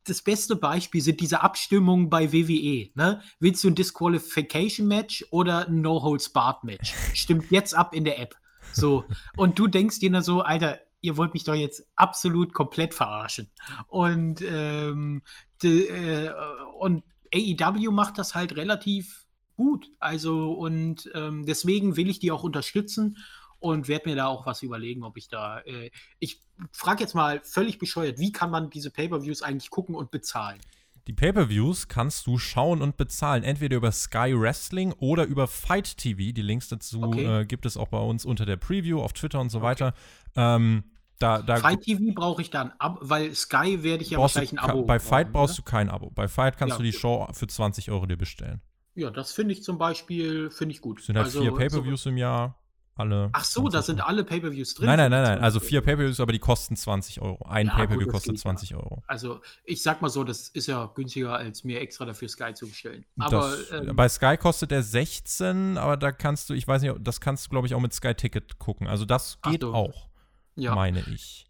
das 0.04 0.22
beste 0.22 0.56
Beispiel 0.56 1.02
sind 1.02 1.20
diese 1.20 1.42
Abstimmungen 1.42 2.08
bei 2.08 2.32
WWE. 2.32 2.90
Ne? 2.94 3.20
Willst 3.38 3.62
du 3.62 3.68
ein 3.68 3.74
Disqualification-Match 3.74 5.26
oder 5.30 5.68
ein 5.68 5.82
No-Holds-Barred-Match? 5.82 6.94
Stimmt 7.12 7.50
jetzt 7.50 7.74
ab 7.74 7.94
in 7.94 8.04
der 8.04 8.18
App. 8.18 8.34
So. 8.72 9.04
Und 9.36 9.58
du 9.58 9.66
denkst 9.66 10.00
dir 10.00 10.10
dann 10.10 10.22
so, 10.22 10.40
Alter, 10.40 10.80
ihr 11.02 11.18
wollt 11.18 11.34
mich 11.34 11.44
doch 11.44 11.54
jetzt 11.54 11.86
absolut 11.96 12.54
komplett 12.54 12.94
verarschen. 12.94 13.50
Und, 13.88 14.40
ähm, 14.40 15.22
de, 15.62 15.88
äh, 15.88 16.32
und 16.78 17.04
AEW 17.34 17.90
macht 17.90 18.16
das 18.16 18.34
halt 18.34 18.56
relativ 18.56 19.26
gut. 19.56 19.90
Also, 19.98 20.52
und 20.52 21.10
ähm, 21.14 21.44
deswegen 21.44 21.96
will 21.96 22.08
ich 22.08 22.20
die 22.20 22.30
auch 22.30 22.42
unterstützen 22.42 23.18
und 23.62 23.88
werde 23.88 24.08
mir 24.10 24.16
da 24.16 24.26
auch 24.26 24.44
was 24.46 24.62
überlegen, 24.62 25.04
ob 25.04 25.16
ich 25.16 25.28
da. 25.28 25.60
Äh, 25.60 25.90
ich 26.18 26.40
frage 26.72 27.00
jetzt 27.02 27.14
mal 27.14 27.40
völlig 27.44 27.78
bescheuert, 27.78 28.18
wie 28.18 28.32
kann 28.32 28.50
man 28.50 28.70
diese 28.70 28.90
Pay-Per-Views 28.90 29.42
eigentlich 29.42 29.70
gucken 29.70 29.94
und 29.94 30.10
bezahlen? 30.10 30.60
Die 31.08 31.12
Pay-Per-Views 31.12 31.88
kannst 31.88 32.26
du 32.28 32.38
schauen 32.38 32.80
und 32.80 32.96
bezahlen, 32.96 33.42
entweder 33.42 33.76
über 33.76 33.90
Sky 33.90 34.38
Wrestling 34.38 34.92
oder 34.98 35.24
über 35.24 35.48
Fight 35.48 35.96
TV. 35.96 36.32
Die 36.32 36.42
Links 36.42 36.68
dazu 36.68 37.02
Okay. 37.02 37.40
äh, 37.40 37.44
gibt 37.44 37.66
es 37.66 37.76
auch 37.76 37.88
bei 37.88 37.98
uns 37.98 38.24
unter 38.24 38.46
der 38.46 38.56
Preview 38.56 39.00
auf 39.02 39.12
Twitter 39.12 39.40
und 39.40 39.50
so 39.50 39.62
weiter. 39.62 39.94
Ähm, 40.36 40.84
da, 41.18 41.40
da 41.42 41.56
Fight 41.56 41.82
TV 41.82 42.12
brauche 42.14 42.42
ich 42.42 42.50
dann 42.50 42.72
ab, 42.78 42.98
weil 43.00 43.34
Sky 43.34 43.82
werde 43.82 44.02
ich 44.04 44.10
ja 44.10 44.18
wahrscheinlich 44.18 44.52
ein 44.52 44.58
Abo. 44.58 44.82
bei 44.84 44.98
Fight 45.00 45.26
brauchen, 45.28 45.32
brauchst 45.32 45.58
ne? 45.58 45.64
du 45.64 45.70
kein 45.70 45.88
Abo. 45.90 46.10
Bei 46.10 46.28
Fight 46.28 46.56
kannst 46.56 46.74
Ja, 46.74 46.78
du 46.78 46.84
die. 46.84 46.92
Show 46.92 47.28
für 47.32 47.46
20 47.48 47.90
Euro 47.90 48.06
dir 48.06 48.16
bestellen. 48.16 48.60
Ja, 48.94 49.10
das 49.10 49.32
finde 49.32 49.54
ich 49.54 49.62
zum 49.64 49.78
Beispiel, 49.78 50.50
finde 50.50 50.74
ich 50.74 50.80
gut. 50.80 51.00
Es 51.00 51.06
sind 51.06 51.16
halt 51.16 51.26
Also, 51.26 51.40
vier 51.40 51.50
so- 51.50 51.56
Pay-Per-Views 51.56 52.06
im 52.06 52.16
Jahr. 52.16 52.61
Alle. 52.94 53.30
Ach 53.32 53.44
so, 53.44 53.64
da 53.64 53.82
20 53.82 53.86
sind 53.86 54.00
alle 54.00 54.22
Pay-Per-Views 54.22 54.74
drin. 54.74 54.86
Nein, 54.86 54.98
nein, 54.98 55.10
nein, 55.10 55.22
nein. 55.22 55.38
Also 55.40 55.58
20 55.58 55.68
vier. 55.68 55.80
Pay-Per-Views, 55.80 56.20
aber 56.20 56.32
die 56.32 56.38
kosten 56.38 56.76
20 56.76 57.22
Euro. 57.22 57.44
Ein 57.46 57.68
Ja, 57.68 57.74
Pay-Per-View 57.76 58.06
kostet 58.08 58.32
geht 58.32 58.40
ja. 58.40 58.42
20 58.42 58.74
Euro. 58.74 59.02
Also, 59.06 59.40
ich 59.64 59.82
sag 59.82 60.02
mal 60.02 60.10
so, 60.10 60.24
das 60.24 60.48
ist 60.48 60.66
ja 60.66 60.90
günstiger, 60.94 61.34
als 61.34 61.64
mir 61.64 61.80
extra 61.80 62.04
dafür 62.04 62.28
Sky 62.28 62.52
zu 62.52 62.68
bestellen. 62.68 63.06
Aber 63.18 63.56
das, 63.56 63.70
ähm, 63.70 63.96
bei 63.96 64.08
Sky 64.08 64.36
kostet 64.36 64.70
der 64.70 64.82
16, 64.82 65.78
aber 65.78 65.96
da 65.96 66.12
kannst 66.12 66.50
du, 66.50 66.54
ich 66.54 66.68
weiß 66.68 66.82
nicht, 66.82 66.94
das 67.00 67.20
kannst 67.20 67.46
du, 67.46 67.50
glaube 67.50 67.66
ich, 67.66 67.74
auch 67.74 67.80
mit 67.80 67.94
Sky 67.94 68.14
Ticket 68.14 68.58
gucken. 68.58 68.86
Also 68.86 69.06
das 69.06 69.40
geht 69.40 69.62
so. 69.62 69.72
auch, 69.72 70.08
ja. 70.56 70.74
meine 70.74 71.02
ich. 71.12 71.46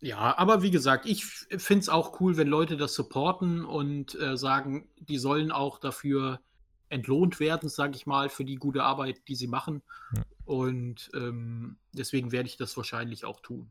Ja, 0.00 0.36
aber 0.36 0.62
wie 0.62 0.70
gesagt, 0.70 1.06
ich 1.06 1.24
finde 1.24 1.80
es 1.80 1.88
auch 1.88 2.20
cool, 2.20 2.36
wenn 2.36 2.48
Leute 2.48 2.76
das 2.76 2.92
supporten 2.92 3.64
und 3.64 4.20
äh, 4.20 4.36
sagen, 4.36 4.86
die 4.98 5.16
sollen 5.16 5.50
auch 5.50 5.78
dafür 5.78 6.40
entlohnt 6.90 7.40
werden, 7.40 7.70
sage 7.70 7.96
ich 7.96 8.04
mal, 8.04 8.28
für 8.28 8.44
die 8.44 8.56
gute 8.56 8.82
Arbeit, 8.82 9.26
die 9.28 9.34
sie 9.34 9.46
machen. 9.46 9.82
Ja. 10.14 10.22
Und 10.44 11.10
ähm, 11.14 11.76
deswegen 11.92 12.32
werde 12.32 12.48
ich 12.48 12.56
das 12.56 12.76
wahrscheinlich 12.76 13.24
auch 13.24 13.40
tun. 13.40 13.70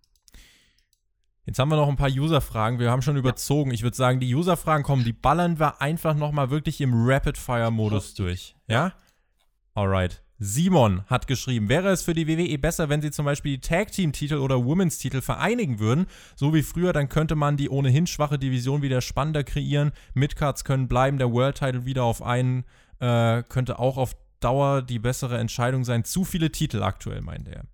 Jetzt 1.45 1.59
haben 1.59 1.69
wir 1.69 1.75
noch 1.75 1.89
ein 1.89 1.97
paar 1.97 2.09
User-Fragen. 2.09 2.79
Wir 2.79 2.89
haben 2.89 3.01
schon 3.01 3.17
überzogen. 3.17 3.71
Ich 3.71 3.83
würde 3.83 3.97
sagen, 3.97 4.19
die 4.19 4.33
User-Fragen 4.33 4.83
kommen, 4.83 5.03
die 5.03 5.11
ballern 5.11 5.59
wir 5.59 5.81
einfach 5.81 6.15
nochmal 6.15 6.49
wirklich 6.49 6.79
im 6.79 6.93
Rapid-Fire-Modus 6.93 8.13
durch. 8.13 8.55
Ja? 8.67 8.93
Alright. 9.73 10.23
Simon 10.39 11.05
hat 11.07 11.27
geschrieben, 11.27 11.69
wäre 11.69 11.89
es 11.89 12.01
für 12.01 12.13
die 12.13 12.27
WWE 12.27 12.57
besser, 12.57 12.89
wenn 12.89 13.01
sie 13.01 13.11
zum 13.11 13.25
Beispiel 13.25 13.53
die 13.53 13.61
Tag-Team-Titel 13.61 14.35
oder 14.35 14.65
Women's-Titel 14.65 15.21
vereinigen 15.21 15.79
würden? 15.79 16.07
So 16.35 16.53
wie 16.53 16.63
früher, 16.63 16.91
dann 16.91 17.07
könnte 17.07 17.35
man 17.35 17.55
die 17.55 17.69
ohnehin 17.69 18.07
schwache 18.07 18.39
Division 18.39 18.81
wieder 18.81 19.01
spannender 19.01 19.43
kreieren. 19.43 19.91
Midcards 20.13 20.63
können 20.63 20.87
bleiben, 20.87 21.17
der 21.17 21.31
World-Title 21.31 21.85
wieder 21.85 22.03
auf 22.03 22.21
einen, 22.21 22.65
äh, 22.99 23.43
könnte 23.43 23.79
auch 23.79 23.97
auf 23.97 24.15
Dauer 24.43 24.81
die 24.81 24.99
bessere 24.99 25.37
Entscheidung 25.37 25.83
sein. 25.83 26.03
Zu 26.03 26.25
viele 26.25 26.51
Titel 26.51 26.83
aktuell, 26.83 27.21
meint 27.21 27.47
er. 27.47 27.65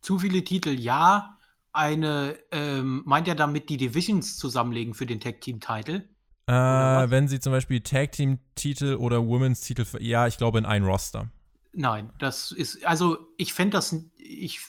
Zu 0.00 0.18
viele 0.18 0.42
Titel, 0.44 0.70
ja. 0.70 1.38
Eine, 1.74 2.36
ähm, 2.50 3.02
meint 3.06 3.28
er 3.28 3.34
damit 3.34 3.70
die 3.70 3.78
Divisions 3.78 4.36
zusammenlegen 4.36 4.92
für 4.94 5.06
den 5.06 5.20
Tag-Team-Title? 5.20 6.08
Äh, 6.46 6.52
was? 6.52 7.10
wenn 7.10 7.28
sie 7.28 7.40
zum 7.40 7.52
Beispiel 7.52 7.80
Tag-Team-Titel 7.80 8.96
oder 8.96 9.18
Women's-Titel, 9.26 9.84
ver- 9.86 10.02
ja, 10.02 10.26
ich 10.26 10.36
glaube 10.36 10.58
in 10.58 10.66
ein 10.66 10.84
Roster. 10.84 11.30
Nein, 11.72 12.12
das 12.18 12.52
ist, 12.52 12.84
also 12.84 13.16
ich 13.38 13.54
fände 13.54 13.76
das, 13.78 13.96
ich, 14.18 14.60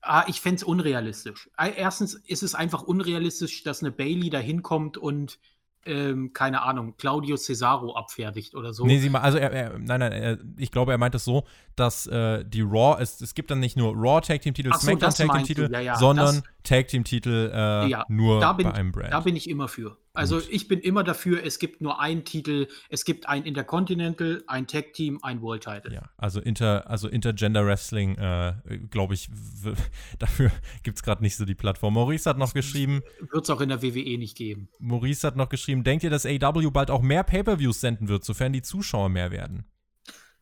ah, 0.00 0.24
ich 0.26 0.40
fände 0.40 0.56
es 0.56 0.64
unrealistisch. 0.64 1.48
Äh, 1.56 1.72
Erstens 1.76 2.14
ist 2.14 2.42
es 2.42 2.56
einfach 2.56 2.82
unrealistisch, 2.82 3.62
dass 3.62 3.82
eine 3.82 3.92
Bailey 3.92 4.30
da 4.30 4.38
hinkommt 4.38 4.96
und, 4.98 5.38
ähm, 5.86 6.32
keine 6.32 6.62
Ahnung, 6.62 6.94
Claudio 6.98 7.36
Cesaro 7.36 7.96
abfertigt 7.96 8.54
oder 8.54 8.72
so. 8.74 8.84
Nee, 8.84 8.98
sie 8.98 9.08
ma- 9.08 9.20
also 9.20 9.38
er, 9.38 9.50
er, 9.52 9.78
nein, 9.78 10.00
nein, 10.00 10.12
er, 10.12 10.38
ich 10.58 10.70
glaube, 10.70 10.92
er 10.92 10.98
meint 10.98 11.14
es 11.14 11.24
so, 11.24 11.44
dass 11.76 12.06
äh, 12.06 12.44
die 12.44 12.60
Raw, 12.60 13.00
es, 13.02 13.20
es 13.20 13.34
gibt 13.34 13.50
dann 13.50 13.60
nicht 13.60 13.76
nur 13.76 13.94
Raw 13.96 14.20
Tag 14.20 14.42
Team 14.42 14.52
Titel, 14.54 14.70
so, 14.72 14.78
SmackDown 14.80 15.08
das 15.08 15.16
Tag 15.16 15.32
Team 15.32 15.44
Titel, 15.44 15.68
ja, 15.72 15.80
ja, 15.80 15.96
sondern 15.96 16.26
das- 16.36 16.42
Tag 16.64 16.88
Team 16.88 17.04
Titel 17.04 17.50
äh, 17.54 17.88
Ja, 17.88 18.04
nur 18.08 18.40
bin 18.54 18.66
bei 18.66 18.74
einem 18.74 18.92
Brand. 18.92 19.12
Da 19.12 19.20
bin 19.20 19.34
ich 19.36 19.48
immer 19.48 19.68
für. 19.68 19.96
Also 20.20 20.36
Gut. 20.36 20.48
ich 20.50 20.68
bin 20.68 20.80
immer 20.80 21.02
dafür, 21.02 21.42
es 21.42 21.58
gibt 21.58 21.80
nur 21.80 21.98
einen 21.98 22.26
Titel, 22.26 22.68
es 22.90 23.06
gibt 23.06 23.26
ein 23.26 23.44
Intercontinental, 23.44 24.44
ein 24.46 24.66
Tag 24.66 24.92
Team, 24.92 25.18
ein 25.22 25.40
World 25.40 25.64
Title. 25.64 25.94
ja, 25.94 26.10
also 26.18 26.40
Inter, 26.40 26.90
also 26.90 27.08
Intergender 27.08 27.64
Wrestling, 27.64 28.18
äh, 28.18 28.52
glaube 28.90 29.14
ich, 29.14 29.30
dafür 30.18 30.50
gibt 30.82 30.98
es 30.98 31.02
gerade 31.02 31.22
nicht 31.22 31.36
so 31.36 31.46
die 31.46 31.54
Plattform. 31.54 31.94
Maurice 31.94 32.28
hat 32.28 32.36
noch 32.36 32.52
geschrieben, 32.52 33.00
Wird 33.30 33.44
es 33.44 33.50
auch 33.50 33.62
in 33.62 33.70
der 33.70 33.82
WWE 33.82 34.18
nicht 34.18 34.36
geben. 34.36 34.68
Maurice 34.78 35.26
hat 35.26 35.36
noch 35.36 35.48
geschrieben, 35.48 35.84
denkt 35.84 36.04
ihr, 36.04 36.10
dass 36.10 36.26
AW 36.26 36.70
bald 36.70 36.90
auch 36.90 37.00
mehr 37.00 37.24
Pay-Per-Views 37.24 37.80
senden 37.80 38.08
wird, 38.08 38.22
sofern 38.22 38.52
die 38.52 38.62
Zuschauer 38.62 39.08
mehr 39.08 39.30
werden? 39.30 39.64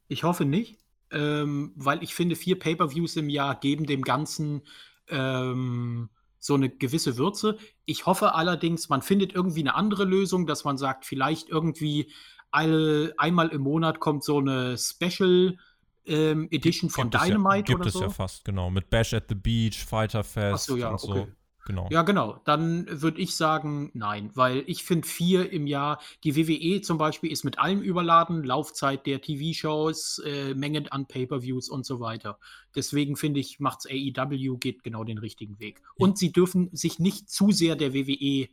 Ich 0.08 0.24
hoffe 0.24 0.44
nicht, 0.44 0.78
ähm, 1.12 1.70
weil 1.76 2.02
ich 2.02 2.14
finde, 2.16 2.34
vier 2.34 2.58
Pay-per-Views 2.58 3.14
im 3.14 3.28
Jahr 3.28 3.60
geben 3.60 3.86
dem 3.86 4.02
Ganzen 4.02 4.62
ähm, 5.08 6.08
so 6.38 6.54
eine 6.54 6.68
gewisse 6.68 7.16
Würze. 7.16 7.58
Ich 7.84 8.06
hoffe 8.06 8.34
allerdings, 8.34 8.88
man 8.88 9.02
findet 9.02 9.34
irgendwie 9.34 9.60
eine 9.60 9.74
andere 9.74 10.04
Lösung, 10.04 10.46
dass 10.46 10.64
man 10.64 10.78
sagt, 10.78 11.04
vielleicht 11.04 11.48
irgendwie 11.48 12.12
alle, 12.50 13.14
einmal 13.18 13.48
im 13.48 13.62
Monat 13.62 14.00
kommt 14.00 14.24
so 14.24 14.38
eine 14.38 14.76
Special 14.78 15.58
ähm, 16.06 16.48
Edition 16.50 16.90
von 16.90 17.10
Gibt 17.10 17.22
es 17.22 17.28
Dynamite 17.28 17.56
ja, 17.56 17.62
gibt 17.62 17.80
oder 17.80 17.88
es 17.88 17.92
so. 17.94 18.02
ja 18.02 18.10
fast, 18.10 18.44
genau. 18.44 18.70
Mit 18.70 18.88
Bash 18.88 19.12
at 19.12 19.24
the 19.28 19.34
Beach, 19.34 19.84
Fighter 19.84 20.24
Fest 20.24 20.54
Ach 20.54 20.58
so, 20.58 20.76
ja, 20.76 20.90
und 20.90 21.00
so. 21.00 21.28
Genau. 21.68 21.86
Ja, 21.92 22.02
genau. 22.02 22.40
Dann 22.44 22.86
würde 22.90 23.20
ich 23.20 23.36
sagen, 23.36 23.92
nein, 23.94 24.30
weil 24.34 24.64
ich 24.66 24.82
finde 24.82 25.06
vier 25.06 25.52
im 25.52 25.68
Jahr, 25.68 26.00
die 26.24 26.34
WWE 26.34 26.80
zum 26.80 26.98
Beispiel 26.98 27.30
ist 27.30 27.44
mit 27.44 27.60
allem 27.60 27.80
überladen, 27.80 28.42
Laufzeit 28.42 29.06
der 29.06 29.20
TV-Shows, 29.20 30.22
äh, 30.24 30.54
Mengen 30.54 30.88
an 30.88 31.06
Pay-Per-Views 31.06 31.68
und 31.68 31.86
so 31.86 32.00
weiter. 32.00 32.38
Deswegen 32.74 33.14
finde 33.14 33.38
ich, 33.38 33.60
macht's 33.60 33.86
AEW, 33.86 34.56
geht 34.56 34.82
genau 34.82 35.04
den 35.04 35.18
richtigen 35.18 35.60
Weg. 35.60 35.82
Und 35.94 36.18
sie 36.18 36.32
dürfen 36.32 36.70
sich 36.72 36.98
nicht 36.98 37.30
zu 37.30 37.52
sehr 37.52 37.76
der 37.76 37.94
WWE 37.94 38.48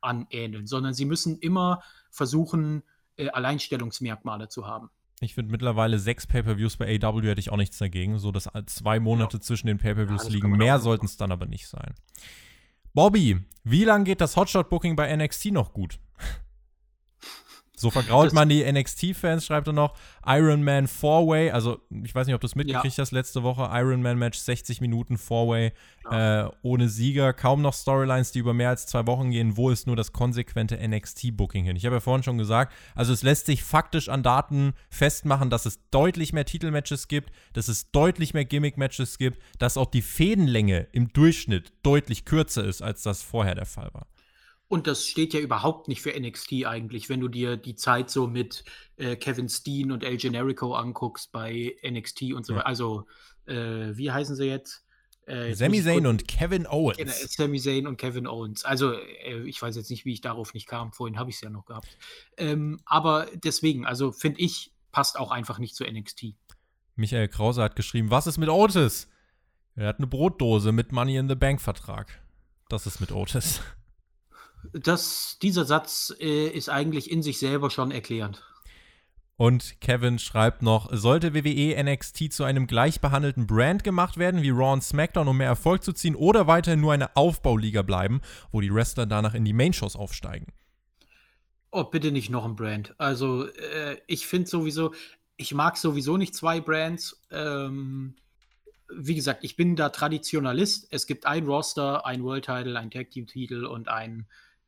anähneln, 0.00 0.66
sondern 0.66 0.94
sie 0.94 1.04
müssen 1.04 1.38
immer 1.38 1.82
versuchen, 2.10 2.82
äh, 3.16 3.28
Alleinstellungsmerkmale 3.28 4.48
zu 4.48 4.66
haben. 4.66 4.88
Ich 5.20 5.34
finde 5.34 5.52
mittlerweile 5.52 5.98
sechs 5.98 6.26
Pay-Per-Views 6.26 6.76
bei 6.76 7.00
AW 7.00 7.28
hätte 7.28 7.40
ich 7.40 7.50
auch 7.52 7.56
nichts 7.56 7.78
dagegen. 7.78 8.18
So, 8.18 8.32
dass 8.32 8.48
zwei 8.66 8.98
Monate 8.98 9.36
ja. 9.36 9.40
zwischen 9.40 9.68
den 9.68 9.78
Pay-Per-Views 9.78 10.24
ja, 10.24 10.30
liegen. 10.30 10.50
Mehr 10.56 10.80
sollten 10.80 11.06
es 11.06 11.16
dann 11.16 11.30
aber 11.30 11.46
nicht 11.46 11.68
sein. 11.68 11.94
Bobby, 12.94 13.38
wie 13.64 13.84
lange 13.84 14.04
geht 14.04 14.20
das 14.20 14.36
Hotshot-Booking 14.36 14.96
bei 14.96 15.16
NXT 15.16 15.46
noch 15.46 15.72
gut? 15.72 15.98
So 17.82 17.90
vergrault 17.90 18.32
man 18.32 18.48
die 18.48 18.62
NXT-Fans, 18.62 19.44
schreibt 19.44 19.66
er 19.66 19.72
noch. 19.72 19.94
Iron 20.24 20.62
Man 20.62 20.86
Four-Way, 20.86 21.50
also 21.50 21.80
ich 21.90 22.14
weiß 22.14 22.28
nicht, 22.28 22.34
ob 22.36 22.40
du 22.40 22.46
es 22.46 22.54
mitgekriegt 22.54 22.96
ja. 22.96 23.02
hast 23.02 23.10
letzte 23.10 23.42
Woche. 23.42 23.68
Iron 23.72 24.02
Man 24.02 24.18
Match 24.18 24.38
60 24.38 24.80
Minuten 24.80 25.18
Four-Way 25.18 25.72
ja. 26.04 26.46
äh, 26.46 26.50
ohne 26.62 26.88
Sieger. 26.88 27.32
Kaum 27.32 27.60
noch 27.60 27.74
Storylines, 27.74 28.30
die 28.30 28.38
über 28.38 28.54
mehr 28.54 28.68
als 28.68 28.86
zwei 28.86 29.04
Wochen 29.08 29.32
gehen. 29.32 29.56
Wo 29.56 29.68
ist 29.68 29.88
nur 29.88 29.96
das 29.96 30.12
konsequente 30.12 30.76
NXT-Booking 30.76 31.64
hin? 31.64 31.74
Ich 31.74 31.84
habe 31.84 31.96
ja 31.96 32.00
vorhin 32.00 32.22
schon 32.22 32.38
gesagt, 32.38 32.72
also 32.94 33.12
es 33.12 33.24
lässt 33.24 33.46
sich 33.46 33.64
faktisch 33.64 34.08
an 34.08 34.22
Daten 34.22 34.74
festmachen, 34.88 35.50
dass 35.50 35.66
es 35.66 35.80
deutlich 35.90 36.32
mehr 36.32 36.44
Titelmatches 36.44 37.08
gibt, 37.08 37.32
dass 37.52 37.66
es 37.66 37.90
deutlich 37.90 38.32
mehr 38.32 38.44
Gimmick-Matches 38.44 39.18
gibt, 39.18 39.42
dass 39.58 39.76
auch 39.76 39.90
die 39.90 40.02
Fädenlänge 40.02 40.86
im 40.92 41.12
Durchschnitt 41.12 41.72
deutlich 41.82 42.24
kürzer 42.26 42.64
ist, 42.64 42.80
als 42.80 43.02
das 43.02 43.22
vorher 43.22 43.56
der 43.56 43.66
Fall 43.66 43.90
war. 43.92 44.06
Und 44.72 44.86
das 44.86 45.06
steht 45.06 45.34
ja 45.34 45.40
überhaupt 45.40 45.86
nicht 45.86 46.00
für 46.00 46.18
NXT 46.18 46.64
eigentlich, 46.64 47.10
wenn 47.10 47.20
du 47.20 47.28
dir 47.28 47.58
die 47.58 47.74
Zeit 47.74 48.08
so 48.08 48.26
mit 48.26 48.64
äh, 48.96 49.16
Kevin 49.16 49.50
Steen 49.50 49.92
und 49.92 50.02
El 50.02 50.16
Generico 50.16 50.74
anguckst 50.74 51.30
bei 51.30 51.76
NXT 51.86 52.32
und 52.32 52.46
so 52.46 52.54
weiter. 52.54 52.62
Ja. 52.62 52.66
Also, 52.68 53.06
äh, 53.44 53.94
wie 53.94 54.10
heißen 54.10 54.34
sie 54.34 54.46
jetzt? 54.46 54.82
Äh, 55.26 55.52
Sami 55.52 55.82
Zayn 55.82 56.06
und 56.06 56.26
Kevin 56.26 56.66
Owens. 56.66 56.96
Genau, 56.96 57.12
Sami 57.12 57.60
Zayn 57.60 57.86
und 57.86 57.98
Kevin 57.98 58.26
Owens. 58.26 58.64
Also, 58.64 58.94
äh, 58.94 59.42
ich 59.44 59.60
weiß 59.60 59.76
jetzt 59.76 59.90
nicht, 59.90 60.06
wie 60.06 60.14
ich 60.14 60.22
darauf 60.22 60.54
nicht 60.54 60.66
kam. 60.66 60.94
Vorhin 60.94 61.18
habe 61.18 61.28
ich 61.28 61.36
es 61.36 61.42
ja 61.42 61.50
noch 61.50 61.66
gehabt. 61.66 61.98
Ähm, 62.38 62.80
aber 62.86 63.26
deswegen, 63.34 63.84
also 63.84 64.10
finde 64.10 64.40
ich, 64.40 64.72
passt 64.90 65.18
auch 65.18 65.32
einfach 65.32 65.58
nicht 65.58 65.76
zu 65.76 65.84
NXT. 65.84 66.28
Michael 66.96 67.28
Krause 67.28 67.62
hat 67.62 67.76
geschrieben: 67.76 68.10
Was 68.10 68.26
ist 68.26 68.38
mit 68.38 68.48
Otis? 68.48 69.10
Er 69.74 69.88
hat 69.88 69.98
eine 69.98 70.06
Brotdose 70.06 70.72
mit 70.72 70.92
Money 70.92 71.16
in 71.16 71.28
the 71.28 71.34
Bank 71.34 71.60
Vertrag. 71.60 72.22
Das 72.70 72.86
ist 72.86 73.00
mit 73.00 73.12
Otis. 73.12 73.60
Das, 74.72 75.38
dieser 75.42 75.64
Satz 75.64 76.14
äh, 76.20 76.48
ist 76.48 76.68
eigentlich 76.68 77.10
in 77.10 77.22
sich 77.22 77.38
selber 77.38 77.70
schon 77.70 77.90
erklärend. 77.90 78.42
Und 79.36 79.80
Kevin 79.80 80.18
schreibt 80.18 80.62
noch, 80.62 80.88
sollte 80.92 81.34
WWE 81.34 81.82
NXT 81.82 82.32
zu 82.32 82.44
einem 82.44 82.66
gleichbehandelten 82.66 83.46
Brand 83.46 83.82
gemacht 83.82 84.16
werden 84.16 84.42
wie 84.42 84.50
Raw 84.50 84.72
und 84.72 84.84
SmackDown, 84.84 85.26
um 85.26 85.38
mehr 85.38 85.48
Erfolg 85.48 85.82
zu 85.82 85.92
ziehen, 85.92 86.14
oder 86.14 86.46
weiterhin 86.46 86.80
nur 86.80 86.92
eine 86.92 87.16
Aufbauliga 87.16 87.82
bleiben, 87.82 88.20
wo 88.52 88.60
die 88.60 88.72
Wrestler 88.72 89.06
danach 89.06 89.34
in 89.34 89.44
die 89.44 89.52
Main-Shows 89.52 89.96
aufsteigen? 89.96 90.52
Oh, 91.72 91.84
bitte 91.84 92.12
nicht 92.12 92.30
noch 92.30 92.44
ein 92.44 92.54
Brand. 92.54 92.94
Also, 92.98 93.48
äh, 93.48 93.96
ich 94.06 94.26
finde 94.26 94.48
sowieso, 94.48 94.94
ich 95.36 95.54
mag 95.54 95.76
sowieso 95.76 96.18
nicht 96.18 96.34
zwei 96.34 96.60
Brands. 96.60 97.20
Ähm, 97.30 98.14
wie 98.94 99.14
gesagt, 99.14 99.42
ich 99.42 99.56
bin 99.56 99.74
da 99.74 99.88
Traditionalist. 99.88 100.86
Es 100.90 101.06
gibt 101.06 101.26
ein 101.26 101.46
Roster, 101.46 102.06
ein 102.06 102.22
World 102.22 102.44
Title, 102.44 102.78
ein 102.78 102.90
Tag 102.90 103.10
Team 103.10 103.26
Titel 103.26 103.64
und 103.64 103.88
ein 103.88 104.26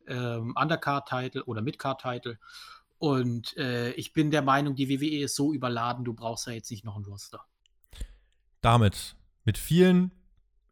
ähm, 0.09 0.55
Undercard-Title 0.57 1.45
oder 1.45 1.63
Midcard-Title. 1.63 2.39
Und 2.99 3.57
äh, 3.57 3.93
ich 3.93 4.13
bin 4.13 4.31
der 4.31 4.43
Meinung, 4.43 4.75
die 4.75 4.89
WWE 4.89 5.25
ist 5.25 5.37
so 5.37 5.53
überladen, 5.53 6.05
du 6.05 6.15
brauchst 6.15 6.47
da 6.47 6.53
jetzt 6.53 6.71
nicht 6.71 6.85
noch 6.85 6.97
ein 6.97 7.05
Roster. 7.05 7.45
Damit, 8.61 9.17
mit 9.45 9.59
vielen 9.59 10.13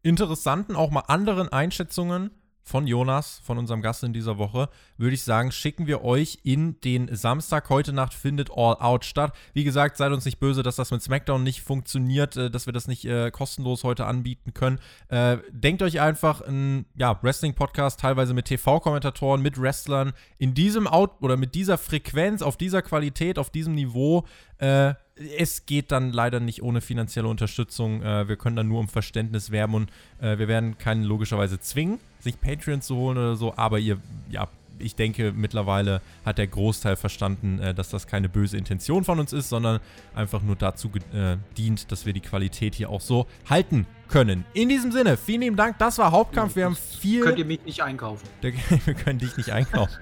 interessanten, 0.01 0.75
auch 0.75 0.89
mal 0.89 1.01
anderen 1.01 1.49
Einschätzungen 1.49 2.31
von 2.63 2.87
Jonas, 2.87 3.41
von 3.43 3.57
unserem 3.57 3.81
Gast 3.81 4.03
in 4.03 4.13
dieser 4.13 4.37
Woche, 4.37 4.69
würde 4.97 5.13
ich 5.13 5.23
sagen, 5.23 5.51
schicken 5.51 5.85
wir 5.85 6.03
euch 6.03 6.39
in 6.43 6.79
den 6.81 7.13
Samstag. 7.13 7.69
Heute 7.69 7.91
Nacht 7.91 8.13
findet 8.13 8.49
All 8.51 8.77
Out 8.79 9.03
statt. 9.05 9.33
Wie 9.53 9.65
gesagt, 9.65 9.97
seid 9.97 10.13
uns 10.13 10.25
nicht 10.25 10.39
böse, 10.39 10.63
dass 10.63 10.77
das 10.77 10.89
mit 10.89 11.01
SmackDown 11.01 11.43
nicht 11.43 11.61
funktioniert, 11.61 12.37
äh, 12.37 12.49
dass 12.49 12.65
wir 12.65 12.73
das 12.73 12.87
nicht 12.87 13.05
äh, 13.05 13.31
kostenlos 13.31 13.83
heute 13.83 14.05
anbieten 14.05 14.53
können. 14.53 14.79
Äh, 15.09 15.37
denkt 15.51 15.81
euch 15.81 15.99
einfach 15.99 16.41
ein 16.41 16.85
ja, 16.95 17.21
Wrestling-Podcast, 17.21 17.99
teilweise 17.99 18.33
mit 18.33 18.45
TV-Kommentatoren, 18.45 19.41
mit 19.41 19.61
Wrestlern, 19.61 20.13
in 20.37 20.53
diesem 20.53 20.87
Out 20.87 21.21
oder 21.21 21.35
mit 21.35 21.55
dieser 21.55 21.77
Frequenz, 21.77 22.41
auf 22.41 22.55
dieser 22.55 22.81
Qualität, 22.81 23.37
auf 23.37 23.49
diesem 23.49 23.75
Niveau. 23.75 24.25
Äh, 24.57 24.93
es 25.15 25.65
geht 25.65 25.91
dann 25.91 26.11
leider 26.11 26.39
nicht 26.39 26.63
ohne 26.63 26.81
finanzielle 26.81 27.27
Unterstützung. 27.27 28.01
Äh, 28.01 28.27
wir 28.27 28.35
können 28.35 28.55
dann 28.55 28.67
nur 28.67 28.79
um 28.79 28.87
Verständnis 28.87 29.51
werben 29.51 29.75
und 29.75 29.91
äh, 30.19 30.37
wir 30.37 30.47
werden 30.47 30.77
keinen 30.77 31.03
logischerweise 31.03 31.59
zwingen, 31.59 31.99
sich 32.19 32.39
Patreon 32.39 32.81
zu 32.81 32.95
holen 32.95 33.17
oder 33.17 33.35
so, 33.35 33.53
aber 33.55 33.79
ihr, 33.79 33.99
ja, 34.29 34.47
ich 34.79 34.95
denke, 34.95 35.31
mittlerweile 35.31 36.01
hat 36.25 36.37
der 36.37 36.47
Großteil 36.47 36.95
verstanden, 36.95 37.59
äh, 37.59 37.73
dass 37.73 37.89
das 37.89 38.07
keine 38.07 38.29
böse 38.29 38.57
Intention 38.57 39.03
von 39.03 39.19
uns 39.19 39.33
ist, 39.33 39.49
sondern 39.49 39.79
einfach 40.15 40.41
nur 40.41 40.55
dazu 40.55 40.91
äh, 41.13 41.37
dient, 41.57 41.91
dass 41.91 42.05
wir 42.05 42.13
die 42.13 42.21
Qualität 42.21 42.75
hier 42.75 42.89
auch 42.89 43.01
so 43.01 43.27
halten 43.49 43.85
können. 44.07 44.45
In 44.53 44.69
diesem 44.69 44.91
Sinne, 44.91 45.17
vielen 45.17 45.41
lieben 45.41 45.55
Dank. 45.55 45.77
Das 45.79 45.97
war 45.97 46.11
Hauptkampf. 46.11 46.55
Wir 46.55 46.65
haben 46.65 46.75
viel. 46.75 47.21
Könnt 47.21 47.39
ihr 47.39 47.45
mich 47.45 47.63
nicht 47.65 47.81
einkaufen? 47.81 48.27
Der, 48.41 48.53
wir 48.85 48.93
können 48.93 49.19
dich 49.19 49.35
nicht 49.37 49.51
einkaufen. 49.51 49.97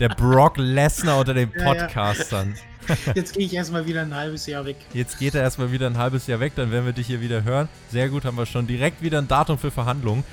der 0.00 0.08
Brock 0.08 0.56
Lesnar 0.56 1.20
unter 1.20 1.34
den 1.34 1.50
Podcastern. 1.52 2.54
Ja, 2.54 2.54
ja. 2.56 2.64
Jetzt 3.14 3.34
gehe 3.34 3.46
ich 3.46 3.54
erstmal 3.54 3.86
wieder 3.86 4.02
ein 4.02 4.14
halbes 4.14 4.46
Jahr 4.46 4.64
weg. 4.64 4.76
Jetzt 4.92 5.18
geht 5.18 5.34
er 5.34 5.42
erstmal 5.42 5.72
wieder 5.72 5.86
ein 5.86 5.98
halbes 5.98 6.26
Jahr 6.26 6.40
weg, 6.40 6.52
dann 6.56 6.70
werden 6.70 6.84
wir 6.86 6.92
dich 6.92 7.06
hier 7.06 7.20
wieder 7.20 7.44
hören. 7.44 7.68
Sehr 7.90 8.08
gut, 8.08 8.24
haben 8.24 8.36
wir 8.36 8.46
schon 8.46 8.66
direkt 8.66 9.02
wieder 9.02 9.18
ein 9.18 9.28
Datum 9.28 9.58
für 9.58 9.70
Verhandlungen. 9.70 10.24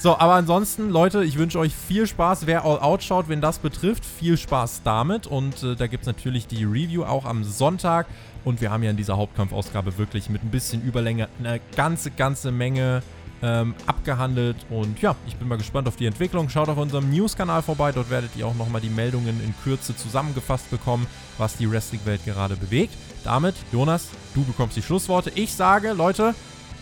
So, 0.00 0.16
aber 0.16 0.34
ansonsten, 0.34 0.90
Leute, 0.90 1.24
ich 1.24 1.38
wünsche 1.38 1.58
euch 1.58 1.74
viel 1.74 2.06
Spaß. 2.06 2.46
Wer 2.46 2.64
All 2.64 2.78
Out 2.78 3.02
schaut, 3.02 3.28
wenn 3.28 3.40
das 3.40 3.58
betrifft, 3.58 4.04
viel 4.04 4.36
Spaß 4.36 4.82
damit. 4.84 5.26
Und 5.26 5.60
äh, 5.64 5.74
da 5.74 5.88
gibt 5.88 6.02
es 6.02 6.06
natürlich 6.06 6.46
die 6.46 6.62
Review 6.62 7.02
auch 7.02 7.24
am 7.24 7.42
Sonntag. 7.42 8.06
Und 8.44 8.60
wir 8.60 8.70
haben 8.70 8.84
ja 8.84 8.90
in 8.90 8.96
dieser 8.96 9.16
Hauptkampfausgabe 9.16 9.98
wirklich 9.98 10.30
mit 10.30 10.44
ein 10.44 10.52
bisschen 10.52 10.84
Überlänge 10.84 11.28
eine 11.40 11.58
ganze, 11.74 12.12
ganze 12.12 12.52
Menge 12.52 13.02
ähm, 13.42 13.74
abgehandelt. 13.86 14.56
Und 14.70 15.02
ja, 15.02 15.16
ich 15.26 15.34
bin 15.34 15.48
mal 15.48 15.58
gespannt 15.58 15.88
auf 15.88 15.96
die 15.96 16.06
Entwicklung. 16.06 16.48
Schaut 16.48 16.68
auf 16.68 16.78
unserem 16.78 17.10
News-Kanal 17.10 17.62
vorbei. 17.62 17.90
Dort 17.90 18.08
werdet 18.08 18.30
ihr 18.36 18.46
auch 18.46 18.54
nochmal 18.54 18.80
die 18.80 18.90
Meldungen 18.90 19.42
in 19.42 19.52
Kürze 19.64 19.96
zusammengefasst 19.96 20.70
bekommen, 20.70 21.08
was 21.38 21.56
die 21.56 21.68
Wrestling-Welt 21.68 22.24
gerade 22.24 22.54
bewegt. 22.54 22.94
Damit, 23.24 23.56
Jonas, 23.72 24.10
du 24.36 24.44
bekommst 24.44 24.76
die 24.76 24.82
Schlussworte. 24.82 25.32
Ich 25.34 25.54
sage, 25.54 25.92
Leute, 25.92 26.36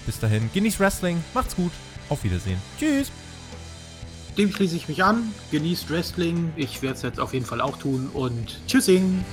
bis 0.05 0.21
dahin, 0.21 0.51
genießt 0.53 0.81
Wrestling, 0.81 1.25
macht's 1.33 1.57
gut, 1.57 1.73
auf 2.09 2.25
Wiedersehen. 2.25 2.59
Tschüss. 2.79 3.11
Dem 4.37 4.53
schließe 4.53 4.77
ich 4.77 4.89
mich 4.89 5.03
an. 5.03 5.33
Genießt 5.51 5.91
Wrestling. 5.91 6.53
Ich 6.57 6.83
werde 6.83 6.97
es 6.97 7.03
jetzt 7.03 7.21
auf 7.21 7.33
jeden 7.33 7.47
Fall 7.47 7.61
auch 7.61 7.79
tun. 7.79 8.11
Und 8.13 8.61
tschüssing. 8.67 9.25